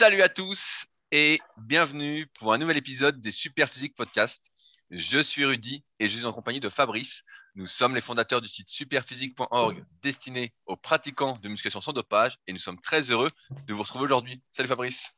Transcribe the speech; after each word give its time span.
Salut 0.00 0.22
à 0.22 0.30
tous 0.30 0.86
et 1.12 1.40
bienvenue 1.58 2.26
pour 2.38 2.54
un 2.54 2.58
nouvel 2.58 2.78
épisode 2.78 3.20
des 3.20 3.30
Super 3.30 3.68
Physique 3.68 3.94
Podcast. 3.94 4.50
Je 4.90 5.18
suis 5.18 5.44
Rudy 5.44 5.84
et 5.98 6.08
je 6.08 6.16
suis 6.16 6.24
en 6.24 6.32
compagnie 6.32 6.58
de 6.58 6.70
Fabrice. 6.70 7.22
Nous 7.54 7.66
sommes 7.66 7.94
les 7.94 8.00
fondateurs 8.00 8.40
du 8.40 8.48
site 8.48 8.70
superphysique.org 8.70 9.84
destiné 10.02 10.54
aux 10.64 10.76
pratiquants 10.76 11.36
de 11.42 11.50
musculation 11.50 11.82
sans 11.82 11.92
dopage 11.92 12.38
et 12.46 12.54
nous 12.54 12.58
sommes 12.58 12.80
très 12.80 13.10
heureux 13.10 13.28
de 13.66 13.74
vous 13.74 13.82
retrouver 13.82 14.06
aujourd'hui. 14.06 14.40
Salut 14.52 14.70
Fabrice. 14.70 15.12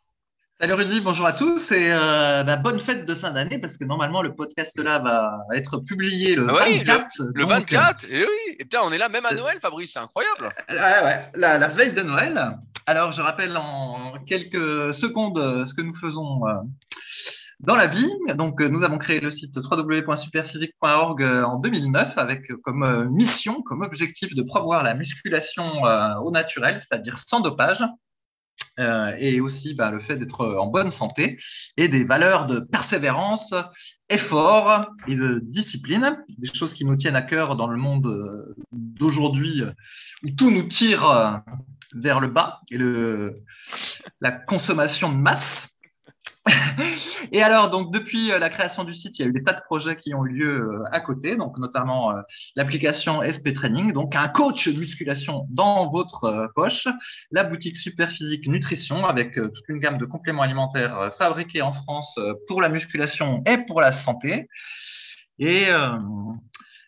Salut 0.58 0.72
Rudy, 0.72 1.00
bonjour 1.00 1.26
à 1.26 1.34
tous 1.34 1.70
et 1.70 1.92
euh, 1.92 2.42
bah, 2.42 2.56
bonne 2.56 2.80
fête 2.80 3.06
de 3.06 3.14
fin 3.14 3.30
d'année 3.30 3.60
parce 3.60 3.76
que 3.76 3.84
normalement 3.84 4.20
le 4.20 4.34
podcast 4.34 4.76
là 4.78 4.98
va 4.98 5.44
être 5.54 5.78
publié 5.78 6.34
le 6.34 6.46
24. 6.46 7.06
Ah 7.20 7.22
le, 7.32 7.44
24, 7.44 8.04
et 8.10 8.24
oui, 8.24 8.56
et 8.58 8.64
putain 8.64 8.80
on 8.82 8.90
est 8.90 8.98
là 8.98 9.08
même 9.08 9.26
à 9.26 9.32
Noël 9.32 9.58
Fabrice, 9.60 9.92
c'est 9.92 10.00
incroyable. 10.00 10.52
Euh, 10.70 11.04
ouais, 11.04 11.30
la, 11.36 11.68
veille 11.68 11.94
de 11.94 12.02
Noël. 12.02 12.58
Alors 12.86 13.12
je 13.12 13.20
rappelle 13.20 13.56
en 13.56 14.14
quelques 14.26 14.94
secondes 14.94 15.38
euh, 15.38 15.66
ce 15.66 15.74
que 15.74 15.82
nous 15.82 15.94
faisons 15.94 16.40
dans 17.60 17.76
la 17.76 17.86
vie. 17.86 18.10
Donc 18.34 18.60
nous 18.60 18.82
avons 18.82 18.98
créé 18.98 19.20
le 19.20 19.30
site 19.30 19.56
www.superphysique.org 19.56 21.22
en 21.22 21.58
2009 21.60 22.18
avec 22.18 22.48
comme 22.62 23.08
mission, 23.10 23.62
comme 23.62 23.82
objectif 23.82 24.34
de 24.34 24.42
promouvoir 24.42 24.82
la 24.82 24.94
musculation 24.94 25.64
au 26.24 26.30
naturel, 26.32 26.82
c'est-à-dire 26.82 27.18
sans 27.28 27.40
dopage. 27.40 27.84
Euh, 28.78 29.14
et 29.18 29.40
aussi 29.40 29.74
bah, 29.74 29.90
le 29.90 30.00
fait 30.00 30.16
d'être 30.16 30.46
en 30.46 30.66
bonne 30.66 30.90
santé 30.90 31.38
et 31.76 31.88
des 31.88 32.04
valeurs 32.04 32.46
de 32.46 32.60
persévérance, 32.60 33.52
effort 34.08 34.86
et 35.06 35.14
de 35.14 35.40
discipline, 35.42 36.16
des 36.38 36.48
choses 36.54 36.72
qui 36.72 36.86
nous 36.86 36.96
tiennent 36.96 37.16
à 37.16 37.22
cœur 37.22 37.56
dans 37.56 37.66
le 37.66 37.76
monde 37.76 38.06
euh, 38.06 38.54
d'aujourd'hui 38.72 39.62
où 40.22 40.30
tout 40.38 40.50
nous 40.50 40.68
tire 40.68 41.04
euh, 41.10 41.32
vers 41.94 42.20
le 42.20 42.28
bas 42.28 42.60
et 42.70 42.78
le, 42.78 43.40
la 44.20 44.32
consommation 44.32 45.10
de 45.10 45.16
masse. 45.16 45.68
Et 47.32 47.42
alors, 47.42 47.70
donc, 47.70 47.92
depuis 47.92 48.32
euh, 48.32 48.38
la 48.38 48.50
création 48.50 48.84
du 48.84 48.94
site, 48.94 49.18
il 49.18 49.22
y 49.22 49.24
a 49.24 49.28
eu 49.28 49.32
des 49.32 49.44
tas 49.44 49.52
de 49.52 49.60
projets 49.60 49.94
qui 49.96 50.12
ont 50.14 50.24
eu 50.26 50.32
lieu 50.32 50.60
euh, 50.60 50.84
à 50.90 51.00
côté, 51.00 51.36
donc 51.36 51.56
notamment 51.58 52.10
euh, 52.10 52.20
l'application 52.56 53.22
SP 53.22 53.54
Training, 53.54 53.92
donc 53.92 54.16
un 54.16 54.28
coach 54.28 54.66
de 54.68 54.78
musculation 54.78 55.46
dans 55.50 55.88
votre 55.88 56.50
poche, 56.54 56.88
la 57.30 57.44
boutique 57.44 57.76
Superphysique 57.76 58.48
Nutrition 58.48 59.06
avec 59.06 59.34
toute 59.34 59.68
une 59.68 59.78
gamme 59.78 59.98
de 59.98 60.04
compléments 60.04 60.42
alimentaires 60.42 61.12
fabriqués 61.16 61.62
en 61.62 61.72
France 61.72 62.18
pour 62.48 62.60
la 62.60 62.68
musculation 62.68 63.42
et 63.46 63.58
pour 63.66 63.80
la 63.80 63.92
santé, 64.04 64.48
et 65.38 65.68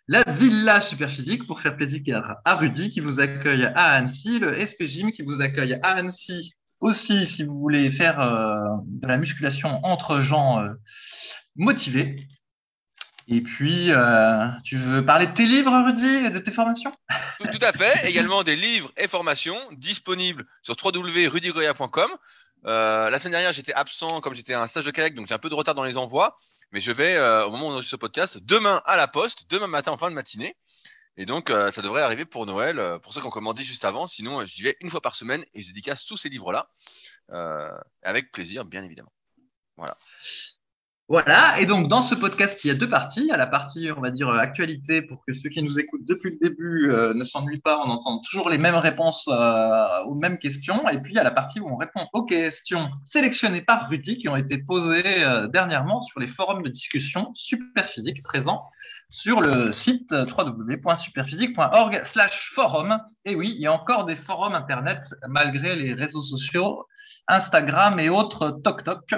la 0.08 0.22
Villa 0.32 0.80
Superphysique 0.82 1.46
pour 1.46 1.60
faire 1.60 1.76
plaisir 1.76 2.02
à 2.44 2.54
Rudy 2.56 2.90
qui 2.90 3.00
vous 3.00 3.20
accueille 3.20 3.64
à 3.64 3.92
Annecy, 3.92 4.38
le 4.38 4.54
SP 4.60 4.84
Gym 4.84 5.10
qui 5.10 5.22
vous 5.22 5.40
accueille 5.40 5.78
à 5.82 5.92
Annecy 5.92 6.54
aussi, 6.80 7.26
si 7.28 7.44
vous 7.44 7.58
voulez 7.58 7.90
faire 7.92 8.20
euh, 8.20 8.76
de 8.86 9.06
la 9.06 9.16
musculation 9.16 9.80
entre 9.84 10.20
gens 10.20 10.60
euh, 10.60 10.74
motivés. 11.56 12.28
Et 13.26 13.40
puis, 13.40 13.90
euh, 13.90 14.48
tu 14.64 14.76
veux 14.76 15.04
parler 15.04 15.26
de 15.28 15.32
tes 15.32 15.46
livres, 15.46 15.72
Rudy, 15.72 16.26
et 16.26 16.30
de 16.30 16.38
tes 16.40 16.52
formations? 16.52 16.92
Tout, 17.38 17.58
à 17.62 17.72
fait. 17.72 18.06
Également 18.06 18.42
des 18.42 18.56
livres 18.56 18.92
et 18.98 19.08
formations 19.08 19.56
disponibles 19.72 20.44
sur 20.62 20.76
www.rudygoya.com. 22.64 23.10
la 23.10 23.18
semaine 23.18 23.32
dernière, 23.32 23.52
j'étais 23.52 23.74
absent 23.74 24.20
comme 24.20 24.34
j'étais 24.34 24.54
un 24.54 24.66
stage 24.66 24.84
de 24.84 24.90
kayak, 24.90 25.14
donc 25.14 25.26
j'ai 25.26 25.34
un 25.34 25.38
peu 25.38 25.48
de 25.48 25.54
retard 25.54 25.74
dans 25.74 25.84
les 25.84 25.96
envois. 25.96 26.36
Mais 26.72 26.80
je 26.80 26.92
vais, 26.92 27.18
au 27.18 27.50
moment 27.50 27.66
où 27.66 27.70
on 27.70 27.72
enregistre 27.74 27.92
ce 27.92 27.96
podcast, 27.96 28.38
demain 28.38 28.82
à 28.86 28.96
la 28.96 29.08
poste, 29.08 29.50
demain 29.50 29.66
matin 29.66 29.92
en 29.92 29.98
fin 29.98 30.10
de 30.10 30.14
matinée. 30.14 30.56
Et 31.16 31.26
donc, 31.26 31.50
euh, 31.50 31.70
ça 31.70 31.80
devrait 31.82 32.02
arriver 32.02 32.24
pour 32.24 32.44
Noël, 32.46 32.78
euh, 32.78 32.98
pour 32.98 33.12
ceux 33.12 33.20
qui 33.20 33.26
ont 33.26 33.56
juste 33.56 33.84
avant. 33.84 34.06
Sinon, 34.06 34.40
euh, 34.40 34.46
j'y 34.46 34.62
vais 34.62 34.76
une 34.80 34.90
fois 34.90 35.00
par 35.00 35.14
semaine 35.14 35.44
et 35.54 35.62
je 35.62 35.68
dédicace 35.68 36.04
tous 36.04 36.16
ces 36.16 36.28
livres-là. 36.28 36.68
avec 38.02 38.32
plaisir, 38.32 38.64
bien 38.64 38.84
évidemment. 38.84 39.12
Voilà. 39.76 39.96
Voilà, 41.06 41.60
et 41.60 41.66
donc 41.66 41.88
dans 41.88 42.00
ce 42.00 42.14
podcast, 42.14 42.64
il 42.64 42.68
y 42.68 42.70
a 42.70 42.74
deux 42.74 42.88
parties. 42.88 43.20
Il 43.20 43.26
y 43.26 43.30
a 43.30 43.36
la 43.36 43.46
partie, 43.46 43.90
on 43.94 44.00
va 44.00 44.10
dire, 44.10 44.30
actualité 44.30 45.02
pour 45.02 45.22
que 45.26 45.34
ceux 45.34 45.50
qui 45.50 45.62
nous 45.62 45.78
écoutent 45.78 46.06
depuis 46.08 46.30
le 46.30 46.38
début 46.40 46.90
ne 47.14 47.24
s'ennuient 47.24 47.60
pas, 47.60 47.78
on 47.84 47.90
entend 47.90 48.22
toujours 48.30 48.48
les 48.48 48.56
mêmes 48.56 48.74
réponses 48.74 49.28
aux 49.28 50.14
mêmes 50.14 50.38
questions. 50.38 50.88
Et 50.88 50.98
puis 50.98 51.12
il 51.12 51.16
y 51.16 51.18
a 51.18 51.22
la 51.22 51.30
partie 51.30 51.60
où 51.60 51.68
on 51.68 51.76
répond 51.76 52.08
aux 52.14 52.24
questions 52.24 52.88
sélectionnées 53.04 53.60
par 53.60 53.86
Rudy 53.90 54.16
qui 54.16 54.30
ont 54.30 54.36
été 54.36 54.56
posées 54.56 55.02
dernièrement 55.52 56.00
sur 56.02 56.20
les 56.20 56.28
forums 56.28 56.62
de 56.62 56.70
discussion 56.70 57.34
super 57.34 57.86
physiques 57.90 58.22
présents 58.22 58.62
sur 59.10 59.42
le 59.42 59.72
site 59.72 60.10
www.superphysique.org/forum. 60.10 62.98
Et 63.26 63.34
oui, 63.34 63.52
il 63.54 63.60
y 63.60 63.66
a 63.66 63.74
encore 63.74 64.06
des 64.06 64.16
forums 64.16 64.54
internet 64.54 65.02
malgré 65.28 65.76
les 65.76 65.92
réseaux 65.92 66.22
sociaux, 66.22 66.86
Instagram 67.28 68.00
et 68.00 68.08
autres 68.08 68.58
toc-toc 68.64 69.16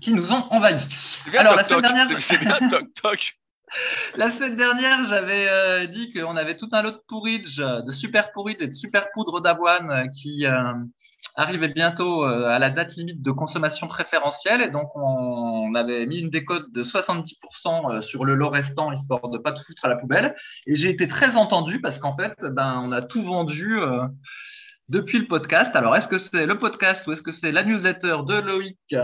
qui 0.00 0.12
nous 0.12 0.32
ont 0.32 0.44
envahis. 0.50 0.86
Alors, 1.36 1.56
la 1.56 1.66
semaine 1.66 1.82
dernière, 1.82 2.08
La 4.14 4.30
semaine 4.30 4.56
dernière, 4.56 5.04
j'avais 5.06 5.48
euh, 5.48 5.86
dit 5.86 6.12
qu'on 6.12 6.36
avait 6.36 6.56
tout 6.56 6.68
un 6.72 6.82
lot 6.82 6.92
de 6.92 7.02
porridge, 7.08 7.58
de 7.58 7.92
super 7.92 8.32
porridge 8.32 8.58
et 8.60 8.68
de 8.68 8.74
super 8.74 9.08
poudre 9.12 9.40
d'avoine 9.40 10.08
qui, 10.22 10.46
euh, 10.46 10.72
arrivait 11.34 11.68
bientôt 11.68 12.24
euh, 12.24 12.48
à 12.48 12.58
la 12.58 12.70
date 12.70 12.94
limite 12.96 13.22
de 13.22 13.30
consommation 13.30 13.88
préférentielle 13.88 14.62
et 14.62 14.70
donc 14.70 14.90
on, 14.94 15.74
avait 15.74 16.06
mis 16.06 16.20
une 16.20 16.30
décote 16.30 16.72
de 16.72 16.84
70% 16.84 17.26
euh, 17.66 18.00
sur 18.00 18.24
le 18.24 18.34
lot 18.34 18.48
restant 18.48 18.92
histoire 18.92 19.28
de 19.28 19.36
pas 19.36 19.52
tout 19.52 19.62
foutre 19.64 19.84
à 19.84 19.88
la 19.88 19.96
poubelle 19.96 20.34
et 20.66 20.76
j'ai 20.76 20.88
été 20.88 21.08
très 21.08 21.36
entendu 21.36 21.80
parce 21.80 21.98
qu'en 21.98 22.16
fait 22.16 22.34
ben 22.40 22.80
on 22.82 22.92
a 22.92 23.02
tout 23.02 23.22
vendu 23.22 23.78
euh, 23.78 24.06
depuis 24.88 25.18
le 25.18 25.26
podcast. 25.26 25.74
Alors 25.74 25.96
est-ce 25.96 26.08
que 26.08 26.18
c'est 26.18 26.46
le 26.46 26.58
podcast 26.58 27.06
ou 27.06 27.12
est-ce 27.12 27.22
que 27.22 27.32
c'est 27.32 27.52
la 27.52 27.64
newsletter 27.64 28.18
de 28.26 28.40
Loïc? 28.40 28.94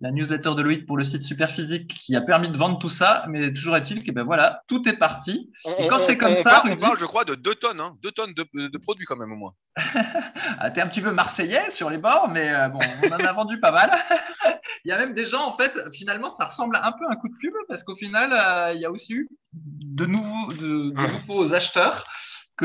La 0.00 0.12
newsletter 0.12 0.54
de 0.56 0.62
Loïc 0.62 0.86
pour 0.86 0.96
le 0.96 1.04
site 1.04 1.22
Superphysique 1.22 1.88
qui 1.88 2.14
a 2.14 2.20
permis 2.20 2.48
de 2.50 2.56
vendre 2.56 2.78
tout 2.78 2.88
ça, 2.88 3.24
mais 3.28 3.52
toujours 3.52 3.76
est-il 3.76 4.04
que 4.04 4.12
ben 4.12 4.22
voilà, 4.22 4.62
tout 4.68 4.88
est 4.88 4.96
parti. 4.96 5.50
et 5.78 5.88
quand 5.88 6.06
c'est 6.06 6.16
comme 6.16 6.36
ça, 6.44 6.62
on 6.66 6.76
parle, 6.76 6.98
je 6.98 7.04
crois, 7.04 7.24
de 7.24 7.34
2 7.34 7.54
tonnes, 7.56 7.80
hein, 7.80 7.96
deux 8.02 8.12
tonnes 8.12 8.32
de, 8.32 8.78
produits 8.78 9.06
quand 9.06 9.16
même 9.16 9.32
au 9.32 9.36
moins. 9.36 9.54
ah, 9.76 10.70
T'es 10.70 10.80
un 10.80 10.88
petit 10.88 11.00
peu 11.00 11.10
marseillais 11.10 11.70
sur 11.72 11.90
les 11.90 11.98
bords, 11.98 12.28
mais 12.28 12.48
euh, 12.48 12.68
bon, 12.68 12.78
on 13.04 13.12
en 13.12 13.18
a 13.18 13.32
vendu 13.32 13.58
pas 13.58 13.72
mal. 13.72 13.90
il 14.84 14.88
y 14.88 14.92
a 14.92 14.98
même 14.98 15.14
des 15.14 15.24
gens, 15.24 15.44
en 15.44 15.56
fait, 15.56 15.72
finalement, 15.92 16.34
ça 16.36 16.44
ressemble 16.44 16.76
un 16.76 16.92
peu 16.92 17.04
à 17.06 17.12
un 17.12 17.16
coup 17.16 17.28
de 17.28 17.36
pub 17.40 17.52
parce 17.68 17.82
qu'au 17.82 17.96
final, 17.96 18.32
euh, 18.32 18.74
il 18.74 18.80
y 18.80 18.84
a 18.84 18.90
aussi 18.90 19.12
eu 19.12 19.28
de 19.52 20.06
nouveaux, 20.06 20.52
de 20.52 20.92
nouveaux 20.92 21.52
acheteurs 21.52 22.06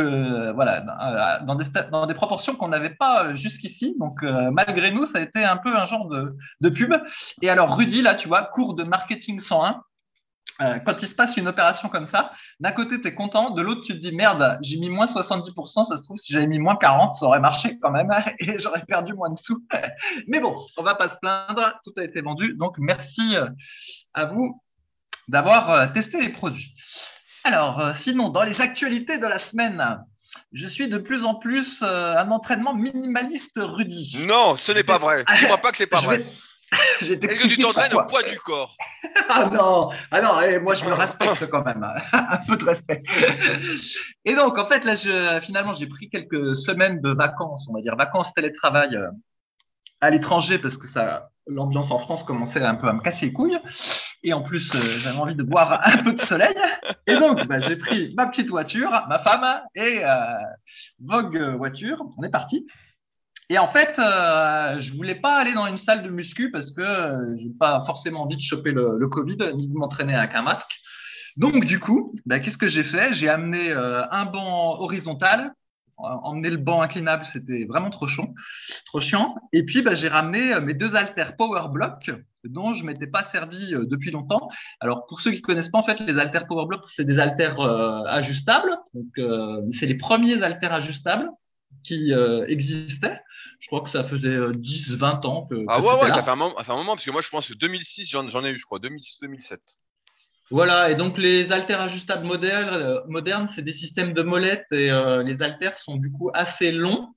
voilà 0.02 0.81
dans 1.46 1.56
des, 1.56 1.66
dans 1.92 2.06
des 2.06 2.14
proportions 2.14 2.56
qu'on 2.56 2.70
n'avait 2.70 2.96
pas 2.96 3.26
euh, 3.26 3.36
jusqu'ici. 3.36 3.96
Donc 4.00 4.24
euh, 4.24 4.52
malgré 4.52 4.92
nous, 4.92 5.06
ça 5.06 5.20
a 5.20 5.22
été 5.22 5.44
un 5.44 5.58
peu 5.58 5.76
un 5.76 5.86
genre 5.86 6.08
de, 6.08 6.70
pub. 6.70 6.94
Et 7.42 7.50
alors 7.50 7.76
Rudy, 7.76 8.02
là, 8.02 8.16
tu 8.16 8.28
vois, 8.28 8.44
cours 8.44 8.76
de 8.76 8.84
marketing 8.84 9.40
101. 9.40 9.81
Euh, 10.62 10.78
quand 10.80 11.02
il 11.02 11.08
se 11.08 11.16
passe 11.16 11.36
une 11.36 11.48
opération 11.48 11.90
comme 11.90 12.06
ça, 12.08 12.31
d'un 12.59 12.72
côté, 12.72 13.02
tu 13.02 13.08
es 13.08 13.16
content, 13.16 13.52
de 13.52 13.62
l'autre, 13.62 13.81
tu 13.86 13.94
te 13.94 13.98
dis 13.98 14.12
merde, 14.12 14.59
j'ai 14.62 14.78
mis 14.78 14.90
moins 14.90 15.08
70%, 15.08 15.88
ça 15.88 15.98
se 15.98 16.04
trouve, 16.04 16.18
si 16.18 16.31
j'avais 16.31 16.46
mis 16.46 16.60
moins 16.60 16.75
40, 16.75 17.16
ça 17.16 17.25
aurait 17.25 17.40
marché 17.40 17.80
quand 17.81 17.90
même 17.90 18.12
et 18.40 18.60
j'aurais 18.60 18.86
perdu 18.86 19.14
moins 19.14 19.31
de 19.31 19.38
sous. 19.38 19.66
Mais 20.28 20.40
bon, 20.40 20.56
on 20.78 20.84
va 20.84 20.94
pas 20.94 21.10
se 21.10 21.18
plaindre, 21.20 21.80
tout 21.84 21.94
a 21.98 22.04
été 22.04 22.22
vendu. 22.22 22.56
Donc 22.56 22.78
merci 22.78 23.36
à 24.14 24.25
vous 24.25 24.62
d'avoir 25.28 25.92
testé 25.94 26.22
les 26.22 26.30
produits. 26.30 26.74
Alors, 27.44 27.80
euh, 27.80 27.94
sinon, 28.04 28.30
dans 28.30 28.44
les 28.44 28.59
actualités 28.62 29.18
de 29.18 29.28
la 29.28 29.40
semaine, 29.40 30.00
je 30.54 30.68
suis 30.68 30.88
de 30.88 30.98
plus 30.98 31.24
en 31.24 31.36
plus 31.36 31.81
euh, 31.81 32.18
un 32.18 32.31
entraînement 32.31 32.74
minimaliste 32.74 33.58
Rudy. 33.58 34.26
Non, 34.28 34.56
ce 34.56 34.72
n'est 34.72 34.84
pas 34.84 34.98
vrai. 34.98 35.26
Je 35.36 35.42
ne 35.42 35.46
crois 35.46 35.58
pas 35.58 35.72
que 35.72 35.78
c'est 35.78 35.88
pas 35.88 36.02
vrai. 36.02 36.26
Est-ce 37.02 37.40
que 37.40 37.48
tu 37.48 37.58
t'entraînes 37.58 37.94
au 37.94 38.04
poids 38.04 38.24
du 38.24 38.40
corps? 38.40 38.76
Ah 39.30 39.50
non, 39.52 39.90
ah 40.12 40.22
non 40.22 40.42
eh, 40.42 40.59
moi 40.59 40.76
je 40.76 40.84
me 40.86 40.94
respecte 40.94 41.50
quand 41.50 41.64
même, 41.64 41.84
un 42.12 42.38
peu 42.48 42.58
de 42.58 42.66
respect. 42.66 43.04
Et 44.25 44.34
donc 44.34 44.58
en 44.58 44.68
fait 44.68 44.84
là, 44.84 44.96
je, 44.96 45.40
finalement 45.46 45.74
j'ai 45.75 45.88
pris 45.88 46.10
quelques 46.10 46.56
semaines 46.58 47.00
de 47.02 47.14
vacances, 47.14 47.66
on 47.70 47.74
va 47.74 47.81
dire 47.81 47.95
vacances 47.95 48.34
télétravail 48.34 48.95
euh, 48.95 49.10
à 50.01 50.10
l'étranger 50.10 50.57
parce 50.57 50.78
que 50.78 50.88
ça 50.88 51.30
l'ambiance 51.48 51.92
en 51.92 52.00
France 52.00 52.24
commençait 52.24 52.62
un 52.62 52.75
peu 52.75 52.88
à 52.88 52.94
me 52.94 53.01
casser 53.01 53.28
les 53.28 53.34
couilles. 53.34 53.60
Et 54.24 54.31
en 54.34 54.42
plus, 54.42 54.70
euh, 54.74 54.80
j'avais 55.00 55.18
envie 55.18 55.36
de 55.36 55.44
boire 55.44 55.81
un 55.86 56.04
peu 56.04 56.14
de 56.14 56.22
soleil. 56.22 56.56
Et 57.08 57.16
donc, 57.16 57.46
bah, 57.48 57.60
j'ai 57.60 57.75
pris 57.75 58.14
ma 58.16 58.28
petite 58.28 58.50
voiture, 58.50 58.90
ma 59.10 59.20
femme 59.20 59.62
et 59.75 60.04
euh, 60.04 60.10
Vogue 61.00 61.38
voiture. 61.58 62.06
On 62.18 62.24
est 62.24 62.31
parti. 62.31 62.66
Et 63.50 63.60
en 63.60 63.68
fait, 63.68 64.00
euh, 64.00 64.80
je 64.80 64.94
voulais 64.94 65.16
pas 65.16 65.36
aller 65.36 65.54
dans 65.54 65.68
une 65.68 65.78
salle 65.78 66.04
de 66.04 66.10
muscu 66.10 66.50
parce 66.52 66.72
que 66.72 66.81
euh, 66.81 67.38
j'ai 67.38 67.52
pas 67.60 67.84
forcément 67.86 68.22
envie 68.22 68.38
de 68.38 68.42
choper 68.42 68.72
le, 68.72 69.08
Covid 69.10 69.38
ni 69.56 69.68
de 69.68 69.74
m'entraîner 69.74 70.16
avec 70.16 70.34
un 70.34 70.42
masque. 70.42 70.72
Donc, 71.36 71.66
du 71.66 71.80
coup, 71.80 72.16
bah, 72.26 72.40
qu'est-ce 72.40 72.58
que 72.58 72.68
j'ai 72.68 72.84
fait? 72.84 73.14
J'ai 73.14 73.28
amené 73.28 73.72
un 73.74 74.26
banc 74.26 74.80
horizontal 74.80 75.54
emmener 75.98 76.50
le 76.50 76.58
banc 76.58 76.81
inclinable, 76.81 77.26
c'était 77.31 77.66
vraiment 77.66 77.90
trop 77.90 78.08
chiant. 78.08 78.34
Trop 78.88 79.00
chiant. 79.00 79.36
Et 79.54 79.64
puis, 79.64 79.81
bah, 79.84 79.96
j'ai 79.96 80.08
ramené 80.08 80.60
mes 80.60 80.74
deux 80.74 80.96
haltères 80.96 81.38
Power 81.38 81.69
Block 81.72 82.10
dont 82.44 82.74
je 82.74 82.84
m'étais 82.84 83.07
pas 83.07 83.28
servi 83.31 83.74
euh, 83.74 83.86
depuis 83.86 84.12
longtemps. 84.12 84.50
Alors, 84.80 85.06
pour 85.07 85.22
ceux 85.22 85.31
qui 85.31 85.42
connaissent 85.42 85.69
pas, 85.69 85.80
en 85.80 85.84
fait, 85.84 86.00
les 86.00 86.19
haltères 86.19 86.48
Power 86.48 86.66
Block, 86.68 86.81
c'est 86.95 87.04
des 87.04 87.19
haltères 87.19 87.60
euh, 87.60 88.04
ajustables. 88.06 88.78
Donc, 88.94 89.72
c'est 89.80 89.86
les 89.86 89.98
premiers 89.98 90.42
haltères 90.42 90.74
ajustables. 90.74 91.30
qui 91.84 92.13
euh, 92.13 92.45
existait. 92.48 93.19
Je 93.60 93.68
crois 93.68 93.81
que 93.81 93.90
ça 93.90 94.04
faisait 94.04 94.38
10-20 94.38 95.25
ans 95.25 95.48
que. 95.50 95.66
Ah 95.68 95.80
que 95.80 95.86
ouais, 95.86 96.10
ça 96.10 96.24
fait, 96.24 96.30
un 96.30 96.36
moment, 96.36 96.56
ça 96.57 96.63
fait 96.63 96.72
un 96.72 96.78
moment, 96.78 96.94
parce 96.94 97.06
que 97.06 97.12
moi 97.12 97.22
je 97.22 97.30
pense 97.30 97.50
que 97.50 97.57
2006, 97.57 98.10
j'en 98.10 98.45
ai 98.45 98.50
eu, 98.51 98.57
je 98.57 98.66
crois, 98.66 98.80
2006-2007. 98.80 99.57
Voilà, 100.51 100.92
et 100.92 100.95
donc 100.95 101.18
les 101.18 101.51
haltères 101.51 101.81
ajustables 101.81 102.25
modernes, 102.25 102.74
euh, 102.74 103.01
modernes 103.07 103.50
c'est 103.56 103.62
des 103.62 103.74
systèmes 103.74 104.13
de 104.13 104.22
molettes 104.22 104.72
et 104.72 104.92
euh, 104.92 105.24
les 105.24 105.42
haltères 105.42 105.78
sont 105.80 105.95
du 105.95 106.12
coup 106.12 106.30
assez 106.34 106.72
longs 106.72 107.07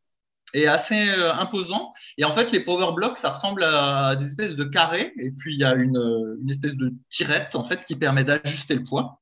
et 0.54 0.68
assez 0.68 1.08
euh, 1.08 1.32
imposants. 1.34 1.92
Et 2.18 2.24
en 2.24 2.34
fait, 2.34 2.50
les 2.52 2.60
power 2.60 2.92
blocks, 2.94 3.18
ça 3.18 3.30
ressemble 3.30 3.64
à 3.64 4.16
des 4.16 4.26
espèces 4.26 4.56
de 4.56 4.64
carrés 4.64 5.12
et 5.18 5.30
puis 5.38 5.54
il 5.54 5.60
y 5.60 5.64
a 5.64 5.74
une, 5.74 6.38
une 6.42 6.50
espèce 6.50 6.74
de 6.74 6.92
tirette 7.10 7.54
en 7.54 7.64
fait 7.64 7.84
qui 7.84 7.96
permet 7.96 8.24
d'ajuster 8.24 8.74
le 8.74 8.84
poids. 8.84 9.20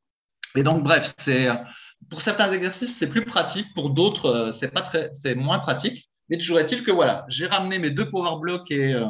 Et 0.56 0.62
donc 0.62 0.85
bref, 0.85 1.12
c'est 1.25 1.49
pour 2.11 2.23
certains 2.23 2.53
exercices 2.53 2.94
c'est 2.99 3.09
plus 3.09 3.25
pratique, 3.25 3.67
pour 3.75 3.91
d'autres 3.91 4.26
euh, 4.26 4.53
c'est 4.61 4.73
pas 4.73 4.82
très, 4.82 5.11
c'est 5.23 5.35
moins 5.35 5.59
pratique. 5.59 6.05
Mais 6.31 6.38
toujours 6.38 6.59
est-il 6.59 6.85
que 6.85 6.91
voilà, 6.91 7.27
j'ai 7.29 7.47
ramené 7.47 7.79
mes 7.79 7.91
deux 7.91 8.09
power 8.09 8.41
blocks 8.41 8.70
et 8.70 8.94
euh, 8.94 9.05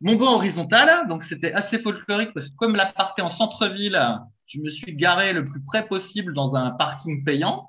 mon 0.00 0.16
banc 0.16 0.34
horizontal, 0.34 1.06
donc 1.08 1.22
c'était 1.24 1.52
assez 1.52 1.78
folklorique 1.78 2.32
parce 2.34 2.48
que 2.48 2.56
comme 2.56 2.74
l'appart 2.74 3.16
est 3.18 3.22
en 3.22 3.30
centre-ville, 3.30 4.00
je 4.46 4.58
me 4.58 4.70
suis 4.70 4.94
garé 4.96 5.32
le 5.32 5.44
plus 5.44 5.62
près 5.64 5.86
possible 5.86 6.34
dans 6.34 6.54
un 6.56 6.70
parking 6.72 7.24
payant. 7.24 7.68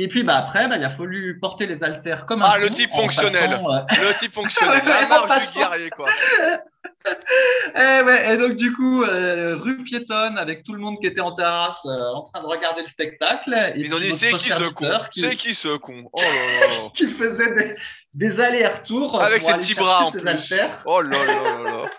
Et 0.00 0.06
puis 0.06 0.22
bah 0.22 0.36
après, 0.36 0.68
bah, 0.68 0.76
il 0.76 0.84
a 0.84 0.90
fallu 0.90 1.38
porter 1.40 1.66
les 1.66 1.82
haltères 1.82 2.24
comme 2.24 2.40
un 2.42 2.48
Ah, 2.48 2.58
le 2.58 2.68
con 2.68 2.74
type 2.74 2.90
fonctionnel. 2.90 3.50
passant, 3.50 3.72
euh, 3.74 3.80
Le 4.00 4.16
type 4.18 4.32
fonctionnel, 4.32 4.80
la 4.86 5.06
marche 5.08 5.48
du 5.48 5.58
guerrier, 5.58 5.90
quoi. 5.90 6.08
et, 7.74 8.02
ouais, 8.04 8.32
et 8.32 8.36
donc 8.36 8.56
du 8.56 8.72
coup, 8.74 9.02
euh, 9.02 9.56
rue 9.56 9.82
piétonne 9.82 10.38
avec 10.38 10.62
tout 10.62 10.74
le 10.74 10.80
monde 10.80 10.98
qui 11.00 11.08
était 11.08 11.20
en 11.20 11.34
terrasse 11.34 11.84
euh, 11.84 12.14
en 12.14 12.22
train 12.22 12.42
de 12.42 12.46
regarder 12.46 12.82
le 12.82 12.88
spectacle. 12.88 13.52
Et 13.74 13.80
Ils 13.80 13.92
ont 13.92 13.98
dit, 13.98 14.16
c'est 14.16 14.32
qui 14.34 14.50
ce 14.50 14.68
con 14.70 14.88
qui, 15.10 15.20
C'est 15.20 15.34
qui 15.36 15.54
ce 15.54 15.76
con 15.76 16.08
Oh 16.12 16.20
là 16.20 16.66
là 16.68 16.88
qui 16.94 17.12
faisait 17.14 17.54
des, 17.56 17.74
des 18.14 18.40
allers-retours 18.40 19.20
Avec 19.20 19.42
ses 19.42 19.54
petits 19.54 19.74
bras 19.74 20.04
en 20.06 20.12
plus. 20.12 20.24
haltères. 20.26 20.82
Oh 20.86 21.00
là 21.02 21.24
là 21.24 21.42
là 21.42 21.62
là 21.64 21.90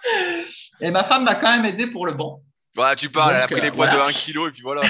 Et 0.80 0.90
ma 0.90 1.04
femme 1.04 1.26
m'a 1.26 1.36
quand 1.36 1.52
même 1.52 1.66
aidé 1.66 1.88
pour 1.88 2.06
le 2.06 2.14
banc. 2.14 2.40
Voilà, 2.76 2.96
tu 2.96 3.10
parles, 3.10 3.36
elle 3.36 3.42
a 3.42 3.48
pris 3.48 3.56
euh, 3.60 3.64
les 3.64 3.72
poids 3.72 3.88
voilà. 3.90 4.06
de 4.06 4.10
1 4.12 4.14
kg 4.14 4.48
et 4.48 4.52
puis 4.52 4.62
voilà. 4.62 4.84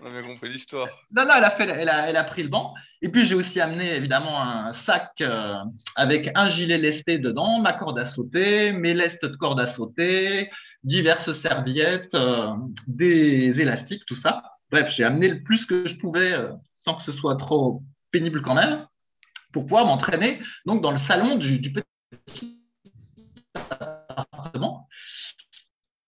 On 0.00 0.06
a 0.06 0.10
bien 0.10 0.22
compris 0.22 0.48
l'histoire. 0.48 0.88
Non, 1.12 1.24
non, 1.24 1.34
elle 1.36 1.44
a, 1.44 1.50
fait, 1.52 1.68
elle, 1.68 1.88
a, 1.88 2.08
elle 2.08 2.16
a 2.16 2.24
pris 2.24 2.42
le 2.42 2.48
banc. 2.48 2.74
Et 3.02 3.08
puis, 3.10 3.26
j'ai 3.26 3.34
aussi 3.34 3.60
amené 3.60 3.94
évidemment 3.94 4.40
un 4.40 4.74
sac 4.84 5.10
euh, 5.20 5.54
avec 5.94 6.30
un 6.34 6.48
gilet 6.50 6.78
lesté 6.78 7.18
dedans, 7.18 7.60
ma 7.60 7.72
corde 7.72 7.98
à 7.98 8.06
sauter, 8.06 8.72
mes 8.72 8.94
lestes 8.94 9.24
de 9.24 9.36
corde 9.36 9.60
à 9.60 9.72
sauter, 9.74 10.50
diverses 10.82 11.32
serviettes, 11.42 12.14
euh, 12.14 12.52
des 12.86 13.60
élastiques, 13.60 14.04
tout 14.06 14.16
ça. 14.16 14.42
Bref, 14.70 14.88
j'ai 14.90 15.04
amené 15.04 15.28
le 15.28 15.42
plus 15.42 15.64
que 15.66 15.86
je 15.86 15.96
pouvais 15.98 16.32
euh, 16.32 16.52
sans 16.74 16.94
que 16.96 17.02
ce 17.04 17.12
soit 17.12 17.36
trop 17.36 17.82
pénible 18.10 18.42
quand 18.42 18.54
même 18.54 18.86
pour 19.52 19.64
pouvoir 19.64 19.86
m'entraîner 19.86 20.40
donc 20.66 20.82
dans 20.82 20.92
le 20.92 20.98
salon 20.98 21.36
du, 21.36 21.58
du 21.58 21.72
petit 21.72 22.58
appartement. 23.54 24.86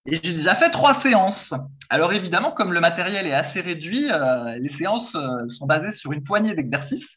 Et 0.07 0.19
j'ai 0.23 0.35
déjà 0.35 0.57
fait 0.57 0.71
trois 0.71 1.01
séances. 1.03 1.53
Alors 1.91 2.13
évidemment, 2.13 2.53
comme 2.53 2.73
le 2.73 2.81
matériel 2.81 3.27
est 3.27 3.35
assez 3.35 3.61
réduit, 3.61 4.11
euh, 4.11 4.57
les 4.59 4.73
séances 4.77 5.15
euh, 5.15 5.49
sont 5.59 5.67
basées 5.67 5.93
sur 5.93 6.13
une 6.13 6.23
poignée 6.23 6.55
d'exercices. 6.55 7.17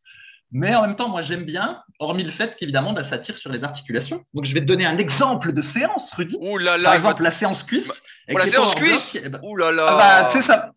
Mais 0.51 0.75
en 0.75 0.83
même 0.83 0.95
temps, 0.95 1.09
moi 1.09 1.23
j'aime 1.23 1.45
bien, 1.45 1.81
hormis 1.99 2.23
le 2.23 2.31
fait 2.31 2.55
qu'évidemment, 2.57 2.93
bah, 2.93 3.09
ça 3.09 3.17
tire 3.17 3.37
sur 3.37 3.51
les 3.51 3.63
articulations. 3.63 4.23
Donc 4.33 4.45
je 4.45 4.53
vais 4.53 4.59
te 4.59 4.65
donner 4.65 4.85
un 4.85 4.97
exemple 4.97 5.51
de 5.53 5.61
séance, 5.61 6.11
Rudy. 6.13 6.37
Ouh 6.39 6.57
là 6.57 6.77
là 6.77 6.83
Par 6.83 6.93
exemple, 6.95 7.23
la 7.23 7.31
séance 7.31 7.63
cuisse. 7.63 7.87
Bah, 7.87 7.93
la 8.27 8.47
séance 8.47 8.75
cuisse 8.75 9.17
Ouh 9.41 9.55
là 9.55 9.67
ah 9.69 10.31
bah, 10.31 10.39
là 10.39 10.41
ça. 10.45 10.71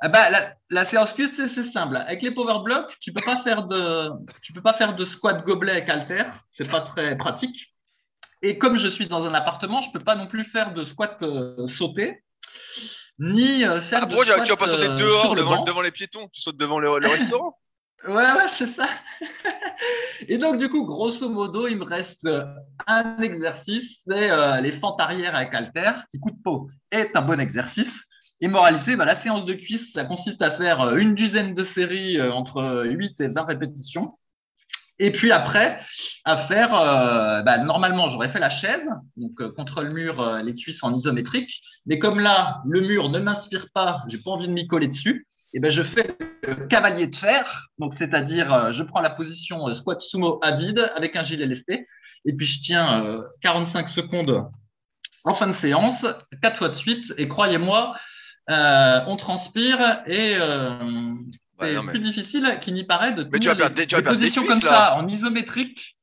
Ah 0.00 0.08
bah, 0.08 0.30
la, 0.30 0.54
la 0.70 0.86
séance 0.86 1.12
cuisse, 1.12 1.30
c'est 1.36 1.48
c'est 1.54 1.70
simple. 1.70 1.96
Avec 1.96 2.22
les 2.22 2.32
power 2.32 2.64
blocks, 2.64 2.92
tu 3.00 3.12
peux 3.12 3.24
pas 3.24 3.42
faire 3.44 3.66
de, 3.68 4.10
tu 4.42 4.52
peux 4.52 4.62
pas 4.62 4.72
faire 4.72 4.96
de 4.96 5.04
squat 5.04 5.44
gobelet 5.44 5.72
avec 5.72 5.88
halter. 5.88 6.24
C'est 6.52 6.70
pas 6.70 6.80
très 6.80 7.16
pratique. 7.16 7.73
Et 8.44 8.58
comme 8.58 8.76
je 8.76 8.88
suis 8.88 9.08
dans 9.08 9.24
un 9.24 9.32
appartement, 9.32 9.80
je 9.80 9.90
peux 9.90 10.04
pas 10.04 10.16
non 10.16 10.26
plus 10.26 10.44
faire 10.44 10.74
de 10.74 10.84
squat 10.84 11.16
euh, 11.22 11.66
sauté, 11.78 12.22
ni 13.18 13.64
euh, 13.64 13.80
faire 13.82 14.00
Ah, 14.02 14.06
de 14.06 14.12
squat 14.12 14.44
tu 14.44 14.50
vas 14.50 14.56
pas 14.56 14.66
sauter 14.66 14.84
euh, 14.84 14.96
dehors 14.96 15.34
le 15.34 15.40
devant, 15.40 15.64
devant 15.64 15.80
les 15.80 15.90
piétons 15.90 16.28
Tu 16.30 16.42
sautes 16.42 16.58
devant 16.58 16.78
le, 16.78 16.98
le 16.98 17.08
restaurant? 17.08 17.56
Ouais, 18.06 18.12
ouais, 18.12 18.50
c'est 18.58 18.74
ça. 18.76 18.86
Et 20.28 20.36
donc, 20.36 20.58
du 20.58 20.68
coup, 20.68 20.84
grosso 20.84 21.26
modo, 21.30 21.66
il 21.68 21.78
me 21.78 21.84
reste 21.84 22.28
un 22.86 23.18
exercice, 23.22 23.98
c'est 24.06 24.30
euh, 24.30 24.60
les 24.60 24.72
fentes 24.72 25.00
arrière 25.00 25.34
avec 25.34 25.54
halter, 25.54 25.90
qui 26.10 26.20
coup 26.20 26.30
de 26.30 26.42
peau 26.42 26.68
est 26.90 27.16
un 27.16 27.22
bon 27.22 27.40
exercice. 27.40 27.88
Et 28.42 28.48
moralité, 28.48 28.94
bah, 28.96 29.06
la 29.06 29.22
séance 29.22 29.46
de 29.46 29.54
cuisse, 29.54 29.90
ça 29.94 30.04
consiste 30.04 30.42
à 30.42 30.50
faire 30.58 30.96
une 30.96 31.14
dizaine 31.14 31.54
de 31.54 31.64
séries 31.64 32.18
euh, 32.18 32.30
entre 32.30 32.84
8 32.84 33.22
et 33.22 33.28
20 33.28 33.42
répétitions. 33.44 34.18
Et 35.00 35.10
puis 35.10 35.32
après, 35.32 35.80
à 36.24 36.46
faire, 36.46 36.74
euh, 36.74 37.42
bah, 37.42 37.58
normalement, 37.58 38.08
j'aurais 38.10 38.28
fait 38.28 38.38
la 38.38 38.50
chaise, 38.50 38.86
donc 39.16 39.32
euh, 39.40 39.50
contre 39.56 39.82
le 39.82 39.90
mur, 39.90 40.20
euh, 40.20 40.42
les 40.42 40.54
cuisses 40.54 40.82
en 40.82 40.94
isométrique. 40.94 41.50
Mais 41.86 41.98
comme 41.98 42.20
là, 42.20 42.62
le 42.64 42.80
mur 42.80 43.08
ne 43.08 43.18
m'inspire 43.18 43.66
pas, 43.74 44.02
j'ai 44.08 44.18
pas 44.18 44.30
envie 44.30 44.46
de 44.46 44.52
m'y 44.52 44.68
coller 44.68 44.86
dessus, 44.86 45.26
et 45.52 45.60
ben 45.60 45.72
je 45.72 45.82
fais 45.82 46.16
le 46.46 46.66
cavalier 46.66 47.08
de 47.08 47.16
fer, 47.16 47.66
donc 47.78 47.94
c'est-à-dire 47.98 48.72
je 48.72 48.82
prends 48.82 49.00
la 49.00 49.10
position 49.10 49.72
squat 49.76 50.00
sumo 50.00 50.38
à 50.42 50.56
vide 50.56 50.90
avec 50.96 51.16
un 51.16 51.24
gilet 51.24 51.46
lesté, 51.46 51.86
et 52.24 52.32
puis 52.32 52.46
je 52.46 52.60
tiens 52.62 53.04
euh, 53.04 53.22
45 53.42 53.88
secondes 53.88 54.48
en 55.24 55.34
fin 55.34 55.46
de 55.46 55.54
séance, 55.54 56.04
quatre 56.42 56.58
fois 56.58 56.68
de 56.68 56.76
suite, 56.76 57.04
et 57.18 57.28
croyez-moi, 57.28 57.96
on 58.48 59.16
transpire 59.16 60.02
et 60.06 60.36
Bah, 61.58 61.66
c'est 61.68 61.82
mais- 61.82 61.90
plus 61.92 62.00
difficile 62.00 62.58
qu'il 62.62 62.74
n'y 62.74 62.84
paraît 62.84 63.12
de 63.12 63.24
Mais 63.30 63.38
tu 63.38 63.48
vas 63.48 63.54
perdre 63.56 63.76
les- 63.76 63.86
tu 63.86 63.94
vas 63.94 64.02
perdre 64.02 64.18
des 64.18 64.26
positions 64.26 64.42
cuisses, 64.42 64.60
comme 64.60 64.70
là. 64.70 64.76
ça 64.76 64.94
en 64.96 65.06
isométrique. 65.08 65.96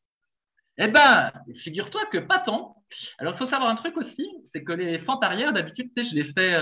Eh 0.78 0.88
ben, 0.88 1.32
figure-toi 1.64 2.06
que 2.12 2.18
pas 2.20 2.40
tant. 2.40 2.76
Alors, 3.20 3.34
il 3.36 3.38
faut 3.38 3.48
savoir 3.48 3.70
un 3.70 3.76
truc 3.76 3.96
aussi, 3.98 4.28
c'est 4.52 4.64
que 4.64 4.72
les 4.74 5.00
fentes 5.00 5.24
arrière, 5.24 5.54
d'habitude, 5.54 5.90
tu 5.96 6.04
sais, 6.04 6.10
je 6.10 6.16
les 6.16 6.24
fais 6.26 6.54
euh, 6.56 6.62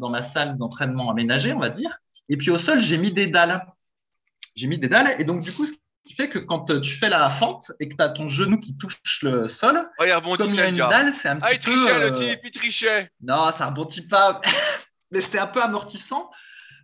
dans 0.00 0.10
ma 0.10 0.30
salle 0.32 0.58
d'entraînement 0.58 1.10
aménagée, 1.10 1.52
on 1.52 1.58
va 1.60 1.70
dire. 1.70 1.96
Et 2.28 2.36
puis 2.36 2.50
au 2.50 2.58
sol, 2.58 2.80
j'ai 2.82 2.96
mis 2.98 3.12
des 3.12 3.26
dalles. 3.28 3.64
J'ai 4.56 4.66
mis 4.66 4.78
des 4.78 4.88
dalles, 4.88 5.16
et 5.18 5.24
donc 5.24 5.40
du 5.42 5.52
coup, 5.52 5.66
ce 5.66 5.72
qui 6.04 6.14
fait 6.14 6.28
que 6.28 6.38
quand 6.38 6.66
tu 6.80 6.94
fais 6.98 7.08
la 7.08 7.30
fente 7.38 7.72
et 7.80 7.88
que 7.88 7.96
tu 7.96 8.02
as 8.02 8.10
ton 8.10 8.28
genou 8.28 8.60
qui 8.60 8.76
touche 8.76 8.98
le 9.22 9.48
sol, 9.48 9.88
Oh, 9.98 10.04
il 10.04 10.10
comme 10.36 10.48
il 10.50 10.54
y 10.56 10.60
a 10.60 10.64
le 10.66 10.70
une 10.70 10.76
dalle, 10.76 11.14
c'est 11.22 11.28
un 11.28 11.38
Ah, 11.42 11.52
il 11.52 11.58
petit 11.58 11.70
peu. 11.70 11.76
trichait 11.76 11.94
euh, 11.94 12.10
le 12.10 12.16
type, 12.16 12.40
il 12.44 12.50
trichait 12.50 13.10
non, 13.22 13.50
ça 13.56 13.66
rebondit 13.66 14.02
pas. 14.08 14.40
Mais 15.10 15.22
c'est 15.32 15.38
un 15.38 15.46
peu 15.46 15.62
amortissant. 15.62 16.30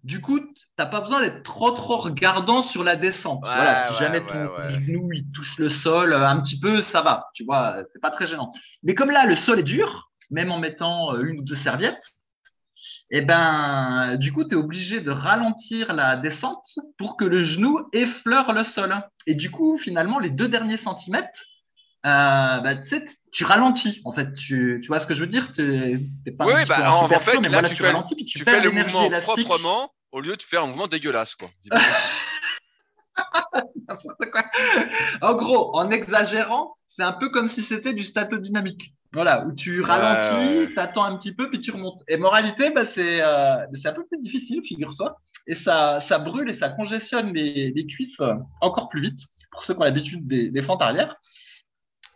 Du 0.03 0.21
coup, 0.21 0.41
t'as 0.77 0.87
pas 0.87 1.01
besoin 1.01 1.21
d'être 1.21 1.43
trop 1.43 1.71
trop 1.73 1.99
regardant 1.99 2.63
sur 2.63 2.83
la 2.83 2.97
descente. 2.97 3.43
Ouais, 3.43 3.55
voilà, 3.55 3.87
si 3.87 3.93
ouais, 3.93 3.99
jamais 3.99 4.21
ton 4.21 4.47
ouais. 4.47 4.75
genou 4.75 5.13
il 5.13 5.31
touche 5.33 5.59
le 5.59 5.69
sol 5.69 6.13
euh, 6.13 6.27
un 6.27 6.41
petit 6.41 6.59
peu, 6.59 6.83
ça 6.85 7.03
va. 7.03 7.27
Tu 7.35 7.45
vois, 7.45 7.77
euh, 7.77 7.85
c'est 7.93 8.01
pas 8.01 8.11
très 8.11 8.27
gênant. 8.27 8.51
Mais 8.83 8.95
comme 8.95 9.11
là, 9.11 9.27
le 9.27 9.37
sol 9.37 9.59
est 9.59 9.65
dur, 9.65 10.11
même 10.31 10.51
en 10.51 10.59
mettant 10.59 11.15
euh, 11.15 11.23
une 11.23 11.41
ou 11.41 11.45
deux 11.45 11.57
serviettes, 11.57 12.03
et 13.11 13.23
ben, 13.23 14.17
du 14.17 14.33
coup, 14.33 14.45
tu 14.45 14.55
es 14.55 14.57
obligé 14.57 15.01
de 15.01 15.11
ralentir 15.11 15.93
la 15.93 16.17
descente 16.17 16.65
pour 16.97 17.17
que 17.17 17.25
le 17.25 17.41
genou 17.45 17.81
effleure 17.93 18.53
le 18.53 18.65
sol. 18.65 18.95
Et 19.27 19.35
du 19.35 19.51
coup, 19.51 19.79
finalement, 19.79 20.19
les 20.21 20.31
deux 20.31 20.49
derniers 20.49 20.77
centimètres, 20.77 21.29
euh, 22.07 22.61
bah, 22.61 22.77
tu 22.77 22.89
sais, 22.89 23.05
tu 23.33 23.45
ralentis. 23.45 24.01
En 24.05 24.13
fait, 24.13 24.33
tu, 24.35 24.81
tu 24.83 24.89
vois 24.89 25.01
ce 25.01 25.07
que 25.07 25.15
je 25.15 25.21
veux 25.21 25.27
dire? 25.27 25.51
Tu 25.55 25.99
pas 26.37 26.47
Oui, 26.47 26.53
bah, 26.69 26.93
en- 26.93 27.09
fait, 27.09 27.25
chaud, 27.25 27.41
là, 27.41 27.49
voilà, 27.49 27.69
tu 27.69 27.75
tu 27.77 27.81
fais- 27.83 27.87
ralentis, 27.89 28.15
puis 28.15 28.25
tu, 28.25 28.43
fais 28.43 28.61
le 28.61 28.71
mouvement 28.71 29.05
élastique. 29.07 29.45
proprement 29.47 29.93
au 30.13 30.21
lieu 30.21 30.37
de 30.37 30.43
faire 30.43 30.65
un 30.65 30.67
mouvement 30.67 30.87
dégueulasse, 30.89 31.35
quoi. 31.37 31.49
En 35.21 35.35
gros, 35.35 35.77
en 35.77 35.91
exagérant, 35.91 36.75
c'est 36.97 37.03
un 37.03 37.13
peu 37.13 37.31
comme 37.31 37.51
si 37.51 37.63
c'était 37.65 37.93
du 37.93 38.05
statodynamique. 38.05 38.93
Voilà, 39.13 39.45
où 39.45 39.53
tu 39.57 39.81
ralentis, 39.83 40.73
t'attends 40.75 41.03
un 41.05 41.17
petit 41.17 41.33
peu, 41.33 41.51
puis 41.51 41.61
tu 41.61 41.73
remontes. 41.73 42.01
Et 42.07 42.17
moralité, 42.17 42.71
bah, 42.71 42.85
c'est 42.95 43.21
euh, 43.21 43.57
un 43.85 43.93
peu 43.93 44.07
plus 44.07 44.21
difficile, 44.23 44.63
figure-toi. 44.65 45.17
Et 45.49 45.57
ça, 45.65 46.05
ça 46.09 46.19
brûle 46.19 46.49
et 46.49 46.59
ça 46.59 46.69
congestionne 46.69 47.33
les, 47.35 47.73
les 47.75 47.87
cuisses 47.87 48.21
encore 48.61 48.89
plus 48.89 49.01
vite, 49.01 49.19
pour 49.51 49.65
ceux 49.65 49.75
qui 49.75 49.81
ont 49.81 49.85
l'habitude 49.85 50.27
des, 50.29 50.51
des 50.51 50.63
fentes 50.63 50.81
arrière. 50.83 51.17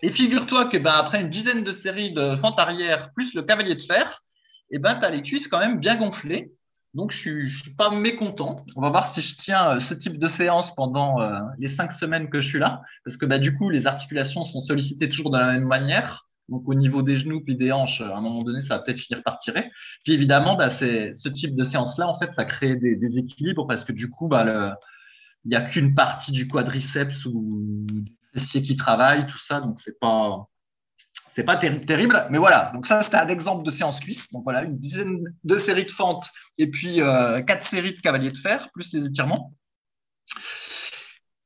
Et 0.05 0.11
figure-toi 0.11 0.67
que 0.67 0.77
bah, 0.77 0.99
après 0.99 1.23
une 1.23 1.31
dizaine 1.31 1.65
de 1.65 1.73
séries 1.73 2.13
de 2.13 2.37
fentes 2.37 2.61
arrière, 2.61 3.11
plus 3.15 3.33
le 3.33 3.41
cavalier 3.41 3.75
de 3.75 3.81
fer, 3.81 4.21
et 4.71 4.79
ben, 4.79 4.99
tu 5.01 5.07
as 5.07 5.09
les 5.09 5.23
cuisses 5.23 5.49
quand 5.49 5.59
même 5.59 5.81
bien 5.81 5.97
gonflées. 5.97 6.53
Donc, 6.93 7.11
je 7.11 7.47
je 7.47 7.63
suis 7.63 7.75
pas 7.75 7.89
mécontent. 7.89 8.57
On 8.77 8.83
va 8.83 8.91
voir 8.91 9.15
si 9.15 9.23
je 9.23 9.35
tiens 9.39 9.67
euh, 9.67 9.81
ce 9.81 9.95
type 9.95 10.19
de 10.19 10.29
séance 10.29 10.71
pendant 10.77 11.23
euh, 11.23 11.41
les 11.59 11.75
cinq 11.75 11.95
semaines 11.95 12.29
que 12.29 12.43
je 12.43 12.49
suis 12.49 12.59
là. 12.59 12.83
Parce 13.07 13.17
que 13.17 13.25
bah, 13.25 13.39
du 13.39 13.55
coup, 13.57 13.71
les 13.71 13.87
articulations 13.87 14.45
sont 14.45 14.61
sollicitées 14.61 15.09
toujours 15.09 15.31
de 15.31 15.39
la 15.39 15.53
même 15.53 15.65
manière. 15.65 16.27
Donc, 16.51 16.69
au 16.69 16.75
niveau 16.75 17.01
des 17.01 17.17
genoux 17.17 17.41
puis 17.41 17.57
des 17.57 17.73
hanches, 17.73 18.03
à 18.03 18.15
un 18.15 18.21
moment 18.21 18.43
donné, 18.43 18.61
ça 18.61 18.77
va 18.77 18.81
peut-être 18.81 19.01
finir 19.01 19.23
par 19.23 19.39
tirer. 19.39 19.71
Puis 20.05 20.13
évidemment, 20.13 20.55
bah, 20.55 20.69
ce 20.79 21.29
type 21.31 21.57
de 21.57 21.65
séance-là, 21.65 22.07
en 22.07 22.19
fait, 22.19 22.31
ça 22.35 22.45
crée 22.45 22.77
des, 22.77 22.97
des 22.97 23.17
équilibres 23.17 23.67
parce 23.67 23.87
que 23.87 23.93
du 23.93 24.11
coup, 24.11 24.29
il 24.31 24.77
n'y 25.47 25.57
a 25.57 25.63
qu'une 25.63 25.95
partie 25.95 26.31
du 26.31 26.47
quadriceps 26.47 27.25
ou 27.25 27.87
fessier 28.35 28.63
qui 28.63 28.77
travaille, 28.77 29.27
tout 29.27 29.39
ça. 29.39 29.61
Donc, 29.61 29.81
c'est 29.85 29.99
pas, 29.99 30.47
pas 31.47 31.57
terri- 31.57 31.85
terrible. 31.87 32.27
Mais 32.31 32.39
voilà. 32.39 32.71
Donc, 32.75 32.87
ça, 32.87 33.03
c'était 33.05 33.17
un 33.17 33.29
exemple 33.29 33.65
de 33.65 33.71
séance 33.71 33.99
cuisse. 34.01 34.23
Donc, 34.33 34.45
voilà, 34.45 34.65
une 34.65 34.79
dizaine 34.79 35.25
de 35.45 35.59
séries 35.59 35.87
de 35.87 35.91
fentes 35.91 36.27
et 36.59 36.71
puis 36.71 37.01
euh, 37.01 37.43
quatre 37.43 37.69
séries 37.71 37.97
de 37.97 38.01
cavaliers 38.01 38.33
de 38.33 38.39
fer, 38.39 38.69
plus 38.75 38.93
les 38.93 39.07
étirements. 39.07 39.53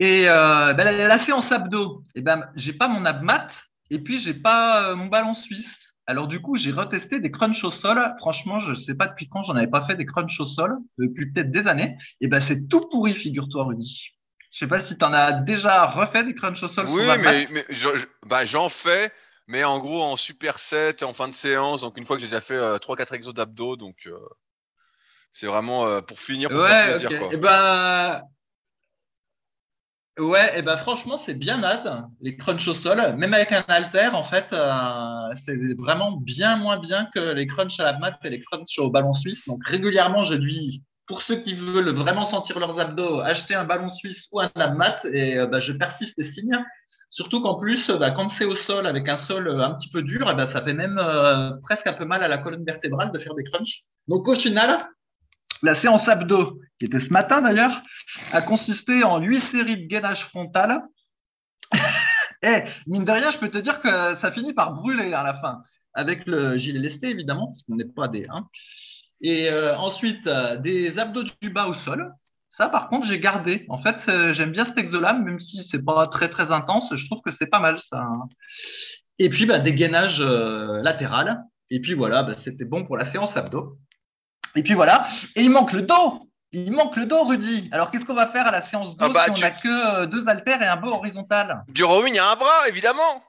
Et 0.00 0.28
euh, 0.28 0.72
ben, 0.74 0.84
la, 0.84 1.24
séance 1.24 1.50
abdo, 1.50 2.04
et 2.14 2.20
ben, 2.20 2.44
j'ai 2.54 2.72
pas 2.72 2.86
mon 2.86 3.04
abmat 3.04 3.48
et 3.90 3.98
puis 3.98 4.20
j'ai 4.20 4.34
pas 4.34 4.90
euh, 4.90 4.96
mon 4.96 5.06
ballon 5.06 5.34
suisse. 5.34 5.66
Alors 6.06 6.28
du 6.28 6.40
coup, 6.40 6.56
j'ai 6.56 6.72
retesté 6.72 7.20
des 7.20 7.30
crunchs 7.30 7.64
au 7.64 7.70
sol. 7.70 8.14
Franchement, 8.18 8.60
je 8.60 8.74
sais 8.82 8.94
pas 8.94 9.08
depuis 9.08 9.28
quand 9.28 9.42
j'en 9.42 9.56
avais 9.56 9.66
pas 9.66 9.86
fait 9.86 9.96
des 9.96 10.06
crunchs 10.06 10.40
au 10.40 10.46
sol, 10.46 10.78
depuis 10.98 11.30
peut-être 11.32 11.50
des 11.50 11.66
années. 11.66 11.96
Et 12.20 12.28
ben 12.28 12.40
c'est 12.40 12.68
tout 12.68 12.88
pourri, 12.90 13.14
figure-toi, 13.14 13.64
Rudy. 13.64 14.10
Je 14.58 14.64
sais 14.64 14.68
pas 14.68 14.84
si 14.84 14.98
tu 14.98 15.04
en 15.04 15.12
as 15.12 15.40
déjà 15.42 15.86
refait 15.86 16.24
des 16.24 16.34
crunchs 16.34 16.62
au 16.64 16.68
sol. 16.68 16.88
Oui, 16.88 16.90
sur 16.90 17.14
mais, 17.18 17.46
mais 17.50 17.64
je- 17.70 18.06
bah, 18.26 18.44
j'en 18.44 18.68
fais, 18.68 19.12
mais 19.46 19.64
en 19.64 19.78
gros 19.80 20.02
en 20.02 20.16
superset 20.16 21.02
en 21.04 21.14
fin 21.14 21.28
de 21.28 21.34
séance. 21.34 21.80
Donc 21.82 21.96
une 21.96 22.04
fois 22.04 22.16
que 22.16 22.22
j'ai 22.22 22.28
déjà 22.28 22.40
fait 22.40 22.54
euh, 22.54 22.78
3-4 22.78 23.14
exos 23.14 23.34
d'abdos, 23.34 23.76
donc 23.76 23.96
euh, 24.06 24.18
c'est 25.32 25.46
vraiment 25.46 25.86
euh, 25.86 26.00
pour 26.02 26.20
finir 26.20 26.50
pour 26.50 26.62
se 26.62 26.66
faire 26.66 26.78
Ouais, 26.78 26.80
plaisir 26.80 27.10
ok. 27.10 27.12
quoi. 27.14 27.32
Et 27.32 27.36
ben, 27.36 28.22
ouais, 30.18 30.58
et 30.58 30.62
ben 30.62 30.76
franchement, 30.78 31.20
c'est 31.24 31.34
bien 31.34 31.58
naze, 31.58 31.88
les 32.20 32.36
crunchs 32.36 32.66
au 32.68 32.74
sol. 32.74 33.14
Même 33.16 33.34
avec 33.34 33.52
un 33.52 33.64
halter, 33.68 34.08
en 34.14 34.24
fait, 34.24 34.46
euh, 34.52 35.34
c'est 35.46 35.56
vraiment 35.78 36.12
bien 36.12 36.56
moins 36.56 36.78
bien 36.78 37.06
que 37.14 37.18
les 37.20 37.46
crunchs 37.46 37.78
à 37.80 37.84
la 37.84 37.98
mat 37.98 38.18
et 38.24 38.30
les 38.30 38.40
crunchs 38.42 38.78
au 38.78 38.90
ballon 38.90 39.12
suisse. 39.14 39.44
Donc 39.46 39.64
régulièrement, 39.66 40.24
je 40.24 40.34
dis, 40.34 40.82
pour 41.08 41.22
ceux 41.22 41.36
qui 41.36 41.54
veulent 41.54 41.94
vraiment 41.94 42.26
sentir 42.26 42.58
leurs 42.60 42.78
abdos, 42.78 43.20
acheter 43.20 43.54
un 43.54 43.64
ballon 43.64 43.90
suisse 43.90 44.28
ou 44.30 44.40
un 44.40 44.50
abmat 44.54 45.00
et 45.04 45.38
euh, 45.38 45.46
bah, 45.46 45.58
je 45.58 45.72
persiste 45.72 46.18
et 46.18 46.30
signe. 46.32 46.62
Surtout 47.10 47.40
qu'en 47.40 47.58
plus, 47.58 47.88
bah, 47.88 48.10
quand 48.10 48.28
c'est 48.36 48.44
au 48.44 48.54
sol 48.54 48.86
avec 48.86 49.08
un 49.08 49.16
sol 49.16 49.48
euh, 49.48 49.64
un 49.64 49.74
petit 49.74 49.88
peu 49.90 50.02
dur, 50.02 50.28
eh 50.30 50.36
ben, 50.36 50.46
ça 50.52 50.60
fait 50.60 50.74
même 50.74 50.98
euh, 50.98 51.52
presque 51.62 51.86
un 51.86 51.94
peu 51.94 52.04
mal 52.04 52.22
à 52.22 52.28
la 52.28 52.36
colonne 52.36 52.64
vertébrale 52.64 53.10
de 53.10 53.18
faire 53.18 53.34
des 53.34 53.44
crunchs. 53.44 53.80
Donc 54.06 54.28
au 54.28 54.36
final, 54.36 54.86
la 55.62 55.74
séance 55.80 56.06
abdo, 56.06 56.60
qui 56.78 56.84
était 56.86 57.00
ce 57.00 57.10
matin 57.10 57.40
d'ailleurs, 57.40 57.82
a 58.32 58.42
consisté 58.42 59.02
en 59.02 59.18
huit 59.18 59.40
séries 59.50 59.84
de 59.84 59.88
gainage 59.88 60.24
frontal. 60.26 60.82
Et 62.42 62.64
mine 62.86 63.04
de 63.04 63.10
rien, 63.10 63.30
je 63.30 63.38
peux 63.38 63.50
te 63.50 63.58
dire 63.58 63.80
que 63.80 64.16
ça 64.16 64.30
finit 64.30 64.52
par 64.52 64.74
brûler 64.74 65.12
à 65.14 65.22
la 65.22 65.34
fin, 65.40 65.62
avec 65.94 66.26
le 66.26 66.56
gilet 66.58 66.78
lesté 66.78 67.08
évidemment, 67.08 67.46
parce 67.46 67.62
qu'on 67.62 67.76
n'est 67.76 67.92
pas 67.92 68.08
des. 68.08 68.26
Hein. 68.28 68.44
Et 69.20 69.48
euh, 69.50 69.76
ensuite, 69.76 70.26
euh, 70.26 70.56
des 70.56 70.98
abdos 70.98 71.24
du 71.42 71.50
bas 71.50 71.66
au 71.66 71.74
sol. 71.74 72.12
Ça, 72.50 72.68
par 72.68 72.88
contre, 72.88 73.06
j'ai 73.06 73.20
gardé. 73.20 73.66
En 73.68 73.78
fait, 73.78 73.96
c'est- 74.04 74.32
j'aime 74.32 74.52
bien 74.52 74.64
cet 74.64 74.78
exo-là, 74.78 75.12
même 75.12 75.38
si 75.40 75.62
c'est 75.70 75.84
pas 75.84 76.06
très 76.08 76.28
très 76.30 76.50
intense. 76.50 76.88
Je 76.94 77.06
trouve 77.06 77.20
que 77.22 77.30
c'est 77.30 77.46
pas 77.46 77.60
mal 77.60 77.78
ça. 77.90 78.06
Et 79.18 79.28
puis, 79.28 79.46
bah, 79.46 79.58
des 79.58 79.74
gainages 79.74 80.20
euh, 80.20 80.80
latérales. 80.82 81.42
Et 81.70 81.80
puis 81.80 81.94
voilà, 81.94 82.22
bah, 82.22 82.32
c'était 82.44 82.64
bon 82.64 82.84
pour 82.84 82.96
la 82.96 83.10
séance 83.10 83.36
abdo. 83.36 83.76
Et 84.56 84.62
puis 84.62 84.74
voilà. 84.74 85.06
Et 85.36 85.42
il 85.42 85.50
manque 85.50 85.72
le 85.72 85.82
dos. 85.82 86.20
Il 86.52 86.72
manque 86.72 86.96
le 86.96 87.04
dos, 87.04 87.24
Rudy. 87.24 87.68
Alors, 87.72 87.90
qu'est-ce 87.90 88.06
qu'on 88.06 88.14
va 88.14 88.28
faire 88.28 88.46
à 88.46 88.50
la 88.50 88.62
séance 88.62 88.96
dos 88.96 89.04
Ah 89.06 89.10
bah, 89.12 89.24
si 89.26 89.30
on 89.32 89.34
tu- 89.34 89.42
n'a 89.42 89.50
que 89.50 89.68
euh, 90.02 90.06
deux 90.06 90.26
haltères 90.28 90.62
et 90.62 90.66
un 90.66 90.76
dos 90.76 90.88
horizontal? 90.88 91.62
Du 91.68 91.84
rowing 91.84 92.18
à 92.18 92.32
un 92.32 92.36
bras, 92.36 92.66
évidemment. 92.68 93.22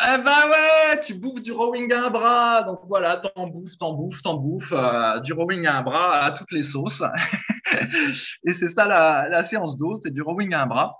Eh 0.00 0.18
ben 0.18 0.50
ouais, 0.50 1.00
tu 1.06 1.14
bouffes 1.14 1.42
du 1.42 1.52
rowing 1.52 1.92
à 1.92 2.06
un 2.06 2.10
bras. 2.10 2.62
Donc 2.62 2.80
voilà, 2.88 3.18
t'en 3.18 3.46
bouffes, 3.46 3.76
t'en 3.78 3.92
bouffes, 3.94 4.22
t'en 4.22 4.34
bouffes. 4.34 4.72
euh, 4.72 5.20
du 5.20 5.32
rowing 5.32 5.66
à 5.66 5.78
un 5.78 5.82
bras 5.82 6.24
à 6.24 6.30
toutes 6.32 6.50
les 6.52 6.64
sauces. 6.64 7.02
et 8.46 8.52
c'est 8.54 8.68
ça 8.70 8.86
la, 8.86 9.28
la 9.28 9.44
séance 9.48 9.76
d'eau, 9.76 10.00
c'est 10.02 10.12
du 10.12 10.22
rowing 10.22 10.54
à 10.54 10.62
un 10.62 10.66
bras. 10.66 10.96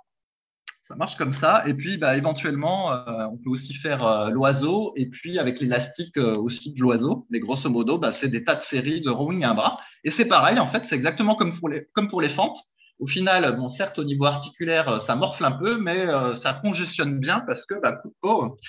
Ça 0.87 0.95
marche 0.95 1.15
comme 1.17 1.33
ça. 1.33 1.63
Et 1.65 1.73
puis, 1.73 1.97
bah, 1.97 2.17
éventuellement, 2.17 2.91
euh, 2.93 3.25
on 3.31 3.37
peut 3.37 3.49
aussi 3.49 3.73
faire 3.75 4.05
euh, 4.05 4.29
l'oiseau. 4.29 4.93
Et 4.97 5.05
puis, 5.09 5.39
avec 5.39 5.61
l'élastique 5.61 6.17
euh, 6.17 6.35
aussi 6.35 6.73
de 6.73 6.79
l'oiseau. 6.81 7.25
Mais 7.29 7.39
grosso 7.39 7.69
modo, 7.69 7.97
bah, 7.97 8.11
c'est 8.19 8.27
des 8.27 8.43
tas 8.43 8.55
de 8.55 8.63
séries 8.63 9.01
de 9.01 9.09
rowing 9.09 9.43
à 9.45 9.51
un 9.51 9.53
bras. 9.55 9.79
Et 10.03 10.11
c'est 10.11 10.25
pareil, 10.25 10.59
en 10.59 10.67
fait, 10.67 10.83
c'est 10.89 10.95
exactement 10.95 11.35
comme 11.35 11.57
pour 11.57 11.69
les, 11.69 11.85
comme 11.93 12.09
pour 12.09 12.21
les 12.21 12.29
fentes. 12.29 12.57
Au 12.99 13.07
final, 13.07 13.55
bon, 13.55 13.69
certes, 13.69 13.99
au 13.99 14.03
niveau 14.03 14.25
articulaire, 14.25 14.87
euh, 14.87 14.99
ça 15.05 15.15
morfle 15.15 15.43
un 15.43 15.51
peu, 15.51 15.77
mais 15.77 16.07
euh, 16.07 16.35
ça 16.41 16.53
congestionne 16.53 17.19
bien 17.19 17.41
parce 17.47 17.65
que, 17.65 17.75
bah, 17.81 17.93
coup 17.93 18.09
de 18.09 18.15
peau, 18.21 18.59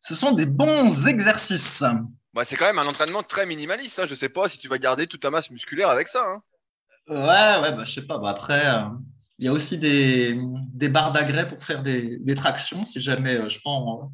ce 0.00 0.14
sont 0.14 0.32
des 0.32 0.46
bons 0.46 1.06
exercices. 1.06 1.82
Bah, 2.34 2.44
c'est 2.44 2.56
quand 2.56 2.66
même 2.66 2.78
un 2.78 2.86
entraînement 2.86 3.22
très 3.22 3.46
minimaliste. 3.46 3.98
Hein. 3.98 4.06
Je 4.06 4.14
sais 4.14 4.28
pas 4.28 4.48
si 4.48 4.58
tu 4.58 4.68
vas 4.68 4.78
garder 4.78 5.06
toute 5.06 5.22
ta 5.22 5.30
masse 5.30 5.50
musculaire 5.50 5.88
avec 5.88 6.08
ça. 6.08 6.24
Hein. 6.24 6.42
Ouais, 7.08 7.16
ouais, 7.62 7.72
bah, 7.74 7.84
je 7.84 7.92
sais 7.94 8.06
pas. 8.06 8.18
Bah, 8.18 8.30
après, 8.30 8.66
euh, 8.66 8.84
il 9.38 9.46
y 9.46 9.48
a 9.48 9.52
aussi 9.52 9.78
des, 9.78 10.38
des 10.74 10.88
barres 10.88 11.12
d'agrès 11.12 11.48
pour 11.48 11.62
faire 11.64 11.82
des, 11.82 12.18
des 12.18 12.34
tractions 12.34 12.86
si 12.86 13.00
jamais 13.00 13.36
euh, 13.36 13.48
je 13.48 13.58
prends 13.60 14.10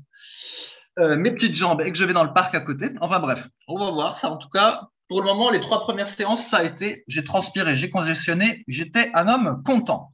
euh, 0.99 1.17
mes 1.17 1.33
petites 1.33 1.55
jambes 1.55 1.81
et 1.81 1.91
que 1.91 1.99
je 1.99 2.05
vais 2.05 2.13
dans 2.13 2.25
le 2.25 2.33
parc 2.33 2.55
à 2.55 2.61
côté. 2.61 2.91
Enfin 3.01 3.21
bref, 3.21 3.45
on 3.69 3.79
va 3.79 3.91
voir 3.91 4.21
ça. 4.21 4.31
En 4.31 4.37
tout 4.37 4.49
cas, 4.49 4.89
pour 5.09 5.21
le 5.21 5.27
moment, 5.27 5.51
les 5.51 5.61
trois 5.61 5.81
premières 5.83 6.13
séances, 6.15 6.41
ça 6.51 6.59
a 6.59 6.65
été, 6.65 7.05
j'ai 7.09 7.25
transpiré, 7.25 7.77
j'ai 7.77 7.91
congestionné, 7.91 8.65
j'étais 8.69 9.11
un 9.15 9.29
homme 9.29 9.63
content. 9.65 10.11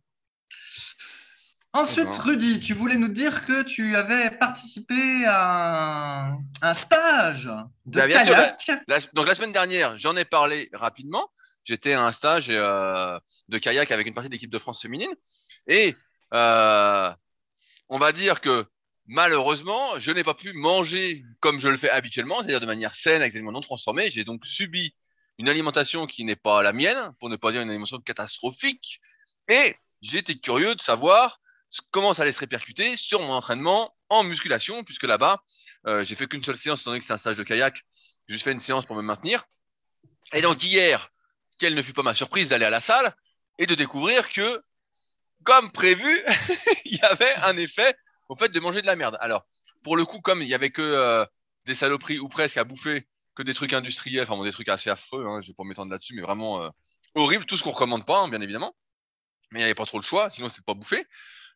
Ensuite. 1.73 2.09
Rudy, 2.09 2.59
tu 2.59 2.75
voulais 2.75 2.97
nous 2.97 3.13
dire 3.13 3.47
que 3.47 3.63
tu 3.63 3.95
avais 3.95 4.33
participé 4.39 5.25
à 5.25 6.27
un, 6.27 6.39
un 6.63 6.75
stage 6.75 7.45
de 7.87 7.97
Bah, 7.97 8.09
bien 8.09 8.25
sûr, 8.25 8.35
kayak. 8.35 8.83
La- 8.89 8.99
donc 9.13 9.29
la 9.29 9.37
semaine 9.37 9.53
dernière, 9.53 9.97
j'en 9.97 10.17
ai 10.17 10.25
parlé 10.25 10.69
rapidement. 10.73 11.29
J'étais 11.63 11.93
à 11.93 12.05
un 12.05 12.11
stage 12.11 12.49
euh, 12.51 13.17
de 13.49 13.59
kayak 13.59 13.93
avec 13.93 14.09
une 14.09 14.15
partie 14.15 14.29
de 14.29 14.35
l'équipe 14.35 14.51
de 14.51 14.59
France 14.59 14.83
féminine. 14.83 15.13
Et 15.69 15.95
euh, 16.35 17.11
on 17.89 17.99
va 17.99 18.11
dire 18.11 18.41
que 18.41 18.67
malheureusement, 19.11 19.99
je 19.99 20.13
n'ai 20.13 20.23
pas 20.23 20.35
pu 20.35 20.53
manger 20.53 21.25
comme 21.41 21.59
je 21.59 21.69
le 21.69 21.77
fais 21.77 21.91
habituellement, 21.91 22.39
c'est-à-dire 22.39 22.61
de 22.61 22.67
manière 22.67 22.95
saine, 22.95 23.21
avec 23.21 23.33
des 23.33 23.43
non 23.43 23.61
transformés. 23.61 24.09
J'ai 24.09 24.23
donc 24.23 24.47
subi 24.47 24.95
une 25.39 25.49
alimentation 25.49 26.07
qui 26.07 26.25
n'est 26.25 26.37
pas 26.37 26.63
la 26.63 26.73
mienne, 26.73 27.13
pour 27.19 27.29
ne 27.29 27.35
pas 27.35 27.51
dire 27.51 27.61
une 27.61 27.69
alimentation 27.69 28.01
catastrophique. 28.01 29.01
Et 29.49 29.75
j'étais 30.01 30.37
curieux 30.37 30.77
de 30.77 30.81
savoir 30.81 31.41
comment 31.91 32.15
ça 32.15 32.23
allait 32.23 32.33
se 32.33 32.39
répercuter 32.39 32.97
sur 32.97 33.21
mon 33.21 33.33
entraînement 33.33 33.93
en 34.11 34.23
musculation, 34.23 34.85
puisque 34.85 35.05
là-bas, 35.05 35.43
euh, 35.89 36.05
j'ai 36.05 36.15
fait 36.15 36.29
qu'une 36.29 36.45
seule 36.45 36.57
séance, 36.57 36.83
étant 36.83 36.93
donné 36.93 37.01
que 37.01 37.07
c'est 37.07 37.13
un 37.13 37.19
stage 37.19 37.37
de 37.37 37.43
kayak. 37.43 37.83
J'ai 38.29 38.35
juste 38.35 38.45
fait 38.45 38.53
une 38.53 38.61
séance 38.61 38.87
pour 38.87 38.95
me 38.95 39.03
maintenir. 39.03 39.45
Et 40.33 40.41
donc 40.41 40.63
hier, 40.63 41.11
quelle 41.59 41.75
ne 41.75 41.83
fut 41.83 41.93
pas 41.93 42.05
ma 42.05 42.15
surprise 42.15 42.51
d'aller 42.51 42.65
à 42.65 42.71
la 42.71 42.81
salle 42.81 43.13
et 43.59 43.67
de 43.67 43.75
découvrir 43.75 44.29
que, 44.29 44.63
comme 45.43 45.73
prévu, 45.73 46.25
il 46.85 46.97
y 46.97 47.03
avait 47.03 47.35
un 47.43 47.57
effet 47.57 47.97
au 48.31 48.37
fait 48.37 48.49
de 48.49 48.61
manger 48.61 48.81
de 48.81 48.87
la 48.87 48.97
merde. 48.97 49.19
Alors, 49.21 49.45
pour 49.83 49.97
le 49.97 50.05
coup, 50.07 50.21
comme 50.21 50.41
il 50.41 50.49
y 50.49 50.55
avait 50.55 50.71
que 50.71 50.81
euh, 50.81 51.27
des 51.67 51.75
saloperies 51.75 52.19
ou 52.21 52.29
presque 52.29 52.57
à 52.57 52.65
bouffer, 52.65 53.07
que 53.35 53.43
des 53.43 53.55
trucs 53.55 53.73
industriels, 53.73 54.23
enfin 54.23 54.37
bon, 54.37 54.45
des 54.45 54.53
trucs 54.53 54.69
assez 54.69 54.89
affreux, 54.89 55.27
hein, 55.27 55.41
je 55.43 55.49
vais 55.49 55.55
pas 55.55 55.65
m'étendre 55.65 55.91
là-dessus, 55.91 56.15
mais 56.15 56.23
vraiment 56.23 56.63
euh, 56.63 56.69
horrible, 57.17 57.45
tout 57.45 57.57
ce 57.57 57.63
qu'on 57.63 57.71
recommande 57.73 58.07
pas, 58.07 58.21
hein, 58.21 58.29
bien 58.29 58.41
évidemment. 58.41 58.75
Mais 59.51 59.59
il 59.59 59.63
n'y 59.63 59.65
avait 59.65 59.75
pas 59.75 59.85
trop 59.85 59.99
le 59.99 60.05
choix, 60.05 60.31
sinon 60.31 60.49
c'était 60.49 60.63
pas 60.63 60.75
bouffé. 60.75 61.05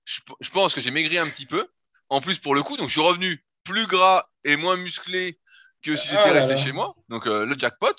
Je, 0.04 0.20
je 0.40 0.50
pense 0.50 0.74
que 0.74 0.80
j'ai 0.80 0.90
maigri 0.90 1.16
un 1.16 1.30
petit 1.30 1.46
peu. 1.46 1.68
En 2.08 2.20
plus, 2.20 2.38
pour 2.38 2.54
le 2.54 2.62
coup, 2.62 2.76
donc 2.76 2.88
je 2.88 2.92
suis 2.94 3.00
revenu 3.00 3.44
plus 3.62 3.86
gras 3.86 4.28
et 4.44 4.56
moins 4.56 4.76
musclé 4.76 5.38
que 5.82 5.94
si 5.96 6.08
j'étais 6.08 6.22
Ah 6.24 6.32
resté 6.32 6.54
là. 6.54 6.60
chez 6.60 6.72
moi. 6.72 6.96
Donc 7.08 7.26
euh, 7.26 7.46
le 7.46 7.56
jackpot. 7.56 7.94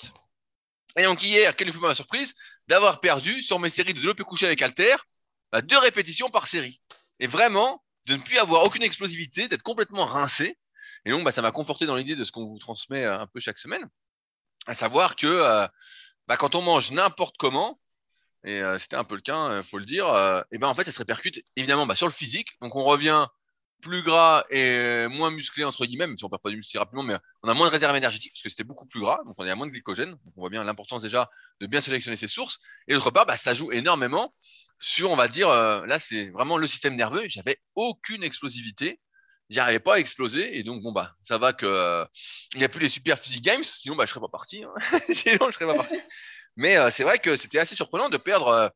Et 0.96 1.04
donc 1.04 1.22
hier, 1.22 1.56
quelle 1.56 1.72
fut 1.72 1.78
ma 1.78 1.94
surprise 1.94 2.34
d'avoir 2.68 3.00
perdu 3.00 3.42
sur 3.42 3.58
mes 3.58 3.70
séries 3.70 3.94
de 3.94 3.98
développé 3.98 4.22
couché 4.22 4.46
avec 4.46 4.60
Alter 4.60 4.96
bah, 5.52 5.62
deux 5.62 5.78
répétitions 5.78 6.28
par 6.28 6.46
série. 6.46 6.80
Et 7.20 7.26
vraiment, 7.26 7.82
de 8.06 8.16
ne 8.16 8.22
plus 8.22 8.38
avoir 8.38 8.64
aucune 8.64 8.82
explosivité, 8.82 9.48
d'être 9.48 9.62
complètement 9.62 10.04
rincé. 10.04 10.56
Et 11.04 11.10
donc, 11.10 11.24
bah, 11.24 11.32
ça 11.32 11.42
m'a 11.42 11.52
conforté 11.52 11.86
dans 11.86 11.96
l'idée 11.96 12.14
de 12.14 12.24
ce 12.24 12.32
qu'on 12.32 12.44
vous 12.44 12.58
transmet 12.58 13.04
euh, 13.04 13.18
un 13.18 13.26
peu 13.26 13.40
chaque 13.40 13.58
semaine. 13.58 13.88
À 14.66 14.74
savoir 14.74 15.16
que 15.16 15.26
euh, 15.26 15.66
bah, 16.26 16.36
quand 16.36 16.54
on 16.54 16.62
mange 16.62 16.90
n'importe 16.92 17.36
comment, 17.38 17.80
et 18.44 18.60
euh, 18.60 18.78
c'était 18.78 18.96
un 18.96 19.04
peu 19.04 19.16
le 19.16 19.20
cas, 19.20 19.50
euh, 19.50 19.62
faut 19.62 19.78
le 19.78 19.84
dire, 19.84 20.06
et 20.52 20.58
ben 20.58 20.68
en 20.68 20.74
fait, 20.74 20.84
ça 20.84 20.92
se 20.92 20.98
répercute 20.98 21.44
évidemment 21.56 21.86
bah, 21.86 21.96
sur 21.96 22.06
le 22.06 22.12
physique. 22.12 22.50
Donc 22.60 22.76
on 22.76 22.84
revient 22.84 23.26
plus 23.82 24.02
gras 24.02 24.44
et 24.50 25.06
moins 25.08 25.30
musclé 25.30 25.62
entre 25.62 25.84
guillemets, 25.84 26.06
même 26.06 26.16
si 26.16 26.24
on 26.24 26.30
perd 26.30 26.42
pas 26.42 26.50
du 26.50 26.56
muscle 26.56 26.78
rapidement, 26.78 27.02
mais 27.02 27.16
on 27.42 27.48
a 27.48 27.54
moins 27.54 27.66
de 27.66 27.72
réserve 27.72 27.94
énergétique 27.94 28.32
parce 28.32 28.42
que 28.42 28.48
c'était 28.48 28.64
beaucoup 28.64 28.86
plus 28.86 29.00
gras, 29.00 29.20
donc 29.26 29.34
on 29.38 29.46
a 29.46 29.54
moins 29.54 29.66
de 29.66 29.70
glycogène. 29.72 30.10
Donc 30.10 30.32
on 30.36 30.40
voit 30.40 30.50
bien 30.50 30.64
l'importance 30.64 31.02
déjà 31.02 31.30
de 31.60 31.66
bien 31.66 31.80
sélectionner 31.80 32.16
ses 32.16 32.28
sources. 32.28 32.58
Et 32.88 32.94
d'autre 32.94 33.10
part, 33.10 33.26
bah, 33.26 33.36
ça 33.36 33.54
joue 33.54 33.70
énormément 33.72 34.32
sur, 34.78 35.10
on 35.10 35.16
va 35.16 35.28
dire, 35.28 35.48
euh, 35.48 35.86
là 35.86 35.98
c'est 35.98 36.30
vraiment 36.30 36.58
le 36.58 36.66
système 36.66 36.96
nerveux. 36.96 37.24
J'avais 37.28 37.58
aucune 37.74 38.22
explosivité, 38.22 39.00
j'arrivais 39.50 39.80
pas 39.80 39.94
à 39.94 39.98
exploser, 39.98 40.58
et 40.58 40.62
donc 40.62 40.82
bon 40.82 40.92
bah 40.92 41.14
ça 41.22 41.38
va 41.38 41.52
que 41.52 41.66
euh, 41.66 42.04
il 42.54 42.58
n'y 42.58 42.64
a 42.64 42.68
plus 42.68 42.80
les 42.80 42.88
super 42.88 43.18
physique 43.18 43.44
games, 43.44 43.64
sinon 43.64 43.96
bah 43.96 44.04
je 44.06 44.10
serais 44.10 44.20
pas 44.20 44.28
parti, 44.28 44.64
hein. 44.64 44.72
sinon 45.12 45.50
je 45.50 45.56
serais 45.56 45.66
pas 45.66 45.76
parti. 45.76 45.96
Mais 46.56 46.76
euh, 46.76 46.90
c'est 46.90 47.04
vrai 47.04 47.18
que 47.18 47.36
c'était 47.36 47.58
assez 47.58 47.76
surprenant 47.76 48.08
de 48.08 48.16
perdre 48.16 48.48
euh, 48.48 48.68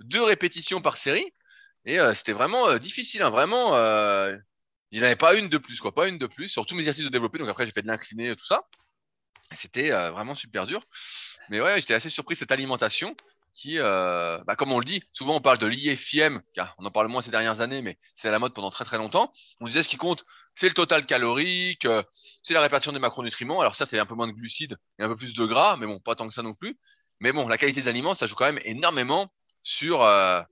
deux 0.00 0.22
répétitions 0.22 0.82
par 0.82 0.96
série. 0.96 1.32
Et 1.84 1.98
euh, 1.98 2.14
c'était 2.14 2.32
vraiment 2.32 2.68
euh, 2.68 2.78
difficile, 2.78 3.22
hein, 3.22 3.30
vraiment. 3.30 3.70
Il 4.90 4.98
n'y 4.98 5.00
en 5.00 5.06
avait 5.06 5.16
pas 5.16 5.34
une 5.34 5.48
de 5.48 5.56
plus, 5.56 5.80
quoi, 5.80 5.94
pas 5.94 6.08
une 6.08 6.18
de 6.18 6.26
plus. 6.26 6.48
Sur 6.48 6.66
tous 6.66 6.74
mes 6.74 6.80
exercices 6.80 7.04
de 7.04 7.08
développer, 7.08 7.38
donc 7.38 7.48
après 7.48 7.64
j'ai 7.64 7.72
fait 7.72 7.82
de 7.82 7.86
l'incliné, 7.86 8.36
tout 8.36 8.44
ça. 8.44 8.62
C'était 9.54 9.90
vraiment 9.90 10.34
super 10.34 10.66
dur. 10.66 10.82
Mais 11.48 11.60
ouais, 11.60 11.80
j'étais 11.80 11.94
assez 11.94 12.10
surpris 12.10 12.34
de 12.34 12.38
cette 12.38 12.52
alimentation 12.52 13.16
qui, 13.54 13.78
euh, 13.78 14.42
bah, 14.46 14.56
comme 14.56 14.72
on 14.72 14.78
le 14.78 14.84
dit, 14.84 15.02
souvent 15.12 15.36
on 15.36 15.40
parle 15.40 15.58
de 15.58 15.66
l'IFIM, 15.66 16.42
on 16.78 16.86
en 16.86 16.90
parle 16.90 17.08
moins 17.08 17.22
ces 17.22 17.30
dernières 17.30 17.60
années, 17.60 17.82
mais 17.82 17.98
c'est 18.14 18.28
à 18.28 18.30
la 18.30 18.38
mode 18.38 18.54
pendant 18.54 18.70
très 18.70 18.84
très 18.84 18.98
longtemps. 18.98 19.32
On 19.60 19.66
disait 19.66 19.82
ce 19.82 19.88
qui 19.88 19.96
compte, 19.96 20.24
c'est 20.54 20.68
le 20.68 20.74
total 20.74 21.06
calorique, 21.06 21.84
euh, 21.84 22.02
c'est 22.42 22.54
la 22.54 22.62
répartition 22.62 22.92
des 22.92 22.98
macronutriments. 22.98 23.60
Alors 23.60 23.74
ça, 23.74 23.86
c'est 23.86 23.98
un 23.98 24.06
peu 24.06 24.14
moins 24.14 24.26
de 24.26 24.32
glucides 24.32 24.76
et 24.98 25.02
un 25.02 25.08
peu 25.08 25.16
plus 25.16 25.34
de 25.34 25.44
gras, 25.44 25.76
mais 25.76 25.86
bon, 25.86 26.00
pas 26.00 26.14
tant 26.14 26.26
que 26.26 26.34
ça 26.34 26.42
non 26.42 26.54
plus. 26.54 26.78
Mais 27.20 27.32
bon, 27.32 27.46
la 27.46 27.58
qualité 27.58 27.82
des 27.82 27.88
aliments, 27.88 28.14
ça 28.14 28.26
joue 28.26 28.34
quand 28.34 28.46
même 28.46 28.60
énormément 28.64 29.32
sur, 29.62 30.02
euh, 30.02 30.42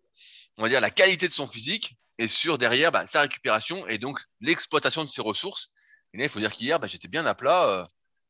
on 0.59 0.63
va 0.63 0.69
dire, 0.69 0.81
la 0.81 0.91
qualité 0.91 1.29
de 1.29 1.33
son 1.33 1.47
physique 1.47 1.97
et 2.19 2.29
sur 2.29 2.59
derrière 2.59 2.93
bah, 2.93 3.07
sa 3.07 3.23
récupération 3.23 3.87
et 3.89 3.99
donc 3.99 4.21
l'exploitation 4.41 5.05
de 5.05 5.11
ses 5.11 5.23
ressources. 5.23 5.71
Et 6.13 6.19
là, 6.19 6.25
il 6.25 6.31
faut 6.31 6.41
dire 6.41 6.53
qu'hier, 6.53 6.79
bah, 6.81 6.87
j'étais 6.87 7.09
bien 7.09 7.25
à 7.25 7.35
plat, 7.35 7.87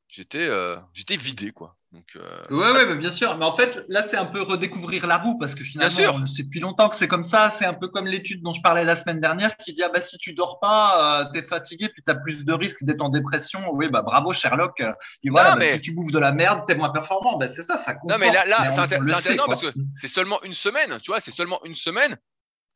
j'étais 0.09 1.17
vidé 1.17 1.50
quoi. 1.50 1.77
Donc, 1.92 2.04
euh, 2.14 2.42
Ouais, 2.50 2.70
ouais, 2.70 2.87
mais 2.87 2.94
bien 2.94 3.11
sûr. 3.11 3.37
Mais 3.37 3.44
en 3.44 3.56
fait, 3.56 3.85
là, 3.88 4.06
c'est 4.11 4.16
un 4.16 4.26
peu 4.26 4.42
redécouvrir 4.42 5.09
la 5.09 5.16
roue 5.18 5.37
parce 5.38 5.56
que 5.56 5.64
finalement, 5.64 6.25
sait 6.28 6.44
depuis 6.44 6.61
longtemps 6.61 6.88
que 6.88 6.97
c'est 6.97 7.09
comme 7.09 7.25
ça. 7.25 7.56
C'est 7.59 7.64
un 7.64 7.75
peu 7.75 7.88
comme 7.88 8.06
l'étude 8.06 8.42
dont 8.42 8.52
je 8.52 8.61
parlais 8.62 8.85
la 8.85 9.00
semaine 9.02 9.20
dernière 9.20 9.56
qui 9.56 9.73
dit 9.75 9.82
ah 9.82 9.88
bah 9.88 10.00
si 10.00 10.16
tu 10.18 10.32
dors 10.32 10.61
pas, 10.61 11.23
euh, 11.23 11.25
t'es 11.32 11.42
fatigué, 11.42 11.88
puis 11.88 12.02
t'as 12.06 12.14
plus 12.14 12.44
de 12.44 12.52
risques 12.52 12.85
d'être 12.85 13.00
en 13.00 13.09
dépression. 13.09 13.61
Oui, 13.73 13.88
bah 13.88 14.02
bravo 14.02 14.32
Sherlock. 14.32 14.78
Euh, 14.80 14.92
Et 15.25 15.30
voilà, 15.30 15.50
Non, 15.50 15.54
bah, 15.56 15.61
mais- 15.64 15.75
si 15.75 15.80
tu 15.80 15.92
bouffes 15.92 16.12
de 16.12 16.18
la 16.20 16.30
merde, 16.30 16.62
t'es 16.68 16.76
moins 16.76 16.90
performant. 16.90 17.37
Bah 17.38 17.49
c'est 17.56 17.64
ça, 17.64 17.82
ça 17.85 17.94
compte. 17.94 18.11
Non, 18.11 18.18
mais 18.18 18.30
là, 18.30 18.44
c'est 18.73 18.73
c'est 18.73 19.12
intéressant 19.12 19.47
parce 19.47 19.62
que 19.62 19.73
c'est 19.97 20.09
seulement 20.09 20.40
une 20.44 20.54
semaine, 20.54 21.00
tu 21.02 21.11
vois, 21.11 21.20
c'est 21.20 21.32
seulement 21.32 21.59
une 21.64 21.75
semaine. 21.75 22.16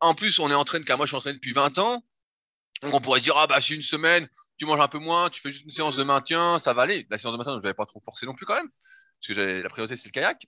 En 0.00 0.14
plus, 0.14 0.40
on 0.40 0.50
est 0.50 0.54
en 0.54 0.64
train 0.64 0.80
de, 0.80 0.84
car 0.84 0.96
moi 0.96 1.06
je 1.06 1.10
suis 1.10 1.16
entraîné 1.16 1.34
depuis 1.36 1.52
20 1.52 1.78
ans. 1.78 2.02
Donc 2.82 2.92
on 2.94 3.00
pourrait 3.00 3.20
dire, 3.20 3.34
ah 3.38 3.46
bah 3.46 3.60
c'est 3.60 3.74
une 3.74 3.80
semaine, 3.82 4.28
tu 4.58 4.66
manges 4.66 4.80
un 4.80 4.88
peu 4.88 4.98
moins, 4.98 5.30
tu 5.30 5.40
fais 5.40 5.50
juste 5.50 5.64
une 5.64 5.70
séance 5.70 5.96
de 5.96 6.02
maintien, 6.02 6.58
ça 6.58 6.72
va 6.74 6.82
aller. 6.82 7.06
La 7.10 7.16
séance 7.18 7.32
de 7.32 7.38
maintien, 7.38 7.52
donc 7.52 7.62
j'avais 7.62 7.74
pas 7.74 7.86
trop 7.86 8.00
forcé 8.00 8.26
non 8.26 8.34
plus 8.34 8.44
quand 8.44 8.56
même, 8.56 8.68
parce 9.26 9.38
que 9.38 9.62
la 9.62 9.68
priorité 9.68 9.96
c'est 9.96 10.06
le 10.08 10.12
kayak. 10.12 10.46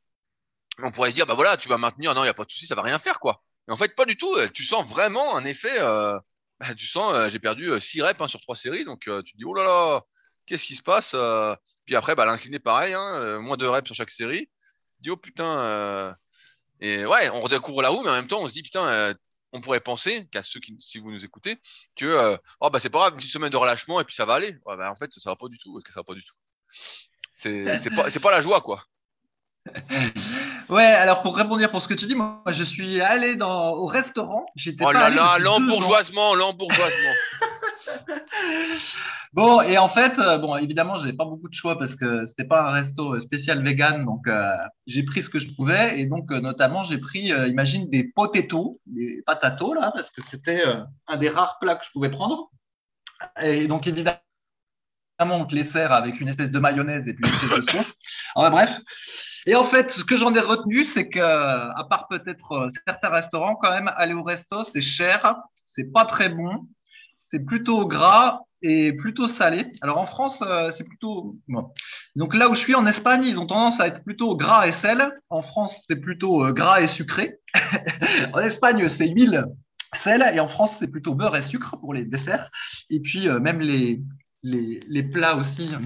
On 0.83 0.91
pourrait 0.93 1.11
se 1.11 1.15
dire, 1.17 1.27
bah 1.27 1.35
voilà, 1.35 1.57
tu 1.57 1.69
vas 1.69 1.79
maintenir, 1.79 2.15
non, 2.15 2.23
il 2.25 2.27
y 2.27 2.31
a 2.31 2.35
pas 2.35 2.45
de 2.45 2.51
souci, 2.51 2.67
ça 2.67 2.75
va 2.75 2.83
rien 2.83 2.99
faire 2.99 3.19
quoi. 3.21 3.43
Mais 3.67 3.75
en 3.75 3.77
fait, 3.77 3.95
pas 3.95 4.05
du 4.05 4.17
tout. 4.17 4.35
euh, 4.37 4.49
Tu 4.49 4.63
sens 4.65 4.87
vraiment 4.89 5.37
un 5.37 5.45
effet. 5.45 5.81
euh, 5.81 6.19
bah, 6.61 6.75
tu 6.75 6.87
sens, 6.87 7.13
euh, 7.15 7.31
j'ai 7.31 7.39
perdu 7.39 7.71
6 7.81 8.03
reps 8.03 8.21
hein, 8.21 8.29
sur 8.29 8.41
trois 8.41 8.57
séries, 8.57 8.85
donc 8.85 9.01
tu 9.03 9.11
te 9.33 9.37
dis, 9.37 9.45
oh 9.45 9.55
là 9.55 9.65
là, 9.65 10.03
qu'est-ce 10.47 10.65
qui 10.65 10.77
se 10.77 10.83
passe 10.83 11.15
Puis 11.87 11.97
après, 11.97 12.15
bah, 12.15 12.27
l'incliné 12.27 12.59
pareil, 12.59 12.95
hein, 12.95 13.39
moins 13.41 13.57
de 13.57 13.67
reps 13.67 13.87
sur 13.89 13.95
chaque 13.97 14.11
série. 14.11 14.47
Tu 14.99 15.03
dis, 15.03 15.11
oh 15.11 15.17
putain. 15.17 16.17
Et 16.81 17.07
ouais, 17.07 17.31
on 17.31 17.41
redécouvre 17.43 17.83
la 17.83 17.89
roue, 17.91 18.03
mais 18.03 18.11
en 18.11 18.15
même 18.15 18.29
temps, 18.29 18.43
on 18.43 18.49
se 18.49 18.53
dit, 18.55 18.63
putain, 18.63 19.15
on 19.53 19.61
pourrait 19.63 19.81
penser, 19.81 20.29
qu'à 20.33 20.43
ceux 20.43 20.61
qui, 20.61 20.77
si 20.81 20.99
vous 20.99 21.11
nous 21.13 21.25
écoutez, 21.25 21.59
que 21.97 22.39
oh 22.61 22.71
bah 22.71 22.81
c'est 22.81 22.91
pas 22.91 22.99
grave, 23.01 23.13
une 23.15 23.19
petite 23.19 23.33
semaine 23.33 23.51
de 23.51 23.57
relâchement 23.57 24.01
et 24.01 24.05
puis 24.05 24.15
ça 24.15 24.27
va 24.27 24.35
aller. 24.35 24.57
Bah, 24.67 24.91
en 24.91 24.97
fait, 24.97 25.13
ça 25.15 25.31
va 25.31 25.37
pas 25.37 25.49
du 25.49 25.59
tout. 25.59 25.81
Ça 25.89 26.01
va 26.01 26.05
pas 26.05 26.15
du 26.15 26.25
tout. 26.25 26.35
C'est 27.37 27.79
c'est 27.79 27.95
pas 27.95 28.11
c'est 28.11 28.21
pas 28.21 28.33
la 28.33 28.41
joie 28.41 28.61
quoi. 28.61 28.83
Ouais, 30.69 30.85
alors 30.85 31.23
pour 31.23 31.37
répondre 31.37 31.65
pour 31.71 31.83
ce 31.83 31.89
que 31.89 31.95
tu 31.95 32.07
dis, 32.07 32.15
moi 32.15 32.43
je 32.49 32.65
suis 32.65 33.01
allé 33.01 33.37
dans, 33.37 33.71
au 33.73 33.87
restaurant. 33.87 34.47
J'étais 34.57 34.85
Oh 34.85 34.93
là 34.93 35.11
là, 35.11 35.39
l'embourgeoisement, 35.39 36.35
l'embourgeoisement. 36.35 37.13
Bon, 39.37 39.61
et 39.61 39.77
en 39.77 39.89
fait, 39.89 40.19
euh, 40.19 40.39
bon, 40.39 40.57
évidemment, 40.57 40.99
j'avais 40.99 41.13
pas 41.13 41.27
beaucoup 41.27 41.51
de 41.51 41.55
choix 41.55 41.79
parce 41.79 41.95
que 41.95 42.25
c'était 42.25 42.47
pas 42.47 42.63
un 42.63 42.71
resto 42.71 43.15
euh, 43.15 43.21
spécial 43.21 43.63
vegan, 43.63 44.07
donc 44.07 44.27
euh, 44.27 44.57
j'ai 44.87 45.03
pris 45.03 45.23
ce 45.23 45.29
que 45.29 45.39
je 45.39 45.55
pouvais 45.55 46.01
et 46.01 46.07
donc 46.07 46.33
euh, 46.33 46.41
notamment 46.41 46.85
j'ai 46.85 46.97
pris, 46.97 47.31
euh, 47.33 47.47
imagine 47.47 47.91
des 47.91 48.05
potatoes, 48.05 48.81
des 48.87 49.23
patatos 49.27 49.75
là, 49.75 49.93
parce 49.95 50.11
que 50.13 50.23
c'était 50.31 50.63
un 51.07 51.17
des 51.19 51.29
rares 51.29 51.59
plats 51.61 51.75
que 51.75 51.85
je 51.85 51.91
pouvais 51.93 52.11
prendre. 52.11 52.49
Et 53.43 53.67
donc 53.69 53.87
évidemment, 53.87 54.17
on 55.19 55.47
les 55.51 55.67
sert 55.71 55.93
avec 55.93 56.21
une 56.21 56.29
espèce 56.29 56.51
de 56.51 56.59
mayonnaise 56.59 57.07
et 57.09 57.15
puis 57.15 57.25
une 57.29 57.35
espèce 57.35 57.65
de 57.65 57.71
sauce. 57.71 57.95
Bref. 58.37 58.71
Et 59.47 59.55
en 59.55 59.67
fait, 59.67 59.91
ce 59.93 60.03
que 60.03 60.17
j'en 60.17 60.35
ai 60.35 60.41
retenu, 60.41 60.85
c'est 60.93 61.09
que, 61.09 61.21
à 61.21 61.87
part 61.89 62.09
peut-être 62.09 62.53
euh, 62.53 62.69
certains 62.85 63.11
restaurants, 63.11 63.55
quand 63.55 63.71
même, 63.71 63.91
aller 63.97 64.13
au 64.13 64.25
resto, 64.25 64.65
c'est 64.73 64.83
cher, 64.83 65.37
c'est 65.67 65.93
pas 65.93 66.05
très 66.05 66.29
bon, 66.29 66.67
c'est 67.23 67.45
plutôt 67.45 67.87
gras 67.87 68.41
et 68.63 68.93
plutôt 68.95 69.29
salé. 69.29 69.67
Alors 69.83 69.99
en 69.99 70.07
France, 70.07 70.37
euh, 70.43 70.73
c'est 70.77 70.83
plutôt. 70.83 71.37
Donc 72.17 72.35
là 72.35 72.49
où 72.49 72.55
je 72.55 72.61
suis 72.61 72.75
en 72.75 72.87
Espagne, 72.87 73.23
ils 73.23 73.39
ont 73.39 73.47
tendance 73.47 73.79
à 73.79 73.87
être 73.87 74.03
plutôt 74.03 74.37
gras 74.37 74.67
et 74.67 74.73
sel. 74.81 75.13
En 75.31 75.43
France, 75.43 75.73
c'est 75.87 76.01
plutôt 76.01 76.45
euh, 76.45 76.53
gras 76.53 76.81
et 76.81 76.89
sucré. 76.89 77.37
en 78.33 78.41
Espagne, 78.41 78.89
c'est 78.99 79.09
huile, 79.09 79.45
sel, 80.03 80.29
et 80.35 80.41
en 80.41 80.49
France, 80.49 80.75
c'est 80.81 80.89
plutôt 80.91 81.15
beurre 81.15 81.37
et 81.37 81.43
sucre 81.43 81.77
pour 81.79 81.95
les 81.95 82.05
desserts. 82.05 82.51
Et 82.91 82.99
puis 82.99 83.29
même 83.29 83.61
les, 83.61 84.01
les, 84.53 84.81
les 84.89 85.03
plats 85.03 85.37
aussi. 85.37 85.69
euh, 85.75 85.79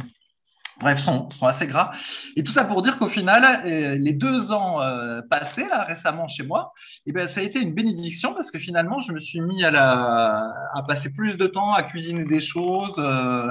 Bref, 0.83 0.99
sont, 1.01 1.29
sont 1.33 1.47
assez 1.47 1.67
gras. 1.67 1.91
Et 2.37 2.43
tout 2.43 2.53
ça 2.53 2.65
pour 2.65 2.81
dire 2.81 2.99
qu'au 2.99 3.11
final, 3.11 3.43
euh, 3.67 3.97
les 4.07 4.15
deux 4.15 4.51
ans 4.51 4.81
euh, 4.81 5.21
passés 5.29 5.67
là 5.69 5.85
récemment 5.85 6.27
chez 6.27 6.43
moi, 6.43 6.73
eh 7.05 7.13
ben, 7.13 7.29
ça 7.29 7.41
a 7.41 7.43
été 7.43 7.59
une 7.61 7.75
bénédiction 7.75 8.33
parce 8.33 8.51
que 8.51 8.59
finalement, 8.59 8.99
je 9.07 9.13
me 9.13 9.21
suis 9.21 9.43
mis 9.43 9.63
à, 9.63 9.71
la, 9.71 10.47
à 10.75 10.83
passer 10.89 11.11
plus 11.13 11.37
de 11.37 11.47
temps 11.47 11.75
à 11.75 11.83
cuisiner 11.83 12.25
des 12.25 12.41
choses. 12.41 12.95
euh, 12.97 13.51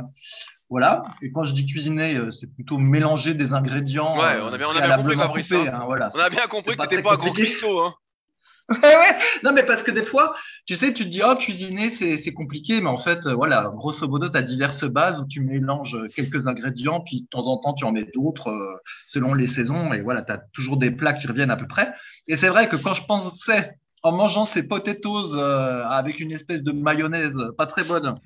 voilà. 0.71 1.03
Et 1.21 1.31
quand 1.31 1.43
je 1.43 1.53
dis 1.53 1.67
cuisiner, 1.67 2.19
c'est 2.39 2.51
plutôt 2.55 2.79
mélanger 2.79 3.35
des 3.35 3.53
ingrédients. 3.53 4.15
Ouais, 4.15 4.39
on 4.43 4.51
a 4.51 4.57
bien- 4.57 4.67
on 4.67 4.75
a 4.75 4.81
bien 4.81 4.95
compris, 4.97 5.15
Fabrice, 5.17 5.51
hein. 5.51 5.71
hein, 5.71 5.83
voilà. 5.85 6.09
On 6.15 6.19
a 6.19 6.29
bien 6.31 6.47
compris 6.47 6.75
que 6.77 6.81
t'étais 6.81 7.01
très 7.01 7.03
pas 7.03 7.13
un 7.13 7.17
gros 7.17 7.33
cuistot, 7.45 7.79
hein. 7.85 7.93
Non, 9.43 9.51
mais 9.53 9.63
parce 9.63 9.83
que 9.83 9.91
des 9.91 10.05
fois, 10.05 10.35
tu 10.65 10.75
sais, 10.75 10.93
tu 10.93 11.05
te 11.05 11.09
dis, 11.09 11.21
oh, 11.23 11.35
cuisiner, 11.35 11.95
c'est, 11.97 12.33
compliqué, 12.33 12.81
mais 12.81 12.89
en 12.89 12.97
fait, 12.97 13.25
euh, 13.25 13.33
voilà, 13.33 13.71
grosso 13.75 14.07
modo, 14.07 14.29
tu 14.29 14.37
as 14.37 14.41
diverses 14.41 14.83
bases 14.85 15.19
où 15.19 15.25
tu 15.27 15.41
mélanges 15.41 15.95
euh, 15.95 16.07
quelques 16.15 16.47
ingrédients, 16.47 17.01
puis 17.01 17.21
de 17.21 17.27
temps 17.27 17.45
en 17.45 17.57
temps, 17.57 17.73
tu 17.73 17.85
en 17.85 17.91
mets 17.91 18.07
d'autres 18.13 18.49
euh, 18.49 18.77
selon 19.07 19.33
les 19.33 19.47
saisons, 19.47 19.93
et 19.93 20.01
voilà, 20.01 20.21
tu 20.21 20.31
as 20.31 20.41
toujours 20.53 20.77
des 20.77 20.91
plats 20.91 21.13
qui 21.13 21.27
reviennent 21.27 21.51
à 21.51 21.57
peu 21.57 21.67
près. 21.67 21.91
Et 22.27 22.37
c'est 22.37 22.49
vrai 22.49 22.69
que 22.69 22.75
quand 22.75 22.93
je 22.93 23.05
pensais, 23.05 23.71
en 24.03 24.11
mangeant 24.11 24.45
ces 24.45 24.63
potatoes 24.63 25.37
avec 25.37 26.21
une 26.21 26.31
espèce 26.31 26.63
de 26.63 26.71
mayonnaise 26.71 27.37
pas 27.57 27.65
très 27.65 27.83
bonne, 27.83 28.17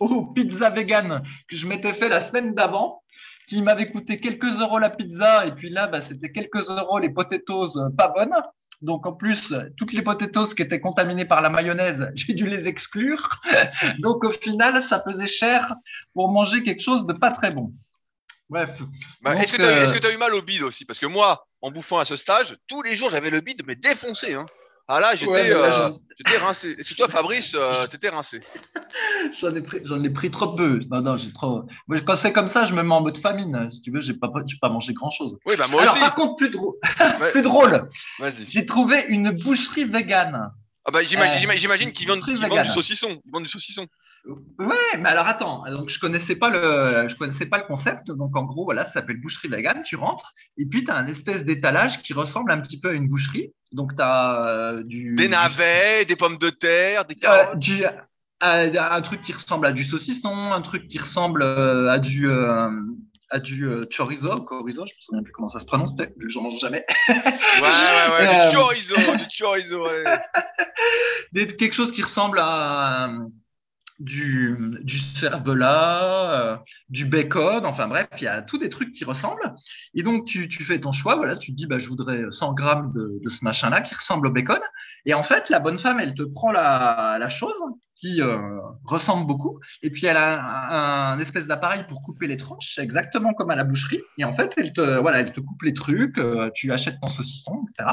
aux 0.00 0.26
pizza 0.32 0.68
vegan 0.70 1.22
que 1.48 1.56
je 1.56 1.64
m'étais 1.66 1.94
fait 1.94 2.08
la 2.08 2.28
semaine 2.28 2.54
d'avant, 2.54 3.02
qui 3.46 3.62
m'avait 3.62 3.88
coûté 3.88 4.18
quelques 4.18 4.60
euros 4.60 4.80
la 4.80 4.90
pizza, 4.90 5.46
et 5.46 5.52
puis 5.52 5.70
là, 5.70 5.86
bah, 5.86 6.00
c'était 6.08 6.32
quelques 6.32 6.68
euros 6.68 6.98
les 6.98 7.10
potatoes 7.10 7.92
pas 7.96 8.08
bonnes. 8.08 8.34
Donc 8.82 9.06
en 9.06 9.12
plus, 9.12 9.54
toutes 9.76 9.92
les 9.92 10.02
potatoes 10.02 10.54
qui 10.54 10.62
étaient 10.62 10.80
contaminées 10.80 11.24
par 11.24 11.42
la 11.42 11.50
mayonnaise, 11.50 12.10
j'ai 12.14 12.34
dû 12.34 12.46
les 12.46 12.68
exclure. 12.68 13.40
Donc 14.00 14.24
au 14.24 14.32
final, 14.32 14.84
ça 14.88 15.02
faisait 15.02 15.28
cher 15.28 15.74
pour 16.14 16.30
manger 16.30 16.62
quelque 16.62 16.82
chose 16.82 17.06
de 17.06 17.12
pas 17.12 17.30
très 17.30 17.50
bon. 17.50 17.72
Bref. 18.48 18.70
Bah, 19.22 19.34
est-ce 19.34 19.52
que 19.52 19.62
est-ce 19.62 19.92
que 19.92 19.98
t'as 19.98 20.12
eu 20.12 20.18
mal 20.18 20.32
au 20.34 20.42
bide 20.42 20.62
aussi? 20.62 20.84
Parce 20.84 21.00
que 21.00 21.06
moi, 21.06 21.46
en 21.62 21.70
bouffant 21.72 21.98
à 21.98 22.04
ce 22.04 22.16
stage, 22.16 22.56
tous 22.68 22.82
les 22.82 22.94
jours 22.94 23.10
j'avais 23.10 23.30
le 23.30 23.40
bide 23.40 23.62
mais 23.66 23.74
défoncé. 23.74 24.34
Hein. 24.34 24.46
Ah 24.88 25.00
là, 25.00 25.16
j'étais 25.16 25.32
Ouais, 25.32 25.50
euh, 25.50 25.88
rincé. 26.38 26.76
Que 26.76 26.94
toi, 26.94 27.08
Fabrice, 27.08 27.56
euh, 27.58 27.86
t'étais 27.88 28.08
rincé? 28.08 28.40
J'en 29.40 29.54
ai 29.54 30.06
ai 30.06 30.10
pris 30.10 30.30
trop 30.30 30.54
peu. 30.54 30.80
Non, 30.90 31.00
non, 31.02 31.16
j'ai 31.16 31.32
trop. 31.32 31.64
Moi, 31.88 32.00
quand 32.02 32.16
c'est 32.16 32.32
comme 32.32 32.50
ça, 32.52 32.66
je 32.66 32.72
me 32.72 32.82
mets 32.82 32.94
en 32.94 33.00
mode 33.00 33.18
famine. 33.18 33.68
Si 33.70 33.82
tu 33.82 33.90
veux, 33.90 34.00
j'ai 34.00 34.14
pas, 34.14 34.28
pas 34.60 34.68
mangé 34.68 34.92
grand 34.92 35.10
chose. 35.10 35.36
Oui, 35.44 35.56
bah 35.56 35.66
moi 35.66 35.82
Alors 35.82 35.94
aussi. 35.94 36.00
par 36.00 36.14
contre, 36.14 36.36
plus 36.36 36.50
drôle, 36.50 36.74
Ouais, 37.20 37.32
plus 37.32 37.42
drôle, 37.42 37.88
Vas-y. 38.20 38.46
j'ai 38.48 38.64
trouvé 38.64 39.04
une 39.08 39.32
boucherie 39.32 39.84
végane. 39.84 40.50
Ah 40.84 40.90
bah 40.92 41.02
j'imagine, 41.02 41.50
Euh, 41.50 41.90
qu'ils 41.90 42.06
vendent, 42.06 42.20
vendent 42.22 42.62
du 42.62 42.68
saucisson. 42.70 43.20
Ils 43.26 43.32
vendent 43.32 43.42
du 43.42 43.48
saucisson. 43.50 43.86
Ouais, 44.58 44.98
mais 44.98 45.08
alors 45.08 45.26
attends, 45.26 45.62
donc 45.70 45.88
je 45.88 45.98
connaissais 46.00 46.34
pas 46.36 46.50
le, 46.50 47.08
je 47.08 47.14
connaissais 47.16 47.46
pas 47.46 47.58
le 47.58 47.64
concept. 47.64 48.08
Donc 48.08 48.34
en 48.36 48.44
gros, 48.44 48.64
voilà, 48.64 48.86
ça 48.86 48.94
s'appelle 48.94 49.20
boucherie 49.20 49.48
vegan. 49.48 49.82
Tu 49.84 49.96
rentres 49.96 50.32
et 50.58 50.66
puis 50.66 50.84
tu 50.84 50.90
as 50.90 50.96
un 50.96 51.06
espèce 51.06 51.44
d'étalage 51.44 52.02
qui 52.02 52.12
ressemble 52.12 52.50
un 52.50 52.60
petit 52.60 52.80
peu 52.80 52.90
à 52.90 52.92
une 52.92 53.08
boucherie. 53.08 53.52
Donc 53.72 53.94
tu 53.94 54.02
as 54.02 54.76
du 54.84 55.14
Des 55.14 55.28
navets, 55.28 56.04
des 56.06 56.16
pommes 56.16 56.38
de 56.38 56.50
terre, 56.50 57.04
des 57.04 57.14
Euh, 57.14 57.18
carottes. 57.20 57.58
du, 57.60 57.84
euh, 57.84 57.90
un 58.42 59.02
truc 59.02 59.22
qui 59.22 59.32
ressemble 59.32 59.66
à 59.66 59.72
du 59.72 59.84
saucisson, 59.84 60.52
un 60.52 60.62
truc 60.62 60.88
qui 60.88 60.98
ressemble 60.98 61.42
euh, 61.42 61.90
à 61.90 61.98
du 61.98 62.28
euh, 62.28 62.68
à 63.30 63.38
du 63.40 63.66
euh, 63.68 63.84
chorizo, 63.96 64.40
chorizo, 64.42 64.86
je 64.86 64.92
me 64.94 65.00
souviens 65.00 65.22
plus 65.22 65.32
comment 65.32 65.48
ça 65.48 65.58
se 65.58 65.64
prononce, 65.66 65.90
j'en 66.28 66.42
mange 66.42 66.60
jamais. 66.60 66.84
Ouais, 67.08 67.14
ouais, 67.14 67.62
ouais. 67.62 68.28
Euh, 68.46 68.50
Du 68.50 68.56
chorizo, 68.56 68.94
du 68.96 69.26
chorizo. 69.36 69.84
ouais. 69.88 70.04
Des- 71.32 71.56
quelque 71.56 71.74
chose 71.74 71.92
qui 71.92 72.02
ressemble 72.02 72.38
à 72.40 73.08
euh, 73.08 73.18
du, 73.98 74.56
du 74.82 74.98
cervelas, 75.20 76.32
euh, 76.32 76.56
du 76.88 77.06
bacon, 77.06 77.64
enfin 77.64 77.88
bref, 77.88 78.08
il 78.18 78.24
y 78.24 78.28
a 78.28 78.42
tous 78.42 78.58
des 78.58 78.68
trucs 78.68 78.92
qui 78.92 79.04
ressemblent. 79.04 79.54
Et 79.94 80.02
donc 80.02 80.26
tu, 80.26 80.48
tu 80.48 80.64
fais 80.64 80.80
ton 80.80 80.92
choix, 80.92 81.16
voilà, 81.16 81.36
tu 81.36 81.52
te 81.52 81.56
dis 81.56 81.66
bah 81.66 81.78
je 81.78 81.88
voudrais 81.88 82.22
100 82.30 82.52
grammes 82.54 82.92
de, 82.94 83.20
de 83.24 83.30
ce 83.30 83.44
machin-là 83.44 83.82
qui 83.82 83.94
ressemble 83.94 84.26
au 84.26 84.30
bacon. 84.30 84.60
Et 85.06 85.14
en 85.14 85.22
fait, 85.22 85.48
la 85.50 85.60
bonne 85.60 85.78
femme, 85.78 86.00
elle 86.00 86.14
te 86.14 86.22
prend 86.22 86.50
la, 86.50 87.16
la 87.18 87.28
chose 87.28 87.54
qui 87.94 88.20
euh, 88.20 88.36
ressemble 88.84 89.26
beaucoup, 89.26 89.58
et 89.82 89.88
puis 89.88 90.04
elle 90.04 90.18
a 90.18 90.42
un, 90.42 91.12
un 91.14 91.18
espèce 91.18 91.46
d'appareil 91.46 91.84
pour 91.88 92.02
couper 92.02 92.26
les 92.26 92.36
tranches, 92.36 92.78
exactement 92.78 93.32
comme 93.32 93.50
à 93.50 93.56
la 93.56 93.64
boucherie. 93.64 94.00
Et 94.18 94.24
en 94.24 94.34
fait, 94.34 94.52
elle 94.58 94.74
te 94.74 95.00
voilà, 95.00 95.20
elle 95.20 95.32
te 95.32 95.40
coupe 95.40 95.62
les 95.62 95.72
trucs, 95.72 96.18
euh, 96.18 96.50
tu 96.54 96.70
achètes 96.72 96.96
ton 97.00 97.08
saucisson, 97.08 97.64
etc. 97.70 97.90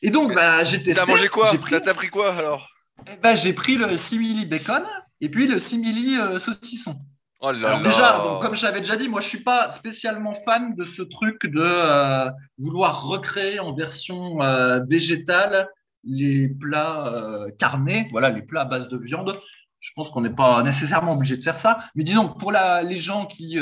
Et 0.00 0.10
donc 0.10 0.34
bah 0.34 0.64
j'ai 0.64 0.78
testé. 0.78 0.94
T'as 0.94 1.06
mangé 1.06 1.28
quoi? 1.28 1.52
t'as 1.80 1.94
pris 1.94 2.08
quoi 2.08 2.32
alors? 2.34 2.70
Eh 3.06 3.16
ben, 3.22 3.36
j'ai 3.36 3.52
pris 3.52 3.76
le 3.76 3.98
simili 3.98 4.46
bacon 4.46 4.84
et 5.24 5.30
puis 5.30 5.46
le 5.46 5.58
simili 5.58 6.18
euh, 6.18 6.38
saucisson. 6.40 6.96
Oh 7.40 7.50
là 7.50 7.68
Alors 7.68 7.80
là. 7.80 7.88
déjà, 7.88 8.18
donc, 8.18 8.42
comme 8.42 8.54
j'avais 8.54 8.80
déjà 8.80 8.96
dit, 8.96 9.08
moi 9.08 9.22
je 9.22 9.28
suis 9.28 9.42
pas 9.42 9.72
spécialement 9.72 10.34
fan 10.44 10.74
de 10.76 10.84
ce 10.96 11.02
truc 11.02 11.46
de 11.46 11.60
euh, 11.60 12.30
vouloir 12.58 13.06
recréer 13.06 13.58
en 13.58 13.72
version 13.74 14.42
euh, 14.42 14.80
végétale 14.84 15.68
les 16.06 16.50
plats 16.60 17.10
carnés, 17.58 18.08
voilà, 18.10 18.28
les 18.28 18.42
plats 18.42 18.62
à 18.62 18.64
base 18.66 18.88
de 18.90 18.98
viande. 18.98 19.38
Je 19.80 19.90
pense 19.96 20.10
qu'on 20.10 20.20
n'est 20.20 20.34
pas 20.34 20.62
nécessairement 20.62 21.14
obligé 21.14 21.38
de 21.38 21.42
faire 21.42 21.56
ça, 21.58 21.82
mais 21.94 22.04
disons 22.04 22.28
que 22.28 22.38
pour 22.38 22.52
la, 22.52 22.82
les 22.82 22.98
gens 22.98 23.24
qui 23.24 23.58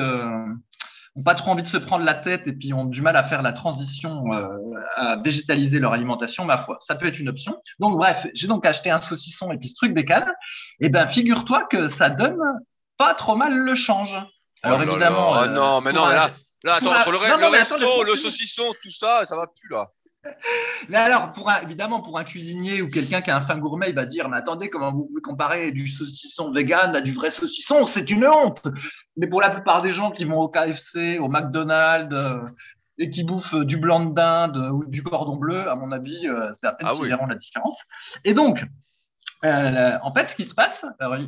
n'ont 1.17 1.23
pas 1.23 1.35
trop 1.35 1.51
envie 1.51 1.63
de 1.63 1.69
se 1.69 1.77
prendre 1.77 2.05
la 2.05 2.15
tête 2.15 2.47
et 2.47 2.53
puis 2.53 2.73
ont 2.73 2.85
du 2.85 3.03
mal 3.03 3.17
à 3.17 3.25
faire 3.25 3.43
la 3.43 3.53
transition 3.53 4.33
euh, 4.33 4.49
à 4.97 5.17
végétaliser 5.17 5.79
leur 5.79 5.93
alimentation, 5.93 6.45
ma 6.45 6.59
foi, 6.59 6.79
ça 6.87 6.95
peut 6.95 7.07
être 7.07 7.19
une 7.19 7.29
option. 7.29 7.57
Donc 7.79 7.97
bref, 7.99 8.27
j'ai 8.35 8.47
donc 8.47 8.65
acheté 8.65 8.91
un 8.91 9.01
saucisson 9.01 9.53
et 9.53 9.59
puis 9.59 9.69
ce 9.69 9.75
truc 9.75 9.95
bécane. 9.95 10.33
Et 10.81 10.89
ben 10.89 11.09
figure-toi 11.09 11.65
que 11.65 11.89
ça 11.89 12.09
donne 12.09 12.41
pas 12.99 13.15
trop 13.15 13.37
mal 13.37 13.55
le 13.55 13.75
change. 13.75 14.15
Alors 14.63 14.79
oh 14.81 14.83
évidemment. 14.83 15.35
Là. 15.35 15.43
Euh, 15.43 15.47
non, 15.49 15.81
mais 15.81 15.93
non, 15.93 16.07
mais 16.07 16.15
là, 16.15 16.31
là 16.65 16.75
attends, 16.77 16.93
le, 17.11 17.41
le 17.41 17.49
resto, 17.49 18.05
le 18.05 18.17
saucisson, 18.17 18.73
tout 18.83 18.91
ça, 18.91 19.25
ça 19.25 19.37
va 19.37 19.47
plus 19.47 19.69
là. 19.71 19.89
Mais 20.89 20.99
alors, 20.99 21.33
pour 21.33 21.51
évidemment, 21.63 22.03
pour 22.03 22.19
un 22.19 22.25
cuisinier 22.25 22.83
ou 22.83 22.89
quelqu'un 22.89 23.23
qui 23.23 23.31
a 23.31 23.37
un 23.37 23.47
fin 23.47 23.59
gourmet, 23.59 23.91
il 23.91 23.95
va 23.95 24.07
dire 24.07 24.29
Mais 24.29 24.37
attendez, 24.37 24.69
comment 24.69 24.93
vous 24.93 25.07
pouvez 25.07 25.21
comparer 25.21 25.73
du 25.73 25.89
saucisson 25.89 26.53
vegan 26.53 26.95
à 26.95 27.01
du 27.01 27.13
vrai 27.13 27.31
saucisson? 27.31 27.87
C'est 27.87 28.11
une 28.11 28.27
honte 28.27 28.63
Mais 29.17 29.27
pour 29.27 29.41
la 29.41 29.51
plupart 29.51 29.83
des 29.83 29.91
gens 29.91 30.11
qui 30.11 30.25
vont 30.25 30.41
au 30.41 30.49
KFC, 30.49 31.19
au 31.19 31.29
McDonald's 31.29 32.15
euh, 32.15 32.47
et 32.99 33.11
qui 33.11 33.25
bouffent 33.25 33.65
du 33.65 33.79
blanc 33.79 34.05
de 34.05 34.15
dinde 34.15 34.57
ou 34.73 34.85
du 34.85 35.03
cordon 35.03 35.37
bleu, 35.37 35.69
à 35.69 35.75
mon 35.75 35.93
avis, 35.93 36.29
euh, 36.29 36.53
c'est 36.61 36.67
à 36.67 36.73
peine 36.73 36.87
ah, 36.91 36.95
oui. 36.97 37.09
la 37.09 37.35
différence. 37.35 37.79
Et 38.25 38.35
donc, 38.35 38.65
euh, 39.45 39.99
en 40.03 40.13
fait, 40.15 40.29
ce 40.29 40.37
qui 40.37 40.45
se 40.45 40.55
passe, 40.55 40.85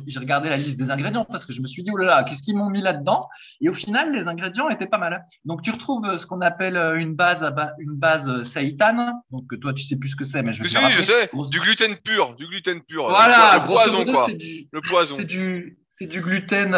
j'ai 0.07 0.19
regardé 0.19 0.47
la 0.47 0.55
liste 0.55 0.77
des 0.77 0.89
ingrédients 0.89 1.25
parce 1.25 1.45
que 1.45 1.51
je 1.51 1.61
me 1.61 1.67
suis 1.67 1.83
dit, 1.83 1.89
oh 1.91 1.97
là 1.97 2.05
là, 2.05 2.23
qu'est-ce 2.23 2.41
qu'ils 2.43 2.55
m'ont 2.55 2.69
mis 2.69 2.81
là-dedans? 2.81 3.27
Et 3.59 3.67
au 3.67 3.73
final, 3.73 4.13
les 4.13 4.25
ingrédients 4.25 4.69
étaient 4.69 4.87
pas 4.87 4.97
mal. 4.97 5.21
Donc, 5.43 5.63
tu 5.63 5.71
retrouves 5.71 6.05
euh, 6.05 6.17
ce 6.17 6.25
qu'on 6.25 6.39
appelle 6.39 6.77
euh, 6.77 6.97
une 6.97 7.13
base, 7.13 7.43
une 7.79 7.95
base 7.95 8.49
seitan. 8.53 9.21
Donc, 9.31 9.43
toi, 9.59 9.73
tu 9.73 9.83
sais 9.83 9.97
plus 9.97 10.09
ce 10.09 10.15
que 10.15 10.23
c'est, 10.23 10.41
mais 10.43 10.53
je 10.53 10.63
vais 10.63 10.69
Si, 10.69 10.77
je 10.91 11.01
sais. 11.01 11.29
Du 11.51 11.59
gluten 11.59 11.97
pur, 11.97 12.35
du 12.35 12.47
gluten 12.47 12.81
pur. 12.83 13.09
Voilà, 13.09 13.57
le 13.57 13.67
poison, 13.67 14.05
quoi. 14.05 14.27
le 14.29 14.81
poison. 14.81 15.17
C'est 15.17 15.25
du, 15.25 15.77
du 15.99 16.21
gluten, 16.21 16.71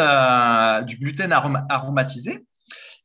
du 0.86 0.96
gluten 0.96 1.32
aromatisé. 1.68 2.44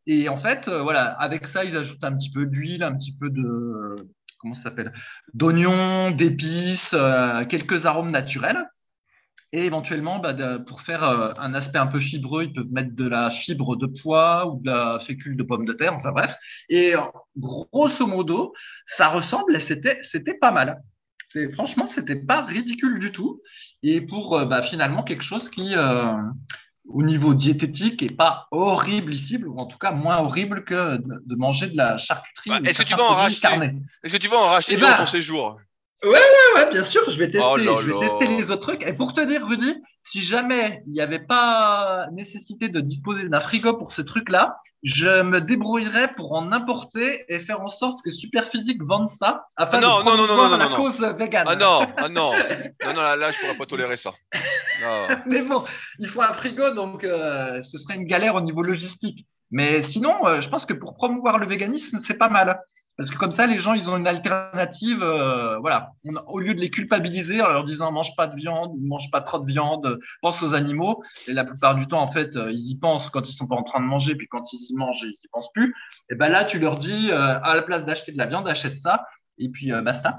Et 0.08 0.28
en 0.28 0.40
fait, 0.40 0.68
voilà, 0.68 1.12
avec 1.20 1.48
ça, 1.48 1.64
ils 1.64 1.78
ajoutent 1.78 2.04
un 2.04 2.18
petit 2.18 2.32
peu 2.32 2.48
d'huile, 2.48 2.82
un 2.84 2.96
petit 2.96 3.16
peu 3.16 3.30
de 3.30 3.96
comment 4.44 4.56
ça 4.56 4.64
s'appelle 4.64 4.94
D'oignons, 5.34 6.12
d'épices, 6.12 6.94
euh, 6.94 7.46
quelques 7.46 7.88
arômes 7.88 8.12
naturels. 8.12 8.70
Et 9.54 9.66
éventuellement, 9.66 10.20
bah, 10.20 10.36
pour 10.68 10.82
faire 10.82 11.04
euh, 11.04 11.32
un 11.38 11.54
aspect 11.54 11.78
un 11.78 11.88
peu 11.88 12.00
fibreux, 12.00 12.44
ils 12.46 12.54
peuvent 12.54 12.72
mettre 12.72 12.96
de 12.96 13.08
la 13.08 13.32
fibre 13.32 13.76
de 13.76 13.88
pois 14.02 14.48
ou 14.48 14.62
de 14.62 14.70
la 14.70 15.00
fécule 15.06 15.38
de 15.38 15.44
pommes 15.44 15.66
de 15.66 15.74
terre, 15.74 15.94
enfin 15.94 16.12
bref. 16.12 16.32
Et 16.70 16.94
grosso 17.38 18.06
modo, 18.08 18.54
ça 18.98 19.10
ressemble 19.10 19.56
et 19.56 19.60
c'était, 19.62 20.38
pas 20.40 20.52
mal. 20.52 20.82
C'est, 21.30 21.52
franchement, 21.54 21.88
c'était 21.88 22.20
pas 22.20 22.42
ridicule 22.42 23.00
du 23.00 23.12
tout. 23.12 23.42
Et 23.84 24.02
pour 24.02 24.38
euh, 24.38 24.46
bah, 24.46 24.64
finalement 24.64 25.04
quelque 25.04 25.24
chose 25.24 25.50
qui, 25.50 25.76
au 26.90 27.02
niveau 27.04 27.34
diététique 27.34 28.04
est 28.04 28.16
pas 28.16 28.48
horrible 28.52 29.14
ou 29.46 29.60
en 29.60 29.66
tout 29.66 29.78
cas 29.78 29.92
moins 29.92 30.18
horrible 30.20 30.64
que 30.66 30.98
de, 30.98 31.36
manger 31.36 31.68
de 31.68 31.78
la 31.78 31.98
charcuterie. 31.98 32.52
Est-ce 32.66 32.80
que 32.80 32.88
tu 32.88 32.96
vas 32.96 33.04
en 33.04 33.16
racheter 33.16 33.48
Est-ce 34.04 34.14
que 34.14 34.20
tu 34.20 34.28
vas 34.28 34.38
en 34.38 34.48
racheter 34.48 34.74
eh 34.74 34.78
durant 34.78 34.92
ben, 34.92 34.98
ton 34.98 35.06
séjour? 35.06 35.60
Ouais, 36.04 36.10
ouais, 36.10 36.62
ouais, 36.62 36.72
bien 36.72 36.84
sûr, 36.84 37.02
je 37.10 37.18
vais 37.18 37.32
tester, 37.32 37.48
oh 37.50 37.58
je 37.58 37.92
vais 37.92 38.08
tester 38.08 38.38
les 38.38 38.52
autres 38.52 38.62
trucs. 38.62 38.84
Et 38.84 38.94
pour 38.94 39.14
te 39.14 39.22
dire, 39.22 39.48
Rudy, 39.48 39.76
si 40.12 40.22
jamais 40.22 40.84
il 40.88 40.94
n'y 40.94 41.02
avait 41.02 41.26
pas 41.26 42.08
nécessité 42.12 42.70
de 42.70 42.82
disposer 42.82 43.30
d'un 43.30 43.40
frigo 43.40 43.74
pour 43.74 43.94
ce 43.94 44.02
truc-là, 44.02 44.58
je 44.84 45.22
me 45.22 45.40
débrouillerais 45.40 46.14
pour 46.16 46.34
en 46.34 46.52
importer 46.52 47.24
et 47.30 47.40
faire 47.40 47.62
en 47.62 47.70
sorte 47.70 48.00
que 48.04 48.12
Superphysique 48.12 48.84
vende 48.84 49.10
ça 49.18 49.46
afin 49.56 49.80
non, 49.80 50.00
de 50.00 50.06
non, 50.06 50.18
non, 50.18 50.28
non, 50.28 50.50
non, 50.50 50.58
la 50.58 50.70
non, 50.70 50.76
cause 50.76 51.00
végane. 51.18 51.46
Ah 51.48 51.56
non, 51.56 51.88
ah 51.98 52.10
non, 52.10 52.34
non, 52.34 52.94
non, 52.94 53.02
là, 53.02 53.16
là 53.16 53.32
je 53.32 53.40
pourrais 53.40 53.58
pas 53.58 53.66
tolérer 53.66 53.96
ça. 53.96 54.12
Mais 55.26 55.42
bon, 55.42 55.64
il 56.00 56.10
faut 56.10 56.22
un 56.22 56.34
frigo, 56.34 56.72
donc 56.72 57.06
euh, 57.06 57.64
ce 57.64 57.78
serait 57.78 57.96
une 57.96 58.08
galère 58.08 58.36
au 58.36 58.42
niveau 58.42 58.62
logistique. 58.62 59.26
Mais 59.52 59.84
sinon, 59.92 60.28
euh, 60.28 60.42
je 60.42 60.50
pense 60.50 60.66
que 60.66 60.74
pour 60.74 60.96
promouvoir 60.96 61.38
le 61.38 61.46
véganisme, 61.46 62.02
c'est 62.06 62.18
pas 62.18 62.30
mal. 62.30 62.60
Parce 62.98 63.10
que 63.10 63.18
comme 63.18 63.32
ça, 63.32 63.48
les 63.48 63.60
gens, 63.60 63.74
ils 63.74 63.90
ont 63.90 63.98
une 63.98 64.08
alternative. 64.08 65.02
Euh, 65.02 65.58
voilà, 65.60 65.92
au 66.28 66.40
lieu 66.40 66.54
de 66.54 66.60
les 66.60 66.70
culpabiliser 66.70 67.42
en 67.42 67.50
leur 67.50 67.64
disant 67.64 67.92
mange 67.92 68.16
pas 68.16 68.28
de 68.28 68.36
viande, 68.36 68.74
mange 68.80 69.10
pas 69.12 69.22
trop 69.22 69.40
de 69.40 69.46
viande, 69.46 70.00
pense 70.22 70.42
aux 70.44 70.54
animaux. 70.54 71.04
Et 71.28 71.34
la 71.34 71.44
plupart 71.44 71.76
du 71.76 71.88
temps, 71.88 72.02
en 72.02 72.12
fait, 72.12 72.36
euh, 72.36 72.52
ils 72.52 72.72
y 72.72 72.80
pensent 72.80 73.10
quand 73.10 73.28
ils 73.28 73.34
sont 73.34 73.48
pas 73.48 73.56
en 73.56 73.64
train 73.64 73.80
de 73.80 73.86
manger, 73.86 74.16
puis 74.16 74.28
quand 74.28 74.44
ils 74.54 74.68
y 74.70 74.76
mangent, 74.76 75.02
ils 75.04 75.10
y 75.12 75.28
pensent 75.32 75.52
plus. 75.54 75.74
Et 76.12 76.16
ben 76.16 76.30
là, 76.30 76.46
tu 76.46 76.60
leur 76.60 76.78
dis 76.78 77.10
euh, 77.10 77.40
à 77.42 77.56
la 77.56 77.64
place 77.64 77.84
d'acheter 77.86 78.12
de 78.12 78.18
la 78.18 78.28
viande, 78.28 78.48
achète 78.48 78.78
ça, 78.78 79.08
et 79.40 79.50
puis 79.50 79.72
basta. 79.84 80.18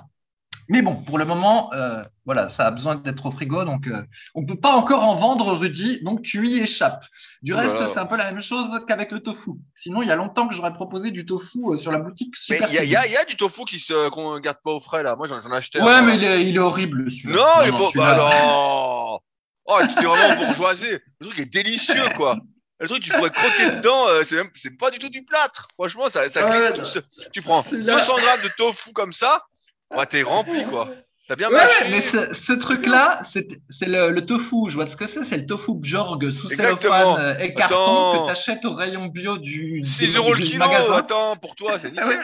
Mais 0.69 0.83
bon, 0.83 0.97
pour 1.03 1.19
le 1.19 1.25
moment, 1.25 1.73
euh, 1.75 2.03
voilà, 2.25 2.49
ça 2.51 2.67
a 2.67 2.71
besoin 2.71 2.97
d'être 2.97 3.27
au 3.27 3.31
frigo, 3.31 3.65
donc 3.65 3.87
euh, 3.87 4.03
on 4.35 4.43
ne 4.43 4.47
peut 4.47 4.59
pas 4.59 4.73
encore 4.73 5.03
en 5.03 5.17
vendre, 5.17 5.53
Rudy, 5.53 6.03
donc 6.03 6.23
tu 6.23 6.47
y 6.49 6.61
échappes. 6.61 7.05
Du 7.43 7.55
reste, 7.55 7.93
c'est 7.93 7.99
un 7.99 8.07
peu 8.07 8.17
la 8.17 8.33
même 8.33 8.43
chose 8.43 8.69
qu'avec 8.89 9.13
le 9.13 9.21
tofu. 9.21 9.51
Sinon, 9.77 10.03
il 10.03 10.09
y 10.09 10.13
a 10.13 10.17
longtemps 10.17 10.49
que 10.49 10.55
j'aurais 10.55 10.73
proposé 10.73 11.11
du 11.11 11.27
tofu 11.27 11.59
euh, 11.67 11.79
sur 11.79 11.93
la 11.93 11.99
boutique. 11.99 12.35
Mais 12.49 12.59
il 12.71 12.75
y, 12.75 12.97
a, 12.97 13.07
y 13.07 13.17
a 13.17 13.25
du 13.25 13.37
tofu 13.37 13.65
qui 13.65 13.79
se 13.79 14.09
qu'on 14.11 14.39
garde 14.41 14.59
pas 14.65 14.73
au 14.73 14.81
frais 14.81 15.03
là. 15.03 15.17
Moi, 15.17 15.27
j'en 15.27 15.39
ai 15.39 15.57
acheté. 15.57 15.81
Ouais, 15.81 16.03
mais 16.03 16.17
il 16.17 16.25
est, 16.25 16.49
il 16.49 16.57
est, 16.57 16.59
horrible. 16.59 17.09
Non, 17.25 17.35
non, 17.35 17.63
il 17.63 17.69
est 17.69 17.73
pas. 17.73 17.91
Bah, 17.95 18.17
non. 18.17 19.19
Oh, 19.67 19.79
tu 19.89 19.95
t'es 19.95 20.05
vraiment 20.05 20.35
bourgeoisé. 20.35 21.01
Le 21.21 21.27
truc 21.27 21.39
est 21.39 21.53
délicieux, 21.53 22.09
quoi. 22.17 22.39
Le 22.81 22.89
truc, 22.89 23.03
tu 23.03 23.11
pourrais 23.13 23.31
croquer 23.31 23.67
dedans, 23.67 24.07
c'est 24.25 24.37
même, 24.37 24.51
c'est 24.55 24.77
pas 24.77 24.91
du 24.91 24.99
tout 24.99 25.09
du 25.09 25.25
plâtre. 25.25 25.69
Franchement, 25.79 26.09
ça, 26.11 26.29
ça 26.29 26.43
glisse 26.51 26.93
tout. 26.93 27.01
Tu 27.33 27.41
prends 27.41 27.65
200 27.71 28.19
grammes 28.19 28.43
de 28.43 28.51
tofu 28.57 28.93
comme 28.93 29.13
ça, 29.13 29.45
Ouais, 29.91 30.07
t'es 30.07 30.23
rempli, 30.23 30.65
quoi. 30.65 30.89
T'as 31.27 31.37
bien 31.37 31.49
ouais, 31.49 31.91
mais 31.91 32.03
ce, 32.03 32.53
truc-là, 32.53 33.23
c'est 33.33 33.47
le, 33.81 34.21
tofu. 34.21 34.69
Je 34.69 34.75
vois 34.75 34.87
ce 34.87 34.97
que 34.97 35.07
c'est. 35.07 35.25
C'est 35.25 35.39
le 35.39 35.47
tofu 35.47 35.73
Bjorg 35.75 36.23
sous 36.33 36.51
cellophane 36.51 37.17
euh, 37.19 37.39
et 37.39 37.55
carton 37.55 38.19
que 38.19 38.27
t'achètes 38.27 38.65
au 38.67 38.75
rayon 38.75 39.07
bio 39.07 39.39
du, 39.39 39.83
6 39.83 40.17
euros 40.17 40.35
le 40.35 40.41
kilo. 40.41 40.65
Attends, 40.65 41.37
pour 41.37 41.55
toi, 41.55 41.79
c'est 41.79 41.91
nickel. 41.93 42.21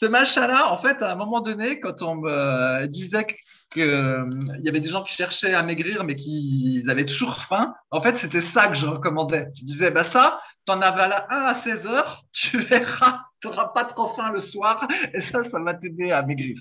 Ce 0.00 0.06
machin-là, 0.06 0.72
en 0.72 0.78
fait, 0.82 1.02
à 1.02 1.12
un 1.12 1.14
moment 1.14 1.40
donné, 1.40 1.78
quand 1.78 2.02
on 2.02 2.16
me 2.16 2.86
disait 2.86 3.26
qu'il 3.72 3.82
euh, 3.82 4.24
y 4.58 4.68
avait 4.68 4.80
des 4.80 4.88
gens 4.88 5.04
qui 5.04 5.14
cherchaient 5.14 5.54
à 5.54 5.62
maigrir, 5.62 6.02
mais 6.02 6.16
qui 6.16 6.82
avaient 6.88 7.06
toujours 7.06 7.44
faim, 7.48 7.74
en 7.92 8.02
fait, 8.02 8.16
c'était 8.18 8.40
ça 8.40 8.66
que 8.66 8.74
je 8.74 8.86
recommandais. 8.86 9.46
Je 9.60 9.66
disais, 9.66 9.90
bah 9.92 10.10
ça, 10.10 10.40
t'en 10.66 10.80
avales 10.80 11.26
un 11.30 11.42
à 11.42 11.62
16 11.62 11.86
heures, 11.86 12.24
tu 12.32 12.58
verras 12.64 13.20
tu 13.40 13.48
n'auras 13.48 13.68
pas 13.68 13.84
trop 13.84 14.14
faim 14.14 14.32
le 14.32 14.40
soir 14.40 14.86
et 15.14 15.20
ça, 15.20 15.44
ça 15.50 15.60
va 15.60 15.74
t'aider 15.74 16.12
à 16.12 16.22
maigrir. 16.22 16.58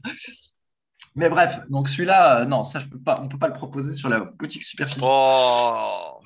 Mais 1.16 1.30
bref, 1.30 1.60
donc 1.70 1.90
celui-là, 1.90 2.42
euh, 2.42 2.46
non, 2.46 2.66
ça, 2.66 2.80
je 2.80 2.86
peux 2.86 3.00
pas, 3.00 3.20
on 3.20 3.26
ne 3.26 3.30
peut 3.30 3.40
pas 3.40 3.48
le 3.48 3.54
proposer 3.54 3.94
sur 3.94 4.10
la 4.10 4.20
boutique 4.20 4.64
superficie. 4.64 5.02
Oh 5.04 6.20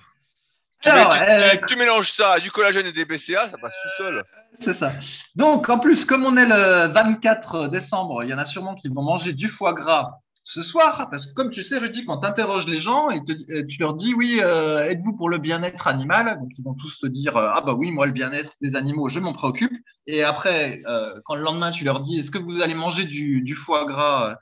tu, 0.81 0.89
euh, 0.89 1.55
tu, 1.65 1.77
mélanges 1.77 2.11
ça, 2.11 2.39
du 2.39 2.51
collagène 2.51 2.85
et 2.85 2.91
des 2.91 3.05
BCA, 3.05 3.47
ça 3.47 3.57
passe 3.57 3.75
tout 3.81 3.89
seul. 3.97 4.25
C'est 4.61 4.77
ça. 4.77 4.91
Donc, 5.35 5.69
en 5.69 5.79
plus, 5.79 6.03
comme 6.03 6.25
on 6.25 6.35
est 6.35 6.45
le 6.45 6.91
24 6.91 7.69
décembre, 7.69 8.23
il 8.23 8.29
y 8.29 8.33
en 8.33 8.37
a 8.37 8.45
sûrement 8.45 8.75
qui 8.75 8.89
vont 8.89 9.01
manger 9.01 9.31
du 9.31 9.47
foie 9.47 9.73
gras 9.73 10.19
ce 10.45 10.61
soir, 10.61 11.07
parce 11.09 11.25
que 11.25 11.33
comme 11.33 11.51
tu 11.51 11.63
sais, 11.63 11.77
Rudy, 11.77 12.03
quand 12.05 12.19
tu 12.19 12.27
interroges 12.27 12.67
les 12.67 12.81
gens 12.81 13.09
et 13.09 13.21
euh, 13.49 13.65
tu 13.65 13.79
leur 13.79 13.93
dis, 13.93 14.13
oui, 14.13 14.39
euh, 14.41 14.89
êtes-vous 14.89 15.15
pour 15.15 15.29
le 15.29 15.37
bien-être 15.37 15.87
animal? 15.87 16.37
Donc, 16.39 16.49
ils 16.57 16.63
vont 16.63 16.73
tous 16.73 16.99
te 16.99 17.07
dire, 17.07 17.37
euh, 17.37 17.49
ah 17.53 17.61
bah 17.61 17.73
oui, 17.73 17.91
moi, 17.91 18.07
le 18.07 18.11
bien-être 18.11 18.51
des 18.61 18.75
animaux, 18.75 19.07
je 19.07 19.19
m'en 19.19 19.31
préoccupe. 19.31 19.71
Et 20.05 20.21
après, 20.21 20.81
quand 21.23 21.35
le 21.35 21.43
lendemain, 21.43 21.71
tu 21.71 21.85
leur 21.85 22.01
dis, 22.01 22.19
est-ce 22.19 22.29
que 22.29 22.37
vous 22.37 22.61
allez 22.61 22.73
manger 22.73 23.05
du, 23.05 23.55
foie 23.55 23.85
gras 23.85 24.37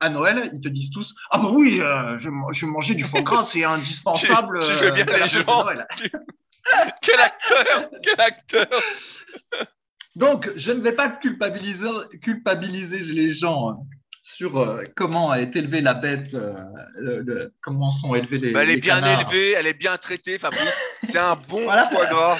à 0.00 0.10
Noël? 0.10 0.50
Ils 0.52 0.60
te 0.60 0.68
disent 0.68 0.90
tous, 0.90 1.14
ah 1.30 1.38
bah 1.38 1.48
oui, 1.50 1.76
je, 1.78 2.18
je 2.18 2.66
vais 2.66 2.72
manger 2.72 2.94
du 2.94 3.04
foie 3.04 3.22
gras, 3.22 3.48
c'est 3.50 3.64
indispensable. 3.64 4.60
tu, 4.60 4.72
fais 4.72 4.92
bien 4.92 5.06
les 5.06 5.26
gens. 5.26 5.64
Quel 7.00 7.20
acteur 7.20 7.90
Quel 8.02 8.20
acteur 8.20 8.66
Donc, 10.16 10.50
je 10.56 10.72
ne 10.72 10.80
vais 10.80 10.92
pas 10.92 11.08
culpabiliser, 11.08 11.88
culpabiliser 12.22 13.00
les 13.00 13.32
gens 13.32 13.70
hein 13.70 13.76
sur 14.34 14.58
euh, 14.58 14.82
comment 14.96 15.32
été 15.34 15.60
élevée 15.60 15.80
la 15.80 15.94
bête, 15.94 16.34
euh, 16.34 17.48
comment 17.60 17.92
sont 17.92 18.14
élevés 18.14 18.38
les. 18.38 18.52
Bah, 18.52 18.64
elle 18.64 18.70
est 18.70 18.80
bien 18.80 18.98
élevée, 18.98 19.52
elle 19.52 19.66
est 19.66 19.78
bien 19.78 19.96
traitée, 19.96 20.38
Fabrice. 20.38 20.76
C'est 21.04 21.18
un 21.18 21.36
bon 21.36 21.62
foie 21.90 22.06
gras. 22.06 22.38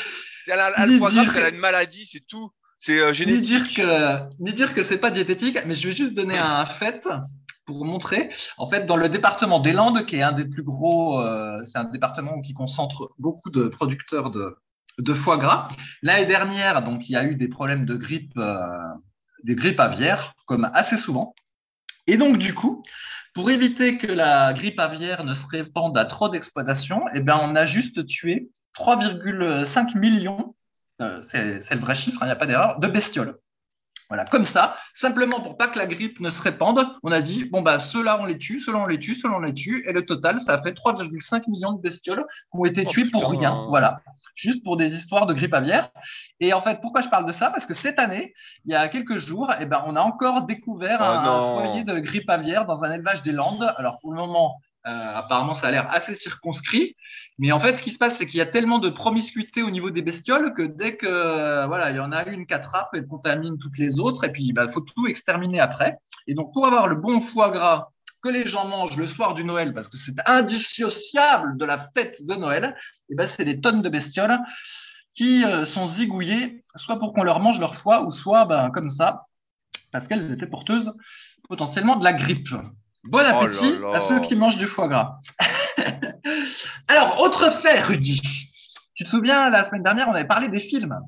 Elle 0.49 0.61
a, 0.61 0.87
le 0.87 0.99
foie 0.99 1.11
gras 1.11 1.44
a 1.44 1.49
une 1.49 1.59
maladie, 1.59 2.07
c'est 2.11 2.27
tout. 2.27 2.51
C'est 2.81 3.01
euh, 3.01 3.12
génétique. 3.12 3.51
Ni 3.51 3.75
dire 3.75 3.87
que, 3.87 4.42
ni 4.42 4.53
dire 4.53 4.75
que 4.75 4.85
c'est 4.85 4.99
pas 4.99 5.11
diététique, 5.11 5.59
mais 5.64 5.75
je 5.77 5.88
vais 5.88 5.94
juste 5.94 6.14
donner 6.14 6.37
un 6.37 6.66
fait 6.66 7.07
pour 7.66 7.85
montrer. 7.85 8.31
En 8.59 8.68
fait, 8.68 8.87
dans 8.87 8.96
le 8.96 9.09
département 9.09 9.61
des 9.61 9.72
Landes, 9.72 10.05
qui 10.07 10.16
est 10.16 10.22
un 10.22 10.33
des 10.33 10.44
plus 10.44 10.62
gros, 10.62 11.20
c'est 11.66 11.79
un 11.79 11.85
département 11.85 12.40
qui 12.42 12.53
concentre 12.53 13.11
beaucoup 13.18 13.51
de 13.51 13.68
producteurs 13.68 14.31
de, 14.31 14.57
de 14.99 15.14
foie 15.14 15.37
gras. 15.37 15.68
L'année 16.03 16.27
dernière, 16.27 16.83
donc, 16.83 17.09
il 17.09 17.12
y 17.12 17.16
a 17.16 17.25
eu 17.25 17.35
des 17.35 17.49
problèmes 17.49 17.87
de 17.87 17.96
grippe, 17.96 18.38
des 19.42 19.55
grippes 19.57 19.81
aviaires, 19.81 20.35
comme 20.46 20.70
assez 20.75 20.96
souvent. 20.99 21.35
Et 22.07 22.16
donc, 22.16 22.38
du 22.38 22.55
coup, 22.55 22.85
pour 23.35 23.51
éviter 23.51 23.99
que 23.99 24.07
la 24.07 24.53
grippe 24.53 24.79
aviaire 24.79 25.25
ne 25.25 25.35
se 25.35 25.47
répande 25.51 25.97
à 25.99 26.05
trop 26.05 26.29
d'exploitation, 26.29 27.03
eh 27.14 27.21
ben, 27.21 27.38
on 27.42 27.55
a 27.55 27.66
juste 27.66 28.07
tué 28.07 28.49
3,5 28.79 29.99
millions, 29.99 30.55
euh, 31.03 31.23
c'est 31.31 31.75
le 31.75 31.81
vrai 31.81 31.95
chiffre, 31.95 32.19
il 32.21 32.25
hein, 32.25 32.27
n'y 32.27 32.33
a 32.33 32.37
pas 32.37 32.47
d'erreur, 32.47 32.79
de 32.79 32.88
bestioles. 32.88 33.37
Voilà, 34.09 34.25
comme 34.25 34.47
ça, 34.47 34.77
simplement 34.95 35.40
pour 35.40 35.57
pas 35.57 35.66
que 35.66 35.79
la 35.79 35.87
grippe 35.87 36.21
ne 36.21 36.31
se 36.31 36.40
répande, 36.40 36.87
on 37.03 37.11
a 37.11 37.21
dit 37.23 37.45
bon 37.47 37.62
bah 37.62 37.81
ceux-là 37.81 38.19
on 38.21 38.25
les 38.25 38.38
tue, 38.38 38.61
ceux-là 38.61 38.79
on 38.79 38.87
les 38.87 39.01
tue, 39.01 39.16
ceux-là 39.16 39.35
on 39.37 39.40
les 39.40 39.53
tue, 39.55 39.85
et 39.88 39.92
le 39.92 40.07
total 40.07 40.40
ça 40.42 40.55
a 40.55 40.62
fait 40.62 40.73
3,5 40.73 41.51
millions 41.51 41.73
de 41.73 41.81
bestioles 41.81 42.25
qui 42.53 42.59
ont 42.59 42.64
été 42.64 42.85
Oh, 42.87 42.90
tuées 42.90 43.11
pour 43.11 43.29
rien, 43.29 43.66
voilà, 43.69 43.99
juste 44.37 44.62
pour 44.62 44.77
des 44.77 44.95
histoires 44.95 45.27
de 45.27 45.35
grippe 45.35 45.55
aviaire. 45.55 45.90
Et 46.38 46.53
en 46.53 46.61
fait, 46.61 46.81
pourquoi 46.81 47.01
je 47.03 47.09
parle 47.09 47.27
de 47.27 47.33
ça? 47.33 47.51
Parce 47.51 47.66
que 47.66 47.75
cette 47.75 47.99
année, 47.99 48.33
il 48.64 48.73
y 48.73 48.77
a 48.77 48.87
quelques 48.88 49.16
jours, 49.16 49.53
eh 49.61 49.66
ben 49.66 49.83
on 49.87 49.97
a 49.97 50.01
encore 50.01 50.42
découvert 50.42 50.99
Oh 51.01 51.05
un, 51.05 51.25
un 51.25 51.55
foyer 51.61 51.83
de 51.85 51.99
grippe 51.99 52.31
aviaire 52.31 52.64
dans 52.64 52.85
un 52.85 52.92
élevage 52.92 53.23
des 53.23 53.33
Landes. 53.33 53.75
Alors 53.77 53.99
pour 54.01 54.12
le 54.12 54.19
moment, 54.19 54.61
apparemment 54.87 55.55
ça 55.55 55.68
a 55.68 55.70
l'air 55.70 55.90
assez 55.90 56.14
circonscrit. 56.16 56.94
Mais 57.38 57.53
en 57.53 57.61
fait, 57.61 57.77
ce 57.77 57.83
qui 57.83 57.90
se 57.90 57.99
passe, 57.99 58.14
c'est 58.18 58.27
qu'il 58.27 58.38
y 58.38 58.42
a 58.42 58.46
tellement 58.46 58.79
de 58.79 58.88
promiscuité 58.88 59.62
au 59.62 59.70
niveau 59.70 59.90
des 59.90 60.01
bestioles 60.01 60.55
que 60.55 60.62
dès 60.62 60.96
que 60.96 61.07
euh, 61.07 61.66
voilà, 61.66 61.90
il 61.90 61.96
y 61.96 62.01
en 62.01 62.12
a 62.12 62.25
une 62.27 62.46
qui 62.46 62.55
attrape, 62.55 62.88
elle 62.94 63.07
contamine 63.07 63.59
toutes 63.59 63.77
les 63.79 63.99
autres, 64.01 64.25
et 64.25 64.33
puis 64.33 64.44
il 64.44 64.53
bah, 64.55 64.68
faut 64.68 64.81
tout 64.81 65.07
exterminer 65.07 65.61
après. 65.61 65.99
Et 66.27 66.35
donc, 66.35 66.53
pour 66.55 66.66
avoir 66.66 66.87
le 66.87 66.96
bon 66.96 67.20
foie 67.20 67.51
gras 67.51 67.88
que 68.22 68.31
les 68.31 68.46
gens 68.46 68.66
mangent 68.66 68.96
le 68.96 69.07
soir 69.07 69.35
du 69.35 69.44
Noël, 69.44 69.75
parce 69.75 69.88
que 69.88 69.99
c'est 69.99 70.14
indissociable 70.25 71.59
de 71.59 71.64
la 71.66 71.90
fête 71.92 72.16
de 72.25 72.35
Noël, 72.35 72.75
et 73.11 73.14
ben 73.14 73.29
c'est 73.37 73.44
des 73.44 73.61
tonnes 73.61 73.83
de 73.83 73.88
bestioles 73.90 74.38
qui 75.14 75.44
euh, 75.44 75.66
sont 75.66 75.87
zigouillées, 75.88 76.64
soit 76.77 76.99
pour 76.99 77.12
qu'on 77.12 77.22
leur 77.22 77.40
mange 77.40 77.61
leur 77.61 77.77
foie, 77.77 78.03
ou 78.05 78.12
soit 78.12 78.46
ben, 78.46 78.70
comme 78.70 78.90
ça, 78.90 79.25
parce 79.92 80.09
qu'elles 80.09 80.33
étaient 80.33 80.46
porteuses 80.46 80.92
potentiellement 81.49 81.96
de 81.96 82.05
la 82.05 82.14
grippe. 82.14 82.49
Bon 83.09 83.19
là 83.19 83.38
appétit 83.38 83.79
là. 83.79 83.97
à 83.97 84.09
ceux 84.09 84.21
qui 84.27 84.35
mangent 84.35 84.59
du 84.59 84.66
foie 84.66 84.88
gras. 84.88 85.16
Alors, 86.88 87.21
autre 87.21 87.61
fait, 87.62 87.81
Rudy. 87.83 88.21
Tu 88.95 89.05
te 89.05 89.11
souviens, 89.11 89.51
la 89.51 89.69
semaine 89.69 89.83
dernière, 89.83 90.09
on 90.09 90.14
avait 90.14 90.27
parlé 90.27 90.49
des 90.49 90.61
films. 90.61 90.99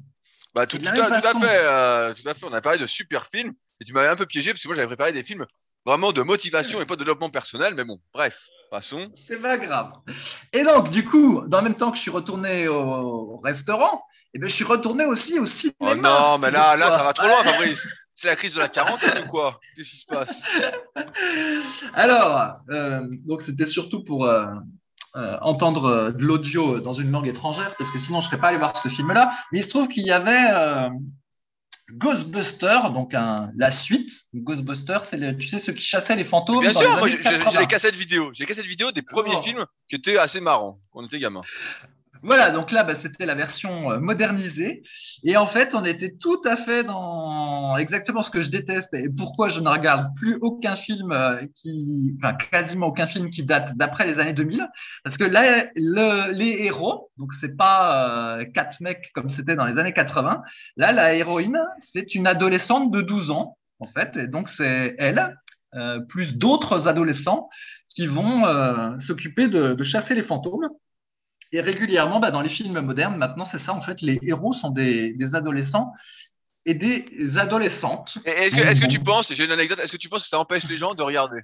Bah, 0.55 0.67
tout, 0.67 0.79
à, 0.85 0.91
tout 0.93 1.01
à 1.01 1.41
fait, 1.41 1.61
euh, 1.63 2.15
tout 2.15 2.29
à 2.29 2.35
fait. 2.35 2.47
On 2.47 2.53
a 2.53 2.61
parlé 2.61 2.79
de 2.79 2.87
super 2.87 3.27
films 3.27 3.53
et 3.81 3.85
tu 3.85 3.93
m'avais 3.93 4.09
un 4.09 4.17
peu 4.17 4.27
piégé 4.27 4.53
parce 4.53 4.63
que 4.63 4.69
moi 4.69 4.75
j'avais 4.75 4.89
préparé 4.89 5.13
des 5.13 5.23
films 5.23 5.47
vraiment 5.87 6.13
de 6.13 6.23
motivation 6.23 6.81
et 6.81 6.87
pas 6.87 6.95
de 6.95 7.01
développement 7.01 7.31
personnel. 7.31 7.75
Mais 7.75 7.85
bon, 7.85 7.99
bref, 8.13 8.39
passons. 8.71 9.11
C'est 9.27 9.41
pas 9.41 9.57
grave. 9.57 9.93
Et 10.53 10.65
donc, 10.65 10.91
du 10.91 11.05
coup, 11.05 11.43
dans 11.47 11.59
le 11.59 11.65
même 11.65 11.77
temps 11.77 11.91
que 11.91 11.97
je 11.97 12.03
suis 12.03 12.11
retourné 12.11 12.69
au, 12.69 12.75
au 12.75 13.39
restaurant, 13.39 14.03
eh 14.35 14.39
ben, 14.39 14.49
je 14.49 14.55
suis 14.55 14.65
retourné 14.65 15.07
aussi 15.07 15.39
au 15.39 15.47
cinéma. 15.47 15.75
Oh 15.81 15.95
non, 15.95 16.39
mais 16.39 16.51
là, 16.51 16.77
là, 16.77 16.97
ça 16.97 17.03
va 17.03 17.13
trop 17.13 17.27
loin. 17.27 17.43
Fabrice. 17.45 17.87
C'est 18.21 18.27
la 18.27 18.35
crise 18.35 18.55
de 18.55 18.59
la 18.59 18.67
quarantaine 18.69 19.17
ou 19.25 19.29
quoi? 19.29 19.61
Qu'est-ce 19.77 19.91
qui 19.91 19.97
se 19.99 20.07
passe? 20.07 20.43
Alors, 21.95 22.55
euh, 22.69 23.01
donc 23.27 23.43
c'était 23.43 23.67
surtout 23.67 24.03
pour 24.03 24.25
euh, 24.25 24.45
euh, 25.15 25.37
entendre 25.41 26.11
de 26.11 26.25
l'audio 26.25 26.81
dans 26.81 26.95
une 26.95 27.13
langue 27.13 27.29
étrangère, 27.29 27.77
parce 27.79 27.89
que 27.93 27.99
sinon 28.01 28.21
je 28.21 28.27
serais 28.27 28.41
pas 28.41 28.49
allé 28.49 28.59
voir 28.59 28.77
ce 28.83 28.89
film-là. 28.89 29.31
Mais 29.53 29.61
il 29.61 29.65
se 29.65 29.69
trouve 29.69 29.87
qu'il 29.87 30.05
y 30.05 30.11
avait 30.11 30.89
Ghostbusters, 31.93 32.91
donc 32.91 33.15
un, 33.15 33.51
la 33.57 33.71
suite. 33.71 34.11
Ghostbusters, 34.35 35.05
c'est 35.11 35.17
le- 35.17 35.37
tu 35.39 35.49
sais 35.49 35.59
ceux 35.61 35.73
qui 35.73 35.83
chassaient 35.85 36.17
les 36.17 36.25
fantômes. 36.25 36.59
Bien 36.61 36.73
dans 36.73 36.81
sûr, 36.81 36.91
les 36.91 36.99
moi 36.99 37.09
j'ai 37.09 37.17
j'ai- 37.23 37.23
j'ai 37.23 37.39
80. 37.45 37.61
les 37.61 37.67
cassettes 37.67 37.95
vidéo. 37.95 38.31
J'ai 38.35 38.43
les 38.45 38.49
cassettes 38.49 38.67
vidéo 38.67 38.91
des 38.91 39.03
premiers 39.03 39.37
Oh. 39.37 39.43
films 39.43 39.65
qui 39.89 39.95
étaient 39.97 40.19
assez 40.19 40.41
marrants 40.41 40.81
quand 40.91 41.01
on 41.03 41.07
était 41.07 41.19
gamin. 41.21 41.43
Voilà, 42.23 42.51
donc 42.51 42.73
là, 42.73 42.83
bah, 42.83 42.95
c'était 43.01 43.27
la 43.27 43.37
version 43.37 43.93
euh, 43.93 44.01
modernisée. 44.01 44.83
Et 45.23 45.37
en 45.37 45.47
fait, 45.47 45.71
on 45.75 45.85
était 45.85 46.15
tout 46.21 46.41
à 46.45 46.57
fait 46.57 46.83
dans 46.83 47.77
exactement 47.77 48.23
ce 48.25 48.31
que 48.31 48.43
je 48.43 48.49
déteste 48.49 48.93
et 48.93 49.09
pourquoi 49.09 49.49
je 49.51 49.61
ne 49.61 49.69
regarde 49.69 50.09
plus 50.17 50.37
aucun 50.41 50.75
film 50.77 51.13
euh, 51.13 51.41
qui, 51.57 52.17
enfin, 52.19 52.35
quasiment 52.51 52.89
aucun 52.89 53.07
film 53.07 53.31
qui 53.31 53.45
date 53.45 53.77
d'après 53.77 54.07
les 54.07 54.19
années 54.19 54.33
2000. 54.33 54.69
Parce 55.05 55.17
que 55.17 55.25
là, 55.25 55.67
le- 55.77 56.33
les 56.33 56.65
héros, 56.65 57.09
donc 57.19 57.31
c'est 57.41 57.57
pas 57.57 58.39
euh, 58.41 58.45
quatre 58.53 58.81
mecs 58.81 59.11
comme 59.15 59.29
c'était 59.31 59.55
dans 59.55 59.67
les 59.67 59.79
années 59.79 59.93
80. 59.93 60.43
Là, 60.77 60.93
la 60.93 61.15
héroïne, 61.15 61.59
c'est 61.93 62.15
une 62.17 62.27
adolescente 62.27 62.91
de 62.91 63.01
12 63.01 63.31
ans, 63.31 63.57
en 63.79 63.87
fait. 63.87 64.17
Et 64.17 64.27
donc, 64.27 64.49
c'est 64.51 64.97
elle, 64.99 65.37
euh, 65.75 66.01
plus 66.09 66.37
d'autres 66.37 66.89
adolescents 66.89 67.49
qui 67.95 68.07
vont 68.07 68.45
s'occuper 69.01 69.49
de 69.49 69.83
chasser 69.83 70.15
les 70.15 70.23
fantômes. 70.23 70.69
Et 71.53 71.61
régulièrement, 71.61 72.21
bah, 72.21 72.31
dans 72.31 72.43
les 72.43 72.49
films 72.49 72.81
modernes, 72.81 73.17
maintenant, 73.17 73.47
c'est 73.51 73.61
ça, 73.61 73.73
en 73.73 73.81
fait, 73.81 74.01
les 74.03 74.19
héros 74.23 74.53
sont 74.53 74.71
des, 74.71 75.15
des 75.15 75.35
adolescents 75.35 75.93
et 76.67 76.75
des 76.75 77.07
adolescentes. 77.37 78.19
Et 78.27 78.31
est-ce 78.31 78.57
que, 78.57 78.61
est-ce 78.61 78.81
que 78.81 78.87
tu 78.87 79.01
penses, 79.01 79.33
j'ai 79.33 79.45
une 79.45 79.53
anecdote, 79.53 79.79
est-ce 79.79 79.93
que 79.93 79.97
tu 79.97 80.09
penses 80.09 80.23
que 80.23 80.29
ça 80.29 80.39
empêche 80.39 80.69
les 80.69 80.77
gens 80.77 80.95
de 80.95 81.03
regarder? 81.03 81.41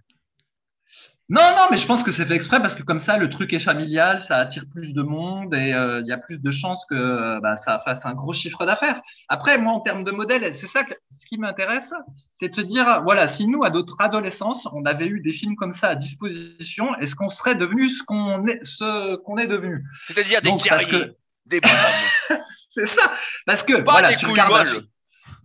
Non, 1.31 1.43
non, 1.57 1.67
mais 1.71 1.79
je 1.79 1.87
pense 1.87 2.03
que 2.03 2.13
c'est 2.13 2.27
fait 2.27 2.35
exprès 2.35 2.61
parce 2.61 2.75
que 2.75 2.83
comme 2.83 3.01
ça, 3.01 3.17
le 3.17 3.31
truc 3.31 3.53
est 3.55 3.61
familial, 3.61 4.23
ça 4.29 4.37
attire 4.37 4.65
plus 4.71 4.93
de 4.93 5.01
monde 5.01 5.55
et 5.55 5.73
euh, 5.73 6.01
il 6.03 6.07
y 6.07 6.13
a 6.13 6.19
plus 6.19 6.39
de 6.39 6.51
chances 6.51 6.85
que 6.91 7.41
bah, 7.41 7.57
ça 7.65 7.79
fasse 7.83 8.05
un 8.05 8.13
gros 8.13 8.35
chiffre 8.35 8.67
d'affaires. 8.67 9.01
Après, 9.31 9.57
moi, 9.57 9.73
en 9.73 9.81
termes 9.81 10.05
de 10.05 10.11
modèle, 10.11 10.55
c'est 10.61 10.69
ça 10.69 10.85
que, 10.85 10.93
ce 11.13 11.25
qui 11.27 11.39
m'intéresse, 11.39 11.91
c'est 12.39 12.51
de 12.51 12.55
se 12.55 12.61
dire, 12.61 13.01
voilà, 13.05 13.35
si 13.37 13.47
nous, 13.47 13.65
à 13.65 13.71
notre 13.71 13.97
adolescence, 14.01 14.69
on 14.75 14.85
avait 14.85 15.07
eu 15.07 15.21
des 15.23 15.33
films 15.33 15.57
comme 15.57 15.75
ça 15.75 15.89
à 15.89 15.95
disposition, 15.95 16.95
est-ce 16.99 17.15
qu'on 17.15 17.31
serait 17.31 17.55
devenu 17.55 17.89
ce 17.89 18.03
qu'on 18.03 18.47
est, 18.47 18.61
ce 18.63 19.17
qu'on 19.23 19.39
est 19.39 19.47
devenu? 19.47 19.83
C'est-à-dire 20.07 20.43
des 20.43 20.51
Donc, 20.51 20.63
guerriers, 20.63 21.07
que- 21.07 21.15
des 21.47 21.61
bonhommes, 21.63 22.41
C'est 22.75 22.89
ça, 22.89 23.13
parce 23.47 23.63
que 23.63 23.81
pas 23.81 23.93
voilà, 23.93 24.09
des 24.11 24.17
tu 24.17 24.27
regardes. 24.27 24.85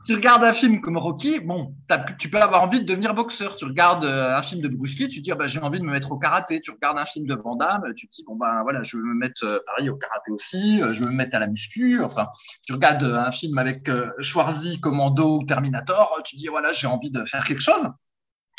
Tu 0.10 0.16
regardes 0.16 0.44
un 0.44 0.56
film 0.56 0.82
comme 0.82 0.98
Rocky, 0.98 1.40
bon, 1.40 1.76
tu 2.18 2.32
peux 2.32 2.42
avoir 2.42 2.64
envie 2.64 2.80
de 2.80 2.84
devenir 2.84 3.14
boxeur. 3.14 3.56
Tu 3.58 3.66
regardes 3.66 4.04
euh, 4.04 4.36
un 4.36 4.42
film 4.42 4.60
de 4.60 4.68
Bruce 4.68 4.98
Lee, 4.98 5.08
tu 5.08 5.22
dis, 5.22 5.32
ah 5.32 5.36
bah, 5.36 5.46
j'ai 5.46 5.60
envie 5.60 5.78
de 5.78 5.84
me 5.84 5.92
mettre 5.92 6.12
au 6.12 6.18
karaté. 6.18 6.62
Tu 6.62 6.72
regardes 6.72 6.98
un 6.98 7.06
film 7.06 7.28
de 7.28 7.36
Van 7.36 7.56
Damme, 7.56 7.94
tu 7.96 8.08
te 8.08 8.16
dis, 8.16 8.24
bon, 8.26 8.36
ben 8.36 8.64
voilà, 8.64 8.82
je 8.82 8.98
veux 8.98 9.04
me 9.04 9.14
mettre, 9.14 9.44
euh, 9.44 9.60
pareil, 9.68 9.88
au 9.92 9.98
karaté 9.98 10.32
aussi, 10.32 10.82
euh, 10.82 10.94
je 10.94 11.02
veux 11.02 11.12
me 11.12 11.14
mettre 11.14 11.36
à 11.36 11.40
la 11.40 11.46
muscu. 11.46 12.04
Enfin, 12.04 12.28
tu 12.66 12.74
regardes 12.74 13.04
un 13.04 13.32
film 13.32 13.56
avec 13.60 13.88
Schwarzy, 14.20 14.80
Commando 14.80 15.42
ou 15.42 15.46
Terminator, 15.46 16.20
tu 16.26 16.38
dis, 16.38 16.48
voilà, 16.48 16.72
j'ai 16.72 16.88
envie 16.88 17.12
de 17.12 17.24
faire 17.26 17.46
quelque 17.46 17.62
chose. 17.62 17.94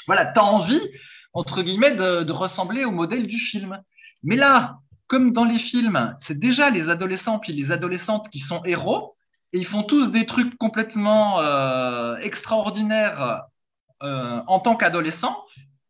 Voilà, 0.06 0.26
t'as 0.26 0.42
envie, 0.42 0.80
entre 1.32 1.62
guillemets, 1.62 1.96
de, 1.96 2.22
de 2.22 2.32
ressembler 2.32 2.84
au 2.84 2.92
modèle 2.92 3.26
du 3.26 3.40
film. 3.40 3.76
Mais 4.22 4.36
là, 4.36 4.76
comme 5.08 5.32
dans 5.32 5.46
les 5.46 5.58
films, 5.58 6.14
c'est 6.28 6.38
déjà 6.38 6.70
les 6.70 6.88
adolescents 6.88 7.40
puis 7.40 7.54
les 7.54 7.72
adolescentes 7.72 8.28
qui 8.30 8.38
sont 8.38 8.62
héros, 8.64 9.16
et 9.52 9.58
ils 9.58 9.66
font 9.66 9.82
tous 9.82 10.08
des 10.08 10.26
trucs 10.26 10.56
complètement 10.58 11.40
euh, 11.40 12.16
extraordinaires 12.18 13.42
euh, 14.02 14.40
en 14.46 14.60
tant 14.60 14.76
qu'adolescents. 14.76 15.36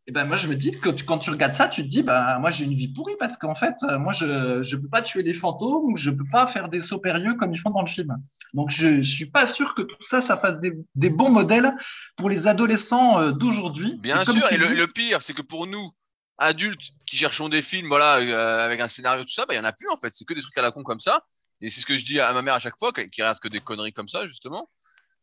Et 0.07 0.11
ben 0.11 0.25
moi 0.25 0.37
je 0.37 0.47
me 0.47 0.55
dis 0.55 0.71
que 0.81 0.89
tu- 0.89 1.05
quand 1.05 1.19
tu 1.19 1.29
regardes 1.29 1.55
ça, 1.55 1.69
tu 1.69 1.83
te 1.83 1.87
dis 1.89 2.03
bah 2.03 2.39
moi 2.39 2.49
j'ai 2.51 2.65
une 2.65 2.73
vie 2.73 2.91
pourrie 2.93 3.15
parce 3.19 3.37
qu'en 3.37 3.55
fait 3.55 3.75
euh, 3.83 3.99
moi 3.99 4.13
je 4.13 4.63
je 4.63 4.75
peux 4.75 4.89
pas 4.89 5.03
tuer 5.03 5.23
des 5.23 5.33
fantômes 5.35 5.93
ou 5.93 5.97
je 5.97 6.09
peux 6.09 6.25
pas 6.31 6.47
faire 6.47 6.69
des 6.69 6.81
sauts 6.81 6.99
périlleux 6.99 7.35
comme 7.35 7.53
ils 7.53 7.59
font 7.59 7.69
dans 7.69 7.83
le 7.83 7.87
film. 7.89 8.17
Donc 8.55 8.71
je, 8.71 9.01
je 9.01 9.11
suis 9.15 9.27
pas 9.29 9.53
sûr 9.53 9.75
que 9.75 9.83
tout 9.83 10.03
ça 10.09 10.21
ça 10.27 10.37
fasse 10.37 10.59
des, 10.59 10.73
des 10.95 11.09
bons 11.11 11.29
modèles 11.31 11.73
pour 12.17 12.29
les 12.29 12.47
adolescents 12.47 13.21
euh, 13.21 13.31
d'aujourd'hui. 13.31 14.01
Bien 14.01 14.15
Et 14.15 14.19
sûr, 14.25 14.47
et 14.49 14.57
le, 14.57 14.67
dis- 14.67 14.73
le 14.73 14.87
pire, 14.87 15.21
c'est 15.21 15.33
que 15.33 15.41
pour 15.41 15.67
nous, 15.67 15.91
adultes 16.37 16.81
qui 17.05 17.17
cherchons 17.17 17.49
des 17.49 17.61
films, 17.61 17.87
voilà, 17.87 18.17
euh, 18.17 18.65
avec 18.65 18.79
un 18.79 18.87
scénario, 18.87 19.23
tout 19.23 19.33
ça, 19.33 19.45
bah, 19.45 19.53
il 19.53 19.57
y 19.57 19.59
en 19.59 19.63
a 19.65 19.73
plus 19.73 19.89
en 19.89 19.97
fait. 19.97 20.13
C'est 20.13 20.25
que 20.25 20.33
des 20.33 20.41
trucs 20.41 20.57
à 20.57 20.61
la 20.61 20.71
con 20.71 20.83
comme 20.83 20.99
ça. 20.99 21.23
Et 21.61 21.69
c'est 21.69 21.81
ce 21.81 21.85
que 21.85 21.97
je 21.97 22.05
dis 22.05 22.19
à 22.19 22.33
ma 22.33 22.41
mère 22.41 22.55
à 22.55 22.59
chaque 22.59 22.77
fois, 22.77 22.91
qui 22.91 23.21
regarde 23.21 23.39
que 23.39 23.47
des 23.47 23.59
conneries 23.59 23.93
comme 23.93 24.07
ça, 24.07 24.25
justement. 24.25 24.69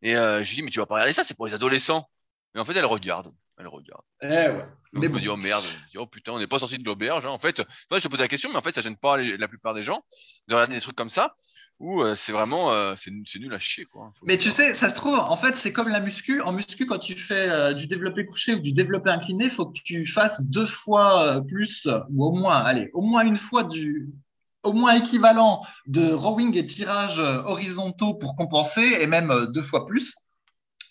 Et 0.02 0.16
euh, 0.16 0.42
je 0.42 0.48
lui 0.48 0.56
dis, 0.56 0.62
mais 0.62 0.70
tu 0.70 0.78
vas 0.78 0.86
pas 0.86 0.94
regarder 0.94 1.12
ça, 1.12 1.24
c'est 1.24 1.36
pour 1.36 1.46
les 1.46 1.54
adolescents. 1.54 2.08
Mais 2.54 2.60
en 2.60 2.64
fait, 2.64 2.76
elle 2.76 2.86
regarde. 2.86 3.32
Elle 3.58 3.66
regarde. 3.66 4.02
Eh 4.22 4.26
ouais. 4.26 4.66
Donc 4.92 5.02
Mais 5.02 5.06
je 5.08 5.12
me 5.12 5.18
dis, 5.18 5.28
oh 5.28 5.36
merde, 5.36 5.64
je 5.64 5.72
me 5.72 5.88
dis, 5.90 5.98
oh 5.98 6.06
putain, 6.06 6.32
on 6.32 6.38
n'est 6.38 6.46
pas 6.46 6.60
sorti 6.60 6.78
de 6.78 6.84
l'auberge. 6.84 7.26
hein. 7.26 7.30
En 7.30 7.38
fait, 7.40 7.62
je 7.90 7.98
te 7.98 8.08
pose 8.08 8.20
la 8.20 8.28
question, 8.28 8.50
mais 8.50 8.56
en 8.56 8.62
fait, 8.62 8.72
ça 8.72 8.80
gêne 8.80 8.96
pas 8.96 9.18
la 9.20 9.48
plupart 9.48 9.74
des 9.74 9.82
gens 9.82 10.04
de 10.46 10.54
regarder 10.54 10.74
des 10.74 10.80
trucs 10.80 10.94
comme 10.94 11.10
ça, 11.10 11.34
où 11.80 12.02
euh, 12.02 12.14
c'est 12.14 12.30
vraiment, 12.30 12.72
euh, 12.72 12.94
c'est 12.96 13.10
nul 13.10 13.52
à 13.52 13.58
chier, 13.58 13.84
quoi. 13.84 14.12
Faut 14.14 14.26
Mais 14.26 14.38
tu 14.38 14.52
sais, 14.52 14.76
ça 14.76 14.90
se 14.90 14.94
trouve, 14.94 15.14
en 15.14 15.36
fait, 15.38 15.56
c'est 15.62 15.72
comme 15.72 15.88
la 15.88 15.98
muscu. 15.98 16.40
En 16.40 16.52
muscu, 16.52 16.86
quand 16.86 17.00
tu 17.00 17.18
fais 17.18 17.48
euh, 17.48 17.74
du 17.74 17.88
développé 17.88 18.26
couché 18.26 18.54
ou 18.54 18.60
du 18.60 18.72
développé 18.72 19.10
incliné, 19.10 19.46
il 19.46 19.50
faut 19.50 19.66
que 19.66 19.80
tu 19.84 20.06
fasses 20.06 20.40
deux 20.40 20.66
fois 20.66 21.42
plus, 21.48 21.86
ou 22.10 22.24
au 22.24 22.32
moins, 22.32 22.58
allez, 22.58 22.90
au 22.94 23.02
moins 23.02 23.22
une 23.22 23.38
fois 23.38 23.64
du, 23.64 24.08
au 24.62 24.72
moins 24.72 24.94
équivalent 24.94 25.62
de 25.86 26.12
rowing 26.12 26.56
et 26.56 26.66
tirage 26.66 27.18
euh, 27.18 27.42
horizontaux 27.44 28.14
pour 28.14 28.36
compenser, 28.36 28.98
et 29.00 29.06
même 29.06 29.30
euh, 29.30 29.46
deux 29.46 29.62
fois 29.62 29.86
plus, 29.86 30.14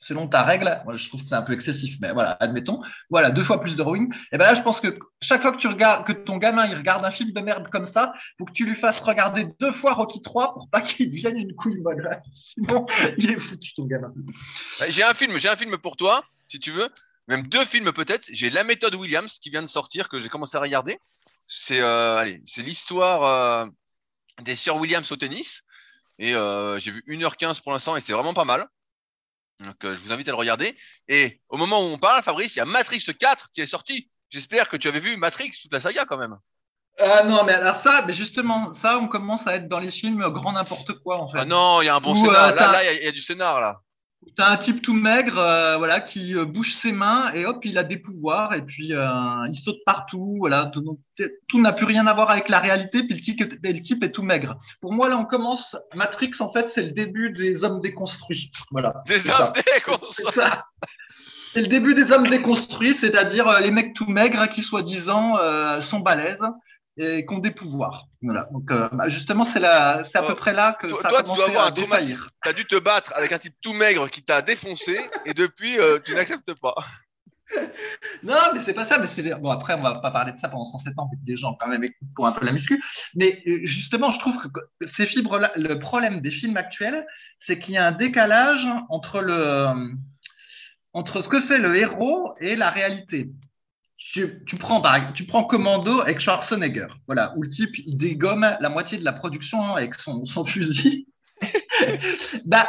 selon 0.07 0.27
ta 0.27 0.43
règle. 0.43 0.81
Moi, 0.85 0.95
je 0.95 1.07
trouve 1.09 1.21
que 1.21 1.27
c'est 1.27 1.35
un 1.35 1.41
peu 1.41 1.53
excessif, 1.53 1.95
mais 2.01 2.11
voilà, 2.13 2.31
admettons. 2.39 2.79
Voilà, 3.09 3.31
deux 3.31 3.43
fois 3.43 3.59
plus 3.59 3.75
de 3.75 3.81
rowing. 3.81 4.11
Et 4.31 4.37
ben 4.37 4.45
là, 4.45 4.55
je 4.55 4.61
pense 4.61 4.79
que 4.79 4.97
chaque 5.21 5.41
fois 5.41 5.51
que 5.51 5.57
tu 5.57 5.67
regardes, 5.67 6.05
que 6.07 6.13
ton 6.13 6.37
gamin 6.37 6.65
il 6.67 6.75
regarde 6.75 7.03
un 7.03 7.11
film 7.11 7.31
de 7.31 7.41
merde 7.41 7.67
comme 7.69 7.87
ça, 7.87 8.13
faut 8.37 8.45
que 8.45 8.53
tu 8.53 8.65
lui 8.65 8.75
fasses 8.75 8.99
regarder 9.01 9.47
deux 9.59 9.73
fois 9.73 9.93
Rocky 9.93 10.21
3 10.21 10.53
pour 10.53 10.69
pas 10.69 10.81
qu'il 10.81 11.11
devienne 11.11 11.37
une 11.37 11.53
couille 11.55 11.81
molle. 11.81 12.21
Sinon, 12.53 12.85
il 13.17 13.31
est 13.31 13.39
foutu 13.39 13.73
ton 13.75 13.85
gamin. 13.85 14.13
J'ai 14.87 15.03
un 15.03 15.13
film, 15.13 15.37
j'ai 15.37 15.49
un 15.49 15.55
film 15.55 15.77
pour 15.77 15.97
toi, 15.97 16.23
si 16.47 16.59
tu 16.59 16.71
veux. 16.71 16.87
Même 17.27 17.45
deux 17.47 17.65
films 17.65 17.91
peut-être. 17.91 18.29
J'ai 18.31 18.49
La 18.49 18.63
méthode 18.63 18.95
Williams 18.95 19.37
qui 19.39 19.49
vient 19.49 19.61
de 19.61 19.67
sortir, 19.67 20.07
que 20.07 20.21
j'ai 20.21 20.29
commencé 20.29 20.55
à 20.55 20.61
regarder. 20.61 20.97
C'est 21.47 21.79
euh, 21.79 22.17
allez, 22.17 22.41
c'est 22.45 22.61
l'histoire 22.61 23.23
euh, 23.23 23.65
des 24.41 24.55
sœurs 24.55 24.77
Williams 24.77 25.11
au 25.11 25.15
tennis. 25.15 25.63
Et 26.19 26.35
euh, 26.35 26.77
j'ai 26.79 26.91
vu 26.91 27.03
1h15 27.07 27.61
pour 27.61 27.71
l'instant 27.71 27.95
et 27.95 28.01
c'est 28.01 28.13
vraiment 28.13 28.33
pas 28.33 28.45
mal. 28.45 28.67
Donc 29.59 29.75
je 29.81 29.99
vous 30.01 30.11
invite 30.11 30.27
à 30.27 30.31
le 30.31 30.37
regarder. 30.37 30.75
Et 31.07 31.41
au 31.49 31.57
moment 31.57 31.79
où 31.79 31.85
on 31.85 31.97
parle, 31.97 32.21
Fabrice, 32.23 32.55
il 32.55 32.59
y 32.59 32.61
a 32.61 32.65
Matrix 32.65 33.03
4 33.19 33.49
qui 33.53 33.61
est 33.61 33.67
sorti. 33.67 34.09
J'espère 34.29 34.69
que 34.69 34.77
tu 34.77 34.87
avais 34.87 34.99
vu 34.99 35.15
Matrix, 35.17 35.51
toute 35.61 35.71
la 35.71 35.79
saga 35.79 36.05
quand 36.05 36.17
même. 36.17 36.37
Ah 36.99 37.23
non, 37.23 37.43
mais 37.43 37.53
alors 37.53 37.81
ça, 37.83 38.03
mais 38.07 38.13
justement, 38.13 38.73
ça, 38.81 38.97
on 38.97 39.07
commence 39.07 39.45
à 39.45 39.55
être 39.55 39.67
dans 39.67 39.79
les 39.79 39.91
films 39.91 40.27
grand 40.29 40.53
n'importe 40.53 40.93
quoi, 41.03 41.21
en 41.21 41.29
fait. 41.31 41.37
Ah 41.39 41.45
non, 41.45 41.81
il 41.81 41.85
y 41.85 41.89
a 41.89 41.95
un 41.95 41.99
bon 41.99 42.13
Ou, 42.13 42.15
scénar. 42.15 42.49
euh, 42.49 42.55
là, 42.55 42.93
il 42.93 43.01
y 43.01 43.05
y, 43.05 43.07
a 43.07 43.11
du 43.11 43.21
scénar 43.21 43.61
là. 43.61 43.81
T'as 44.35 44.51
un 44.51 44.57
type 44.57 44.81
tout 44.83 44.93
maigre, 44.93 45.37
euh, 45.39 45.77
voilà, 45.77 45.99
qui 45.99 46.35
euh, 46.35 46.45
bouge 46.45 46.75
ses 46.81 46.91
mains 46.91 47.33
et 47.33 47.45
hop, 47.45 47.63
il 47.65 47.77
a 47.77 47.83
des 47.83 47.97
pouvoirs 47.97 48.53
et 48.53 48.61
puis 48.61 48.93
euh, 48.93 49.47
il 49.51 49.55
saute 49.63 49.77
partout, 49.85 50.35
voilà. 50.37 50.69
Tout, 50.73 50.99
tout 51.47 51.59
n'a 51.59 51.73
plus 51.73 51.85
rien 51.85 52.05
à 52.05 52.13
voir 52.13 52.29
avec 52.29 52.47
la 52.49 52.59
réalité. 52.59 53.03
Puis 53.03 53.15
le 53.15 53.21
type, 53.21 53.41
est, 53.41 53.73
le 53.73 53.81
type 53.81 54.03
est 54.03 54.11
tout 54.11 54.21
maigre. 54.23 54.55
Pour 54.81 54.93
moi, 54.93 55.09
là, 55.09 55.17
on 55.17 55.25
commence. 55.25 55.75
Matrix, 55.95 56.31
en 56.39 56.51
fait, 56.51 56.69
c'est 56.73 56.83
le 56.83 56.91
début 56.91 57.31
des 57.31 57.63
hommes 57.63 57.79
déconstruits. 57.81 58.51
Voilà. 58.71 59.01
Des 59.07 59.29
hommes 59.29 59.53
déconstruits. 59.73 60.41
C'est 61.53 61.61
le 61.61 61.67
début 61.67 61.95
des 61.95 62.11
hommes 62.11 62.27
déconstruits, 62.27 62.95
c'est-à-dire 62.99 63.59
les 63.59 63.71
mecs 63.71 63.95
tout 63.95 64.07
maigres 64.07 64.49
qui, 64.49 64.61
soi-disant, 64.61 65.37
sont 65.89 65.99
balèzes 65.99 66.37
et 66.97 67.25
qui 67.25 67.33
ont 67.33 67.39
des 67.39 67.51
pouvoirs. 67.51 68.07
Voilà. 68.21 68.47
Donc, 68.51 68.71
euh, 68.71 68.89
bah, 68.91 69.09
justement, 69.09 69.45
c'est 69.45 69.63
à 69.63 70.03
peu 70.13 70.31
oh. 70.31 70.35
près 70.35 70.53
là 70.53 70.77
que 70.79 70.89
ça 70.89 71.07
a 71.07 71.21
commencé 71.21 71.31
tu 71.31 71.35
dois 71.35 71.47
avoir 71.47 71.65
à 71.67 71.71
défaillir. 71.71 72.29
Tu 72.43 72.49
as 72.49 72.53
dû 72.53 72.65
te 72.65 72.77
battre 72.77 73.13
avec 73.15 73.31
un 73.31 73.37
type 73.37 73.55
tout 73.61 73.73
maigre 73.73 74.09
qui 74.09 74.23
t'a 74.23 74.41
défoncé 74.41 74.99
et 75.25 75.33
depuis, 75.33 75.79
euh, 75.79 75.99
tu 76.03 76.15
n'acceptes 76.15 76.53
pas. 76.55 76.75
non, 78.23 78.35
mais 78.53 78.61
c'est 78.65 78.73
pas 78.73 78.87
ça. 78.87 78.97
Mais 78.97 79.07
c'est 79.15 79.23
bon. 79.35 79.51
Après, 79.51 79.75
on 79.75 79.81
va 79.81 79.95
pas 79.95 80.11
parler 80.11 80.31
de 80.31 80.39
ça 80.39 80.49
pendant 80.49 80.65
107 80.65 80.93
ans. 80.97 81.09
Des 81.23 81.37
gens 81.37 81.55
quand 81.59 81.67
même 81.67 81.83
écoutent 81.83 82.07
pour 82.15 82.25
un 82.25 82.31
peu 82.31 82.45
la 82.45 82.51
muscu. 82.51 82.81
Mais 83.15 83.43
euh, 83.47 83.59
justement, 83.63 84.11
je 84.11 84.19
trouve 84.19 84.35
que 84.37 84.87
ces 84.97 85.05
fibres-là, 85.05 85.51
le 85.55 85.79
problème 85.79 86.21
des 86.21 86.31
films 86.31 86.57
actuels, 86.57 87.05
c'est 87.45 87.59
qu'il 87.59 87.75
y 87.75 87.77
a 87.77 87.85
un 87.85 87.91
décalage 87.91 88.67
entre 88.89 89.21
le 89.21 89.67
entre 90.93 91.21
ce 91.21 91.29
que 91.29 91.41
fait 91.41 91.59
le 91.59 91.75
héros 91.75 92.33
et 92.39 92.55
la 92.55 92.71
réalité 92.71 93.29
tu, 93.97 94.57
prends, 94.59 94.81
tu 95.13 95.25
prends 95.25 95.43
Commando 95.43 96.01
avec 96.01 96.19
Schwarzenegger, 96.19 96.87
voilà, 97.07 97.33
où 97.35 97.43
le 97.43 97.49
type 97.49 97.73
dégomme 97.87 98.55
la 98.59 98.69
moitié 98.69 98.97
de 98.97 99.03
la 99.03 99.13
production 99.13 99.75
avec 99.75 99.95
son, 99.95 100.45
fusil. 100.45 101.07
bah, 102.45 102.67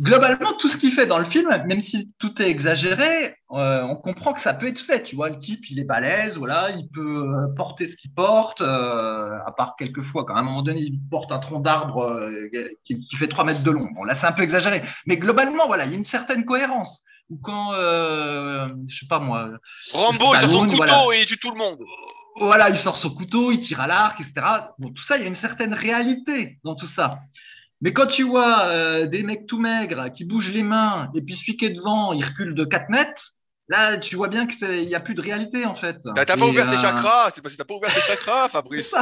globalement, 0.00 0.54
tout 0.54 0.68
ce 0.68 0.76
qu'il 0.76 0.92
fait 0.92 1.06
dans 1.06 1.18
le 1.18 1.24
film, 1.26 1.48
même 1.66 1.80
si 1.82 2.12
tout 2.18 2.40
est 2.40 2.48
exagéré, 2.48 3.34
euh, 3.52 3.82
on 3.82 3.96
comprend 3.96 4.32
que 4.32 4.40
ça 4.40 4.54
peut 4.54 4.68
être 4.68 4.80
fait. 4.80 5.02
Tu 5.02 5.16
vois, 5.16 5.30
le 5.30 5.40
type, 5.40 5.68
il 5.68 5.80
est 5.80 5.84
balèze, 5.84 6.36
voilà, 6.36 6.70
il 6.70 6.88
peut 6.90 7.28
euh, 7.28 7.48
porter 7.56 7.88
ce 7.88 7.96
qu'il 7.96 8.12
porte, 8.14 8.60
euh, 8.60 9.38
à 9.44 9.52
part 9.52 9.74
quelques 9.76 10.02
fois, 10.02 10.24
quand 10.24 10.36
à 10.36 10.40
un 10.40 10.44
moment 10.44 10.62
donné, 10.62 10.80
il 10.80 11.00
porte 11.10 11.32
un 11.32 11.40
tronc 11.40 11.60
d'arbre 11.60 12.28
qui, 12.84 13.04
fait 13.18 13.28
3 13.28 13.44
mètres 13.44 13.64
de 13.64 13.70
long. 13.70 13.88
Là, 14.04 14.16
c'est 14.20 14.26
un 14.26 14.32
peu 14.32 14.42
exagéré. 14.42 14.82
Mais 15.06 15.16
globalement, 15.16 15.66
voilà, 15.66 15.86
il 15.86 15.90
y 15.90 15.94
a 15.94 15.98
une 15.98 16.04
certaine 16.04 16.44
cohérence 16.44 17.02
ou 17.32 17.38
quand, 17.42 17.72
euh, 17.72 18.68
je 18.88 18.98
sais 19.00 19.06
pas 19.08 19.18
moi. 19.18 19.50
Rambo, 19.92 20.34
il 20.34 20.40
sort 20.40 20.50
son 20.50 20.66
couteau 20.66 21.12
et 21.12 21.20
il 21.20 21.26
tue 21.26 21.38
tout 21.38 21.50
le 21.50 21.58
monde. 21.58 21.78
Voilà, 22.36 22.68
il 22.70 22.76
sort 22.78 22.98
son 23.00 23.10
couteau, 23.10 23.50
il 23.50 23.60
tire 23.60 23.80
à 23.80 23.86
l'arc, 23.86 24.20
etc. 24.20 24.46
Bon, 24.78 24.90
tout 24.90 25.02
ça, 25.04 25.16
il 25.16 25.22
y 25.22 25.24
a 25.24 25.28
une 25.28 25.36
certaine 25.36 25.72
réalité 25.72 26.58
dans 26.64 26.74
tout 26.74 26.88
ça. 26.88 27.18
Mais 27.80 27.92
quand 27.92 28.06
tu 28.06 28.22
vois 28.22 28.66
euh, 28.66 29.06
des 29.06 29.22
mecs 29.22 29.46
tout 29.46 29.58
maigres 29.58 30.12
qui 30.12 30.24
bougent 30.24 30.52
les 30.52 30.62
mains 30.62 31.10
et 31.14 31.22
puis 31.22 31.36
celui 31.36 31.56
qui 31.56 31.64
est 31.64 31.70
devant, 31.70 32.12
il 32.12 32.24
recule 32.24 32.54
de 32.54 32.64
4 32.64 32.90
mètres, 32.90 33.34
là, 33.68 33.98
tu 33.98 34.14
vois 34.14 34.28
bien 34.28 34.46
qu'il 34.46 34.86
n'y 34.86 34.94
a 34.94 35.00
plus 35.00 35.14
de 35.14 35.22
réalité 35.22 35.64
en 35.64 35.74
fait. 35.74 35.96
T'as 36.14 36.36
pas 36.36 36.46
ouvert 36.46 36.68
tes 36.68 36.74
euh, 36.74 36.76
chakras, 36.76 37.30
c'est 37.34 37.42
parce 37.42 37.54
que 37.54 37.58
t'as 37.58 37.64
pas 37.64 37.74
ouvert 37.74 37.92
tes 37.92 38.00
chakras, 38.02 38.48
Fabrice. 38.52 38.94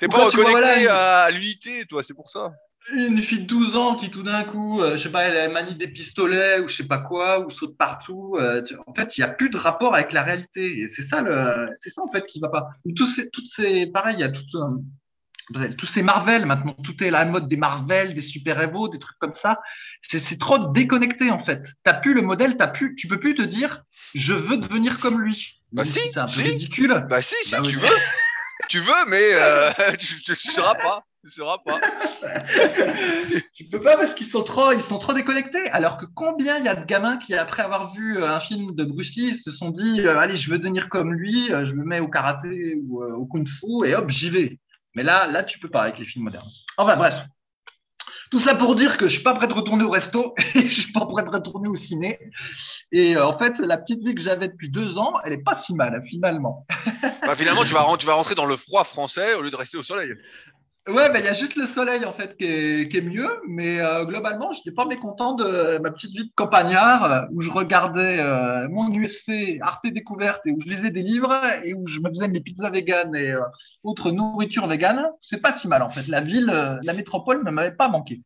T'es 0.00 0.08
pas 0.08 0.26
reconnecté 0.26 0.88
à 0.88 1.30
l'unité, 1.30 1.84
toi, 1.86 2.02
c'est 2.02 2.14
pour 2.14 2.28
ça 2.28 2.50
une 2.92 3.22
fille 3.22 3.40
de 3.40 3.46
12 3.46 3.76
ans 3.76 3.96
qui 3.96 4.10
tout 4.10 4.22
d'un 4.22 4.44
coup, 4.44 4.80
euh, 4.80 4.96
je 4.96 5.02
sais 5.02 5.10
pas, 5.10 5.24
elle 5.24 5.52
manie 5.52 5.74
des 5.74 5.88
pistolets 5.88 6.60
ou 6.60 6.68
je 6.68 6.76
sais 6.76 6.86
pas 6.86 6.98
quoi, 6.98 7.44
ou 7.44 7.50
saute 7.50 7.76
partout. 7.76 8.36
Euh, 8.38 8.62
en 8.86 8.94
fait, 8.94 9.16
il 9.16 9.20
n'y 9.20 9.24
a 9.24 9.32
plus 9.32 9.50
de 9.50 9.58
rapport 9.58 9.94
avec 9.94 10.12
la 10.12 10.22
réalité. 10.22 10.80
Et 10.80 10.88
c'est 10.88 11.06
ça, 11.08 11.22
le, 11.22 11.68
c'est 11.82 11.90
ça 11.90 12.02
en 12.02 12.10
fait 12.10 12.26
qui 12.26 12.40
va 12.40 12.48
pas. 12.48 12.70
Tous 12.96 13.12
ces, 13.14 13.30
toutes 13.30 13.48
ces, 13.54 13.86
pareil, 13.86 14.16
il 14.16 14.20
y 14.20 14.24
a 14.24 14.30
tout, 14.30 14.42
euh, 14.54 15.68
tous 15.76 15.86
ces 15.86 16.02
Marvel 16.02 16.46
maintenant, 16.46 16.76
tout 16.84 17.02
est 17.02 17.10
la 17.10 17.24
mode 17.24 17.48
des 17.48 17.56
Marvel, 17.56 18.14
des 18.14 18.22
super-héros, 18.22 18.88
des 18.88 18.98
trucs 18.98 19.18
comme 19.18 19.34
ça. 19.34 19.60
C'est, 20.10 20.22
c'est 20.28 20.38
trop 20.38 20.72
déconnecté 20.72 21.30
en 21.30 21.38
fait. 21.38 21.62
T'as 21.84 21.94
plus 21.94 22.14
le 22.14 22.22
modèle, 22.22 22.56
t'as 22.56 22.68
plus, 22.68 22.96
tu 22.96 23.08
peux 23.08 23.20
plus 23.20 23.34
te 23.34 23.42
dire, 23.42 23.82
je 24.14 24.32
veux 24.32 24.56
devenir 24.56 24.98
comme 25.00 25.20
lui. 25.20 25.60
Bah 25.72 25.84
si, 25.84 26.00
c'est 26.12 26.18
un 26.18 26.26
peu 26.26 26.40
ridicule. 26.40 27.06
Bah 27.10 27.20
si, 27.20 27.34
si 27.42 27.52
bah 27.52 27.60
tu 27.62 27.76
veux, 27.76 27.88
tu 28.68 28.78
veux, 28.78 29.04
mais 29.08 29.32
tu, 29.98 30.30
ne 30.30 30.34
seras 30.34 30.74
pas 30.74 31.04
tu 31.28 31.34
sauras 31.34 31.58
pas. 31.58 31.80
tu 33.54 33.64
peux 33.64 33.80
pas 33.80 33.96
parce 33.96 34.14
qu'ils 34.14 34.30
sont 34.30 34.42
trop, 34.42 34.72
ils 34.72 34.82
sont 34.82 34.98
trop 34.98 35.12
déconnectés. 35.12 35.68
Alors 35.70 35.98
que 35.98 36.06
combien 36.06 36.58
il 36.58 36.64
y 36.64 36.68
a 36.68 36.74
de 36.74 36.84
gamins 36.84 37.18
qui, 37.18 37.34
après 37.34 37.62
avoir 37.62 37.92
vu 37.94 38.18
euh, 38.18 38.34
un 38.34 38.40
film 38.40 38.74
de 38.74 38.84
Bruce 38.84 39.14
Lee, 39.16 39.38
se 39.38 39.50
sont 39.50 39.70
dit 39.70 40.00
euh, 40.00 40.18
allez, 40.18 40.36
je 40.36 40.50
veux 40.50 40.58
devenir 40.58 40.88
comme 40.88 41.12
lui, 41.12 41.52
euh, 41.52 41.66
je 41.66 41.74
me 41.74 41.84
mets 41.84 42.00
au 42.00 42.08
karaté 42.08 42.76
ou 42.86 43.02
au 43.02 43.26
kung-fu 43.26 43.86
et 43.86 43.94
hop, 43.94 44.08
j'y 44.08 44.30
vais. 44.30 44.58
Mais 44.94 45.02
là, 45.02 45.26
là, 45.26 45.44
tu 45.44 45.58
peux 45.58 45.68
pas 45.68 45.82
avec 45.82 45.98
les 45.98 46.06
films 46.06 46.24
modernes. 46.24 46.48
Enfin 46.76 46.96
bref. 46.96 47.14
Tout 48.30 48.40
ça 48.40 48.54
pour 48.54 48.74
dire 48.74 48.98
que 48.98 49.08
je 49.08 49.14
suis 49.14 49.22
pas 49.22 49.32
prêt 49.32 49.46
de 49.46 49.54
retourner 49.54 49.84
au 49.84 49.90
resto 49.90 50.34
et 50.54 50.68
je 50.68 50.80
suis 50.82 50.92
pas 50.92 51.06
prêt 51.06 51.22
de 51.22 51.30
retourner 51.30 51.68
au 51.68 51.76
ciné. 51.76 52.18
Et 52.92 53.16
en 53.16 53.38
fait, 53.38 53.58
la 53.58 53.78
petite 53.78 54.00
vie 54.04 54.14
que 54.14 54.20
j'avais 54.20 54.48
depuis 54.48 54.70
deux 54.70 54.98
ans, 54.98 55.14
elle 55.24 55.32
est 55.32 55.42
pas 55.42 55.60
si 55.64 55.74
mal 55.74 56.02
finalement. 56.08 56.66
Bah, 57.22 57.34
finalement, 57.34 57.64
tu 57.64 57.72
vas, 57.72 57.86
tu 57.98 58.06
vas 58.06 58.14
rentrer 58.14 58.34
dans 58.34 58.46
le 58.46 58.56
froid 58.56 58.84
français 58.84 59.34
au 59.34 59.42
lieu 59.42 59.50
de 59.50 59.56
rester 59.56 59.78
au 59.78 59.82
soleil. 59.82 60.12
Ouais, 60.88 61.10
bah, 61.10 61.18
il 61.18 61.24
y 61.26 61.28
a 61.28 61.34
juste 61.34 61.54
le 61.56 61.66
soleil 61.68 62.06
en 62.06 62.14
fait 62.14 62.34
qui 62.38 62.44
est, 62.44 62.90
qui 62.90 62.96
est 62.96 63.02
mieux, 63.02 63.28
mais 63.46 63.78
euh, 63.78 64.06
globalement, 64.06 64.54
je 64.54 64.60
n'étais 64.60 64.70
pas 64.70 64.86
mécontent 64.86 65.34
de 65.34 65.78
ma 65.82 65.90
petite 65.90 66.12
vie 66.12 66.24
de 66.24 66.32
campagnard 66.34 67.04
euh, 67.04 67.20
où 67.30 67.42
je 67.42 67.50
regardais 67.50 68.18
euh, 68.18 68.66
mon 68.70 68.90
USC 68.90 69.58
Arte 69.60 69.86
Découverte 69.86 70.40
et 70.46 70.50
où 70.50 70.58
je 70.62 70.66
lisais 70.66 70.90
des 70.90 71.02
livres 71.02 71.38
et 71.62 71.74
où 71.74 71.86
je 71.86 72.00
me 72.00 72.08
faisais 72.08 72.28
mes 72.28 72.40
pizzas 72.40 72.70
véganes 72.70 73.14
et 73.14 73.34
autres 73.84 74.10
nourritures 74.12 74.66
véganes. 74.66 75.04
C'est 75.20 75.42
pas 75.42 75.58
si 75.58 75.68
mal 75.68 75.82
en 75.82 75.90
fait. 75.90 76.08
La 76.08 76.22
ville, 76.22 76.46
la 76.82 76.92
métropole 76.94 77.44
ne 77.44 77.50
m'avait 77.50 77.76
pas 77.76 77.88
manqué. 77.88 78.22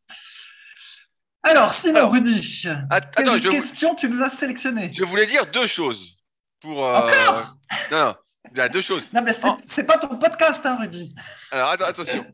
Alors, 1.45 1.73
sinon, 1.81 2.09
Rudy, 2.09 2.65
attends, 2.89 3.23
quelle 3.23 3.41
question 3.41 3.95
tu 3.95 4.07
nous 4.07 4.23
as 4.23 4.29
sélectionné 4.37 4.89
Je 4.93 5.03
voulais 5.03 5.25
dire 5.25 5.51
deux 5.51 5.65
choses 5.65 6.15
pour. 6.61 6.79
Encore? 6.83 7.57
non, 7.91 7.99
non. 7.99 8.15
Il 8.51 8.57
y 8.57 8.61
a 8.61 8.69
deux 8.69 8.81
choses. 8.81 9.07
Non, 9.13 9.21
mais 9.21 9.35
c'est 9.75 9.83
pas 9.83 9.97
ton 9.97 10.17
podcast, 10.17 10.61
hein, 10.63 10.77
Rudy. 10.79 11.13
Alors, 11.51 11.71
attention. 11.71 12.25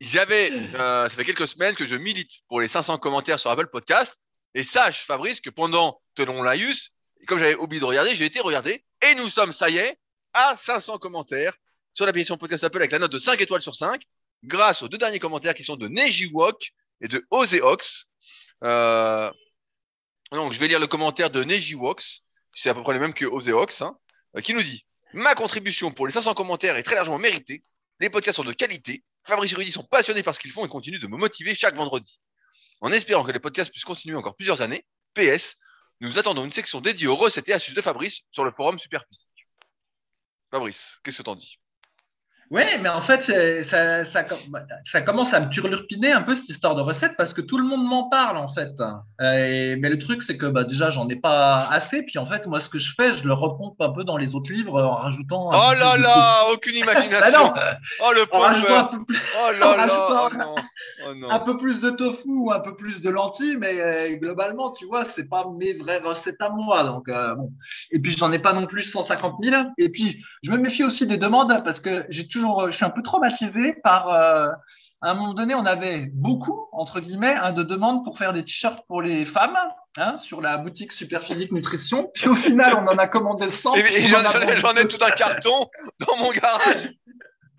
J'avais, 0.00 0.52
euh, 0.52 1.08
ça 1.08 1.14
fait 1.14 1.24
quelques 1.24 1.48
semaines 1.48 1.74
que 1.74 1.86
je 1.86 1.96
milite 1.96 2.30
pour 2.48 2.60
les 2.60 2.68
500 2.68 2.98
commentaires 2.98 3.38
sur 3.38 3.50
Apple 3.50 3.68
Podcast. 3.68 4.20
Et 4.54 4.62
sache, 4.62 5.06
Fabrice, 5.06 5.40
que 5.40 5.50
pendant 5.50 6.00
Telon 6.14 6.42
Laius, 6.42 6.92
comme 7.26 7.38
j'avais 7.38 7.56
oublié 7.56 7.80
de 7.80 7.84
regarder, 7.84 8.14
j'ai 8.14 8.24
été 8.24 8.40
regardé. 8.40 8.84
Et 9.02 9.14
nous 9.14 9.28
sommes, 9.28 9.52
ça 9.52 9.68
y 9.68 9.78
est, 9.78 9.98
à 10.32 10.56
500 10.56 10.98
commentaires 10.98 11.56
sur 11.94 12.04
l'application 12.04 12.36
Podcast 12.36 12.64
Apple 12.64 12.78
avec 12.78 12.92
la 12.92 12.98
note 12.98 13.12
de 13.12 13.18
5 13.18 13.40
étoiles 13.40 13.62
sur 13.62 13.74
5, 13.74 14.02
grâce 14.44 14.82
aux 14.82 14.88
deux 14.88 14.98
derniers 14.98 15.18
commentaires 15.18 15.54
qui 15.54 15.64
sont 15.64 15.76
de 15.76 15.88
Nejiwok 15.88 16.72
et 17.00 17.08
de 17.08 17.26
Ozeox. 17.30 18.06
Euh, 18.62 19.30
donc, 20.32 20.52
je 20.52 20.60
vais 20.60 20.68
lire 20.68 20.80
le 20.80 20.86
commentaire 20.86 21.30
de 21.30 21.42
Nejiwox, 21.42 22.22
c'est 22.54 22.68
à 22.68 22.74
peu 22.74 22.82
près 22.82 22.92
le 22.92 23.00
même 23.00 23.14
que 23.14 23.24
Ozeox, 23.24 23.82
hein, 23.82 23.96
euh, 24.36 24.40
qui 24.40 24.52
nous 24.52 24.62
dit 24.62 24.86
Ma 25.14 25.34
contribution 25.34 25.90
pour 25.92 26.06
les 26.06 26.12
500 26.12 26.34
commentaires 26.34 26.76
est 26.76 26.82
très 26.82 26.94
largement 26.96 27.18
méritée. 27.18 27.62
Les 28.00 28.10
podcasts 28.10 28.36
sont 28.36 28.44
de 28.44 28.52
qualité. 28.52 29.02
Fabrice 29.26 29.52
et 29.52 29.56
Rudy 29.56 29.72
sont 29.72 29.84
passionnés 29.84 30.22
par 30.22 30.34
ce 30.34 30.40
qu'ils 30.40 30.52
font 30.52 30.64
et 30.64 30.68
continuent 30.68 31.00
de 31.00 31.08
me 31.08 31.16
motiver 31.16 31.54
chaque 31.54 31.74
vendredi. 31.74 32.20
En 32.80 32.92
espérant 32.92 33.24
que 33.24 33.32
les 33.32 33.40
podcasts 33.40 33.70
puissent 33.70 33.84
continuer 33.84 34.16
encore 34.16 34.36
plusieurs 34.36 34.60
années, 34.60 34.86
PS, 35.14 35.56
nous 36.00 36.18
attendons 36.18 36.44
une 36.44 36.52
section 36.52 36.80
dédiée 36.80 37.08
aux 37.08 37.16
recettes 37.16 37.48
et 37.48 37.52
astuces 37.52 37.74
de 37.74 37.80
Fabrice 37.80 38.20
sur 38.30 38.44
le 38.44 38.52
forum 38.52 38.78
Superphysique. 38.78 39.26
Fabrice, 40.50 40.96
qu'est-ce 41.02 41.18
que 41.18 41.22
t'en 41.22 41.36
dis? 41.36 41.58
Oui, 42.50 42.62
mais 42.80 42.88
en 42.88 43.00
fait, 43.02 43.22
ça, 43.70 44.04
ça, 44.04 44.24
ça, 44.92 45.00
commence 45.02 45.32
à 45.34 45.40
me 45.40 45.48
turlurpiner 45.50 46.12
un 46.12 46.22
peu 46.22 46.36
cette 46.36 46.48
histoire 46.48 46.76
de 46.76 46.80
recette 46.80 47.12
parce 47.16 47.34
que 47.34 47.40
tout 47.40 47.58
le 47.58 47.64
monde 47.64 47.84
m'en 47.84 48.08
parle 48.08 48.36
en 48.36 48.48
fait. 48.54 48.70
Euh, 49.20 49.76
mais 49.80 49.88
le 49.88 49.98
truc, 49.98 50.22
c'est 50.22 50.36
que 50.36 50.46
bah, 50.46 50.62
déjà, 50.62 50.90
j'en 50.90 51.08
ai 51.08 51.16
pas 51.16 51.68
assez. 51.72 52.02
Puis 52.02 52.18
en 52.18 52.26
fait, 52.26 52.46
moi, 52.46 52.60
ce 52.60 52.68
que 52.68 52.78
je 52.78 52.90
fais, 52.96 53.16
je 53.16 53.24
le 53.24 53.32
repompe 53.32 53.80
un 53.80 53.90
peu 53.90 54.04
dans 54.04 54.16
les 54.16 54.34
autres 54.34 54.52
livres 54.52 54.80
en 54.80 54.94
rajoutant. 54.94 55.48
oh 55.48 55.52
là 55.78 55.96
là, 55.96 56.52
aucune 56.52 56.76
imagination. 56.76 57.52
bah 57.54 57.78
oh 58.00 58.12
le 58.14 58.26
pauvre. 58.26 58.96
Oh 59.38 59.52
là 59.58 59.86
là. 59.86 60.08
Oh 60.10 60.36
non. 60.36 60.54
Oh 61.04 61.14
non. 61.14 61.30
un 61.30 61.40
peu 61.40 61.56
plus 61.58 61.80
de 61.80 61.90
tofu 61.90 62.22
ou 62.26 62.52
un 62.52 62.60
peu 62.60 62.74
plus 62.74 63.00
de 63.00 63.10
lentilles, 63.10 63.56
mais 63.58 63.80
euh, 63.80 64.16
globalement, 64.16 64.72
tu 64.72 64.86
vois, 64.86 65.06
c'est 65.14 65.28
pas 65.28 65.44
mes 65.58 65.74
vraies 65.74 65.98
recettes 65.98 66.40
à 66.40 66.48
moi. 66.48 66.84
Donc 66.84 67.08
euh, 67.08 67.34
bon. 67.34 67.50
Et 67.90 67.98
puis 67.98 68.16
j'en 68.16 68.32
ai 68.32 68.38
pas 68.38 68.52
non 68.52 68.66
plus 68.66 68.84
150 68.84 69.34
000. 69.42 69.56
Et 69.78 69.88
puis 69.88 70.22
je 70.42 70.50
me 70.50 70.58
méfie 70.58 70.84
aussi 70.84 71.06
des 71.06 71.18
demandes 71.18 71.52
parce 71.64 71.80
que 71.80 72.06
j'ai 72.08 72.28
toujours, 72.36 72.66
je 72.70 72.76
suis 72.76 72.84
un 72.84 72.90
peu 72.90 73.02
traumatisé 73.02 73.74
par. 73.82 74.08
Euh, 74.08 74.48
à 75.02 75.10
un 75.10 75.14
moment 75.14 75.34
donné, 75.34 75.54
on 75.54 75.66
avait 75.66 76.08
beaucoup, 76.14 76.68
entre 76.72 77.00
guillemets, 77.00 77.34
hein, 77.34 77.52
de 77.52 77.62
demandes 77.62 78.02
pour 78.02 78.16
faire 78.16 78.32
des 78.32 78.44
t-shirts 78.44 78.82
pour 78.88 79.02
les 79.02 79.26
femmes 79.26 79.56
hein, 79.98 80.16
sur 80.18 80.40
la 80.40 80.56
boutique 80.56 80.92
Superphysique 80.92 81.52
Nutrition. 81.52 82.10
Puis 82.14 82.28
au 82.28 82.34
final, 82.34 82.74
on 82.74 82.86
en 82.88 82.96
a 82.96 83.06
commandé 83.06 83.50
100. 83.50 83.74
Et, 83.74 84.00
j'en 84.00 84.72
ai 84.72 84.88
tout 84.88 85.04
un 85.04 85.10
carton 85.10 85.68
dans 86.00 86.16
mon 86.16 86.32
garage. 86.32 86.92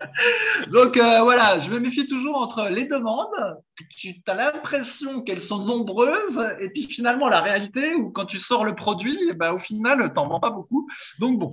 Donc 0.72 0.96
euh, 0.96 1.20
voilà, 1.22 1.60
je 1.60 1.70
me 1.70 1.78
méfie 1.78 2.06
toujours 2.06 2.36
entre 2.36 2.68
les 2.68 2.86
demandes, 2.86 3.56
tu 3.98 4.14
as 4.26 4.34
l'impression 4.34 5.22
qu'elles 5.22 5.42
sont 5.42 5.58
nombreuses, 5.58 6.56
et 6.60 6.70
puis 6.70 6.86
finalement 6.88 7.28
la 7.28 7.40
réalité, 7.40 7.94
où 7.94 8.10
quand 8.10 8.26
tu 8.26 8.38
sors 8.38 8.64
le 8.64 8.74
produit, 8.74 9.18
bah, 9.34 9.52
au 9.52 9.58
final, 9.58 10.12
t'en 10.14 10.28
vends 10.28 10.40
pas 10.40 10.50
beaucoup. 10.50 10.88
Donc 11.18 11.38
bon, 11.38 11.50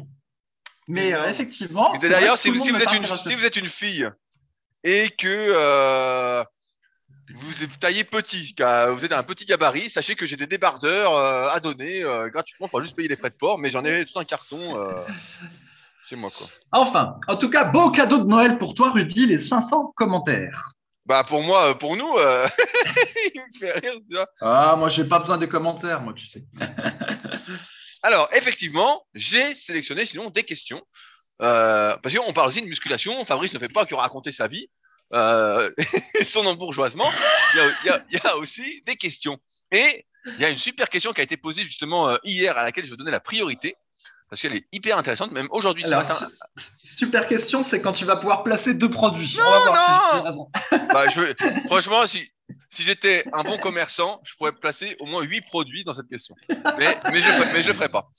mais 0.87 1.13
euh, 1.13 1.29
effectivement. 1.29 1.93
D'ailleurs, 2.01 2.37
si, 2.37 2.49
vous 2.49 2.61
êtes 2.69 2.93
une, 2.93 3.05
si 3.05 3.35
vous 3.35 3.45
êtes 3.45 3.55
une 3.55 3.67
fille 3.67 4.09
et 4.83 5.09
que 5.09 5.27
euh, 5.27 6.43
vous 7.33 7.67
taillé 7.79 8.03
petit, 8.03 8.53
car 8.53 8.93
vous 8.93 9.03
êtes 9.03 9.11
un 9.11 9.23
petit 9.23 9.45
gabarit. 9.45 9.89
Sachez 9.89 10.15
que 10.15 10.25
j'ai 10.25 10.35
des 10.35 10.47
débardeurs 10.47 11.13
euh, 11.13 11.49
à 11.49 11.59
donner 11.59 12.03
euh, 12.03 12.29
gratuitement. 12.29 12.67
Il 12.67 12.69
faudra 12.69 12.83
juste 12.83 12.95
payer 12.95 13.07
les 13.09 13.15
frais 13.15 13.29
de 13.29 13.35
port, 13.35 13.57
mais 13.57 13.69
j'en 13.69 13.83
ai 13.83 14.05
tout 14.05 14.19
un 14.19 14.23
carton 14.23 14.79
euh, 14.79 14.93
chez 16.07 16.15
moi, 16.15 16.29
quoi. 16.37 16.47
Enfin, 16.71 17.17
en 17.27 17.37
tout 17.37 17.49
cas, 17.49 17.65
beau 17.65 17.91
cadeau 17.91 18.19
de 18.19 18.27
Noël 18.27 18.57
pour 18.57 18.75
toi, 18.75 18.91
Rudy, 18.91 19.25
les 19.25 19.45
500 19.45 19.93
commentaires. 19.95 20.75
Bah 21.05 21.23
pour 21.23 21.43
moi, 21.43 21.69
euh, 21.69 21.73
pour 21.75 21.95
nous, 21.95 22.17
euh, 22.17 22.47
il 23.35 23.41
me 23.41 23.59
fait 23.59 23.73
rire. 23.73 23.93
tu 24.09 24.15
vois. 24.15 24.27
Ah, 24.41 24.75
moi, 24.77 24.89
j'ai 24.89 25.05
pas 25.05 25.19
besoin 25.19 25.37
des 25.37 25.47
commentaires, 25.47 26.01
moi, 26.01 26.13
tu 26.13 26.27
sais. 26.27 26.43
Alors 28.05 28.29
effectivement, 28.33 29.03
j'ai 29.15 29.55
sélectionné 29.55 30.05
sinon 30.05 30.29
des 30.29 30.43
questions. 30.43 30.79
Euh, 31.41 31.97
parce 31.97 32.15
qu'on 32.15 32.33
parle 32.33 32.49
aussi 32.49 32.61
de 32.61 32.67
musculation. 32.67 33.25
Fabrice 33.25 33.51
ne 33.51 33.57
fait 33.57 33.67
pas 33.67 33.87
que 33.87 33.95
raconter 33.95 34.31
sa 34.31 34.47
vie, 34.47 34.69
euh, 35.13 35.71
son 36.23 36.45
embourgeoisement. 36.45 37.11
Il 37.55 37.91
y, 38.11 38.17
a, 38.17 38.37
aussi 38.37 38.83
des 38.85 38.95
questions. 38.95 39.39
Et 39.71 40.05
il 40.27 40.39
y 40.39 40.45
a 40.45 40.51
une 40.51 40.59
super 40.59 40.89
question 40.89 41.13
qui 41.13 41.21
a 41.21 41.23
été 41.23 41.35
posée 41.35 41.63
justement 41.63 42.09
euh, 42.09 42.17
hier 42.23 42.55
à 42.55 42.63
laquelle 42.63 42.85
je 42.85 42.91
vais 42.91 42.97
donner 42.97 43.09
la 43.09 43.19
priorité. 43.19 43.75
Parce 44.35 44.41
qu'elle 44.41 44.55
est 44.57 44.67
hyper 44.73 44.97
intéressante, 44.97 45.31
même 45.31 45.47
aujourd'hui 45.51 45.83
ce 45.83 45.87
matin. 45.91 46.29
Super 46.97 47.25
question, 47.29 47.63
c'est 47.63 47.81
quand 47.81 47.93
tu 47.93 48.03
vas 48.03 48.17
pouvoir 48.17 48.43
placer 48.43 48.73
deux 48.73 48.91
produits. 48.91 49.33
Non, 49.37 49.45
On 49.45 49.49
va 49.51 49.59
voir 49.59 50.15
si 50.17 50.23
non. 50.23 50.49
Bah, 50.93 51.07
je 51.07 51.21
veux- 51.21 51.35
Franchement, 51.67 52.05
si, 52.05 52.29
si 52.69 52.83
j'étais 52.83 53.23
un 53.31 53.43
bon 53.43 53.57
commerçant, 53.57 54.19
je 54.25 54.35
pourrais 54.35 54.51
placer 54.51 54.97
au 54.99 55.05
moins 55.05 55.23
8 55.23 55.39
produits 55.43 55.85
dans 55.85 55.93
cette 55.93 56.09
question. 56.09 56.35
Mais, 56.49 56.99
mais 57.11 57.21
je 57.21 57.29
ne 57.29 57.65
le 57.67 57.73
ferai 57.73 57.87
pas. 57.87 58.09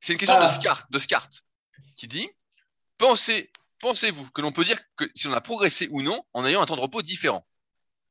C'est 0.00 0.12
une 0.12 0.18
question 0.18 0.40
de 0.40 0.44
Ah. 0.44 0.48
Scart, 0.48 0.86
de 0.90 0.98
Scart 0.98 1.28
qui 1.94 2.08
dit 2.08 2.28
Pensez, 2.98 3.52
Pensez-vous 3.80 4.28
que 4.32 4.40
l'on 4.42 4.50
peut 4.50 4.64
dire 4.64 4.78
que 4.96 5.04
si 5.14 5.28
on 5.28 5.32
a 5.32 5.40
progressé 5.40 5.86
ou 5.92 6.02
non 6.02 6.20
en 6.34 6.44
ayant 6.44 6.60
un 6.62 6.66
temps 6.66 6.74
de 6.76 6.80
repos 6.80 7.00
différent? 7.00 7.46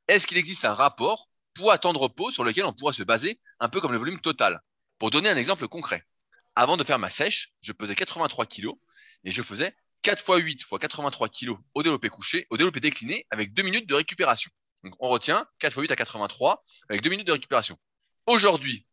Est-ce 0.07 0.27
qu'il 0.27 0.37
existe 0.37 0.63
un 0.63 0.73
rapport 0.73 1.27
poids-temps 1.55 1.91
de 1.91 1.97
repos 1.97 2.31
sur 2.31 2.45
lequel 2.45 2.63
on 2.63 2.71
pourra 2.71 2.93
se 2.93 3.03
baser, 3.03 3.37
un 3.59 3.67
peu 3.67 3.81
comme 3.81 3.91
le 3.91 3.97
volume 3.97 4.21
total? 4.21 4.61
Pour 4.97 5.11
donner 5.11 5.29
un 5.29 5.35
exemple 5.35 5.67
concret, 5.67 6.05
avant 6.55 6.77
de 6.77 6.83
faire 6.83 6.99
ma 6.99 7.09
sèche, 7.09 7.53
je 7.61 7.71
pesais 7.71 7.95
83 7.95 8.45
kg 8.45 8.69
et 9.23 9.31
je 9.31 9.41
faisais 9.41 9.75
4 10.01 10.19
x 10.19 10.43
8 10.43 10.61
x 10.61 10.65
83 10.79 11.29
kg 11.29 11.55
au 11.73 11.83
développé 11.83 12.09
couché, 12.09 12.47
au 12.49 12.57
développé 12.57 12.79
décliné 12.79 13.25
avec 13.29 13.53
2 13.53 13.63
minutes 13.63 13.87
de 13.87 13.95
récupération. 13.95 14.51
Donc 14.83 14.93
on 14.99 15.09
retient 15.09 15.45
4 15.59 15.73
x 15.73 15.81
8 15.81 15.91
à 15.91 15.95
83 15.95 16.63
avec 16.89 17.01
2 17.01 17.09
minutes 17.09 17.27
de 17.27 17.33
récupération. 17.33 17.77
Aujourd'hui, 18.25 18.85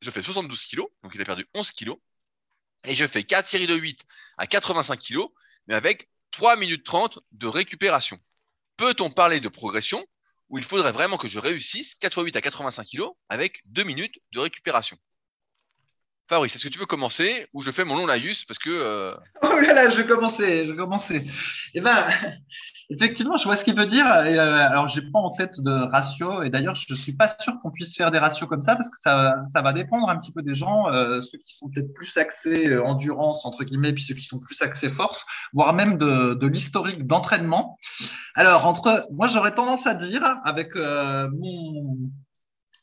je 0.00 0.10
fais 0.10 0.22
72 0.22 0.66
kg, 0.66 0.82
donc 1.02 1.14
il 1.14 1.20
a 1.20 1.24
perdu 1.24 1.46
11 1.54 1.70
kg, 1.72 1.92
et 2.84 2.94
je 2.94 3.06
fais 3.06 3.24
4 3.24 3.46
séries 3.46 3.66
de 3.66 3.74
8 3.74 4.00
à 4.38 4.46
85 4.46 4.98
kg, 4.98 5.24
mais 5.66 5.74
avec 5.74 6.08
3 6.30 6.56
minutes 6.56 6.84
30 6.84 7.18
de 7.32 7.46
récupération. 7.46 8.18
Peut-on 8.76 9.10
parler 9.10 9.40
de 9.40 9.48
progression 9.48 10.06
où 10.48 10.58
il 10.58 10.64
faudrait 10.64 10.92
vraiment 10.92 11.18
que 11.18 11.28
je 11.28 11.38
réussisse 11.38 11.94
4 11.96 12.18
x 12.18 12.24
8 12.24 12.36
à 12.36 12.40
85 12.40 12.86
kg 12.86 13.04
avec 13.28 13.60
2 13.66 13.84
minutes 13.84 14.18
de 14.32 14.40
récupération? 14.40 14.98
Fabrice, 16.28 16.56
est-ce 16.56 16.64
que 16.64 16.72
tu 16.72 16.78
veux 16.78 16.86
commencer 16.86 17.46
ou 17.52 17.62
je 17.62 17.70
fais 17.70 17.84
mon 17.84 17.96
long 17.96 18.06
laïus 18.06 18.44
parce 18.44 18.58
que 18.58 18.70
euh, 18.70 19.14
Oh 19.42 19.60
là 19.60 19.90
je 19.90 19.96
vais 19.96 20.06
commencer, 20.06 20.66
je 20.66 20.72
vais 20.72 20.76
commencer. 20.76 21.26
Eh 21.74 21.80
ben, 21.80 22.08
effectivement, 22.90 23.36
je 23.36 23.44
vois 23.44 23.56
ce 23.56 23.64
qu'il 23.64 23.76
veut 23.76 23.86
dire. 23.86 24.06
Et, 24.24 24.38
euh, 24.38 24.68
alors, 24.68 24.88
j'ai 24.88 25.02
pas 25.02 25.18
en 25.18 25.30
tête 25.30 25.60
de 25.60 25.90
ratio, 25.90 26.42
et 26.42 26.50
d'ailleurs, 26.50 26.74
je 26.74 26.94
suis 26.94 27.12
pas 27.12 27.36
sûr 27.40 27.54
qu'on 27.62 27.70
puisse 27.70 27.96
faire 27.96 28.10
des 28.10 28.18
ratios 28.18 28.48
comme 28.48 28.62
ça 28.62 28.76
parce 28.76 28.88
que 28.88 28.96
ça, 29.02 29.62
va 29.62 29.72
dépendre 29.72 30.08
un 30.08 30.16
petit 30.18 30.32
peu 30.32 30.42
des 30.42 30.54
gens, 30.54 30.88
euh, 30.88 31.20
ceux 31.22 31.38
qui 31.38 31.56
sont 31.56 31.70
peut-être 31.70 31.92
plus 31.94 32.16
axés 32.16 32.68
euh, 32.68 32.84
endurance 32.84 33.44
entre 33.44 33.64
guillemets, 33.64 33.92
puis 33.92 34.04
ceux 34.04 34.14
qui 34.14 34.24
sont 34.24 34.38
plus 34.38 34.60
axés 34.62 34.90
force, 34.90 35.20
voire 35.52 35.72
même 35.72 35.98
de, 35.98 36.46
l'historique 36.46 37.06
d'entraînement. 37.06 37.76
Alors, 38.34 38.66
entre, 38.66 39.06
moi, 39.10 39.26
j'aurais 39.28 39.54
tendance 39.54 39.86
à 39.86 39.94
dire 39.94 40.22
avec 40.44 40.74
mon, 40.76 41.96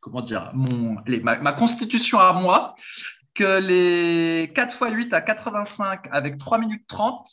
comment 0.02 0.22
dire, 0.22 0.52
mon, 0.54 0.98
ma 1.22 1.54
constitution 1.54 2.20
à 2.20 2.34
moi, 2.34 2.76
que 3.36 3.60
les 3.60 4.52
4 4.54 4.78
x 4.82 4.94
8 4.94 5.14
à 5.14 5.22
85 5.22 6.08
avec 6.12 6.38
3 6.38 6.58
minutes 6.60 6.86
30, 6.88 7.26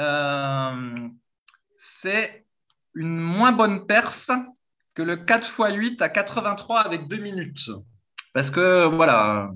euh, 0.00 1.08
c'est 2.02 2.44
une 2.94 3.18
moins 3.18 3.52
bonne 3.52 3.86
perf 3.86 4.28
que 4.94 5.02
le 5.02 5.16
4 5.16 5.46
x 5.58 5.76
8 5.76 6.02
à 6.02 6.08
83 6.08 6.80
avec 6.80 7.08
2 7.08 7.16
minutes. 7.16 7.70
Parce 8.34 8.50
que 8.50 8.86
voilà. 8.86 9.50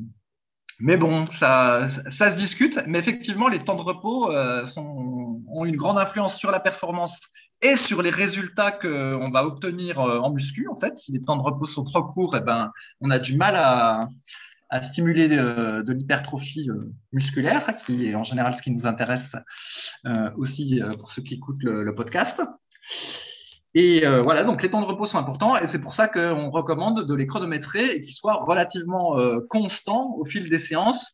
Mais 0.81 0.97
bon, 0.97 1.31
ça, 1.39 1.89
se 2.11 2.37
discute. 2.37 2.81
Mais 2.87 2.99
effectivement, 2.99 3.49
les 3.49 3.63
temps 3.65 3.77
de 3.77 3.83
repos 3.83 4.33
euh, 4.33 4.67
sont, 4.69 5.41
ont 5.49 5.65
une 5.65 5.77
grande 5.77 5.99
influence 5.99 6.37
sur 6.39 6.51
la 6.51 6.61
performance 6.61 7.17
et 7.63 7.77
sur 7.77 8.03
les 8.03 8.11
résultats 8.11 8.73
qu'on 8.73 9.31
va 9.31 9.47
obtenir 9.47 10.01
euh, 10.01 10.19
en 10.19 10.31
muscu. 10.31 10.69
En 10.69 10.79
fait, 10.81 10.99
si 10.99 11.13
les 11.13 11.23
temps 11.23 11.37
de 11.37 11.43
repos 11.43 11.67
sont 11.67 11.85
trop 11.85 12.03
courts, 12.03 12.37
eh 12.37 12.41
ben, 12.41 12.73
on 13.01 13.11
a 13.11 13.21
du 13.21 13.37
mal 13.37 13.55
à, 13.57 14.09
à 14.73 14.83
stimuler 14.89 15.29
de, 15.29 15.83
de 15.83 15.93
l'hypertrophie 15.93 16.71
euh, 16.71 16.79
musculaire, 17.13 17.77
qui 17.85 18.07
est 18.07 18.15
en 18.15 18.25
général 18.25 18.57
ce 18.57 18.63
qui 18.63 18.71
nous 18.71 18.87
intéresse 18.87 19.37
euh, 20.07 20.31
aussi 20.39 20.83
euh, 20.83 20.97
pour 20.97 21.13
ceux 21.13 21.23
qui 21.23 21.35
écoutent 21.35 21.63
le, 21.63 21.85
le 21.85 21.95
podcast. 21.95 22.41
Et 23.75 24.07
euh, 24.07 24.23
voilà, 24.23 24.45
donc 24.45 24.63
les 24.63 24.71
temps 24.71 24.81
de 24.81 24.87
repos 24.87 25.05
sont 25.07 25.19
importants 25.19 25.57
et 25.59 25.67
c'est 25.69 25.79
pour 25.79 25.93
ça 25.93 26.09
qu'on 26.09 26.51
recommande 26.51 27.07
de 27.07 27.15
les 27.15 27.27
chronométrer 27.27 27.95
et 27.95 28.01
qu'ils 28.01 28.15
soient 28.15 28.43
relativement 28.45 29.19
euh, 29.19 29.41
constants 29.49 30.15
au 30.17 30.25
fil 30.25 30.49
des 30.49 30.61
séances 30.61 31.05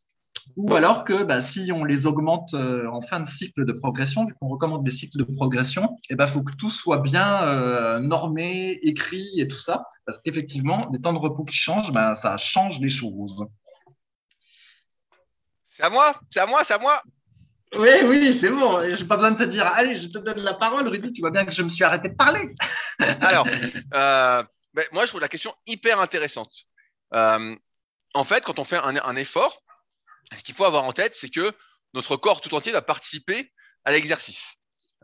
ou 0.56 0.74
alors 0.74 1.04
que 1.04 1.22
bah, 1.22 1.46
si 1.48 1.70
on 1.72 1.84
les 1.84 2.06
augmente 2.06 2.52
euh, 2.54 2.86
en 2.90 3.00
fin 3.02 3.20
de 3.20 3.28
cycle 3.30 3.64
de 3.64 3.72
progression, 3.72 4.24
vu 4.24 4.34
qu'on 4.40 4.48
recommande 4.48 4.84
des 4.84 4.90
cycles 4.90 5.18
de 5.18 5.24
progression, 5.24 5.98
il 6.10 6.16
ben, 6.16 6.26
faut 6.28 6.42
que 6.42 6.54
tout 6.56 6.70
soit 6.70 6.98
bien 6.98 7.44
euh, 7.44 8.00
normé, 8.00 8.78
écrit 8.82 9.28
et 9.40 9.48
tout 9.48 9.58
ça, 9.58 9.84
parce 10.06 10.20
qu'effectivement, 10.22 10.88
des 10.90 11.00
temps 11.00 11.12
de 11.12 11.18
repos 11.18 11.44
qui 11.44 11.56
changent, 11.56 11.92
ben, 11.92 12.16
ça 12.16 12.36
change 12.36 12.78
les 12.80 12.90
choses. 12.90 13.46
c'est 15.68 15.84
à 15.84 15.90
moi, 15.90 16.12
c'est 16.30 16.40
à 16.40 16.46
moi, 16.46 16.64
c'est 16.64 16.74
à 16.74 16.78
moi. 16.78 17.02
Oui, 17.76 17.90
oui, 18.04 18.38
c'est 18.40 18.50
bon. 18.50 18.80
J'ai 18.96 19.04
pas 19.04 19.16
besoin 19.16 19.32
de 19.32 19.38
te 19.38 19.50
dire, 19.50 19.66
allez, 19.66 20.00
je 20.00 20.08
te 20.08 20.18
donne 20.18 20.38
la 20.38 20.54
parole, 20.54 20.88
Rudy. 20.88 21.12
Tu 21.12 21.20
vois 21.20 21.30
bien 21.30 21.44
que 21.44 21.52
je 21.52 21.62
me 21.62 21.68
suis 21.68 21.84
arrêté 21.84 22.08
de 22.08 22.14
parler. 22.14 22.54
Alors, 23.20 23.46
euh, 23.46 24.42
ben, 24.74 24.84
moi 24.92 25.04
je 25.04 25.10
trouve 25.10 25.20
la 25.20 25.28
question 25.28 25.54
hyper 25.66 26.00
intéressante. 26.00 26.64
Euh, 27.14 27.54
en 28.14 28.24
fait, 28.24 28.44
quand 28.44 28.58
on 28.58 28.64
fait 28.64 28.78
un, 28.78 28.96
un 28.96 29.16
effort, 29.16 29.62
ce 30.36 30.42
qu'il 30.42 30.54
faut 30.54 30.64
avoir 30.64 30.84
en 30.84 30.92
tête, 30.92 31.14
c'est 31.14 31.30
que 31.30 31.52
notre 31.94 32.16
corps 32.16 32.40
tout 32.40 32.54
entier 32.54 32.72
va 32.72 32.82
participer 32.82 33.52
à 33.84 33.92
l'exercice. 33.92 34.54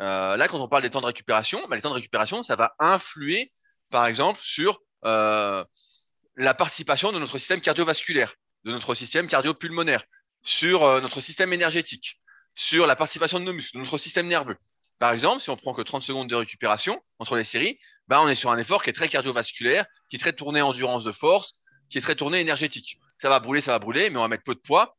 Euh, 0.00 0.36
là, 0.36 0.48
quand 0.48 0.60
on 0.60 0.68
parle 0.68 0.82
des 0.82 0.90
temps 0.90 1.00
de 1.00 1.06
récupération, 1.06 1.66
ben, 1.68 1.76
les 1.76 1.82
temps 1.82 1.90
de 1.90 1.94
récupération, 1.94 2.42
ça 2.42 2.56
va 2.56 2.74
influer, 2.78 3.52
par 3.90 4.06
exemple, 4.06 4.40
sur 4.42 4.80
euh, 5.04 5.64
la 6.36 6.54
participation 6.54 7.12
de 7.12 7.18
notre 7.18 7.38
système 7.38 7.60
cardiovasculaire, 7.60 8.34
de 8.64 8.72
notre 8.72 8.94
système 8.94 9.28
cardiopulmonaire, 9.28 10.04
sur 10.42 10.82
euh, 10.82 11.00
notre 11.00 11.20
système 11.20 11.52
énergétique, 11.52 12.20
sur 12.54 12.86
la 12.86 12.96
participation 12.96 13.38
de 13.38 13.44
nos 13.44 13.52
muscles, 13.52 13.76
de 13.76 13.82
notre 13.82 13.98
système 13.98 14.26
nerveux. 14.26 14.56
Par 14.98 15.12
exemple, 15.12 15.42
si 15.42 15.50
on 15.50 15.56
prend 15.56 15.74
que 15.74 15.82
30 15.82 16.02
secondes 16.02 16.28
de 16.28 16.34
récupération 16.34 17.02
entre 17.18 17.36
les 17.36 17.44
séries, 17.44 17.78
ben, 18.08 18.20
on 18.20 18.28
est 18.28 18.34
sur 18.34 18.50
un 18.50 18.58
effort 18.58 18.82
qui 18.82 18.90
est 18.90 18.94
très 18.94 19.08
cardiovasculaire, 19.08 19.86
qui 20.08 20.16
est 20.16 20.18
très 20.18 20.32
tourné 20.32 20.60
endurance 20.62 21.04
de 21.04 21.12
force, 21.12 21.52
qui 21.88 21.98
est 21.98 22.00
très 22.00 22.14
tourné 22.14 22.40
énergétique. 22.40 22.98
Ça 23.18 23.28
va 23.28 23.40
brûler, 23.40 23.60
ça 23.60 23.72
va 23.72 23.78
brûler, 23.78 24.10
mais 24.10 24.18
on 24.18 24.22
va 24.22 24.28
mettre 24.28 24.44
peu 24.44 24.54
de 24.54 24.60
poids. 24.60 24.96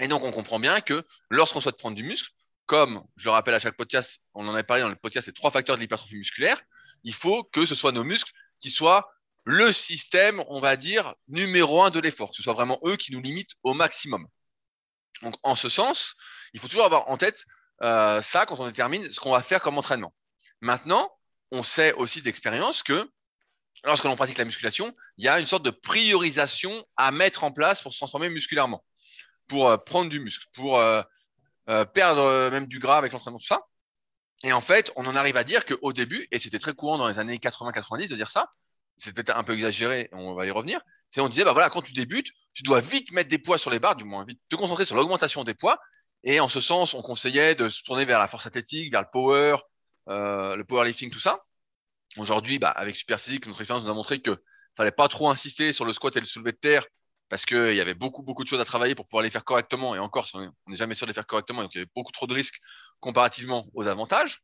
Et 0.00 0.08
donc, 0.08 0.22
on 0.24 0.32
comprend 0.32 0.58
bien 0.58 0.80
que 0.80 1.04
lorsqu'on 1.30 1.60
souhaite 1.60 1.76
prendre 1.76 1.96
du 1.96 2.04
muscle, 2.04 2.30
comme 2.66 3.02
je 3.16 3.24
le 3.24 3.30
rappelle 3.30 3.54
à 3.54 3.58
chaque 3.58 3.76
podcast, 3.76 4.20
on 4.34 4.46
en 4.46 4.54
a 4.54 4.62
parlé 4.62 4.82
dans 4.82 4.88
le 4.88 4.96
podcast, 4.96 5.26
les 5.26 5.32
trois 5.32 5.50
facteurs 5.50 5.76
de 5.76 5.80
l'hypertrophie 5.80 6.16
musculaire, 6.16 6.60
il 7.04 7.14
faut 7.14 7.44
que 7.44 7.64
ce 7.64 7.74
soit 7.74 7.92
nos 7.92 8.04
muscles 8.04 8.32
qui 8.60 8.70
soient 8.70 9.10
le 9.44 9.72
système, 9.72 10.44
on 10.48 10.60
va 10.60 10.76
dire, 10.76 11.14
numéro 11.28 11.82
un 11.82 11.90
de 11.90 12.00
l'effort, 12.00 12.30
que 12.30 12.36
ce 12.36 12.42
soit 12.42 12.52
vraiment 12.52 12.78
eux 12.84 12.96
qui 12.96 13.12
nous 13.12 13.22
limitent 13.22 13.54
au 13.62 13.72
maximum. 13.72 14.26
Donc, 15.22 15.34
en 15.42 15.54
ce 15.54 15.68
sens, 15.68 16.14
il 16.52 16.60
faut 16.60 16.68
toujours 16.68 16.84
avoir 16.84 17.08
en 17.10 17.16
tête 17.16 17.44
euh, 17.82 18.20
ça 18.20 18.46
quand 18.46 18.60
on 18.60 18.66
détermine 18.66 19.10
ce 19.10 19.20
qu'on 19.20 19.32
va 19.32 19.42
faire 19.42 19.62
comme 19.62 19.78
entraînement. 19.78 20.14
Maintenant, 20.60 21.10
on 21.50 21.62
sait 21.62 21.92
aussi 21.94 22.20
d'expérience 22.22 22.82
que 22.82 23.10
lorsque 23.84 24.04
l'on 24.04 24.16
pratique 24.16 24.38
la 24.38 24.44
musculation, 24.44 24.94
il 25.16 25.24
y 25.24 25.28
a 25.28 25.38
une 25.38 25.46
sorte 25.46 25.64
de 25.64 25.70
priorisation 25.70 26.84
à 26.96 27.12
mettre 27.12 27.44
en 27.44 27.52
place 27.52 27.82
pour 27.82 27.92
se 27.92 27.98
transformer 27.98 28.28
musculairement, 28.28 28.84
pour 29.48 29.68
euh, 29.68 29.76
prendre 29.76 30.10
du 30.10 30.20
muscle, 30.20 30.46
pour 30.54 30.78
euh, 30.78 31.02
euh, 31.68 31.84
perdre 31.84 32.50
même 32.50 32.66
du 32.66 32.78
gras 32.78 32.98
avec 32.98 33.12
l'entraînement, 33.12 33.38
tout 33.38 33.46
ça. 33.46 33.62
Et 34.44 34.52
en 34.52 34.60
fait, 34.60 34.92
on 34.94 35.06
en 35.06 35.16
arrive 35.16 35.36
à 35.36 35.44
dire 35.44 35.64
qu'au 35.64 35.92
début, 35.92 36.28
et 36.30 36.38
c'était 36.38 36.60
très 36.60 36.74
courant 36.74 36.98
dans 36.98 37.08
les 37.08 37.18
années 37.18 37.36
80-90 37.38 38.08
de 38.08 38.14
dire 38.14 38.30
ça, 38.30 38.52
peut-être 39.14 39.36
un 39.36 39.42
peu 39.42 39.54
exagéré, 39.54 40.08
on 40.12 40.34
va 40.34 40.46
y 40.46 40.50
revenir, 40.50 40.80
c'est 41.10 41.20
on 41.20 41.28
disait, 41.28 41.44
bah 41.44 41.52
voilà, 41.52 41.70
quand 41.70 41.82
tu 41.82 41.92
débutes, 41.92 42.28
tu 42.54 42.62
dois 42.62 42.80
vite 42.80 43.10
mettre 43.12 43.30
des 43.30 43.38
poids 43.38 43.58
sur 43.58 43.70
les 43.70 43.78
barres, 43.78 43.96
du 43.96 44.04
moins 44.04 44.24
vite 44.24 44.40
te 44.48 44.56
concentrer 44.56 44.86
sur 44.86 44.96
l'augmentation 44.96 45.44
des 45.44 45.54
poids. 45.54 45.78
Et 46.24 46.40
en 46.40 46.48
ce 46.48 46.60
sens, 46.60 46.94
on 46.94 47.02
conseillait 47.02 47.54
de 47.54 47.68
se 47.68 47.82
tourner 47.82 48.04
vers 48.04 48.18
la 48.18 48.28
force 48.28 48.46
athlétique, 48.46 48.92
vers 48.92 49.02
le 49.02 49.08
power, 49.12 49.56
le 50.06 50.62
powerlifting, 50.62 51.10
tout 51.10 51.20
ça. 51.20 51.44
Aujourd'hui, 52.16 52.58
bah, 52.58 52.70
avec 52.70 52.96
Superphysique, 52.96 53.46
notre 53.46 53.60
expérience 53.60 53.84
nous 53.84 53.90
a 53.90 53.94
montré 53.94 54.20
que 54.20 54.42
fallait 54.76 54.90
pas 54.92 55.08
trop 55.08 55.30
insister 55.30 55.72
sur 55.72 55.84
le 55.84 55.92
squat 55.92 56.16
et 56.16 56.20
le 56.20 56.26
soulevé 56.26 56.52
de 56.52 56.56
terre 56.56 56.84
parce 57.28 57.44
qu'il 57.44 57.74
y 57.74 57.80
avait 57.80 57.94
beaucoup, 57.94 58.22
beaucoup 58.22 58.44
de 58.44 58.48
choses 58.48 58.60
à 58.60 58.64
travailler 58.64 58.94
pour 58.94 59.06
pouvoir 59.06 59.22
les 59.22 59.30
faire 59.30 59.44
correctement. 59.44 59.94
Et 59.94 59.98
encore, 59.98 60.28
on 60.34 60.50
n'est 60.66 60.76
jamais 60.76 60.94
sûr 60.94 61.06
de 61.06 61.10
les 61.10 61.14
faire 61.14 61.26
correctement, 61.26 61.62
donc 61.62 61.74
il 61.74 61.78
y 61.78 61.80
avait 61.82 61.90
beaucoup 61.94 62.12
trop 62.12 62.26
de 62.26 62.34
risques 62.34 62.58
comparativement 63.00 63.68
aux 63.74 63.86
avantages. 63.86 64.42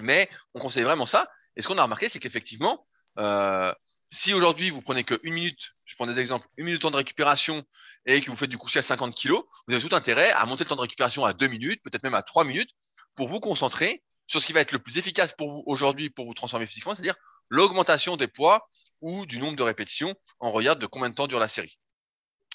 Mais 0.00 0.30
on 0.54 0.60
conseille 0.60 0.84
vraiment 0.84 1.06
ça. 1.06 1.28
Et 1.56 1.62
ce 1.62 1.68
qu'on 1.68 1.78
a 1.78 1.82
remarqué, 1.82 2.08
c'est 2.08 2.20
qu'effectivement, 2.20 2.86
Euh, 3.18 3.72
si 4.10 4.34
aujourd'hui 4.34 4.70
vous 4.70 4.82
prenez 4.82 5.04
que 5.04 5.18
une 5.22 5.34
minute, 5.34 5.70
je 5.84 5.94
prends 5.94 6.06
des 6.06 6.18
exemples, 6.18 6.48
une 6.56 6.64
minute 6.64 6.80
de 6.80 6.82
temps 6.82 6.90
de 6.90 6.96
récupération 6.96 7.64
et 8.06 8.20
que 8.20 8.30
vous 8.30 8.36
faites 8.36 8.50
du 8.50 8.58
coucher 8.58 8.80
à 8.80 8.82
50 8.82 9.14
kg, 9.14 9.32
vous 9.66 9.74
avez 9.74 9.82
tout 9.86 9.94
intérêt 9.94 10.30
à 10.32 10.44
monter 10.46 10.64
le 10.64 10.68
temps 10.68 10.76
de 10.76 10.80
récupération 10.80 11.24
à 11.24 11.32
2 11.32 11.46
minutes, 11.48 11.82
peut-être 11.82 12.02
même 12.02 12.14
à 12.14 12.22
3 12.22 12.44
minutes, 12.44 12.70
pour 13.14 13.28
vous 13.28 13.40
concentrer 13.40 14.02
sur 14.26 14.40
ce 14.40 14.46
qui 14.46 14.52
va 14.52 14.60
être 14.60 14.72
le 14.72 14.78
plus 14.78 14.98
efficace 14.98 15.32
pour 15.34 15.50
vous 15.50 15.62
aujourd'hui 15.66 16.10
pour 16.10 16.26
vous 16.26 16.34
transformer 16.34 16.66
physiquement, 16.66 16.94
c'est-à-dire 16.94 17.16
l'augmentation 17.48 18.16
des 18.16 18.28
poids 18.28 18.68
ou 19.00 19.26
du 19.26 19.38
nombre 19.38 19.56
de 19.56 19.62
répétitions 19.62 20.14
en 20.38 20.50
regard 20.50 20.76
de 20.76 20.86
combien 20.86 21.10
de 21.10 21.14
temps 21.14 21.26
dure 21.26 21.40
la 21.40 21.48
série. 21.48 21.78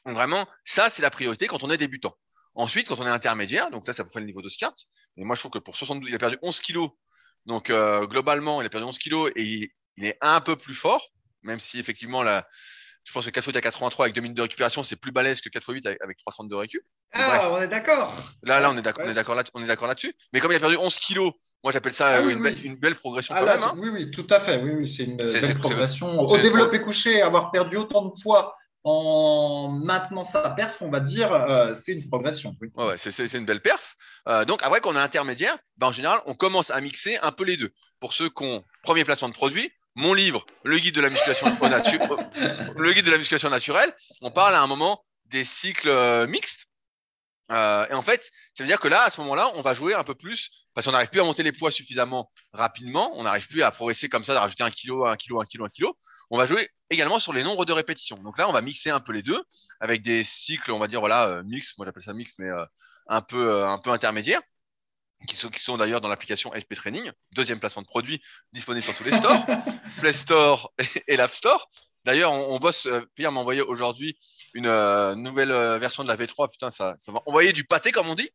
Donc 0.06 0.16
vraiment, 0.16 0.48
ça 0.64 0.90
c'est 0.90 1.02
la 1.02 1.10
priorité 1.10 1.48
quand 1.48 1.64
on 1.64 1.72
est 1.72 1.78
débutant. 1.78 2.16
Ensuite, 2.54 2.88
quand 2.88 3.00
on 3.00 3.06
est 3.06 3.10
intermédiaire, 3.10 3.70
donc 3.72 3.88
là 3.88 3.94
ça 3.94 4.04
peut 4.06 4.20
le 4.20 4.26
niveau 4.26 4.42
de 4.42 4.50
SCART, 4.50 4.76
et 5.18 5.24
moi 5.24 5.36
je 5.36 5.42
trouve 5.42 5.52
que 5.52 5.60
pour 5.60 5.76
72, 5.76 6.10
il 6.10 6.16
a 6.16 6.18
perdu 6.18 6.38
11 6.42 6.62
kg, 6.62 6.88
donc 7.46 7.70
euh, 7.70 8.06
globalement 8.08 8.62
il 8.62 8.66
a 8.66 8.70
perdu 8.70 8.88
11 8.88 8.98
kg 8.98 9.32
et 9.36 9.72
il 9.98 10.06
est 10.06 10.18
un 10.22 10.40
peu 10.42 10.56
plus 10.56 10.76
fort, 10.76 11.10
même 11.44 11.60
si 11.60 11.80
effectivement 11.80 12.24
là, 12.24 12.48
je 13.04 13.12
pense 13.12 13.26
que 13.26 13.30
4 13.30 13.50
x 13.50 13.58
à 13.58 13.62
83 13.62 14.06
avec 14.06 14.16
2 14.16 14.22
minutes 14.22 14.38
de 14.38 14.42
récupération, 14.42 14.84
c'est 14.84 14.96
plus 14.96 15.12
balèze 15.12 15.42
que 15.42 15.50
4 15.50 15.64
x 15.70 15.86
8 15.86 15.88
avec 16.02 16.18
3,30 16.20 16.50
de 16.50 16.56
récup. 16.56 16.82
Ah, 17.14 17.50
on 17.52 17.62
est 17.62 17.68
d'accord. 17.68 18.14
Là, 18.44 18.60
là, 18.60 18.72
on 18.72 18.78
est 18.78 18.82
d'accord, 18.82 19.06
on 19.06 19.10
est 19.10 19.14
d'accord 19.14 19.36
là, 19.36 19.44
on 19.54 19.64
est 19.64 19.68
d'accord 19.68 19.88
là-dessus. 19.88 20.14
Mais 20.34 20.40
comme 20.40 20.52
il 20.52 20.56
a 20.56 20.60
perdu 20.60 20.78
11 20.78 20.98
kilos, 21.00 21.34
moi 21.64 21.72
j'appelle 21.72 21.94
ça 21.94 22.18
ah 22.18 22.22
une, 22.22 22.76
Belle, 22.76 22.96
progression 22.96 23.36
ah 23.36 23.40
quand 23.40 23.46
même. 23.46 23.64
Hein. 23.64 23.76
Oui, 23.78 23.90
oui, 23.90 24.12
tout 24.12 24.28
à 24.30 24.42
fait. 24.42 24.62
Oui, 24.62 24.72
oui, 24.72 24.94
c'est 24.96 25.04
une 25.04 25.18
belle 25.18 25.60
progression. 25.60 26.20
Au 26.20 26.38
développé 26.38 26.82
couché, 26.82 27.22
avoir 27.22 27.52
perdu 27.52 27.78
autant 27.78 28.06
de 28.06 28.22
poids 28.22 28.56
en 28.86 29.68
maintenant 29.68 30.26
sa 30.32 30.52
perf, 30.52 30.76
on 30.80 30.90
va 30.90 31.00
dire, 31.00 31.34
euh, 31.34 31.74
c'est 31.84 31.94
une 31.94 32.08
progression. 32.08 32.56
Oui. 32.62 32.70
C'est 32.98 33.34
une 33.34 33.46
belle 33.46 33.62
perf. 33.62 33.96
Euh, 34.28 34.46
donc 34.46 34.62
après 34.62 34.80
qu'on 34.80 34.96
est 34.96 35.00
intermédiaire, 35.00 35.58
ben, 35.78 35.88
en 35.88 35.92
général, 35.92 36.20
on 36.28 36.36
commence 36.36 36.70
à 36.70 36.80
mixer 36.82 37.18
un 37.24 37.32
peu 37.32 37.44
les 37.44 37.58
deux. 37.58 37.72
Pour 38.00 38.14
ceux 38.14 38.30
qui 38.30 38.44
ont 38.44 38.64
premier 38.84 39.04
placement 39.04 39.30
de 39.30 39.34
produit, 39.34 39.72
mon 39.96 40.14
livre, 40.14 40.46
le 40.64 40.78
guide 40.78 40.94
de 40.94 41.02
la 41.02 41.10
musculation 41.10 41.48
le 41.58 42.94
guide 42.94 43.06
de 43.06 43.12
la 43.12 43.18
musculation 43.18 43.50
naturelle, 43.50 43.92
on 44.22 44.30
parle 44.30 44.54
à 44.54 44.62
un 44.62 44.68
moment 44.68 45.04
des 45.26 45.44
cycles 45.44 45.90
euh, 45.90 46.28
mixtes. 46.28 46.68
Euh, 47.52 47.86
et 47.90 47.94
en 47.94 48.02
fait, 48.02 48.24
ça 48.56 48.64
veut 48.64 48.68
dire 48.68 48.80
que 48.80 48.88
là, 48.88 49.04
à 49.04 49.12
ce 49.12 49.22
moment-là, 49.22 49.52
on 49.56 49.62
va 49.62 49.74
jouer 49.74 49.94
un 49.94 50.04
peu 50.04 50.16
plus 50.16 50.50
parce 50.74 50.86
qu'on 50.86 50.92
n'arrive 50.92 51.10
plus 51.10 51.22
à 51.22 51.24
monter 51.24 51.44
les 51.44 51.52
poids 51.52 51.72
suffisamment 51.72 52.32
rapidement. 52.54 53.12
On 53.16 53.24
n'arrive 53.24 53.48
plus 53.48 53.64
à 53.64 53.72
progresser 53.72 54.10
comme 54.10 54.24
ça, 54.24 54.34
de 54.34 54.40
rajouter 54.40 54.64
un 54.64 54.72
kilo, 54.72 55.06
un 55.06 55.16
kilo, 55.16 55.42
un 55.42 55.46
kilo, 55.46 55.66
un 55.66 55.70
kilo. 55.70 55.98
On 56.32 56.38
va 56.38 56.46
jouer 56.46 56.70
également 56.90 57.20
sur 57.20 57.34
les 57.34 57.44
nombres 57.44 57.66
de 57.66 57.74
répétitions. 57.74 58.18
Donc 58.18 58.38
là, 58.38 58.50
on 58.50 58.54
va 58.54 58.62
mixer 58.62 58.90
un 58.90 59.00
peu 59.00 59.12
les 59.12 59.22
deux 59.22 59.42
avec 59.80 60.02
des 60.02 60.24
cycles, 60.24 60.72
on 60.72 60.80
va 60.80 60.88
dire 60.88 61.00
voilà, 61.00 61.28
euh, 61.28 61.44
mix. 61.44 61.78
Moi, 61.78 61.86
j'appelle 61.86 62.04
ça 62.04 62.14
mix, 62.14 62.34
mais 62.40 62.50
un 63.08 63.22
peu, 63.22 63.64
un 63.64 63.78
peu 63.78 63.92
intermédiaire 63.92 64.42
qui 65.26 65.36
sont, 65.36 65.50
qui 65.50 65.60
sont 65.60 65.78
d'ailleurs 65.78 66.02
dans 66.02 66.10
l'application 66.10 66.52
SP 66.54 66.76
Training, 66.76 67.12
deuxième 67.34 67.60
placement 67.60 67.82
de 67.82 67.88
produit 67.88 68.22
disponible 68.54 68.84
sur 68.84 68.94
tous 68.94 69.04
les 69.04 69.16
stores, 69.16 69.46
Play 70.00 70.12
Store 70.12 70.72
et, 71.08 71.18
l'App 71.18 71.32
Store. 71.32 71.70
D'ailleurs, 72.06 72.32
on, 72.32 72.60
bosse. 72.60 72.86
Euh, 72.86 73.02
Pierre 73.16 73.32
m'a 73.32 73.40
envoyé 73.40 73.62
aujourd'hui 73.62 74.16
une 74.54 74.68
euh, 74.68 75.16
nouvelle 75.16 75.52
euh, 75.52 75.80
version 75.80 76.04
de 76.04 76.08
la 76.08 76.16
V3. 76.16 76.52
Putain, 76.52 76.70
ça, 76.70 76.96
ça 77.00 77.12
va 77.12 77.20
envoyer 77.26 77.52
du 77.52 77.64
pâté, 77.66 77.92
comme 77.92 78.08
on 78.08 78.14
dit. 78.14 78.30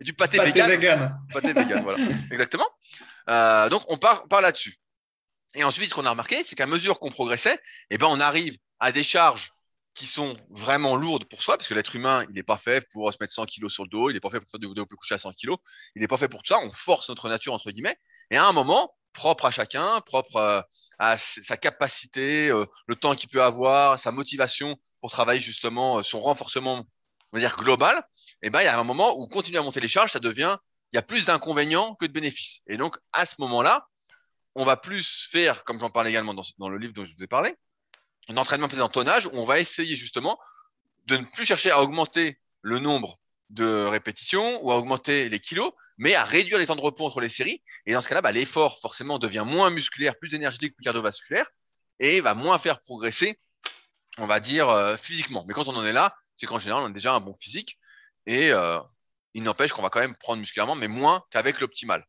du 0.00 0.14
pâté, 0.14 0.38
pâté 0.38 0.62
vegan. 0.62 1.20
Pâté 1.34 1.52
vegan, 1.52 1.82
voilà. 1.82 1.98
Exactement. 2.30 2.66
donc, 3.68 3.82
on 3.88 3.98
part, 3.98 4.26
part 4.28 4.40
là-dessus. 4.40 4.76
Et 5.54 5.64
ensuite, 5.64 5.90
ce 5.90 5.94
qu'on 5.94 6.06
a 6.06 6.10
remarqué, 6.10 6.42
c'est 6.42 6.56
qu'à 6.56 6.66
mesure 6.66 6.98
qu'on 6.98 7.10
progressait, 7.10 7.60
eh 7.90 7.98
ben, 7.98 8.06
on 8.08 8.20
arrive 8.20 8.56
à 8.78 8.90
des 8.90 9.02
charges 9.02 9.52
qui 9.94 10.06
sont 10.06 10.36
vraiment 10.48 10.96
lourdes 10.96 11.24
pour 11.26 11.42
soi, 11.42 11.58
parce 11.58 11.68
que 11.68 11.74
l'être 11.74 11.94
humain, 11.94 12.24
il 12.30 12.34
n'est 12.34 12.42
pas 12.42 12.56
fait 12.56 12.86
pour 12.92 13.12
se 13.12 13.18
mettre 13.20 13.34
100 13.34 13.46
kilos 13.46 13.72
sur 13.72 13.82
le 13.82 13.90
dos, 13.90 14.08
il 14.08 14.14
n'est 14.14 14.20
pas 14.20 14.30
fait 14.30 14.40
pour 14.40 14.48
faire 14.48 14.60
du 14.60 14.68
développé 14.68 14.94
coucher 14.94 15.16
à 15.16 15.18
100 15.18 15.32
kilos, 15.32 15.58
il 15.94 16.00
n'est 16.00 16.08
pas 16.08 16.16
fait 16.16 16.28
pour 16.28 16.42
tout 16.42 16.54
ça, 16.54 16.60
on 16.62 16.72
force 16.72 17.08
notre 17.08 17.28
nature, 17.28 17.52
entre 17.52 17.70
guillemets, 17.70 17.98
et 18.30 18.36
à 18.36 18.46
un 18.46 18.52
moment, 18.52 18.94
propre 19.12 19.46
à 19.46 19.50
chacun, 19.50 20.00
propre 20.02 20.36
euh, 20.36 20.62
à, 20.98 21.18
sa 21.18 21.56
capacité, 21.56 22.48
euh, 22.48 22.66
le 22.86 22.96
temps 22.96 23.14
qu'il 23.14 23.28
peut 23.28 23.42
avoir, 23.42 23.98
sa 23.98 24.12
motivation 24.12 24.76
pour 25.00 25.10
travailler 25.10 25.40
justement 25.40 25.98
euh, 25.98 26.02
son 26.02 26.20
renforcement, 26.20 26.86
on 27.32 27.36
va 27.36 27.40
dire 27.40 27.56
global, 27.56 27.98
et 28.42 28.46
eh 28.46 28.50
ben 28.50 28.60
il 28.60 28.64
y 28.64 28.68
a 28.68 28.78
un 28.78 28.84
moment 28.84 29.18
où 29.18 29.26
continuer 29.26 29.58
à 29.58 29.62
monter 29.62 29.80
les 29.80 29.88
charges, 29.88 30.12
ça 30.12 30.18
devient, 30.18 30.56
il 30.92 30.96
y 30.96 30.98
a 30.98 31.02
plus 31.02 31.26
d'inconvénients 31.26 31.94
que 31.94 32.06
de 32.06 32.12
bénéfices. 32.12 32.60
Et 32.66 32.76
donc 32.76 32.96
à 33.12 33.26
ce 33.26 33.34
moment-là, 33.38 33.86
on 34.54 34.64
va 34.64 34.76
plus 34.76 35.28
faire, 35.30 35.64
comme 35.64 35.78
j'en 35.78 35.90
parle 35.90 36.08
également 36.08 36.34
dans, 36.34 36.42
dans 36.58 36.68
le 36.68 36.78
livre 36.78 36.92
dont 36.92 37.04
je 37.04 37.14
vous 37.14 37.22
ai 37.22 37.28
parlé, 37.28 37.54
un 38.28 38.36
entraînement 38.36 38.66
en 38.66 38.88
tonnage 38.88 39.26
où 39.26 39.30
on 39.34 39.44
va 39.44 39.60
essayer 39.60 39.96
justement 39.96 40.38
de 41.06 41.16
ne 41.16 41.24
plus 41.24 41.44
chercher 41.44 41.70
à 41.70 41.82
augmenter 41.82 42.38
le 42.62 42.78
nombre 42.78 43.19
de 43.50 43.84
répétitions 43.84 44.64
ou 44.64 44.70
à 44.72 44.76
augmenter 44.76 45.28
les 45.28 45.40
kilos, 45.40 45.72
mais 45.98 46.14
à 46.14 46.24
réduire 46.24 46.58
les 46.58 46.66
temps 46.66 46.76
de 46.76 46.80
repos 46.80 47.04
entre 47.04 47.20
les 47.20 47.28
séries. 47.28 47.62
Et 47.86 47.92
dans 47.92 48.00
ce 48.00 48.08
cas-là, 48.08 48.22
bah, 48.22 48.32
l'effort 48.32 48.80
forcément 48.80 49.18
devient 49.18 49.44
moins 49.46 49.70
musculaire, 49.70 50.16
plus 50.18 50.34
énergétique, 50.34 50.74
plus 50.74 50.84
cardiovasculaire 50.84 51.46
et 51.98 52.20
va 52.20 52.34
moins 52.34 52.58
faire 52.58 52.80
progresser, 52.80 53.38
on 54.18 54.26
va 54.26 54.40
dire, 54.40 54.68
euh, 54.68 54.96
physiquement. 54.96 55.44
Mais 55.46 55.54
quand 55.54 55.68
on 55.68 55.76
en 55.76 55.84
est 55.84 55.92
là, 55.92 56.16
c'est 56.36 56.46
qu'en 56.46 56.58
général, 56.58 56.82
on 56.82 56.86
a 56.86 56.90
déjà 56.90 57.12
un 57.12 57.20
bon 57.20 57.34
physique 57.34 57.78
et 58.26 58.50
euh, 58.50 58.78
il 59.34 59.42
n'empêche 59.42 59.72
qu'on 59.72 59.82
va 59.82 59.90
quand 59.90 60.00
même 60.00 60.16
prendre 60.16 60.40
musculairement, 60.40 60.74
mais 60.74 60.88
moins 60.88 61.24
qu'avec 61.30 61.60
l'optimal. 61.60 62.06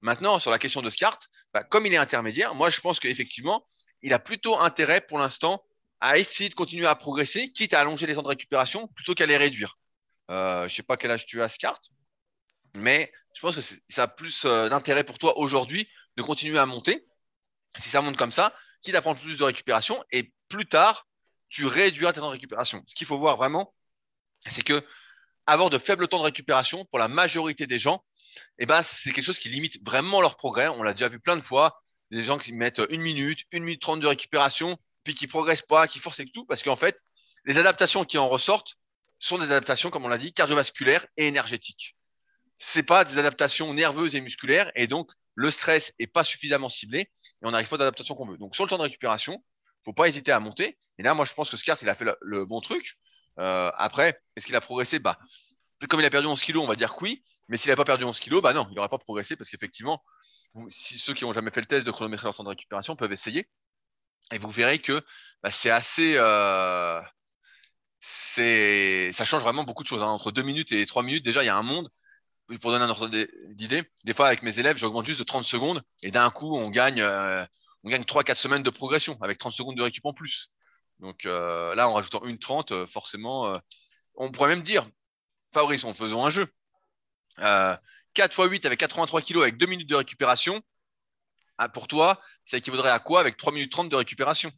Maintenant, 0.00 0.38
sur 0.38 0.50
la 0.50 0.58
question 0.58 0.82
de 0.82 0.90
Scart, 0.90 1.18
bah, 1.52 1.64
comme 1.64 1.86
il 1.86 1.92
est 1.92 1.98
intermédiaire, 1.98 2.54
moi 2.54 2.70
je 2.70 2.80
pense 2.80 2.98
qu'effectivement, 3.00 3.64
il 4.02 4.12
a 4.12 4.18
plutôt 4.18 4.58
intérêt 4.58 5.00
pour 5.00 5.18
l'instant 5.18 5.62
à 6.00 6.18
essayer 6.18 6.48
de 6.48 6.54
continuer 6.54 6.86
à 6.86 6.94
progresser, 6.94 7.50
quitte 7.52 7.74
à 7.74 7.80
allonger 7.80 8.06
les 8.06 8.14
temps 8.14 8.22
de 8.22 8.28
récupération 8.28 8.88
plutôt 8.88 9.14
qu'à 9.14 9.26
les 9.26 9.36
réduire. 9.36 9.77
Euh, 10.30 10.68
je 10.68 10.74
sais 10.74 10.82
pas 10.82 10.96
quel 10.96 11.10
âge 11.10 11.26
tu 11.26 11.42
as, 11.42 11.48
Scart, 11.48 11.80
mais 12.74 13.12
je 13.34 13.40
pense 13.40 13.56
que 13.56 13.60
ça 13.60 14.02
a 14.02 14.08
plus 14.08 14.44
euh, 14.44 14.68
d'intérêt 14.68 15.04
pour 15.04 15.18
toi 15.18 15.38
aujourd'hui 15.38 15.88
de 16.16 16.22
continuer 16.22 16.58
à 16.58 16.66
monter. 16.66 17.06
Si 17.76 17.88
ça 17.88 18.02
monte 18.02 18.16
comme 18.16 18.32
ça, 18.32 18.54
quitte 18.82 18.94
à 18.94 19.02
prendre 19.02 19.20
plus 19.20 19.38
de 19.38 19.44
récupération 19.44 20.02
et 20.10 20.32
plus 20.48 20.66
tard, 20.66 21.06
tu 21.48 21.66
réduiras 21.66 22.12
tes 22.12 22.20
temps 22.20 22.26
de 22.26 22.32
récupération. 22.32 22.82
Ce 22.86 22.94
qu'il 22.94 23.06
faut 23.06 23.18
voir 23.18 23.36
vraiment, 23.36 23.74
c'est 24.46 24.62
que 24.62 24.84
avoir 25.46 25.70
de 25.70 25.78
faibles 25.78 26.08
temps 26.08 26.18
de 26.18 26.24
récupération 26.24 26.84
pour 26.86 26.98
la 26.98 27.08
majorité 27.08 27.66
des 27.66 27.78
gens, 27.78 28.04
eh 28.58 28.66
ben, 28.66 28.82
c'est 28.82 29.12
quelque 29.12 29.24
chose 29.24 29.38
qui 29.38 29.48
limite 29.48 29.82
vraiment 29.84 30.20
leur 30.20 30.36
progrès. 30.36 30.68
On 30.68 30.82
l'a 30.82 30.92
déjà 30.92 31.08
vu 31.08 31.20
plein 31.20 31.36
de 31.36 31.42
fois 31.42 31.80
des 32.10 32.24
gens 32.24 32.38
qui 32.38 32.52
mettent 32.52 32.82
une 32.90 33.00
minute, 33.00 33.44
une 33.52 33.64
minute 33.64 33.80
trente 33.80 34.00
de 34.00 34.06
récupération, 34.06 34.78
puis 35.04 35.14
qui 35.14 35.26
progressent 35.26 35.62
pas, 35.62 35.86
qui 35.86 35.98
forcent 35.98 36.20
et 36.20 36.30
tout, 36.30 36.44
parce 36.46 36.62
qu'en 36.62 36.76
fait, 36.76 36.98
les 37.44 37.58
adaptations 37.58 38.04
qui 38.04 38.18
en 38.18 38.28
ressortent 38.28 38.76
sont 39.18 39.38
des 39.38 39.46
adaptations, 39.46 39.90
comme 39.90 40.04
on 40.04 40.08
l'a 40.08 40.18
dit, 40.18 40.32
cardiovasculaires 40.32 41.06
et 41.16 41.28
énergétiques. 41.28 41.96
C'est 42.58 42.82
pas 42.82 43.04
des 43.04 43.18
adaptations 43.18 43.72
nerveuses 43.74 44.14
et 44.14 44.20
musculaires, 44.20 44.70
et 44.74 44.86
donc 44.86 45.10
le 45.34 45.50
stress 45.50 45.94
est 45.98 46.06
pas 46.06 46.24
suffisamment 46.24 46.68
ciblé, 46.68 47.00
et 47.00 47.10
on 47.42 47.50
n'arrive 47.50 47.68
pas 47.68 47.76
à 47.76 47.80
l'adaptation 47.80 48.14
qu'on 48.14 48.26
veut. 48.26 48.38
Donc 48.38 48.54
sur 48.54 48.64
le 48.64 48.70
temps 48.70 48.78
de 48.78 48.82
récupération, 48.82 49.42
faut 49.84 49.92
pas 49.92 50.08
hésiter 50.08 50.32
à 50.32 50.40
monter. 50.40 50.78
Et 50.98 51.02
là, 51.02 51.14
moi, 51.14 51.24
je 51.24 51.32
pense 51.34 51.50
que 51.50 51.56
Scart, 51.56 51.78
il 51.82 51.88
a 51.88 51.94
fait 51.94 52.06
le, 52.20 52.44
bon 52.44 52.60
truc. 52.60 52.96
Euh, 53.38 53.70
après, 53.76 54.20
est-ce 54.36 54.46
qu'il 54.46 54.56
a 54.56 54.60
progressé? 54.60 54.98
Bah, 54.98 55.18
comme 55.88 56.00
il 56.00 56.06
a 56.06 56.10
perdu 56.10 56.26
11 56.26 56.40
kilos, 56.40 56.64
on 56.64 56.66
va 56.66 56.74
dire 56.74 56.94
que 56.94 57.04
oui. 57.04 57.24
Mais 57.48 57.56
s'il 57.56 57.70
n'a 57.70 57.76
pas 57.76 57.84
perdu 57.84 58.04
11 58.04 58.18
kilos, 58.20 58.42
bah 58.42 58.52
non, 58.52 58.66
il 58.70 58.74
n'aurait 58.74 58.90
pas 58.90 58.98
progressé 58.98 59.34
parce 59.34 59.48
qu'effectivement, 59.48 60.02
si 60.68 60.98
ceux 60.98 61.14
qui 61.14 61.24
n'ont 61.24 61.32
jamais 61.32 61.50
fait 61.50 61.60
le 61.60 61.66
test 61.66 61.86
de 61.86 61.90
chronométrer 61.90 62.26
leur 62.26 62.36
temps 62.36 62.44
de 62.44 62.50
récupération 62.50 62.96
peuvent 62.96 63.12
essayer. 63.12 63.48
Et 64.32 64.38
vous 64.38 64.50
verrez 64.50 64.80
que 64.80 65.02
bah, 65.42 65.50
c'est 65.50 65.70
assez. 65.70 66.14
Euh, 66.16 67.00
ça 68.00 69.24
change 69.24 69.42
vraiment 69.42 69.64
beaucoup 69.64 69.82
de 69.82 69.88
choses. 69.88 70.02
Hein. 70.02 70.06
Entre 70.06 70.30
2 70.30 70.42
minutes 70.42 70.72
et 70.72 70.86
3 70.86 71.02
minutes, 71.02 71.24
déjà, 71.24 71.42
il 71.42 71.46
y 71.46 71.50
a 71.50 71.56
un 71.56 71.62
monde. 71.62 71.90
Pour 72.62 72.70
donner 72.70 72.84
un 72.84 72.88
ordre 72.88 73.08
d'idée, 73.50 73.82
des 74.04 74.14
fois, 74.14 74.26
avec 74.26 74.42
mes 74.42 74.58
élèves, 74.58 74.78
j'augmente 74.78 75.04
juste 75.04 75.18
de 75.18 75.24
30 75.24 75.44
secondes 75.44 75.82
et 76.02 76.10
d'un 76.10 76.30
coup, 76.30 76.56
on 76.56 76.70
gagne, 76.70 77.02
euh, 77.02 77.44
on 77.84 77.90
gagne 77.90 78.04
3-4 78.04 78.36
semaines 78.36 78.62
de 78.62 78.70
progression 78.70 79.18
avec 79.20 79.36
30 79.36 79.52
secondes 79.52 79.76
de 79.76 79.82
récup 79.82 80.06
en 80.06 80.14
plus. 80.14 80.48
Donc 80.98 81.26
euh, 81.26 81.74
là, 81.74 81.90
en 81.90 81.92
rajoutant 81.92 82.24
une 82.24 82.38
30, 82.38 82.72
euh, 82.72 82.86
forcément, 82.86 83.52
on 84.14 84.32
pourrait 84.32 84.48
même 84.48 84.62
dire, 84.62 84.88
Fabrice, 85.52 85.84
en 85.84 85.92
faisant 85.92 86.24
un 86.24 86.30
jeu. 86.30 86.46
4 87.36 87.82
x 88.16 88.36
8 88.38 88.64
avec 88.64 88.80
83 88.80 89.20
kg 89.20 89.42
avec 89.42 89.58
2 89.58 89.66
minutes 89.66 89.90
de 89.90 89.96
récupération, 89.96 90.62
ah, 91.58 91.68
pour 91.68 91.88
toi, 91.88 92.20
ça 92.44 92.56
équivaudrait 92.56 92.90
à 92.90 93.00
quoi 93.00 93.20
avec 93.20 93.36
3 93.36 93.52
minutes 93.52 93.72
30 93.72 93.88
de 93.90 93.96
récupération? 93.96 94.50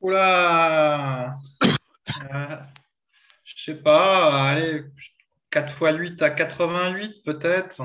Oula 0.00 1.38
euh, 2.34 2.56
Je 3.44 3.64
sais 3.64 3.74
pas, 3.74 4.50
allez, 4.50 4.84
4 5.50 5.68
x 5.70 5.98
8 5.98 6.22
à 6.22 6.30
88 6.30 7.22
peut-être. 7.24 7.82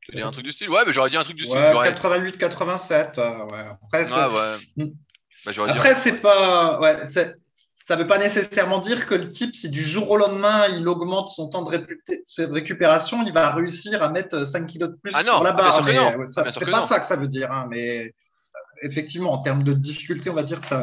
Tu 0.00 0.22
un 0.22 0.30
truc 0.30 0.44
du 0.44 0.52
style? 0.52 0.70
Ouais, 0.70 0.80
mais 0.86 0.92
j'aurais 0.92 1.10
dit 1.10 1.16
un 1.16 1.22
truc 1.22 1.36
du 1.36 1.44
style. 1.44 1.58
88, 1.58 2.38
87. 2.38 3.18
Euh, 3.18 3.44
ouais. 3.44 3.64
Après, 3.82 4.06
ah, 4.10 4.56
ouais. 4.76 4.86
Bah, 5.44 5.52
Après, 5.68 5.96
c'est 6.02 6.20
pas. 6.20 6.80
Ouais, 6.80 7.06
ça 7.88 7.96
ne 7.96 8.02
veut 8.02 8.06
pas 8.06 8.18
nécessairement 8.18 8.80
dire 8.80 9.06
que 9.06 9.14
le 9.14 9.30
type, 9.30 9.54
si 9.54 9.70
du 9.70 9.82
jour 9.82 10.10
au 10.10 10.16
lendemain, 10.18 10.66
il 10.68 10.86
augmente 10.88 11.30
son 11.30 11.50
temps 11.50 11.62
de, 11.62 11.86
récupération, 12.52 13.22
il 13.24 13.32
va 13.32 13.50
réussir 13.50 14.02
à 14.02 14.10
mettre 14.10 14.46
5 14.46 14.66
kilos 14.66 14.90
de 14.90 14.96
plus 14.96 15.12
ah 15.14 15.24
sur 15.24 15.42
la 15.42 15.52
barre. 15.52 15.82
c'est 16.52 16.70
pas 16.70 16.86
ça 16.86 17.00
que 17.00 17.08
ça 17.08 17.16
veut 17.16 17.28
dire. 17.28 17.50
Hein, 17.50 17.66
mais 17.70 18.12
effectivement, 18.82 19.32
en 19.32 19.42
termes 19.42 19.62
de 19.62 19.74
difficulté, 19.74 20.30
on 20.30 20.34
va 20.34 20.42
dire 20.42 20.60
que 20.60 20.74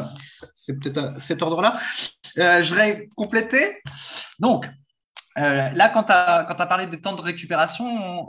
c'est 0.54 0.78
peut-être 0.78 1.20
cet 1.26 1.42
ordre-là. 1.42 1.80
Euh, 2.38 2.62
je 2.62 2.68
voudrais 2.68 3.08
compléter. 3.16 3.76
Donc, 4.38 4.66
euh, 5.38 5.70
là, 5.70 5.88
quand 5.88 6.04
tu 6.04 6.12
as, 6.12 6.66
parlé 6.66 6.86
des 6.86 7.00
temps 7.00 7.14
de 7.14 7.20
récupération, 7.22 8.26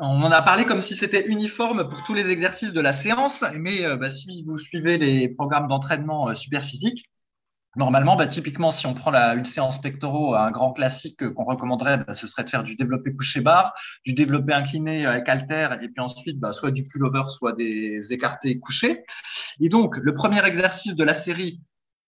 on 0.00 0.22
en 0.22 0.30
a 0.30 0.42
parlé 0.42 0.64
comme 0.64 0.82
si 0.82 0.96
c'était 0.96 1.26
uniforme 1.26 1.88
pour 1.88 2.02
tous 2.04 2.14
les 2.14 2.28
exercices 2.28 2.72
de 2.72 2.80
la 2.80 3.02
séance, 3.02 3.44
mais 3.54 3.84
euh, 3.84 3.96
bah, 3.96 4.10
si 4.10 4.42
vous 4.44 4.58
suivez 4.58 4.98
les 4.98 5.28
programmes 5.30 5.68
d'entraînement 5.68 6.28
euh, 6.28 6.34
super 6.34 6.64
physique, 6.64 7.06
normalement, 7.76 8.16
bah, 8.16 8.26
typiquement, 8.26 8.72
si 8.72 8.86
on 8.86 8.94
prend 8.94 9.10
la, 9.10 9.34
une 9.34 9.46
séance 9.46 9.80
pectoraux, 9.80 10.34
un 10.34 10.50
grand 10.50 10.72
classique 10.72 11.22
qu'on 11.34 11.44
recommanderait, 11.44 11.98
bah, 11.98 12.14
ce 12.14 12.26
serait 12.26 12.44
de 12.44 12.50
faire 12.50 12.62
du 12.62 12.76
développé 12.76 13.14
couché 13.14 13.40
barre, 13.40 13.74
du 14.04 14.12
développé 14.12 14.52
incliné 14.52 15.06
avec 15.06 15.28
halter, 15.28 15.68
et 15.80 15.88
puis 15.88 16.00
ensuite, 16.00 16.38
bah, 16.38 16.52
soit 16.52 16.70
du 16.70 16.84
pullover, 16.84 17.22
soit 17.38 17.52
des 17.52 18.06
écartés 18.10 18.58
couchés. 18.58 19.04
Et 19.60 19.68
donc, 19.68 19.96
le 19.96 20.14
premier 20.14 20.44
exercice 20.44 20.94
de 20.94 21.04
la 21.04 21.22
série, 21.22 21.60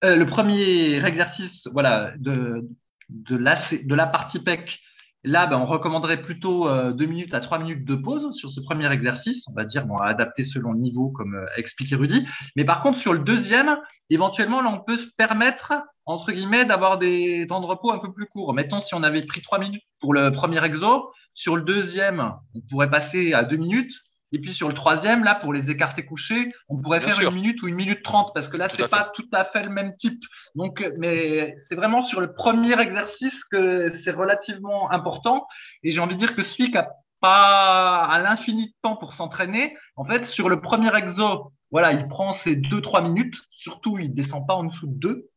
euh, 0.04 0.16
le 0.16 0.26
premier 0.26 1.04
exercice, 1.04 1.66
voilà, 1.72 2.12
de, 2.18 2.68
de 3.08 3.36
la, 3.36 3.60
de 3.70 3.94
la 3.94 4.06
partie 4.06 4.40
pec 4.40 4.80
Là, 5.24 5.46
ben, 5.46 5.56
on 5.56 5.66
recommanderait 5.66 6.20
plutôt 6.22 6.68
euh, 6.68 6.92
2 6.92 7.06
minutes 7.06 7.32
à 7.32 7.40
3 7.40 7.60
minutes 7.60 7.84
de 7.84 7.94
pause 7.94 8.34
sur 8.34 8.50
ce 8.50 8.60
premier 8.60 8.90
exercice. 8.90 9.44
On 9.48 9.52
va 9.52 9.64
dire, 9.64 9.86
bon, 9.86 9.96
adapté 9.96 10.42
selon 10.42 10.72
le 10.72 10.80
niveau, 10.80 11.10
comme 11.10 11.36
euh, 11.36 11.46
expliqué 11.56 11.94
Rudy. 11.94 12.26
Mais 12.56 12.64
par 12.64 12.82
contre, 12.82 12.98
sur 12.98 13.12
le 13.12 13.20
deuxième, 13.20 13.78
éventuellement, 14.10 14.60
là, 14.62 14.70
on 14.70 14.84
peut 14.84 14.96
se 14.96 15.06
permettre, 15.16 15.74
entre 16.06 16.32
guillemets, 16.32 16.64
d'avoir 16.64 16.98
des 16.98 17.46
temps 17.48 17.60
de 17.60 17.66
repos 17.66 17.92
un 17.92 17.98
peu 17.98 18.12
plus 18.12 18.26
courts. 18.26 18.52
Mettons, 18.52 18.80
si 18.80 18.94
on 18.94 19.04
avait 19.04 19.22
pris 19.22 19.42
3 19.42 19.60
minutes 19.60 19.84
pour 20.00 20.12
le 20.12 20.32
premier 20.32 20.62
exo, 20.64 21.12
sur 21.34 21.56
le 21.56 21.62
deuxième, 21.62 22.32
on 22.54 22.60
pourrait 22.68 22.90
passer 22.90 23.32
à 23.32 23.44
2 23.44 23.56
minutes. 23.56 23.92
Et 24.32 24.38
puis 24.40 24.54
sur 24.54 24.68
le 24.68 24.74
troisième, 24.74 25.24
là, 25.24 25.34
pour 25.34 25.52
les 25.52 25.70
écartés 25.70 26.04
couchés, 26.04 26.52
on 26.68 26.80
pourrait 26.80 27.00
Bien 27.00 27.08
faire 27.08 27.16
sûr. 27.18 27.28
une 27.30 27.36
minute 27.36 27.62
ou 27.62 27.68
une 27.68 27.74
minute 27.74 28.02
trente, 28.02 28.32
parce 28.34 28.48
que 28.48 28.56
là, 28.56 28.68
c'est 28.68 28.90
pas 28.90 29.12
tout 29.14 29.28
à 29.32 29.44
fait 29.44 29.62
le 29.62 29.68
même 29.68 29.94
type. 29.98 30.22
Donc, 30.54 30.80
euh, 30.80 30.92
mais 30.98 31.54
c'est 31.68 31.74
vraiment 31.74 32.02
sur 32.02 32.20
le 32.20 32.32
premier 32.32 32.80
exercice 32.80 33.44
que 33.50 33.92
c'est 34.02 34.10
relativement 34.10 34.90
important. 34.90 35.46
Et 35.82 35.92
j'ai 35.92 36.00
envie 36.00 36.14
de 36.14 36.20
dire 36.20 36.34
que 36.34 36.42
celui 36.42 36.70
qui 36.70 36.78
a 36.78 36.88
pas 37.20 38.04
à 38.04 38.18
l'infini 38.20 38.68
de 38.68 38.74
temps 38.82 38.96
pour 38.96 39.12
s'entraîner, 39.14 39.76
en 39.96 40.04
fait, 40.04 40.24
sur 40.26 40.48
le 40.48 40.60
premier 40.60 40.94
exo, 40.96 41.52
voilà, 41.70 41.92
il 41.92 42.08
prend 42.08 42.32
ses 42.32 42.56
deux, 42.56 42.80
trois 42.80 43.02
minutes. 43.02 43.34
Surtout, 43.50 43.98
il 43.98 44.14
descend 44.14 44.46
pas 44.46 44.54
en 44.54 44.64
dessous 44.64 44.86
de 44.86 44.98
deux. 44.98 45.28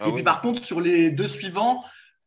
Ah 0.00 0.04
et 0.04 0.08
oui. 0.08 0.14
puis 0.16 0.22
par 0.24 0.40
contre, 0.40 0.64
sur 0.64 0.80
les 0.80 1.10
deux 1.10 1.28
suivants, 1.28 1.82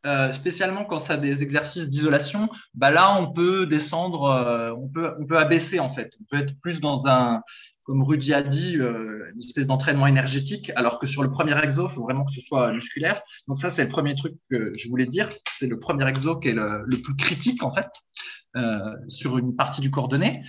euh, 0.06 0.34
spécialement 0.34 0.86
quand 0.86 0.99
ça 1.06 1.14
a 1.14 1.18
des 1.18 1.41
exercices 1.41 1.89
d'isolation, 1.89 2.49
bah 2.74 2.91
là 2.91 3.18
on 3.20 3.34
peut 3.34 3.66
descendre, 3.66 4.26
euh, 4.26 4.72
on 4.78 4.88
peut 4.88 5.14
on 5.20 5.26
peut 5.26 5.38
abaisser 5.38 5.80
en 5.80 5.93
fait. 5.93 6.12
On 6.22 6.26
peut 6.30 6.43
être 6.43 6.53
plus 6.62 6.80
dans 6.80 7.08
un, 7.08 7.41
comme 7.86 8.03
Rudy 8.03 8.34
a 8.34 8.41
dit, 8.41 8.78
euh, 8.78 9.32
une 9.34 9.43
espèce 9.43 9.68
d'entraînement 9.68 10.08
énergétique, 10.08 10.72
alors 10.76 10.99
que 10.99 11.06
sur 11.08 11.22
le 11.22 11.32
premier 11.32 11.58
exo, 11.64 11.88
il 11.89 11.93
faut 11.93 12.01
vraiment 12.01 12.26
que 12.26 12.34
ce 12.34 12.41
soit 12.41 12.74
musculaire. 12.74 13.22
Donc 13.47 13.60
ça 13.60 13.72
c'est 13.72 13.84
le 13.84 13.89
premier 13.89 14.16
truc 14.16 14.34
que 14.49 14.74
je 14.76 14.89
voulais 14.89 15.06
dire. 15.06 15.30
C'est 15.60 15.68
le 15.68 15.80
premier 15.80 16.08
exo 16.08 16.38
qui 16.38 16.49
est 16.49 16.53
le, 16.53 17.01
plus 17.01 17.16
critique 17.16 17.62
en 17.64 17.72
fait 17.72 17.88
euh, 18.56 18.80
sur 19.08 19.38
une 19.38 19.56
partie 19.56 19.82
du 19.82 19.91
coordonné. 19.91 20.43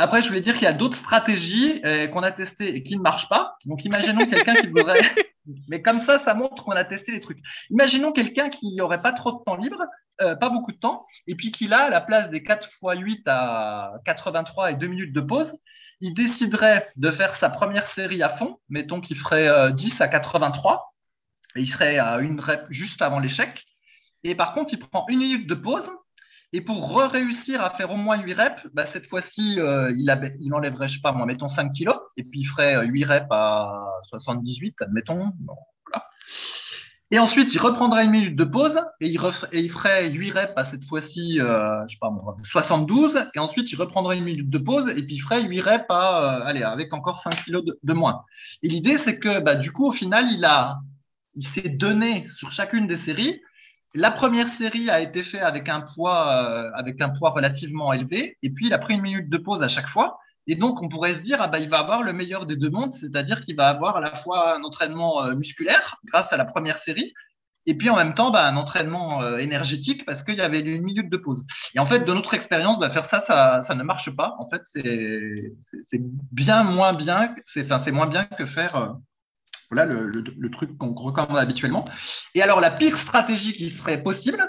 Après, 0.00 0.22
je 0.22 0.28
voulais 0.28 0.40
dire 0.40 0.54
qu'il 0.54 0.62
y 0.62 0.66
a 0.66 0.72
d'autres 0.72 0.98
stratégies 0.98 1.80
euh, 1.84 2.06
qu'on 2.08 2.22
a 2.22 2.30
testées 2.30 2.76
et 2.76 2.82
qui 2.84 2.96
ne 2.96 3.02
marchent 3.02 3.28
pas. 3.28 3.56
Donc, 3.66 3.84
imaginons 3.84 4.26
quelqu'un 4.26 4.54
qui 4.54 4.68
voudrait. 4.68 5.02
Mais 5.68 5.82
comme 5.82 6.00
ça, 6.02 6.18
ça 6.24 6.34
montre 6.34 6.64
qu'on 6.64 6.72
a 6.72 6.84
testé 6.84 7.12
les 7.12 7.20
trucs. 7.20 7.38
Imaginons 7.70 8.12
quelqu'un 8.12 8.48
qui 8.48 8.74
n'aurait 8.74 9.02
pas 9.02 9.12
trop 9.12 9.32
de 9.32 9.44
temps 9.44 9.56
libre, 9.56 9.82
euh, 10.20 10.34
pas 10.36 10.50
beaucoup 10.50 10.72
de 10.72 10.78
temps, 10.78 11.04
et 11.26 11.34
puis 11.34 11.52
qu'il 11.52 11.72
a 11.74 11.84
à 11.84 11.90
la 11.90 12.00
place 12.00 12.30
des 12.30 12.42
4 12.42 12.66
x 12.66 13.00
8 13.00 13.22
à 13.26 13.92
83 14.04 14.72
et 14.72 14.74
2 14.74 14.86
minutes 14.86 15.12
de 15.12 15.20
pause, 15.20 15.54
il 16.00 16.14
déciderait 16.14 16.88
de 16.96 17.10
faire 17.10 17.36
sa 17.36 17.50
première 17.50 17.90
série 17.94 18.22
à 18.22 18.30
fond, 18.36 18.58
mettons 18.68 19.00
qu'il 19.00 19.16
ferait 19.16 19.48
euh, 19.48 19.70
10 19.70 20.00
à 20.00 20.08
83, 20.08 20.92
et 21.56 21.62
il 21.62 21.68
serait 21.68 21.98
à 21.98 22.18
une 22.18 22.40
rep 22.40 22.66
juste 22.70 23.02
avant 23.02 23.18
l'échec. 23.18 23.64
Et 24.24 24.34
par 24.34 24.54
contre, 24.54 24.72
il 24.72 24.78
prend 24.78 25.06
une 25.08 25.18
minute 25.18 25.46
de 25.46 25.54
pause, 25.54 25.88
et 26.52 26.62
pour 26.62 26.96
re-réussir 26.96 27.60
à 27.62 27.70
faire 27.70 27.90
au 27.90 27.96
moins 27.96 28.18
8 28.18 28.34
reps, 28.34 28.66
bah, 28.72 28.86
cette 28.92 29.06
fois-ci, 29.06 29.60
euh, 29.60 29.92
il, 29.96 30.10
il 30.40 30.54
enlèverait, 30.54 30.88
je 30.88 30.94
sais 30.94 31.02
pas 31.02 31.12
moi, 31.12 31.26
mettons 31.26 31.48
5 31.48 31.72
kilos, 31.72 31.96
et 32.16 32.24
puis 32.24 32.40
il 32.40 32.46
ferait 32.46 32.76
euh, 32.76 32.84
8 32.84 33.04
reps 33.04 33.26
à 33.30 33.84
78, 34.08 34.76
admettons. 34.80 35.32
Bon, 35.40 35.54
voilà. 35.86 36.06
Et 37.10 37.18
ensuite, 37.18 37.52
il 37.52 37.58
reprendrait 37.58 38.04
une 38.04 38.12
minute 38.12 38.36
de 38.36 38.44
pause, 38.44 38.78
et 39.00 39.08
il, 39.08 39.20
et 39.52 39.60
il 39.60 39.70
ferait 39.70 40.08
8 40.10 40.30
reps 40.30 40.52
à 40.56 40.64
cette 40.70 40.84
fois-ci, 40.84 41.38
euh, 41.38 41.86
je 41.86 41.94
sais 41.94 41.98
pas 42.00 42.10
moi, 42.10 42.36
72, 42.44 43.18
et 43.34 43.38
ensuite 43.38 43.70
il 43.70 43.76
reprendrait 43.76 44.16
une 44.16 44.24
minute 44.24 44.48
de 44.48 44.58
pause, 44.58 44.88
et 44.88 45.02
puis 45.02 45.16
il 45.16 45.20
ferait 45.20 45.42
8 45.42 45.60
reps 45.60 45.84
à, 45.90 46.40
euh, 46.40 46.46
allez, 46.46 46.62
avec 46.62 46.94
encore 46.94 47.20
5 47.20 47.44
kilos 47.44 47.64
de, 47.64 47.78
de 47.82 47.92
moins. 47.92 48.24
Et 48.62 48.68
l'idée, 48.68 48.96
c'est 49.04 49.18
que, 49.18 49.40
bah, 49.40 49.56
du 49.56 49.70
coup, 49.70 49.86
au 49.86 49.92
final, 49.92 50.26
il 50.32 50.46
a, 50.46 50.78
il 51.34 51.46
s'est 51.48 51.68
donné 51.68 52.26
sur 52.36 52.50
chacune 52.52 52.86
des 52.86 52.96
séries 52.98 53.38
la 53.98 54.12
première 54.12 54.48
série 54.58 54.88
a 54.90 55.00
été 55.00 55.24
faite 55.24 55.42
avec 55.42 55.68
un 55.68 55.80
poids, 55.80 56.32
euh, 56.32 56.70
avec 56.74 57.00
un 57.00 57.08
poids 57.08 57.30
relativement 57.30 57.92
élevé, 57.92 58.36
et 58.42 58.50
puis 58.50 58.66
il 58.66 58.72
a 58.72 58.78
pris 58.78 58.94
une 58.94 59.02
minute 59.02 59.28
de 59.28 59.38
pause 59.38 59.62
à 59.62 59.68
chaque 59.68 59.88
fois. 59.88 60.18
Et 60.46 60.54
donc, 60.54 60.80
on 60.82 60.88
pourrait 60.88 61.14
se 61.14 61.18
dire, 61.20 61.38
ah 61.40 61.48
bah, 61.48 61.58
il 61.58 61.68
va 61.68 61.78
avoir 61.78 62.02
le 62.04 62.12
meilleur 62.12 62.46
des 62.46 62.56
deux 62.56 62.70
mondes, 62.70 62.94
c'est-à-dire 63.00 63.40
qu'il 63.40 63.56
va 63.56 63.68
avoir 63.68 63.96
à 63.96 64.00
la 64.00 64.14
fois 64.22 64.56
un 64.56 64.62
entraînement 64.62 65.24
euh, 65.24 65.34
musculaire 65.34 65.96
grâce 66.04 66.32
à 66.32 66.36
la 66.36 66.44
première 66.44 66.78
série, 66.84 67.12
et 67.66 67.74
puis 67.74 67.90
en 67.90 67.96
même 67.96 68.14
temps, 68.14 68.30
bah, 68.30 68.46
un 68.46 68.56
entraînement 68.56 69.20
euh, 69.20 69.38
énergétique 69.38 70.06
parce 70.06 70.22
qu'il 70.22 70.36
y 70.36 70.40
avait 70.40 70.60
une 70.60 70.82
minute 70.82 71.10
de 71.10 71.16
pause. 71.16 71.44
Et 71.74 71.80
en 71.80 71.86
fait, 71.86 72.00
de 72.00 72.14
notre 72.14 72.34
expérience, 72.34 72.78
bah, 72.78 72.90
faire 72.90 73.10
ça, 73.10 73.20
ça, 73.66 73.74
ne 73.74 73.82
marche 73.82 74.14
pas. 74.14 74.36
En 74.38 74.48
fait, 74.48 74.62
c'est, 74.72 76.00
bien 76.32 76.62
moins 76.62 76.94
bien, 76.94 77.34
que 78.38 78.46
faire 78.46 78.96
voilà 79.70 79.86
le, 79.86 80.50
truc 80.50 80.76
qu'on 80.78 80.94
recommande 80.94 81.38
habituellement. 81.38 81.84
Et 82.34 82.42
alors, 82.42 82.60
la 82.60 82.70
pire 82.70 82.98
stratégie 83.00 83.52
qui 83.52 83.70
serait 83.70 84.02
possible, 84.02 84.48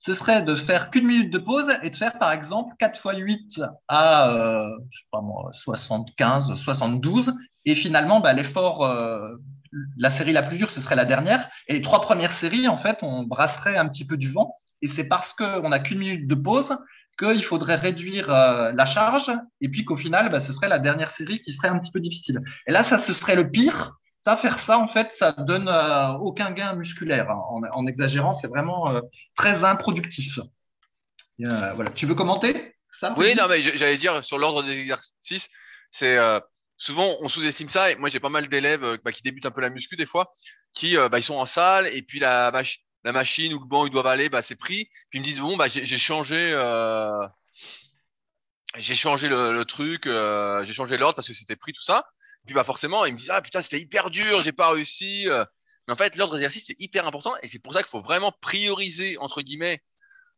ce 0.00 0.14
serait 0.14 0.42
de 0.42 0.54
faire 0.54 0.90
qu'une 0.90 1.06
minute 1.06 1.32
de 1.32 1.38
pause 1.38 1.68
et 1.82 1.90
de 1.90 1.96
faire, 1.96 2.18
par 2.18 2.32
exemple, 2.32 2.74
4 2.78 3.14
x 3.14 3.18
8 3.18 3.60
à, 3.88 4.30
euh, 4.30 4.70
je 4.90 4.98
sais 4.98 5.06
pas 5.10 5.20
moi, 5.20 5.50
75, 5.64 6.54
72. 6.64 7.34
Et 7.66 7.74
finalement, 7.74 8.20
bah, 8.20 8.32
l'effort, 8.32 8.84
euh, 8.84 9.36
la 9.98 10.16
série 10.16 10.32
la 10.32 10.42
plus 10.42 10.56
dure, 10.56 10.70
ce 10.70 10.80
serait 10.80 10.96
la 10.96 11.04
dernière. 11.04 11.48
Et 11.68 11.74
les 11.74 11.82
trois 11.82 12.00
premières 12.00 12.38
séries, 12.38 12.68
en 12.68 12.78
fait, 12.78 12.98
on 13.02 13.24
brasserait 13.24 13.76
un 13.76 13.88
petit 13.88 14.06
peu 14.06 14.16
du 14.16 14.30
vent. 14.30 14.54
Et 14.82 14.88
c'est 14.88 15.04
parce 15.04 15.32
qu'on 15.34 15.68
n'a 15.68 15.80
qu'une 15.80 15.98
minute 15.98 16.26
de 16.26 16.34
pause 16.34 16.74
qu'il 17.18 17.44
faudrait 17.44 17.76
réduire 17.76 18.32
euh, 18.32 18.72
la 18.72 18.86
charge. 18.86 19.30
Et 19.60 19.68
puis 19.68 19.84
qu'au 19.84 19.96
final, 19.96 20.30
bah, 20.30 20.40
ce 20.40 20.52
serait 20.52 20.68
la 20.68 20.78
dernière 20.78 21.12
série 21.16 21.42
qui 21.42 21.52
serait 21.52 21.68
un 21.68 21.78
petit 21.78 21.92
peu 21.92 22.00
difficile. 22.00 22.40
Et 22.66 22.72
là, 22.72 22.84
ça, 22.84 23.02
ce 23.04 23.12
serait 23.12 23.36
le 23.36 23.50
pire 23.50 23.99
ça, 24.20 24.36
faire 24.36 24.58
ça, 24.66 24.78
en 24.78 24.88
fait, 24.88 25.10
ça 25.18 25.32
donne 25.32 25.68
euh, 25.68 26.12
aucun 26.18 26.50
gain 26.50 26.74
musculaire. 26.74 27.30
hein. 27.30 27.42
En, 27.72 27.86
exagérant, 27.86 28.38
c'est 28.38 28.48
vraiment 28.48 28.94
euh, 28.94 29.00
très 29.36 29.64
improductif. 29.64 30.38
Euh, 31.40 31.72
voilà. 31.72 31.90
Tu 31.92 32.06
veux 32.06 32.14
commenter 32.14 32.74
ça? 33.00 33.14
Oui, 33.16 33.34
non, 33.34 33.48
mais 33.48 33.62
j'allais 33.62 33.96
dire 33.96 34.22
sur 34.22 34.38
l'ordre 34.38 34.62
des 34.62 34.78
exercices, 34.78 35.48
c'est 35.90 36.18
souvent 36.76 37.16
on 37.20 37.28
sous-estime 37.28 37.68
ça. 37.68 37.90
Et 37.90 37.96
moi, 37.96 38.10
j'ai 38.10 38.20
pas 38.20 38.28
mal 38.28 38.48
d'élèves 38.48 38.98
bah, 39.02 39.12
qui 39.12 39.22
débutent 39.22 39.46
un 39.46 39.50
peu 39.50 39.62
la 39.62 39.70
muscu 39.70 39.96
des 39.96 40.06
fois, 40.06 40.30
qui 40.74 40.96
bah, 40.96 41.18
ils 41.18 41.22
sont 41.22 41.36
en 41.36 41.46
salle 41.46 41.86
et 41.88 42.02
puis 42.02 42.18
la, 42.18 42.50
mach- 42.50 42.80
la 43.04 43.12
machine 43.12 43.54
ou 43.54 43.60
le 43.60 43.66
banc 43.66 43.86
ils 43.86 43.90
doivent 43.90 44.06
aller, 44.06 44.28
bah, 44.28 44.42
c'est 44.42 44.56
pris. 44.56 44.90
Puis 45.08 45.18
ils 45.18 45.20
me 45.20 45.24
disent 45.24 45.40
bon, 45.40 45.56
j'ai 45.66 45.98
changé, 45.98 46.52
j'ai 48.76 48.94
changé 48.94 49.28
le, 49.28 49.64
truc, 49.64 50.04
j'ai 50.04 50.72
changé 50.74 50.98
l'ordre 50.98 51.16
parce 51.16 51.28
que 51.28 51.34
c'était 51.34 51.56
pris 51.56 51.72
tout 51.72 51.82
ça. 51.82 52.04
Puis 52.46 52.54
bah 52.54 52.64
forcément, 52.64 53.04
ils 53.04 53.12
me 53.12 53.18
disent 53.18 53.30
ah 53.30 53.42
putain 53.42 53.60
c'était 53.60 53.80
hyper 53.80 54.10
dur, 54.10 54.40
j'ai 54.40 54.52
pas 54.52 54.70
réussi. 54.70 55.28
euh. 55.28 55.44
Mais 55.86 55.94
en 55.94 55.96
fait, 55.96 56.16
l'ordre 56.16 56.34
d'exercice 56.34 56.64
c'est 56.66 56.80
hyper 56.80 57.06
important 57.06 57.34
et 57.42 57.48
c'est 57.48 57.58
pour 57.58 57.72
ça 57.72 57.82
qu'il 57.82 57.90
faut 57.90 58.00
vraiment 58.00 58.32
prioriser 58.40 59.16
entre 59.18 59.42
guillemets 59.42 59.82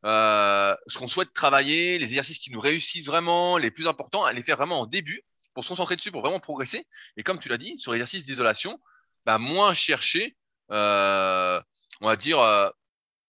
euh, 0.04 0.74
ce 0.86 0.98
qu'on 0.98 1.06
souhaite 1.06 1.32
travailler, 1.32 1.98
les 1.98 2.06
exercices 2.06 2.38
qui 2.38 2.50
nous 2.50 2.60
réussissent 2.60 3.06
vraiment, 3.06 3.56
les 3.58 3.70
plus 3.70 3.86
importants, 3.86 4.24
à 4.24 4.32
les 4.32 4.42
faire 4.42 4.56
vraiment 4.56 4.80
en 4.80 4.86
début 4.86 5.22
pour 5.54 5.64
se 5.64 5.68
concentrer 5.68 5.96
dessus, 5.96 6.10
pour 6.10 6.22
vraiment 6.22 6.40
progresser. 6.40 6.86
Et 7.16 7.22
comme 7.22 7.38
tu 7.38 7.48
l'as 7.48 7.58
dit, 7.58 7.78
sur 7.78 7.92
l'exercice 7.92 8.24
d'isolation, 8.24 8.80
bah, 9.26 9.38
moins 9.38 9.74
chercher, 9.74 10.36
euh, 10.72 11.60
on 12.00 12.06
va 12.06 12.16
dire, 12.16 12.40
euh, 12.40 12.68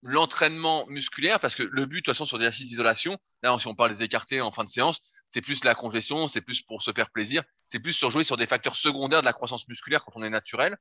l'entraînement 0.02 0.86
musculaire, 0.88 1.38
parce 1.40 1.54
que 1.54 1.62
le 1.62 1.86
but, 1.86 1.96
de 1.96 2.00
toute 2.00 2.14
façon, 2.14 2.26
sur 2.26 2.38
l'exercice 2.38 2.66
d'isolation, 2.66 3.18
là, 3.42 3.56
si 3.58 3.66
on 3.68 3.74
parle 3.74 3.94
des 3.96 4.02
écartés 4.04 4.40
en 4.40 4.50
fin 4.52 4.64
de 4.64 4.68
séance, 4.68 5.00
c'est 5.28 5.40
plus 5.40 5.64
la 5.64 5.74
congestion, 5.74 6.28
c'est 6.28 6.40
plus 6.40 6.62
pour 6.62 6.82
se 6.82 6.92
faire 6.92 7.10
plaisir, 7.10 7.42
c'est 7.66 7.80
plus 7.80 7.92
sur 7.92 8.10
jouer 8.10 8.24
sur 8.24 8.36
des 8.36 8.46
facteurs 8.46 8.76
secondaires 8.76 9.20
de 9.20 9.26
la 9.26 9.32
croissance 9.32 9.66
musculaire 9.68 10.04
quand 10.04 10.12
on 10.14 10.22
est 10.22 10.30
naturel. 10.30 10.76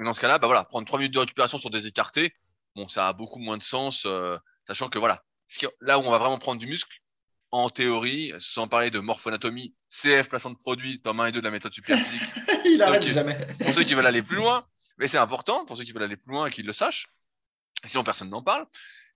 Et 0.00 0.04
dans 0.04 0.14
ce 0.14 0.20
cas-là, 0.20 0.38
bah 0.38 0.46
voilà, 0.46 0.64
prendre 0.64 0.86
trois 0.86 0.98
minutes 0.98 1.14
de 1.14 1.18
récupération 1.20 1.58
sur 1.58 1.70
des 1.70 1.86
écartés, 1.86 2.34
bon, 2.74 2.88
ça 2.88 3.08
a 3.08 3.12
beaucoup 3.12 3.38
moins 3.38 3.56
de 3.58 3.62
sens, 3.62 4.04
euh, 4.06 4.36
sachant 4.66 4.88
que 4.88 4.98
voilà, 4.98 5.22
ce 5.48 5.58
qui- 5.58 5.66
là 5.80 5.98
où 5.98 6.02
on 6.02 6.10
va 6.10 6.18
vraiment 6.18 6.38
prendre 6.38 6.60
du 6.60 6.66
muscle, 6.66 6.96
en 7.52 7.70
théorie, 7.70 8.32
sans 8.40 8.66
parler 8.66 8.90
de 8.90 8.98
morphoanatomie, 8.98 9.74
CF, 9.88 10.28
placement 10.28 10.50
de 10.50 10.58
produit, 10.58 11.00
tome 11.00 11.20
1 11.20 11.26
et 11.28 11.32
2 11.32 11.38
de 11.38 11.44
la 11.44 11.52
méthode 11.52 11.72
superphysique, 11.72 12.20
Il 12.64 12.82
arrête 12.82 13.04
Ok. 13.04 13.12
jamais. 13.12 13.46
pour 13.62 13.72
ceux 13.72 13.84
qui 13.84 13.94
veulent 13.94 14.06
aller 14.06 14.22
plus 14.22 14.36
loin, 14.36 14.66
mais 14.98 15.06
c'est 15.06 15.18
important 15.18 15.64
pour 15.64 15.76
ceux 15.76 15.84
qui 15.84 15.92
veulent 15.92 16.02
aller 16.02 16.16
plus 16.16 16.32
loin 16.32 16.46
et 16.46 16.50
qu'ils 16.50 16.66
le 16.66 16.72
sachent, 16.72 17.06
sinon 17.84 18.02
personne 18.02 18.28
n'en 18.30 18.42
parle, 18.42 18.66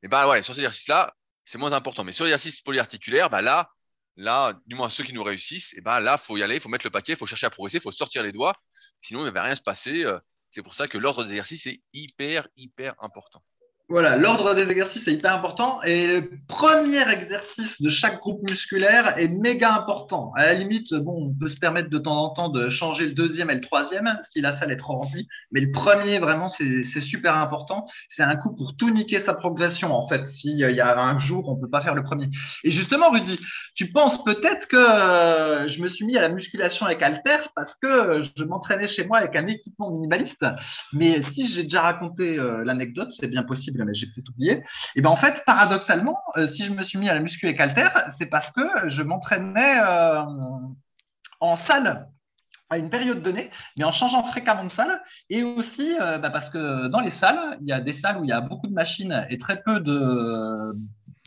et 0.05 0.09
ben 0.09 0.29
ouais, 0.29 0.43
sur 0.45 0.55
ces 0.55 0.61
exercices-là, 0.61 1.15
c'est 1.45 1.59
moins 1.59 1.73
important. 1.73 2.05
Mais 2.05 2.13
sur 2.13 2.25
l'exercice 2.25 2.61
polyarticulaire, 2.61 3.29
bah 3.31 3.43
là, 3.43 3.71
là, 4.19 4.55
du 4.67 4.77
moins 4.77 4.91
ceux 4.91 5.05
qui 5.05 5.15
nous 5.15 5.25
réussissent, 5.25 5.75
et 5.75 5.83
ben 5.83 6.01
là, 6.01 6.19
faut 6.19 6.37
y 6.39 6.45
aller, 6.45 6.61
faut 6.61 6.71
mettre 6.71 6.87
le 6.87 6.91
paquet, 6.93 7.17
faut 7.17 7.27
chercher 7.27 7.47
à 7.47 7.51
progresser, 7.51 7.81
faut 7.81 7.93
sortir 7.93 8.23
les 8.25 8.33
doigts, 8.33 8.55
sinon 9.03 9.23
il 9.23 9.27
ne 9.27 9.31
va 9.33 9.45
rien 9.45 9.57
se 9.57 9.63
passer. 9.63 10.05
euh, 10.05 10.21
C'est 10.51 10.63
pour 10.65 10.75
ça 10.75 10.89
que 10.89 10.99
l'ordre 10.99 11.25
des 11.25 11.31
exercices 11.33 11.67
est 11.69 11.83
hyper, 11.95 12.49
hyper 12.57 12.95
important. 13.03 13.43
Voilà, 13.91 14.17
l'ordre 14.17 14.55
des 14.55 14.71
exercices 14.71 15.09
est 15.09 15.15
hyper 15.15 15.33
important 15.33 15.83
et 15.83 16.21
le 16.21 16.31
premier 16.47 17.11
exercice 17.11 17.81
de 17.81 17.89
chaque 17.89 18.21
groupe 18.21 18.43
musculaire 18.43 19.17
est 19.17 19.29
méga 19.29 19.75
important. 19.75 20.31
À 20.37 20.45
la 20.45 20.53
limite, 20.53 20.93
bon, 20.93 21.31
on 21.31 21.35
peut 21.35 21.49
se 21.49 21.57
permettre 21.57 21.89
de 21.89 21.97
temps 21.97 22.23
en 22.23 22.29
temps 22.35 22.51
de 22.51 22.69
changer 22.69 23.07
le 23.07 23.15
deuxième 23.15 23.49
et 23.49 23.55
le 23.55 23.63
troisième 23.63 24.19
si 24.31 24.43
la 24.43 24.59
salle 24.59 24.73
est 24.73 24.77
trop 24.77 24.93
remplie, 24.93 25.27
mais 25.53 25.63
le 25.63 25.73
premier, 25.73 26.19
vraiment, 26.19 26.51
c'est 26.51 27.01
super 27.01 27.35
important. 27.37 27.87
C'est 28.11 28.23
un 28.23 28.37
coup 28.37 28.55
pour 28.55 28.77
tout 28.77 28.91
niquer 28.91 29.23
sa 29.23 29.33
progression, 29.33 29.95
en 29.95 30.07
fait. 30.07 30.27
S'il 30.27 30.59
y 30.59 30.81
a 30.83 31.01
un 31.01 31.19
jour, 31.19 31.49
on 31.49 31.59
peut 31.59 31.71
pas 31.71 31.81
faire 31.81 31.95
le 31.95 32.03
premier. 32.03 32.29
Et 32.65 32.71
justement, 32.71 33.11
Rudy, 33.11 33.41
tu 33.75 33.89
penses 33.89 34.23
peut-être 34.23 34.69
que 34.69 34.77
euh, 34.77 35.67
je 35.67 35.81
me 35.81 35.89
suis 35.89 36.05
mis 36.05 36.19
à 36.19 36.21
la 36.21 36.29
musculation 36.29 36.85
avec 36.85 37.03
Alter 37.03 37.39
parce 37.57 37.75
que 37.81 38.21
je 38.37 38.45
m'entraînais 38.45 38.89
chez 38.89 39.07
moi 39.07 39.17
avec 39.17 39.35
un 39.35 39.47
équipement 39.47 39.91
minimaliste, 39.91 40.45
mais 40.93 41.23
si 41.33 41.49
j'ai 41.49 41.63
déjà 41.63 41.81
raconté 41.81 42.39
euh, 42.39 42.63
l'anecdote, 42.65 43.09
c'est 43.19 43.29
bien 43.29 43.45
possible 43.45 43.78
j'ai 43.93 44.07
peut-être 44.07 44.29
oublié. 44.31 44.65
Et 44.97 45.01
ben 45.01 45.11
en 45.11 45.17
fait, 45.17 45.43
paradoxalement, 45.47 46.19
euh, 46.37 46.49
si 46.49 46.65
je 46.65 46.73
me 46.73 46.83
suis 46.83 46.99
mis 46.99 47.09
à 47.09 47.15
la 47.15 47.21
muscu 47.21 47.47
avec 47.47 47.61
Alter, 47.61 47.89
c'est 48.19 48.27
parce 48.27 48.51
que 48.53 48.89
je 48.89 49.03
m'entraînais 49.03 49.81
euh, 49.81 50.23
en 51.41 51.57
salle 51.57 52.09
à 52.71 52.77
une 52.77 52.91
période 52.91 53.23
donnée, 53.23 53.51
mais 53.77 53.85
en 53.85 53.93
changeant 53.93 54.25
fréquemment 54.25 54.65
de 54.65 54.71
salle, 54.71 55.01
et 55.31 55.43
aussi 55.43 55.97
euh, 56.01 56.19
bah, 56.19 56.31
parce 56.31 56.51
que 56.51 56.89
dans 56.89 57.01
les 57.01 57.13
salles, 57.13 57.57
il 57.63 57.67
y 57.67 57.73
a 57.73 57.81
des 57.81 57.95
salles 57.95 58.19
où 58.19 58.25
il 58.25 58.29
y 58.29 58.33
a 58.33 58.43
beaucoup 58.43 58.67
de 58.67 58.75
machines 58.75 59.27
et 59.31 59.39
très 59.39 59.63
peu 59.63 59.81
de, 59.81 60.75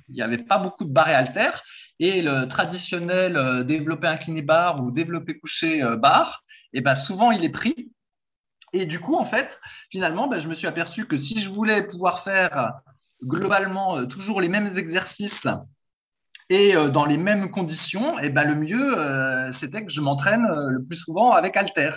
il 0.09 0.15
n'y 0.15 0.21
avait 0.21 0.37
pas 0.37 0.59
beaucoup 0.59 0.85
de 0.85 0.93
barres 0.93 1.09
et 1.09 1.51
et 1.99 2.21
le 2.21 2.47
traditionnel 2.47 3.65
développer 3.65 4.07
incliné 4.07 4.41
bar 4.41 4.83
ou 4.83 4.91
développer 4.91 5.39
couché 5.39 5.81
bar, 5.97 6.43
et 6.73 6.81
ben 6.81 6.95
souvent 6.95 7.31
il 7.31 7.43
est 7.43 7.49
pris 7.49 7.91
et 8.73 8.85
du 8.85 8.99
coup, 8.99 9.15
en 9.15 9.25
fait, 9.25 9.59
finalement, 9.91 10.27
ben, 10.27 10.39
je 10.39 10.47
me 10.47 10.55
suis 10.55 10.67
aperçu 10.67 11.05
que 11.05 11.17
si 11.17 11.41
je 11.41 11.49
voulais 11.49 11.83
pouvoir 11.83 12.23
faire 12.23 12.73
globalement 13.23 13.97
euh, 13.97 14.05
toujours 14.05 14.41
les 14.41 14.49
mêmes 14.49 14.77
exercices 14.77 15.47
et 16.49 16.75
euh, 16.75 16.89
dans 16.89 17.05
les 17.05 17.17
mêmes 17.17 17.51
conditions, 17.51 18.17
et 18.19 18.29
ben, 18.29 18.43
le 18.45 18.55
mieux, 18.55 18.97
euh, 18.97 19.51
c'était 19.59 19.85
que 19.85 19.91
je 19.91 20.01
m'entraîne 20.01 20.45
le 20.47 20.83
plus 20.83 20.97
souvent 20.97 21.31
avec 21.31 21.57
Alter. 21.57 21.91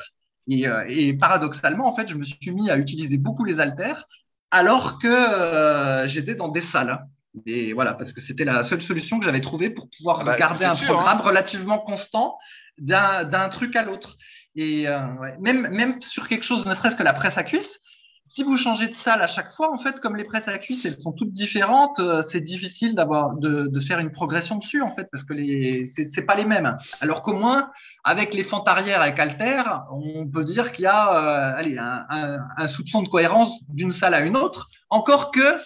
Et, 0.46 1.16
paradoxalement, 1.18 1.88
en 1.88 1.96
fait, 1.96 2.08
je 2.08 2.16
me 2.16 2.24
suis 2.24 2.50
mis 2.50 2.70
à 2.70 2.76
utiliser 2.76 3.16
beaucoup 3.16 3.44
les 3.44 3.60
haltères 3.60 4.04
alors 4.50 4.98
que 4.98 6.06
j'étais 6.06 6.34
dans 6.34 6.48
des 6.48 6.60
salles. 6.70 7.06
Et 7.46 7.72
voilà, 7.72 7.94
parce 7.94 8.12
que 8.12 8.20
c'était 8.20 8.44
la 8.44 8.62
seule 8.64 8.82
solution 8.82 9.18
que 9.18 9.24
j'avais 9.24 9.40
trouvée 9.40 9.70
pour 9.70 9.88
pouvoir 9.96 10.18
ah 10.20 10.24
bah, 10.24 10.36
garder 10.36 10.66
un 10.66 10.76
programme 10.76 11.18
hein. 11.18 11.24
relativement 11.24 11.78
constant 11.78 12.36
d'un 12.78 13.48
truc 13.48 13.74
à 13.74 13.84
l'autre. 13.84 14.18
Et 14.56 14.88
euh, 14.88 15.00
même, 15.40 15.68
même 15.68 16.00
sur 16.02 16.28
quelque 16.28 16.44
chose, 16.44 16.64
ne 16.66 16.74
serait-ce 16.74 16.96
que 16.96 17.02
la 17.02 17.12
presse 17.12 17.36
à 17.36 17.44
cuisse, 17.44 17.80
si 18.28 18.42
vous 18.42 18.56
changez 18.56 18.88
de 18.88 18.94
salle 19.04 19.20
à 19.20 19.28
chaque 19.28 19.52
fois, 19.54 19.72
en 19.72 19.78
fait, 19.78 20.00
comme 20.00 20.16
les 20.16 20.24
presses 20.24 20.48
à 20.48 20.58
cuisse, 20.58 20.84
elles 20.84 20.98
sont 20.98 21.12
toutes 21.12 21.32
différentes, 21.32 21.98
euh, 22.00 22.22
c'est 22.32 22.40
difficile 22.40 22.94
d'avoir 22.94 23.36
de, 23.36 23.80
faire 23.86 23.98
une 23.98 24.10
progression 24.10 24.56
dessus, 24.56 24.80
en 24.80 24.94
fait, 24.94 25.08
parce 25.12 25.24
que 25.24 25.34
les 25.34 25.92
c'est 26.14 26.22
pas 26.22 26.34
les 26.34 26.44
mêmes. 26.44 26.76
Alors 27.00 27.22
qu'au 27.22 27.34
moins, 27.34 27.70
avec 28.02 28.32
les 28.32 28.44
fentes 28.44 28.68
arrière 28.68 29.02
avec 29.02 29.18
Alter, 29.18 29.62
on 29.92 30.26
peut 30.28 30.44
dire 30.44 30.72
qu'il 30.72 30.84
y 30.84 30.86
a 30.86 31.52
euh, 31.52 31.58
allez, 31.58 31.76
un, 31.78 32.68
soupçon 32.68 33.02
de 33.02 33.08
cohérence 33.08 33.52
d'une 33.68 33.92
salle 33.92 34.14
à 34.14 34.20
une 34.20 34.36
autre. 34.36 34.68
Encore 34.90 35.30
que 35.30 35.56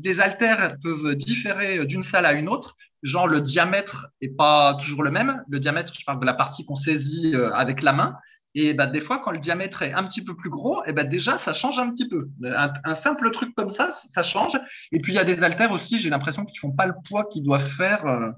des 0.00 0.20
haltères 0.20 0.76
peuvent 0.82 1.14
différer 1.14 1.86
d'une 1.86 2.02
salle 2.02 2.26
à 2.26 2.32
une 2.32 2.48
autre, 2.48 2.76
genre 3.02 3.26
le 3.26 3.40
diamètre 3.40 4.08
est 4.20 4.36
pas 4.36 4.78
toujours 4.82 5.02
le 5.02 5.10
même. 5.10 5.42
Le 5.48 5.60
diamètre, 5.60 5.92
je 5.98 6.04
parle 6.04 6.20
de 6.20 6.26
la 6.26 6.34
partie 6.34 6.64
qu'on 6.64 6.76
saisit 6.76 7.34
euh, 7.34 7.52
avec 7.52 7.82
la 7.82 7.92
main. 7.92 8.16
Et 8.54 8.74
bah, 8.74 8.86
des 8.86 9.00
fois, 9.00 9.18
quand 9.18 9.30
le 9.30 9.38
diamètre 9.38 9.82
est 9.82 9.92
un 9.92 10.04
petit 10.04 10.24
peu 10.24 10.34
plus 10.34 10.50
gros, 10.50 10.84
et 10.84 10.92
bah, 10.92 11.04
déjà, 11.04 11.38
ça 11.44 11.52
change 11.52 11.78
un 11.78 11.90
petit 11.90 12.08
peu. 12.08 12.28
Un, 12.44 12.94
simple 12.96 13.30
truc 13.30 13.54
comme 13.54 13.70
ça, 13.70 13.96
ça 14.12 14.24
change. 14.24 14.52
Et 14.90 14.98
puis, 14.98 15.12
il 15.12 15.16
y 15.16 15.20
a 15.20 15.24
des 15.24 15.40
haltères 15.42 15.72
aussi, 15.72 15.98
j'ai 15.98 16.10
l'impression 16.10 16.44
qu'ils 16.44 16.58
font 16.58 16.72
pas 16.72 16.86
le 16.86 16.94
poids 17.08 17.26
qu'ils 17.30 17.44
doivent 17.44 17.70
faire 17.76 18.04
euh, 18.06 18.30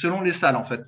selon 0.00 0.20
les 0.20 0.32
salles, 0.32 0.56
en 0.56 0.64
fait. 0.64 0.84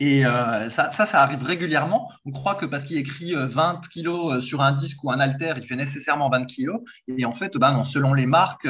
Et 0.00 0.24
euh, 0.24 0.70
ça, 0.70 0.92
ça, 0.92 1.08
arrive 1.14 1.42
régulièrement. 1.42 2.08
On 2.24 2.30
croit 2.30 2.54
que 2.54 2.64
parce 2.64 2.84
qu'il 2.84 2.96
écrit 2.96 3.34
20 3.34 3.80
kilos 3.92 4.44
sur 4.44 4.60
un 4.60 4.70
disque 4.70 5.02
ou 5.02 5.10
un 5.10 5.18
halter, 5.18 5.54
il 5.56 5.66
fait 5.66 5.74
nécessairement 5.74 6.30
20 6.30 6.44
kilos. 6.44 6.80
Et 7.08 7.24
en 7.24 7.32
fait, 7.32 7.56
bah 7.56 7.72
non, 7.72 7.82
selon 7.82 8.14
les 8.14 8.26
marques, 8.26 8.68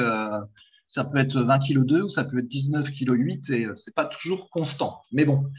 ça 0.89 1.05
peut 1.05 1.19
être 1.19 1.39
20 1.39 1.59
kg 1.61 1.85
2 1.85 2.03
ou 2.03 2.11
ça 2.11 2.25
peut 2.25 2.39
être 2.39 2.49
19 2.49 2.91
kg 2.91 3.13
8 3.13 3.51
et 3.51 3.65
euh, 3.67 3.77
c'est 3.77 3.95
pas 3.95 4.07
toujours 4.07 4.51
constant. 4.51 5.03
Mais 5.13 5.25
bon, 5.25 5.51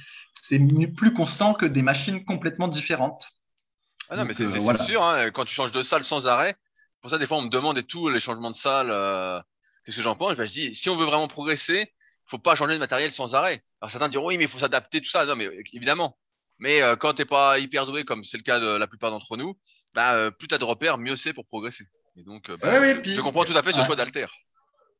c'est 0.47 0.59
plus 0.95 1.13
constant 1.13 1.53
que 1.53 1.67
des 1.67 1.83
machines 1.83 2.25
complètement 2.25 2.67
différentes. 2.67 3.23
Ah 4.09 4.17
non, 4.17 4.25
mais 4.25 4.33
c'est 4.33 4.45
euh, 4.45 4.77
sûr, 4.77 5.03
hein, 5.03 5.29
quand 5.29 5.45
tu 5.45 5.53
changes 5.53 5.71
de 5.71 5.83
salle 5.83 6.03
sans 6.03 6.25
arrêt, 6.25 6.55
pour 7.01 7.11
ça, 7.11 7.19
des 7.19 7.27
fois, 7.27 7.37
on 7.37 7.43
me 7.43 7.49
demande 7.49 7.77
et 7.77 7.83
tout, 7.83 8.09
les 8.09 8.19
changements 8.19 8.49
de 8.49 8.55
salle, 8.55 8.89
euh, 8.91 9.39
qu'est-ce 9.85 9.97
que 9.97 10.01
j'en 10.01 10.15
pense? 10.15 10.35
Je 10.35 10.43
dis, 10.43 10.73
si 10.73 10.89
on 10.89 10.95
veut 10.95 11.05
vraiment 11.05 11.27
progresser, 11.27 11.93
faut 12.25 12.39
pas 12.39 12.55
changer 12.55 12.73
de 12.73 12.79
matériel 12.79 13.11
sans 13.11 13.35
arrêt. 13.35 13.63
Alors 13.81 13.91
certains 13.91 14.09
diront, 14.09 14.27
oui, 14.27 14.37
mais 14.37 14.45
il 14.45 14.49
faut 14.49 14.59
s'adapter, 14.59 14.99
tout 14.99 15.09
ça. 15.09 15.25
Non, 15.25 15.35
mais 15.35 15.47
évidemment. 15.73 16.17
Mais 16.57 16.81
quand 16.99 17.13
tu 17.13 17.21
n'es 17.21 17.25
pas 17.25 17.57
hyper 17.57 17.85
doué, 17.85 18.03
comme 18.03 18.23
c'est 18.25 18.35
le 18.35 18.43
cas 18.43 18.59
de 18.59 18.75
la 18.75 18.85
plupart 18.85 19.11
d'entre 19.11 19.37
nous, 19.37 19.57
bah, 19.93 20.29
plus 20.31 20.49
tu 20.49 20.55
as 20.55 20.57
de 20.57 20.65
repères, 20.65 20.97
mieux 20.97 21.15
c'est 21.15 21.31
pour 21.31 21.45
progresser. 21.45 21.85
Et 22.17 22.23
donc, 22.23 22.51
bah, 22.57 22.81
je 23.03 23.21
comprends 23.21 23.45
tout 23.45 23.55
à 23.55 23.63
fait 23.63 23.71
ce 23.71 23.81
choix 23.81 23.95
d'alter. 23.95 24.27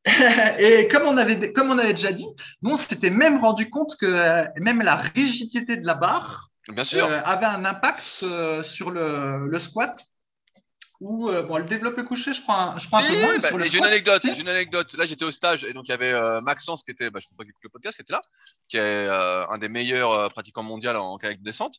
et 0.58 0.88
comme 0.88 1.02
on 1.02 1.16
avait 1.18 1.52
comme 1.52 1.70
on 1.70 1.78
avait 1.78 1.92
déjà 1.92 2.12
dit, 2.12 2.26
nous 2.62 2.70
on 2.70 2.76
s'était 2.76 3.10
même 3.10 3.38
rendu 3.40 3.68
compte 3.68 3.96
que 4.00 4.06
euh, 4.06 4.44
même 4.56 4.80
la 4.80 4.96
rigidité 4.96 5.76
de 5.76 5.86
la 5.86 5.94
barre 5.94 6.48
Bien 6.68 6.84
sûr. 6.84 7.04
Euh, 7.04 7.20
avait 7.24 7.46
un 7.46 7.64
impact 7.64 8.20
euh, 8.22 8.62
sur 8.62 8.90
le, 8.90 9.48
le, 9.48 9.60
squat. 9.60 9.98
Ou 11.00 11.30
bon, 11.30 11.56
le 11.56 11.64
développé 11.64 12.04
couché, 12.04 12.34
je 12.34 12.42
crois, 12.42 12.76
je 12.78 12.86
crois 12.86 13.00
un 13.00 13.08
peu 13.08 13.18
moins. 13.18 13.38
Bah, 13.38 13.50
j'ai 13.64 13.78
une 13.78 13.84
anecdote. 13.84 14.22
J'ai 14.22 14.42
une 14.42 14.48
anecdote. 14.50 14.92
Là, 14.92 15.06
j'étais 15.06 15.24
au 15.24 15.30
stage 15.30 15.64
et 15.64 15.72
donc 15.72 15.88
il 15.88 15.90
y 15.90 15.94
avait 15.94 16.40
Maxence 16.42 16.82
qui 16.82 16.90
était, 16.90 17.08
bah, 17.08 17.20
je 17.20 17.26
ne 17.26 17.28
sais 17.30 17.34
pas 17.36 17.44
qui 17.44 17.52
le 17.62 17.70
podcast, 17.70 17.96
qui 17.96 18.02
était 18.02 18.12
là, 18.12 18.20
qui 18.68 18.76
est 18.76 19.08
un 19.08 19.56
des 19.56 19.70
meilleurs 19.70 20.30
pratiquants 20.30 20.62
mondiaux 20.62 20.90
en 20.90 21.16
kayak 21.16 21.38
de 21.38 21.42
descente. 21.42 21.76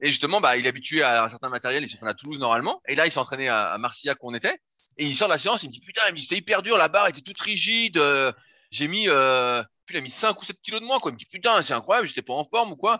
Et 0.00 0.08
justement, 0.08 0.40
bah, 0.40 0.56
il 0.56 0.66
est 0.66 0.68
habitué 0.68 1.02
à 1.04 1.24
un 1.24 1.28
certain 1.28 1.48
matériel. 1.48 1.84
Il 1.84 1.88
s'entraîne 1.88 2.08
à 2.08 2.14
Toulouse 2.14 2.40
normalement. 2.40 2.82
Et 2.88 2.96
là, 2.96 3.06
il 3.06 3.12
s'est 3.12 3.20
entraîné 3.20 3.48
à, 3.48 3.66
à 3.66 3.78
Marcillac 3.78 4.18
où 4.22 4.30
on 4.30 4.34
était. 4.34 4.58
Et 4.98 5.06
il 5.06 5.16
sort 5.16 5.28
de 5.28 5.32
la 5.32 5.38
séance, 5.38 5.62
il 5.62 5.68
me 5.68 5.72
dit 5.72 5.80
putain, 5.80 6.02
c'était 6.16 6.36
hyper 6.36 6.62
dur, 6.62 6.78
la 6.78 6.88
barre 6.88 7.08
était 7.08 7.20
toute 7.20 7.40
rigide. 7.40 7.98
Euh, 7.98 8.32
j'ai 8.70 8.88
mis, 8.88 9.08
euh, 9.08 9.62
il 9.90 9.96
a 9.96 10.00
mis 10.00 10.10
5 10.10 10.40
ou 10.40 10.44
7 10.44 10.60
kilos 10.62 10.80
de 10.80 10.86
moins, 10.86 10.98
quoi. 10.98 11.10
Il 11.10 11.14
me 11.14 11.18
dit 11.18 11.26
putain, 11.26 11.62
c'est 11.62 11.74
incroyable, 11.74 12.06
j'étais 12.06 12.22
pas 12.22 12.34
en 12.34 12.44
forme 12.44 12.72
ou 12.72 12.76
quoi. 12.76 12.98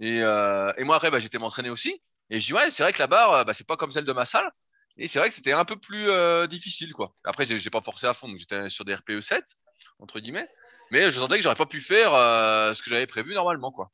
Et, 0.00 0.20
euh, 0.22 0.72
moi 0.80 0.96
après, 0.96 1.10
bah, 1.10 1.20
j'étais 1.20 1.38
m'entraîner 1.38 1.70
aussi. 1.70 2.00
Et 2.30 2.40
je 2.40 2.46
dis 2.46 2.52
ouais, 2.52 2.70
c'est 2.70 2.82
vrai 2.82 2.92
que 2.92 2.98
la 2.98 3.06
barre, 3.06 3.44
bah, 3.44 3.54
c'est 3.54 3.66
pas 3.66 3.76
comme 3.76 3.92
celle 3.92 4.04
de 4.04 4.12
ma 4.12 4.24
salle. 4.24 4.50
Et 4.96 5.08
c'est 5.08 5.18
vrai 5.18 5.28
que 5.28 5.34
c'était 5.34 5.52
un 5.52 5.64
peu 5.64 5.76
plus 5.76 6.08
euh, 6.08 6.46
difficile, 6.46 6.92
quoi. 6.92 7.14
Après, 7.24 7.44
j'ai 7.46 7.70
pas 7.70 7.80
forcé 7.80 8.06
à 8.06 8.14
fond, 8.14 8.28
donc 8.28 8.38
j'étais 8.38 8.70
sur 8.70 8.84
des 8.84 8.94
RPE 8.94 9.20
7 9.20 9.44
entre 9.98 10.20
guillemets. 10.20 10.48
Mais 10.90 11.10
je 11.10 11.18
sentais 11.18 11.36
que 11.36 11.42
j'aurais 11.42 11.54
pas 11.56 11.66
pu 11.66 11.80
faire 11.80 12.14
euh, 12.14 12.74
ce 12.74 12.82
que 12.82 12.90
j'avais 12.90 13.06
prévu 13.06 13.34
normalement, 13.34 13.72
quoi. 13.72 13.90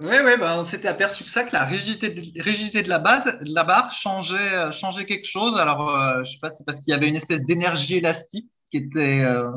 Oui, 0.00 0.16
oui, 0.24 0.36
ben, 0.38 0.58
on 0.58 0.64
s'était 0.64 0.88
aperçu 0.88 1.24
que 1.24 1.30
ça, 1.30 1.44
que 1.44 1.52
la 1.52 1.64
rigidité 1.64 2.08
de, 2.08 2.42
rigidité 2.42 2.82
de 2.82 2.88
la 2.88 2.98
base, 2.98 3.24
de 3.24 3.54
la 3.54 3.64
barre 3.64 3.92
changeait, 3.92 4.54
euh, 4.54 4.72
changeait 4.72 5.04
quelque 5.04 5.28
chose. 5.28 5.58
Alors, 5.58 5.90
euh, 5.90 6.24
je 6.24 6.32
sais 6.32 6.38
pas, 6.40 6.50
c'est 6.50 6.64
parce 6.64 6.80
qu'il 6.80 6.92
y 6.92 6.94
avait 6.94 7.08
une 7.08 7.16
espèce 7.16 7.42
d'énergie 7.42 7.96
élastique 7.96 8.46
qui 8.70 8.78
était 8.78 9.20
euh, 9.20 9.50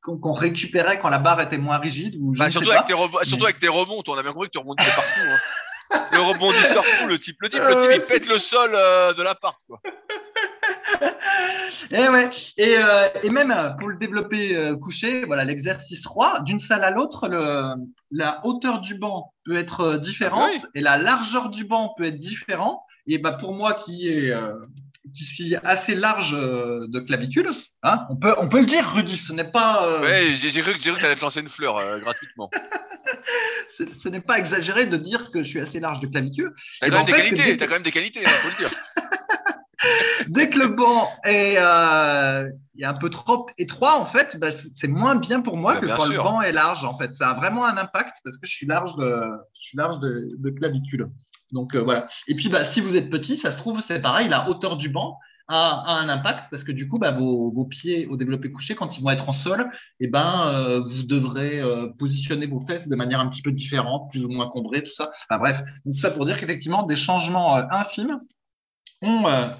qu'on 0.00 0.32
récupérait 0.32 1.00
quand 1.00 1.08
la 1.08 1.18
barre 1.18 1.40
était 1.40 1.58
moins 1.58 1.78
rigide. 1.78 2.14
Ou 2.20 2.32
bah, 2.36 2.50
surtout, 2.50 2.70
avec 2.70 2.84
tes 2.84 2.94
surtout 3.24 3.44
avec 3.44 3.58
tes 3.58 3.68
remontes, 3.68 4.08
on 4.08 4.14
a 4.14 4.22
bien 4.22 4.32
compris 4.32 4.48
que 4.48 4.52
tu 4.52 4.58
rebondissais 4.58 4.94
partout. 4.94 5.20
Hein. 5.20 6.06
le 6.12 6.20
rebondisseur 6.20 6.84
fou, 6.84 7.08
le 7.08 7.18
type, 7.18 7.36
le 7.40 7.48
type, 7.48 7.62
le 7.62 7.74
type, 7.74 8.02
il 8.02 8.06
pète 8.06 8.28
le 8.28 8.38
sol 8.38 8.70
de 8.70 9.22
l'appart, 9.22 9.58
quoi. 9.66 9.80
Et, 11.90 12.08
ouais. 12.08 12.30
et, 12.56 12.76
euh, 12.78 13.08
et, 13.22 13.30
même 13.30 13.50
euh, 13.50 13.70
pour 13.70 13.88
le 13.88 13.96
développer 13.96 14.56
euh, 14.56 14.76
couché, 14.76 15.24
voilà 15.24 15.44
l'exercice 15.44 16.04
roi, 16.06 16.40
d'une 16.40 16.60
salle 16.60 16.84
à 16.84 16.90
l'autre, 16.90 17.28
la 18.10 18.40
hauteur 18.44 18.80
du 18.80 18.94
banc 18.94 19.32
peut 19.44 19.56
être 19.56 19.96
différente 19.96 20.50
ah 20.62 20.68
et 20.74 20.80
la 20.80 20.96
largeur 20.96 21.50
du 21.50 21.64
banc 21.64 21.94
peut 21.96 22.04
être 22.04 22.18
différente. 22.18 22.80
Et 23.06 23.18
bah 23.18 23.32
pour 23.32 23.52
moi 23.52 23.74
qui 23.84 24.08
est 24.08 24.32
qui 25.14 25.24
suis 25.24 25.56
assez 25.56 25.96
large 25.96 26.30
de 26.32 27.00
clavicule, 27.00 27.48
hein, 27.82 28.06
on 28.10 28.16
peut 28.16 28.34
on 28.38 28.48
peut 28.48 28.60
le 28.60 28.66
dire, 28.66 28.88
Rudy, 28.94 29.16
ce 29.16 29.32
n'est 29.32 29.50
pas. 29.50 30.00
Ouais, 30.00 30.32
j'ai 30.32 30.60
cru, 30.60 30.72
que 30.72 30.78
tu 30.78 30.90
allais 30.90 31.16
te 31.16 31.20
lancer 31.20 31.40
une 31.40 31.48
fleur 31.48 31.98
gratuitement. 32.00 32.48
ce 34.02 34.08
n'est 34.08 34.20
pas 34.20 34.38
exagéré 34.38 34.86
de 34.86 34.96
dire 34.96 35.30
que 35.32 35.42
je 35.42 35.48
suis 35.48 35.60
assez 35.60 35.80
large 35.80 36.00
de 36.00 36.06
clavicule. 36.06 36.54
T'as 36.80 36.90
quand, 36.90 37.04
ben, 37.04 37.14
as 37.14 37.66
quand 37.66 37.70
même 37.70 37.82
des 37.82 37.90
qualités, 37.90 38.20
il 38.22 38.28
faut 38.28 38.48
le 38.48 38.56
dire. 38.56 38.70
Dès 40.28 40.50
que 40.50 40.58
le 40.58 40.68
banc 40.68 41.08
est, 41.24 41.56
euh, 41.58 42.48
est, 42.78 42.84
un 42.84 42.94
peu 42.94 43.10
trop 43.10 43.46
étroit, 43.58 44.00
en 44.00 44.06
fait, 44.06 44.36
bah, 44.38 44.48
c'est 44.80 44.88
moins 44.88 45.16
bien 45.16 45.40
pour 45.40 45.56
moi 45.56 45.74
bah, 45.74 45.80
que 45.80 45.86
quand 45.86 46.06
le 46.06 46.16
banc 46.16 46.40
est 46.42 46.52
large. 46.52 46.84
En 46.84 46.96
fait, 46.96 47.14
ça 47.14 47.30
a 47.30 47.34
vraiment 47.34 47.64
un 47.64 47.76
impact 47.76 48.16
parce 48.24 48.36
que 48.36 48.46
je 48.46 48.52
suis 48.52 48.66
large 48.66 48.94
de, 48.96 49.22
je 49.54 49.68
suis 49.68 49.76
large 49.76 49.98
de, 50.00 50.30
de 50.38 50.50
clavicule. 50.50 51.08
Donc 51.52 51.74
euh, 51.74 51.82
voilà. 51.82 52.08
Et 52.28 52.34
puis, 52.34 52.48
bah, 52.48 52.72
si 52.72 52.80
vous 52.80 52.96
êtes 52.96 53.10
petit, 53.10 53.38
ça 53.38 53.52
se 53.52 53.56
trouve, 53.56 53.80
c'est 53.86 54.00
pareil, 54.00 54.28
la 54.28 54.48
hauteur 54.48 54.76
du 54.76 54.88
banc 54.88 55.18
a, 55.48 55.84
un 55.86 56.08
impact 56.08 56.46
parce 56.50 56.64
que 56.64 56.72
du 56.72 56.88
coup, 56.88 56.98
bah, 56.98 57.10
vos, 57.10 57.52
vos, 57.52 57.64
pieds 57.66 58.06
au 58.06 58.16
développé 58.16 58.50
couché, 58.50 58.74
quand 58.74 58.96
ils 58.96 59.02
vont 59.02 59.10
être 59.10 59.28
en 59.28 59.34
sol, 59.34 59.70
et 60.00 60.04
eh 60.04 60.08
ben, 60.08 60.46
euh, 60.46 60.80
vous 60.80 61.02
devrez 61.02 61.60
euh, 61.60 61.88
positionner 61.98 62.46
vos 62.46 62.60
fesses 62.66 62.88
de 62.88 62.96
manière 62.96 63.20
un 63.20 63.28
petit 63.28 63.42
peu 63.42 63.52
différente, 63.52 64.10
plus 64.10 64.24
ou 64.24 64.28
moins 64.28 64.48
combrée, 64.48 64.82
tout 64.82 64.92
ça. 64.92 65.10
Enfin 65.28 65.38
bref, 65.38 65.60
tout 65.84 65.94
ça 65.96 66.10
pour 66.10 66.24
dire 66.24 66.38
qu'effectivement, 66.38 66.84
des 66.84 66.96
changements 66.96 67.56
infimes 67.56 68.20
ont, 69.02 69.50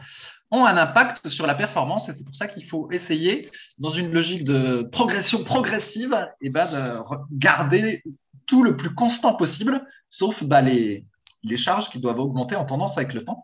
ont 0.50 0.64
un 0.64 0.76
impact 0.76 1.28
sur 1.28 1.46
la 1.46 1.54
performance 1.54 2.08
et 2.08 2.12
c'est 2.16 2.24
pour 2.24 2.36
ça 2.36 2.46
qu'il 2.46 2.64
faut 2.68 2.90
essayer, 2.92 3.50
dans 3.78 3.90
une 3.90 4.12
logique 4.12 4.44
de 4.44 4.88
progression 4.92 5.44
progressive, 5.44 6.16
et 6.40 6.50
ben, 6.50 6.66
de 6.66 6.98
garder 7.32 8.02
tout 8.46 8.62
le 8.62 8.76
plus 8.76 8.94
constant 8.94 9.34
possible, 9.34 9.84
sauf 10.10 10.42
bah, 10.44 10.60
les, 10.60 11.04
les 11.42 11.56
charges 11.56 11.88
qui 11.90 11.98
doivent 11.98 12.20
augmenter 12.20 12.56
en 12.56 12.64
tendance 12.64 12.96
avec 12.96 13.14
le 13.14 13.24
temps. 13.24 13.42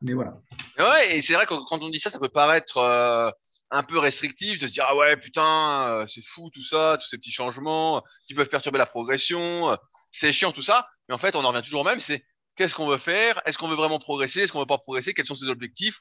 Mais 0.00 0.12
voilà. 0.12 0.34
Ouais, 0.78 1.16
et 1.16 1.22
c'est 1.22 1.34
vrai 1.34 1.46
que 1.46 1.54
quand 1.68 1.82
on 1.82 1.88
dit 1.88 1.98
ça, 1.98 2.10
ça 2.10 2.18
peut 2.18 2.28
paraître 2.28 2.76
euh, 2.78 3.30
un 3.70 3.82
peu 3.82 3.98
restrictif 3.98 4.60
de 4.60 4.66
se 4.66 4.72
dire 4.72 4.84
ah 4.88 4.96
ouais 4.96 5.16
putain 5.16 5.88
euh, 5.88 6.06
c'est 6.06 6.22
fou 6.22 6.50
tout 6.52 6.62
ça, 6.62 6.98
tous 7.00 7.08
ces 7.08 7.16
petits 7.16 7.32
changements 7.32 8.02
qui 8.26 8.34
peuvent 8.34 8.48
perturber 8.48 8.78
la 8.78 8.86
progression, 8.86 9.70
euh, 9.70 9.76
c'est 10.12 10.32
chiant 10.32 10.52
tout 10.52 10.62
ça. 10.62 10.88
Mais 11.08 11.14
en 11.14 11.18
fait, 11.18 11.36
on 11.36 11.44
en 11.44 11.48
revient 11.48 11.62
toujours 11.62 11.82
au 11.82 11.84
même, 11.84 12.00
c'est 12.00 12.22
qu'est-ce 12.56 12.74
qu'on 12.74 12.86
veut 12.86 12.98
faire, 12.98 13.40
est-ce 13.46 13.58
qu'on 13.58 13.68
veut 13.68 13.76
vraiment 13.76 13.98
progresser, 13.98 14.40
est-ce 14.40 14.52
qu'on 14.52 14.60
veut 14.60 14.66
pas 14.66 14.78
progresser, 14.78 15.14
quels 15.14 15.26
sont 15.26 15.34
ses 15.34 15.48
objectifs? 15.48 16.00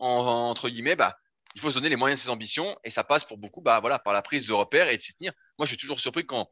Entre 0.00 0.68
guillemets, 0.68 0.96
bah, 0.96 1.16
il 1.54 1.60
faut 1.60 1.70
se 1.70 1.76
donner 1.76 1.88
les 1.88 1.96
moyens 1.96 2.20
de 2.20 2.24
ses 2.24 2.30
ambitions 2.30 2.76
et 2.84 2.90
ça 2.90 3.04
passe 3.04 3.24
pour 3.24 3.38
beaucoup 3.38 3.60
bah, 3.60 3.80
voilà, 3.80 3.98
par 3.98 4.12
la 4.12 4.22
prise 4.22 4.46
de 4.46 4.52
repères 4.52 4.88
et 4.88 4.96
de 4.96 5.02
s'y 5.02 5.14
tenir. 5.14 5.32
Moi, 5.58 5.66
je 5.66 5.70
suis 5.70 5.78
toujours 5.78 6.00
surpris 6.00 6.26
quand 6.26 6.50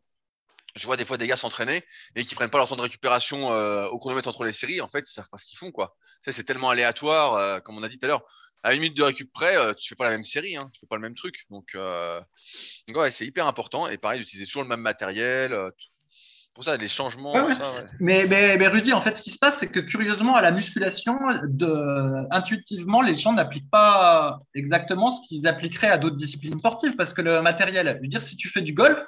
je 0.75 0.87
vois 0.87 0.97
des 0.97 1.05
fois 1.05 1.19
des 1.19 1.27
gars 1.27 1.37
s'entraîner 1.37 1.85
et 2.15 2.25
qui 2.25 2.35
prennent 2.35 2.51
pas 2.51 2.59
leur 2.59 2.69
temps 2.69 2.77
de 2.77 2.83
récupération 2.83 3.53
euh, 3.53 3.87
au 3.89 3.99
chronomètre 3.99 4.29
entre 4.29 4.45
les 4.45 4.53
séries. 4.53 4.81
En 4.81 4.89
fait, 4.89 5.05
ils 5.09 5.13
savent 5.13 5.29
pas 5.29 5.39
ce 5.39 5.45
qu'ils 5.45 5.59
font, 5.59 5.71
quoi. 5.71 5.97
C'est 6.23 6.45
tellement 6.45 6.71
aléatoire, 6.71 7.35
euh, 7.35 7.61
comme 7.61 7.77
on 7.77 7.83
a 7.83 7.89
dit 7.89 7.99
tout 7.99 8.07
à 8.07 8.09
l'heure. 8.09 8.25
À 8.63 8.75
une 8.75 8.81
minute 8.81 8.97
de 8.97 9.03
récup 9.03 9.33
près, 9.33 9.57
euh, 9.57 9.75
tu 9.75 9.89
fais 9.89 9.97
pas 9.97 10.05
la 10.05 10.11
même 10.11 10.25
série, 10.25 10.57
hein, 10.57 10.71
tu 10.73 10.81
fais 10.81 10.87
pas 10.87 10.97
le 10.97 11.03
même 11.03 11.17
truc. 11.17 11.45
Donc, 11.51 11.75
ouais, 11.75 13.11
c'est 13.11 13.27
hyper 13.27 13.47
important. 13.47 13.89
Et 13.89 13.99
pareil, 13.99 14.21
d'utiliser 14.21 14.47
toujours 14.47 14.63
le 14.63 14.69
même 14.69 14.81
matériel, 14.81 15.53
pour 16.55 16.65
ça, 16.65 16.77
les 16.77 16.89
changements. 16.89 17.35
mais, 18.01 18.27
mais, 18.27 18.57
mais, 18.59 18.69
Rudy, 18.69 18.93
en 18.93 19.01
fait, 19.01 19.17
ce 19.17 19.23
qui 19.23 19.31
se 19.31 19.39
passe, 19.39 19.55
c'est 19.61 19.69
que 19.69 19.81
curieusement, 19.81 20.35
à 20.35 20.43
la 20.43 20.51
musculation, 20.51 21.15
de, 21.45 22.27
intuitivement, 22.31 23.01
les 23.01 23.17
gens 23.17 23.33
n'appliquent 23.33 23.71
pas 23.71 24.39
exactement 24.55 25.17
ce 25.17 25.29
qu'ils 25.29 25.47
appliqueraient 25.47 25.91
à 25.91 25.99
d'autres 25.99 26.17
disciplines 26.17 26.59
sportives, 26.59 26.95
parce 26.97 27.15
que 27.15 27.23
le 27.23 27.41
matériel, 27.43 27.95
je 27.97 28.03
veux 28.03 28.09
dire, 28.09 28.27
si 28.27 28.37
tu 28.37 28.49
fais 28.51 28.61
du 28.61 28.75
golf, 28.75 29.07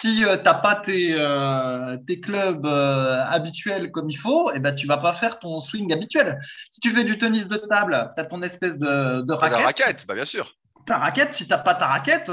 si 0.00 0.24
euh, 0.24 0.36
tu 0.36 0.44
n'as 0.44 0.54
pas 0.54 0.76
tes, 0.76 1.14
euh, 1.14 1.96
tes 2.06 2.20
clubs 2.20 2.66
euh, 2.66 3.24
habituels 3.26 3.90
comme 3.90 4.10
il 4.10 4.16
faut, 4.16 4.50
eh 4.54 4.60
ben, 4.60 4.74
tu 4.74 4.86
vas 4.86 4.98
pas 4.98 5.14
faire 5.14 5.38
ton 5.38 5.60
swing 5.60 5.92
habituel. 5.92 6.40
Si 6.72 6.80
tu 6.80 6.94
fais 6.94 7.04
du 7.04 7.18
tennis 7.18 7.48
de 7.48 7.56
table, 7.56 8.12
tu 8.14 8.20
as 8.20 8.26
ton 8.26 8.42
espèce 8.42 8.76
de, 8.76 9.22
de 9.22 9.32
raquette. 9.32 9.58
La 9.58 9.64
raquette, 9.66 10.06
bah, 10.06 10.14
bien 10.14 10.24
sûr 10.24 10.52
ta 10.86 10.98
raquette, 10.98 11.34
si 11.34 11.48
t'as 11.48 11.58
pas 11.58 11.74
ta 11.74 11.88
raquette, 11.88 12.30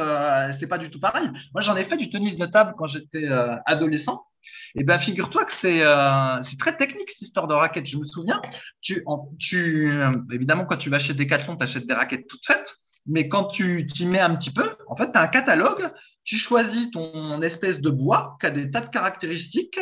c'est 0.60 0.68
pas 0.68 0.78
du 0.78 0.92
tout 0.92 1.00
pareil. 1.00 1.28
Moi, 1.56 1.64
j'en 1.64 1.76
ai 1.76 1.86
fait 1.86 1.98
du 1.98 2.12
tennis 2.12 2.38
de 2.38 2.46
table 2.46 2.76
quand 2.78 2.86
j'étais 2.86 3.28
adolescent. 3.66 4.28
Eh 4.76 4.84
ben, 4.84 5.00
figure-toi 5.00 5.46
que 5.46 5.54
c'est 5.62 5.84
euh, 5.84 6.42
très 6.58 6.76
technique 6.78 7.10
cette 7.10 7.22
histoire 7.22 7.48
de 7.48 7.54
raquettes. 7.54 7.86
Je 7.86 7.98
me 7.98 8.06
souviens, 8.06 8.42
tu, 8.82 9.04
tu 9.40 10.02
évidemment 10.32 10.66
quand 10.66 10.78
tu 10.78 10.90
vas 10.90 11.00
chez 11.00 11.14
Decathlon, 11.14 11.58
tu 11.58 11.64
achètes 11.64 11.86
des 11.86 11.94
raquettes 11.94 12.28
toutes 12.28 12.46
faites, 12.46 12.76
mais 13.06 13.28
quand 13.28 13.46
tu 13.46 13.86
t'y 13.86 14.06
mets 14.06 14.20
un 14.20 14.36
petit 14.36 14.52
peu, 14.52 14.76
en 14.88 14.96
fait, 14.96 15.12
tu 15.12 15.18
as 15.18 15.22
un 15.22 15.28
catalogue, 15.28 15.92
tu 16.24 16.38
choisis 16.38 16.90
ton 16.92 17.42
espèce 17.42 17.82
de 17.82 17.90
bois 17.90 18.38
qui 18.40 18.48
a 18.48 18.52
des 18.52 18.72
tas 18.72 18.82
de 18.82 18.90
caractéristiques, 18.90 19.80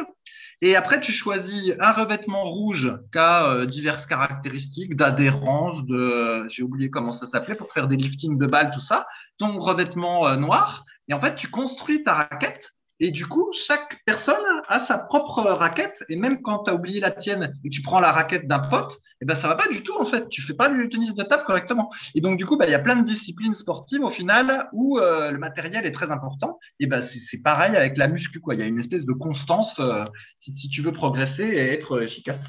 et 0.61 0.75
après 0.75 0.99
tu 1.01 1.11
choisis 1.11 1.73
un 1.79 1.93
revêtement 1.93 2.43
rouge 2.43 2.93
qui 3.11 3.17
a 3.17 3.47
euh, 3.47 3.65
diverses 3.65 4.05
caractéristiques 4.07 4.95
d'adhérence, 4.95 5.85
de 5.85 6.47
j'ai 6.49 6.63
oublié 6.63 6.89
comment 6.89 7.13
ça 7.13 7.27
s'appelait 7.29 7.55
pour 7.55 7.71
faire 7.71 7.87
des 7.87 7.95
liftings 7.95 8.37
de 8.37 8.45
balles, 8.45 8.71
tout 8.73 8.81
ça, 8.81 9.07
ton 9.37 9.59
revêtement 9.59 10.27
euh, 10.27 10.35
noir, 10.35 10.83
et 11.07 11.13
en 11.13 11.21
fait 11.21 11.35
tu 11.35 11.49
construis 11.49 12.03
ta 12.03 12.13
raquette 12.13 12.71
et 13.03 13.09
du 13.09 13.25
coup, 13.25 13.51
chaque 13.67 13.97
personne 14.05 14.35
a 14.67 14.85
sa 14.85 14.99
propre 14.99 15.41
raquette. 15.41 16.03
Et 16.07 16.15
même 16.15 16.43
quand 16.43 16.65
tu 16.65 16.69
as 16.69 16.75
oublié 16.75 16.99
la 16.99 17.09
tienne 17.09 17.51
et 17.63 17.69
que 17.69 17.73
tu 17.73 17.81
prends 17.81 17.99
la 17.99 18.11
raquette 18.11 18.47
d'un 18.47 18.59
pote, 18.59 18.95
eh 19.21 19.25
ben, 19.25 19.41
ça 19.41 19.47
va 19.47 19.55
pas 19.55 19.67
du 19.69 19.81
tout, 19.81 19.95
en 19.99 20.05
fait. 20.05 20.29
Tu 20.29 20.43
fais 20.43 20.53
pas 20.53 20.69
du 20.69 20.87
tennis 20.87 21.15
de 21.15 21.23
table 21.23 21.43
correctement. 21.47 21.89
Et 22.13 22.21
donc, 22.21 22.37
du 22.37 22.45
coup, 22.45 22.57
bah, 22.57 22.67
il 22.67 22.71
y 22.71 22.75
a 22.75 22.79
plein 22.79 22.95
de 22.95 23.03
disciplines 23.03 23.55
sportives 23.55 24.03
au 24.03 24.11
final 24.11 24.69
où 24.71 24.99
euh, 24.99 25.31
le 25.31 25.39
matériel 25.39 25.83
est 25.87 25.91
très 25.93 26.11
important. 26.11 26.59
Et 26.79 26.85
ben, 26.85 27.03
c'est 27.31 27.41
pareil 27.41 27.75
avec 27.75 27.97
la 27.97 28.07
muscu, 28.07 28.39
quoi. 28.39 28.53
Il 28.53 28.59
y 28.59 28.63
a 28.63 28.67
une 28.67 28.79
espèce 28.79 29.03
de 29.03 29.13
constance 29.13 29.73
euh, 29.79 30.05
si, 30.37 30.55
si, 30.55 30.69
tu 30.69 30.83
veux 30.83 30.93
progresser 30.93 31.43
et 31.43 31.73
être 31.73 32.03
efficace. 32.03 32.45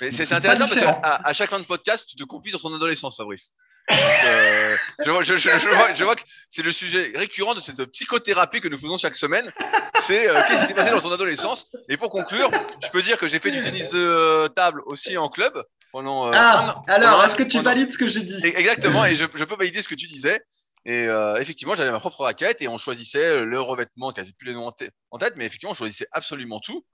C'est 0.00 0.32
intéressant 0.32 0.66
parce 0.66 0.80
qu'à 0.80 1.00
à 1.02 1.32
chaque 1.32 1.50
fin 1.50 1.60
de 1.60 1.66
podcast, 1.66 2.04
tu 2.08 2.16
te 2.16 2.24
confies 2.24 2.50
sur 2.50 2.60
ton 2.60 2.74
adolescence, 2.74 3.16
Fabrice. 3.16 3.54
Euh, 3.90 4.76
je, 5.04 5.10
vois, 5.10 5.22
je, 5.22 5.36
je, 5.36 5.48
vois, 5.48 5.94
je, 5.94 6.04
vois, 6.04 6.14
que 6.14 6.22
c'est 6.50 6.62
le 6.62 6.72
sujet 6.72 7.12
récurrent 7.14 7.54
de 7.54 7.60
cette 7.60 7.84
psychothérapie 7.92 8.60
que 8.60 8.68
nous 8.68 8.78
faisons 8.78 8.96
chaque 8.96 9.16
semaine. 9.16 9.52
C'est 10.00 10.28
euh, 10.28 10.42
qu'est-ce 10.46 10.62
qui 10.62 10.66
s'est 10.68 10.74
passé 10.74 10.90
dans 10.92 11.00
ton 11.00 11.12
adolescence? 11.12 11.66
Et 11.88 11.96
pour 11.96 12.10
conclure, 12.10 12.50
je 12.82 12.88
peux 12.90 13.02
dire 13.02 13.18
que 13.18 13.26
j'ai 13.26 13.38
fait 13.38 13.50
du 13.50 13.60
tennis 13.60 13.88
de 13.90 13.98
euh, 13.98 14.48
table 14.48 14.82
aussi 14.86 15.16
en 15.16 15.28
club. 15.28 15.62
Pendant, 15.90 16.30
ah, 16.32 16.84
alors, 16.86 17.24
est-ce 17.24 17.36
que 17.36 17.44
tu 17.44 17.60
valides 17.60 17.90
ce 17.90 17.96
que 17.96 18.10
j'ai 18.10 18.20
dit? 18.20 18.36
Exactement, 18.44 19.06
et 19.06 19.16
je, 19.16 19.24
peux 19.24 19.56
valider 19.56 19.82
ce 19.82 19.88
que 19.88 19.94
tu 19.94 20.06
disais. 20.06 20.38
Et 20.84 21.06
effectivement, 21.38 21.74
j'avais 21.74 21.90
ma 21.90 21.98
propre 21.98 22.20
raquette 22.24 22.60
et 22.60 22.68
on 22.68 22.76
choisissait 22.76 23.40
le 23.40 23.60
revêtement, 23.60 24.12
quasi 24.12 24.34
plus 24.34 24.48
les 24.48 24.52
noms 24.52 24.70
en 25.10 25.18
tête, 25.18 25.34
mais 25.36 25.46
effectivement, 25.46 25.72
on 25.72 25.74
choisissait 25.74 26.06
absolument 26.12 26.60
tout. 26.60 26.84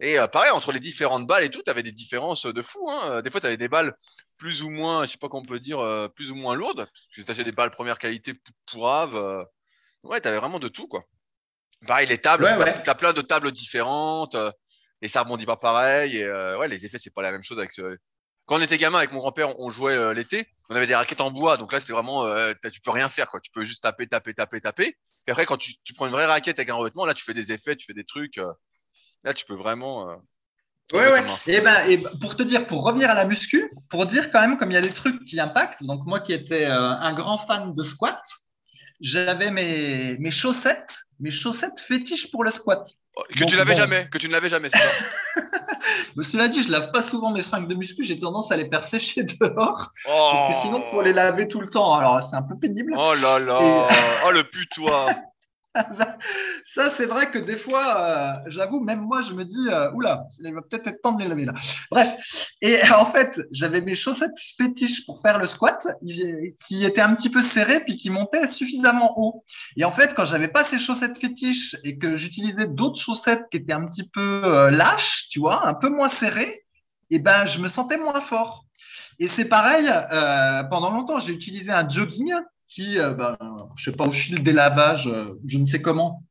Et 0.00 0.18
euh, 0.18 0.26
pareil, 0.26 0.50
entre 0.50 0.72
les 0.72 0.80
différentes 0.80 1.26
balles 1.26 1.44
et 1.44 1.50
tout, 1.50 1.62
tu 1.62 1.70
avais 1.70 1.82
des 1.82 1.92
différences 1.92 2.44
de 2.44 2.62
fou. 2.62 2.90
Hein. 2.90 3.22
Des 3.22 3.30
fois, 3.30 3.40
tu 3.40 3.46
avais 3.46 3.56
des 3.56 3.68
balles 3.68 3.94
plus 4.36 4.62
ou 4.62 4.70
moins, 4.70 5.06
je 5.06 5.12
sais 5.12 5.18
pas 5.18 5.28
comment 5.28 5.42
on 5.42 5.46
peut 5.46 5.60
dire, 5.60 5.80
euh, 5.80 6.08
plus 6.08 6.30
ou 6.30 6.34
moins 6.34 6.54
lourdes. 6.54 6.86
Tu 7.12 7.24
acheté 7.26 7.44
des 7.44 7.52
balles 7.52 7.70
première 7.70 7.98
qualité 7.98 8.34
pourrave. 8.70 9.16
Euh. 9.16 9.42
Ouais, 10.02 10.20
tu 10.20 10.28
avais 10.28 10.38
vraiment 10.38 10.58
de 10.58 10.68
tout, 10.68 10.86
quoi. 10.86 11.04
Pareil, 11.86 12.08
les 12.08 12.18
tables, 12.18 12.46
tu 12.82 12.90
as 12.90 12.94
plein 12.94 13.12
de 13.12 13.22
tables 13.22 13.52
différentes. 13.52 14.36
et 15.02 15.08
ça 15.08 15.22
rebondit 15.22 15.46
pas 15.46 15.56
pareil. 15.56 16.18
Et 16.18 16.30
ouais, 16.30 16.68
les 16.68 16.84
effets, 16.84 16.98
c'est 16.98 17.12
pas 17.12 17.22
la 17.22 17.32
même 17.32 17.42
chose 17.42 17.58
avec 17.58 17.72
Quand 18.46 18.58
on 18.58 18.62
était 18.62 18.78
gamin 18.78 18.98
avec 18.98 19.12
mon 19.12 19.18
grand-père, 19.18 19.58
on 19.60 19.70
jouait 19.70 20.14
l'été. 20.14 20.46
On 20.68 20.76
avait 20.76 20.86
des 20.86 20.94
raquettes 20.94 21.20
en 21.20 21.30
bois, 21.30 21.56
donc 21.56 21.72
là 21.72 21.80
c'était 21.80 21.92
vraiment, 21.92 22.24
tu 22.72 22.80
peux 22.80 22.90
rien 22.90 23.08
faire 23.08 23.28
quoi. 23.28 23.40
Tu 23.40 23.50
peux 23.50 23.64
juste 23.64 23.82
taper, 23.82 24.06
taper, 24.06 24.34
taper, 24.34 24.60
taper. 24.60 24.96
Et 25.26 25.30
après 25.30 25.46
quand 25.46 25.58
tu, 25.58 25.74
tu, 25.84 25.92
prends 25.92 26.06
une 26.06 26.12
vraie 26.12 26.26
raquette 26.26 26.58
avec 26.58 26.70
un 26.70 26.74
revêtement, 26.74 27.04
là 27.04 27.14
tu 27.14 27.24
fais 27.24 27.34
des 27.34 27.52
effets, 27.52 27.76
tu 27.76 27.86
fais 27.86 27.94
des 27.94 28.04
trucs. 28.04 28.40
Là, 29.26 29.34
tu 29.34 29.44
peux 29.44 29.54
vraiment. 29.54 30.08
Euh, 30.08 30.14
ouais, 30.92 31.10
ouais. 31.10 31.26
Et 31.48 31.60
ben, 31.60 31.84
et 31.88 31.98
pour 32.20 32.36
te 32.36 32.44
dire, 32.44 32.68
pour 32.68 32.84
revenir 32.84 33.10
à 33.10 33.14
la 33.14 33.24
muscu, 33.24 33.68
pour 33.90 34.06
dire 34.06 34.30
quand 34.30 34.40
même 34.40 34.56
comme 34.56 34.70
il 34.70 34.74
y 34.74 34.78
a 34.78 34.82
des 34.82 34.92
trucs 34.92 35.22
qui 35.24 35.38
impactent. 35.40 35.82
Donc 35.82 36.06
moi 36.06 36.20
qui 36.20 36.32
étais 36.32 36.64
euh, 36.64 36.90
un 36.90 37.12
grand 37.12 37.44
fan 37.48 37.74
de 37.74 37.84
squat, 37.84 38.22
j'avais 39.00 39.50
mes, 39.50 40.16
mes 40.18 40.30
chaussettes, 40.30 40.92
mes 41.18 41.32
chaussettes 41.32 41.80
fétiches 41.88 42.30
pour 42.30 42.44
le 42.44 42.52
squat. 42.52 42.88
Oh, 43.16 43.22
que 43.28 43.44
tu 43.44 43.56
l'avais 43.56 43.74
jamais, 43.74 44.08
que 44.08 44.18
tu 44.18 44.28
ne 44.28 44.32
l'avais 44.32 44.48
jamais, 44.48 44.68
c'est 44.68 44.78
ça. 44.78 44.90
Mais 46.16 46.24
cela 46.30 46.46
dit, 46.46 46.62
je 46.62 46.70
lave 46.70 46.92
pas 46.92 47.08
souvent 47.10 47.32
mes 47.32 47.42
fringues 47.42 47.68
de 47.68 47.74
muscu, 47.74 48.04
j'ai 48.04 48.20
tendance 48.20 48.52
à 48.52 48.56
les 48.56 48.68
faire 48.68 48.84
sécher 48.90 49.24
dehors. 49.24 49.90
Parce 50.04 50.54
que 50.54 50.68
sinon, 50.68 50.88
pour 50.90 51.02
les 51.02 51.12
laver 51.12 51.48
tout 51.48 51.60
le 51.60 51.68
temps, 51.68 51.94
alors 51.94 52.28
c'est 52.30 52.36
un 52.36 52.42
peu 52.42 52.56
pénible. 52.56 52.94
Oh 52.96 53.14
là 53.14 53.40
là, 53.40 53.88
oh 54.24 54.30
le 54.30 54.44
putois. 54.44 55.08
Ça, 56.74 56.92
c'est 56.96 57.06
vrai 57.06 57.30
que 57.30 57.38
des 57.38 57.58
fois, 57.58 58.00
euh, 58.00 58.50
j'avoue, 58.50 58.80
même 58.80 59.00
moi, 59.00 59.22
je 59.22 59.32
me 59.32 59.44
dis, 59.44 59.68
euh, 59.68 59.90
oula, 59.92 60.24
il 60.40 60.54
va 60.54 60.62
peut-être 60.62 60.86
être 60.86 61.02
temps 61.02 61.12
de 61.12 61.22
les 61.22 61.28
laver 61.28 61.44
là. 61.44 61.54
Bref, 61.90 62.08
et 62.62 62.80
en 62.92 63.12
fait, 63.12 63.32
j'avais 63.52 63.80
mes 63.80 63.94
chaussettes 63.94 64.38
fétiches 64.56 65.04
pour 65.06 65.20
faire 65.22 65.38
le 65.38 65.48
squat, 65.48 65.80
qui 66.66 66.84
étaient 66.84 67.00
un 67.00 67.14
petit 67.14 67.30
peu 67.30 67.42
serrées, 67.50 67.80
puis 67.80 67.96
qui 67.96 68.10
montaient 68.10 68.48
suffisamment 68.50 69.18
haut. 69.18 69.44
Et 69.76 69.84
en 69.84 69.92
fait, 69.92 70.14
quand 70.14 70.24
j'avais 70.24 70.48
pas 70.48 70.64
ces 70.70 70.78
chaussettes 70.78 71.18
fétiches 71.18 71.76
et 71.84 71.98
que 71.98 72.16
j'utilisais 72.16 72.66
d'autres 72.66 73.00
chaussettes 73.00 73.44
qui 73.50 73.58
étaient 73.58 73.72
un 73.72 73.86
petit 73.86 74.08
peu 74.12 74.44
euh, 74.44 74.70
lâches, 74.70 75.26
tu 75.30 75.40
vois, 75.40 75.66
un 75.66 75.74
peu 75.74 75.88
moins 75.88 76.10
serrées, 76.20 76.62
et 77.08 77.16
eh 77.16 77.18
ben, 77.20 77.46
je 77.46 77.60
me 77.60 77.68
sentais 77.68 77.98
moins 77.98 78.20
fort. 78.22 78.64
Et 79.20 79.28
c'est 79.36 79.44
pareil, 79.44 79.88
pendant 80.68 80.90
longtemps, 80.90 81.20
j'ai 81.20 81.32
utilisé 81.32 81.70
un 81.70 81.88
jogging 81.88 82.34
qui, 82.68 82.98
euh, 82.98 83.10
ben, 83.10 83.36
je 83.76 83.90
sais 83.90 83.96
pas, 83.96 84.04
au 84.04 84.12
fil 84.12 84.42
des 84.42 84.52
lavages, 84.52 85.06
euh, 85.06 85.34
je 85.46 85.58
ne 85.58 85.66
sais 85.66 85.80
comment, 85.80 86.22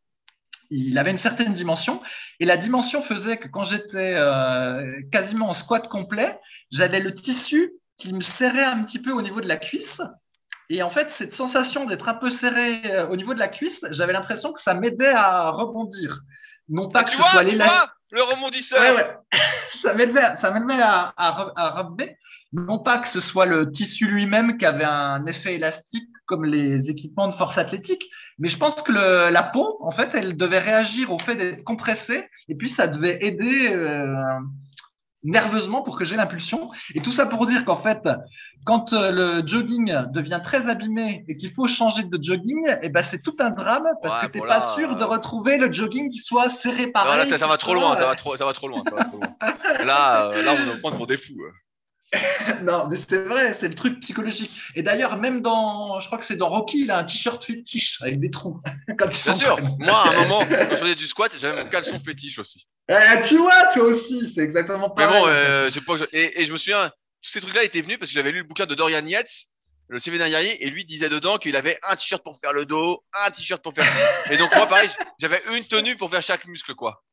il 0.69 0.97
avait 0.97 1.11
une 1.11 1.19
certaine 1.19 1.53
dimension. 1.53 2.01
Et 2.39 2.45
la 2.45 2.57
dimension 2.57 3.01
faisait 3.03 3.37
que 3.37 3.47
quand 3.47 3.63
j'étais 3.65 4.15
euh, 4.15 5.01
quasiment 5.11 5.49
en 5.49 5.53
squat 5.53 5.87
complet, 5.87 6.37
j'avais 6.71 6.99
le 6.99 7.13
tissu 7.13 7.71
qui 7.97 8.13
me 8.13 8.21
serrait 8.21 8.63
un 8.63 8.83
petit 8.83 8.99
peu 8.99 9.11
au 9.11 9.21
niveau 9.21 9.41
de 9.41 9.47
la 9.47 9.57
cuisse. 9.57 10.01
Et 10.69 10.81
en 10.81 10.89
fait, 10.89 11.07
cette 11.17 11.35
sensation 11.35 11.85
d'être 11.85 12.09
un 12.09 12.15
peu 12.15 12.31
serré 12.31 13.03
au 13.09 13.15
niveau 13.15 13.35
de 13.35 13.39
la 13.39 13.47
cuisse, 13.47 13.79
j'avais 13.91 14.13
l'impression 14.13 14.51
que 14.51 14.61
ça 14.61 14.73
m'aidait 14.73 15.13
à 15.13 15.51
rebondir. 15.51 16.21
Non 16.67 16.89
pas 16.89 17.01
ah, 17.01 17.03
que 17.03 17.09
tu 17.11 17.17
ce 17.17 17.21
vois, 17.21 17.29
soit 17.29 17.45
tu 17.45 17.55
vois 17.55 17.93
le 18.11 18.23
rebondisseur. 18.23 18.79
Ouais, 18.81 18.95
ouais. 18.95 19.17
ça 19.83 19.93
m'aidait, 19.93 20.13
m'aidait 20.13 20.81
à, 20.81 21.13
à, 21.15 21.53
à 21.55 21.69
Non 22.55 22.79
pas 22.79 22.99
que 22.99 23.09
ce 23.09 23.19
soit 23.19 23.45
le 23.45 23.71
tissu 23.71 24.07
lui-même 24.07 24.57
qui 24.57 24.65
avait 24.65 24.85
un 24.85 25.25
effet 25.25 25.55
élastique 25.55 26.07
comme 26.25 26.45
les 26.45 26.89
équipements 26.89 27.27
de 27.27 27.35
force 27.35 27.57
athlétique. 27.57 28.03
Mais 28.39 28.49
je 28.49 28.57
pense 28.57 28.75
que 28.81 28.91
le, 28.91 29.29
la 29.29 29.43
pompe, 29.43 29.75
en 29.81 29.91
fait, 29.91 30.09
elle 30.13 30.37
devait 30.37 30.59
réagir 30.59 31.11
au 31.11 31.19
fait 31.19 31.35
d'être 31.35 31.63
compressée 31.63 32.23
et 32.47 32.55
puis 32.55 32.69
ça 32.71 32.87
devait 32.87 33.23
aider 33.25 33.69
euh, 33.71 34.07
nerveusement 35.23 35.81
pour 35.81 35.97
que 35.97 36.05
j'ai 36.05 36.15
l'impulsion. 36.15 36.69
Et 36.93 37.01
tout 37.01 37.11
ça 37.11 37.25
pour 37.25 37.45
dire 37.45 37.65
qu'en 37.65 37.81
fait, 37.81 38.07
quand 38.65 38.93
euh, 38.93 39.11
le 39.11 39.47
jogging 39.47 39.93
devient 40.11 40.41
très 40.43 40.67
abîmé 40.69 41.25
et 41.27 41.35
qu'il 41.35 41.51
faut 41.53 41.67
changer 41.67 42.03
de 42.03 42.19
jogging, 42.21 42.67
et 42.67 42.77
eh 42.83 42.89
ben 42.89 43.05
c'est 43.11 43.21
tout 43.21 43.35
un 43.39 43.49
drame 43.49 43.87
parce 44.01 44.25
que 44.25 44.31
tu 44.31 44.39
n'es 44.39 44.45
pas 44.45 44.75
sûr 44.75 44.95
de 44.95 45.03
retrouver 45.03 45.57
le 45.57 45.71
jogging 45.73 46.09
qui 46.09 46.19
soit 46.19 46.49
serré 46.61 46.87
par 46.87 47.05
là, 47.05 47.25
ça, 47.25 47.47
va 47.47 47.57
trop 47.57 47.73
loin, 47.73 47.95
ça 47.95 48.05
va 48.05 48.15
trop, 48.15 48.37
ça 48.37 48.45
va 48.45 48.53
trop 48.53 48.67
loin. 48.67 48.83
Ça 48.87 48.95
va 48.95 49.05
trop 49.05 49.17
loin. 49.17 49.35
là, 49.85 50.27
euh, 50.29 50.43
là, 50.43 50.53
on 50.53 50.65
va 50.65 50.77
prendre 50.77 50.97
pour 50.97 51.07
des 51.07 51.17
fous. 51.17 51.35
non, 52.61 52.87
mais 52.87 52.97
c'est 53.09 53.25
vrai, 53.25 53.57
c'est 53.59 53.67
le 53.67 53.75
truc 53.75 53.99
psychologique. 54.01 54.51
Et 54.75 54.83
d'ailleurs, 54.83 55.17
même 55.17 55.41
dans, 55.41 55.99
je 55.99 56.07
crois 56.07 56.19
que 56.19 56.25
c'est 56.25 56.35
dans 56.35 56.49
Rocky, 56.49 56.81
il 56.81 56.91
a 56.91 56.99
un 56.99 57.03
t-shirt 57.03 57.43
fétiche 57.43 57.97
avec 58.01 58.19
des 58.19 58.29
trous. 58.29 58.61
Bien 59.23 59.33
sûr, 59.33 59.59
moi, 59.79 59.97
à 59.97 60.09
un 60.09 60.21
moment, 60.21 60.39
quand 60.49 60.75
je 60.75 60.81
faisais 60.81 60.95
du 60.95 61.07
squat, 61.07 61.35
j'avais 61.37 61.63
mon 61.63 61.69
caleçon 61.69 61.99
fétiche 61.99 62.37
aussi. 62.39 62.67
Eh, 62.89 63.27
tu 63.27 63.37
vois, 63.37 63.73
toi 63.73 63.85
aussi, 63.85 64.31
c'est 64.35 64.41
exactement 64.41 64.89
pareil. 64.91 65.13
Mais 65.13 65.19
bon, 65.19 65.27
euh, 65.27 65.69
pas 65.85 65.95
et, 66.13 66.41
et, 66.41 66.45
je 66.45 66.53
me 66.53 66.57
souviens, 66.57 66.89
tous 67.23 67.31
ces 67.31 67.41
trucs-là 67.41 67.63
étaient 67.63 67.81
venus 67.81 67.97
parce 67.97 68.09
que 68.11 68.15
j'avais 68.15 68.31
lu 68.31 68.39
le 68.39 68.43
bouquin 68.43 68.67
de 68.67 68.75
Dorian 68.75 69.05
Yates, 69.05 69.45
le 69.87 69.99
CV 69.99 70.17
d'un 70.17 70.29
guerrier, 70.29 70.63
et 70.65 70.69
lui 70.69 70.85
disait 70.85 71.09
dedans 71.09 71.37
qu'il 71.37 71.55
avait 71.55 71.79
un 71.89 71.95
t-shirt 71.95 72.23
pour 72.23 72.39
faire 72.39 72.53
le 72.53 72.65
dos, 72.65 73.03
un 73.25 73.31
t-shirt 73.31 73.63
pour 73.63 73.73
faire 73.73 73.91
ci. 73.91 73.99
Et 74.29 74.37
donc, 74.37 74.55
moi, 74.55 74.67
pareil, 74.67 74.89
j'avais 75.19 75.41
une 75.55 75.65
tenue 75.65 75.95
pour 75.95 76.11
faire 76.11 76.21
chaque 76.21 76.45
muscle, 76.45 76.75
quoi. 76.75 77.03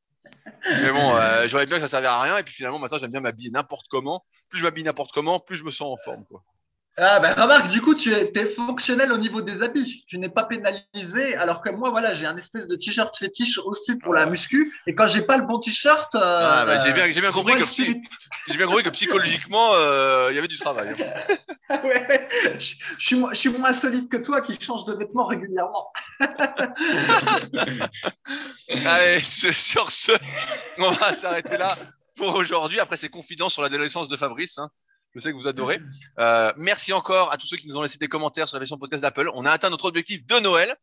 Mais 0.65 0.91
bon, 0.91 1.17
euh, 1.17 1.47
j'aurais 1.47 1.67
bien 1.67 1.77
que 1.79 1.83
ça 1.83 1.89
servait 1.89 2.07
à 2.07 2.21
rien. 2.21 2.39
Et 2.39 2.43
puis 2.43 2.55
finalement, 2.55 2.79
maintenant, 2.79 2.99
j'aime 2.99 3.11
bien 3.11 3.21
m'habiller 3.21 3.51
n'importe 3.51 3.87
comment. 3.89 4.25
Plus 4.49 4.59
je 4.59 4.65
m'habille 4.65 4.85
n'importe 4.85 5.13
comment, 5.13 5.41
plus 5.41 5.57
je 5.57 5.65
me 5.65 5.71
sens 5.71 5.99
en 5.99 6.03
forme. 6.03 6.25
Quoi. 6.27 6.43
Ah 6.99 7.21
ben 7.21 7.33
remarque, 7.33 7.71
du 7.71 7.81
coup, 7.81 7.95
tu 7.95 8.13
es, 8.13 8.55
fonctionnel 8.55 9.13
au 9.13 9.17
niveau 9.17 9.41
des 9.41 9.63
habits. 9.63 10.05
Tu 10.09 10.19
n'es 10.19 10.29
pas 10.29 10.43
pénalisé, 10.43 11.35
alors 11.37 11.63
que 11.63 11.71
moi, 11.71 11.89
voilà, 11.89 12.15
j'ai 12.15 12.27
un 12.27 12.37
espèce 12.37 12.67
de 12.67 12.77
t-shirt 12.77 13.17
fétiche 13.17 13.59
aussi 13.65 13.97
pour 14.03 14.13
la 14.13 14.27
muscu. 14.27 14.79
Et 14.87 14.95
quand 14.95 15.09
j'ai 15.09 15.23
pas 15.23 15.39
le 15.39 15.45
bon 15.45 15.59
t-shirt, 15.59 16.15
euh, 16.15 16.21
ah, 16.23 16.65
bah, 16.67 16.85
j'ai 16.85 16.93
bien, 16.93 17.33
compris 17.33 17.55
que 17.55 17.65
j'ai 18.47 18.57
bien 18.59 18.67
compris 18.67 18.83
que 18.83 18.91
psychologiquement, 18.91 19.73
euh, 19.73 20.29
il 20.31 20.35
y 20.37 20.39
avait 20.39 20.49
du 20.49 20.59
travail. 20.59 20.91
Hein. 20.91 21.79
ouais, 21.83 22.29
je, 22.59 23.05
suis, 23.07 23.25
je 23.31 23.37
suis 23.37 23.49
moins 23.49 23.81
solide 23.81 24.11
que 24.11 24.19
toi 24.19 24.43
qui 24.43 24.61
change 24.61 24.85
de 24.85 24.93
vêtements 24.93 25.25
régulièrement. 25.25 25.91
Allez, 28.69 29.21
sur 29.21 29.91
ce, 29.91 30.13
on 30.77 30.91
va 30.91 31.15
s'arrêter 31.15 31.57
là 31.57 31.79
pour 32.17 32.35
aujourd'hui. 32.35 32.81
Après 32.81 32.97
ces 32.97 33.09
confidences 33.09 33.55
sur 33.55 33.63
l'adolescence 33.63 34.11
de 34.11 34.17
Fabrice. 34.19 34.59
Hein. 34.59 34.69
Je 35.15 35.21
sais 35.21 35.31
que 35.31 35.37
vous 35.37 35.49
adorez. 35.49 35.81
Euh, 36.19 36.53
merci 36.57 36.93
encore 36.93 37.33
à 37.33 37.37
tous 37.37 37.47
ceux 37.47 37.57
qui 37.57 37.69
nous 37.69 37.77
ont 37.77 37.83
laissé 37.83 37.99
des 37.99 38.09
commentaires 38.09 38.49
sur 38.49 38.57
la 38.57 38.61
version 38.61 38.79
podcast 38.79 39.03
d'Apple. 39.03 39.31
On 39.35 39.45
a 39.45 39.51
atteint 39.51 39.69
notre 39.69 39.85
objectif 39.85 40.27
de 40.27 40.39
Noël. 40.39 40.75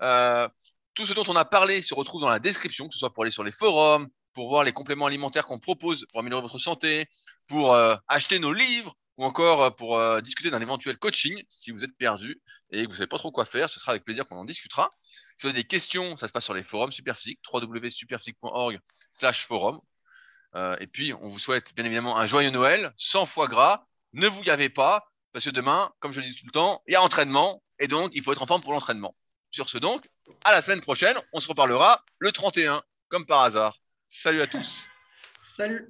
Euh, 0.00 0.48
tout 0.94 1.06
ce 1.06 1.12
dont 1.12 1.24
on 1.26 1.34
a 1.34 1.44
parlé 1.44 1.82
se 1.82 1.92
retrouve 1.92 2.20
dans 2.20 2.28
la 2.28 2.38
description, 2.38 2.86
que 2.86 2.94
ce 2.94 3.00
soit 3.00 3.12
pour 3.12 3.24
aller 3.24 3.32
sur 3.32 3.42
les 3.42 3.50
forums, 3.50 4.08
pour 4.32 4.48
voir 4.48 4.62
les 4.62 4.72
compléments 4.72 5.06
alimentaires 5.06 5.44
qu'on 5.44 5.58
propose 5.58 6.06
pour 6.10 6.20
améliorer 6.20 6.42
votre 6.42 6.58
santé, 6.58 7.08
pour 7.48 7.72
euh, 7.72 7.96
acheter 8.06 8.38
nos 8.38 8.52
livres 8.52 8.94
ou 9.16 9.24
encore 9.24 9.74
pour 9.76 10.20
discuter 10.22 10.50
d'un 10.50 10.60
éventuel 10.60 10.98
coaching 10.98 11.40
si 11.48 11.70
vous 11.70 11.84
êtes 11.84 11.96
perdu 11.96 12.42
et 12.72 12.82
que 12.84 12.88
vous 12.88 12.96
savez 12.96 13.06
pas 13.06 13.18
trop 13.18 13.30
quoi 13.30 13.44
faire. 13.44 13.68
Ce 13.68 13.78
sera 13.78 13.92
avec 13.92 14.04
plaisir 14.04 14.26
qu'on 14.26 14.36
en 14.36 14.44
discutera. 14.44 14.90
Si 15.36 15.42
vous 15.42 15.50
avez 15.50 15.62
des 15.62 15.68
questions, 15.68 16.16
ça 16.16 16.26
se 16.26 16.32
passe 16.32 16.44
sur 16.44 16.54
les 16.54 16.64
forums 16.64 16.90
Superphysique, 16.90 17.38
www.superphysique.org/forum. 17.52 19.80
Euh, 20.56 20.76
et 20.80 20.86
puis, 20.86 21.12
on 21.14 21.28
vous 21.28 21.38
souhaite 21.38 21.74
bien 21.74 21.84
évidemment 21.84 22.16
un 22.18 22.26
joyeux 22.26 22.50
Noël, 22.50 22.92
sans 22.96 23.26
foie 23.26 23.48
gras. 23.48 23.86
Ne 24.12 24.28
vous 24.28 24.42
gavez 24.42 24.68
pas, 24.68 25.10
parce 25.32 25.44
que 25.44 25.50
demain, 25.50 25.92
comme 26.00 26.12
je 26.12 26.20
le 26.20 26.26
dis 26.26 26.36
tout 26.36 26.46
le 26.46 26.52
temps, 26.52 26.82
il 26.86 26.92
y 26.92 26.94
a 26.94 27.02
entraînement, 27.02 27.62
et 27.78 27.88
donc 27.88 28.12
il 28.14 28.22
faut 28.22 28.32
être 28.32 28.42
en 28.42 28.46
forme 28.46 28.62
pour 28.62 28.72
l'entraînement. 28.72 29.16
Sur 29.50 29.68
ce 29.68 29.78
donc, 29.78 30.08
à 30.44 30.52
la 30.52 30.62
semaine 30.62 30.80
prochaine, 30.80 31.16
on 31.32 31.40
se 31.40 31.48
reparlera 31.48 32.04
le 32.18 32.32
31, 32.32 32.82
comme 33.08 33.26
par 33.26 33.42
hasard. 33.42 33.78
Salut 34.08 34.42
à 34.42 34.46
tous. 34.46 34.88
Salut. 35.56 35.88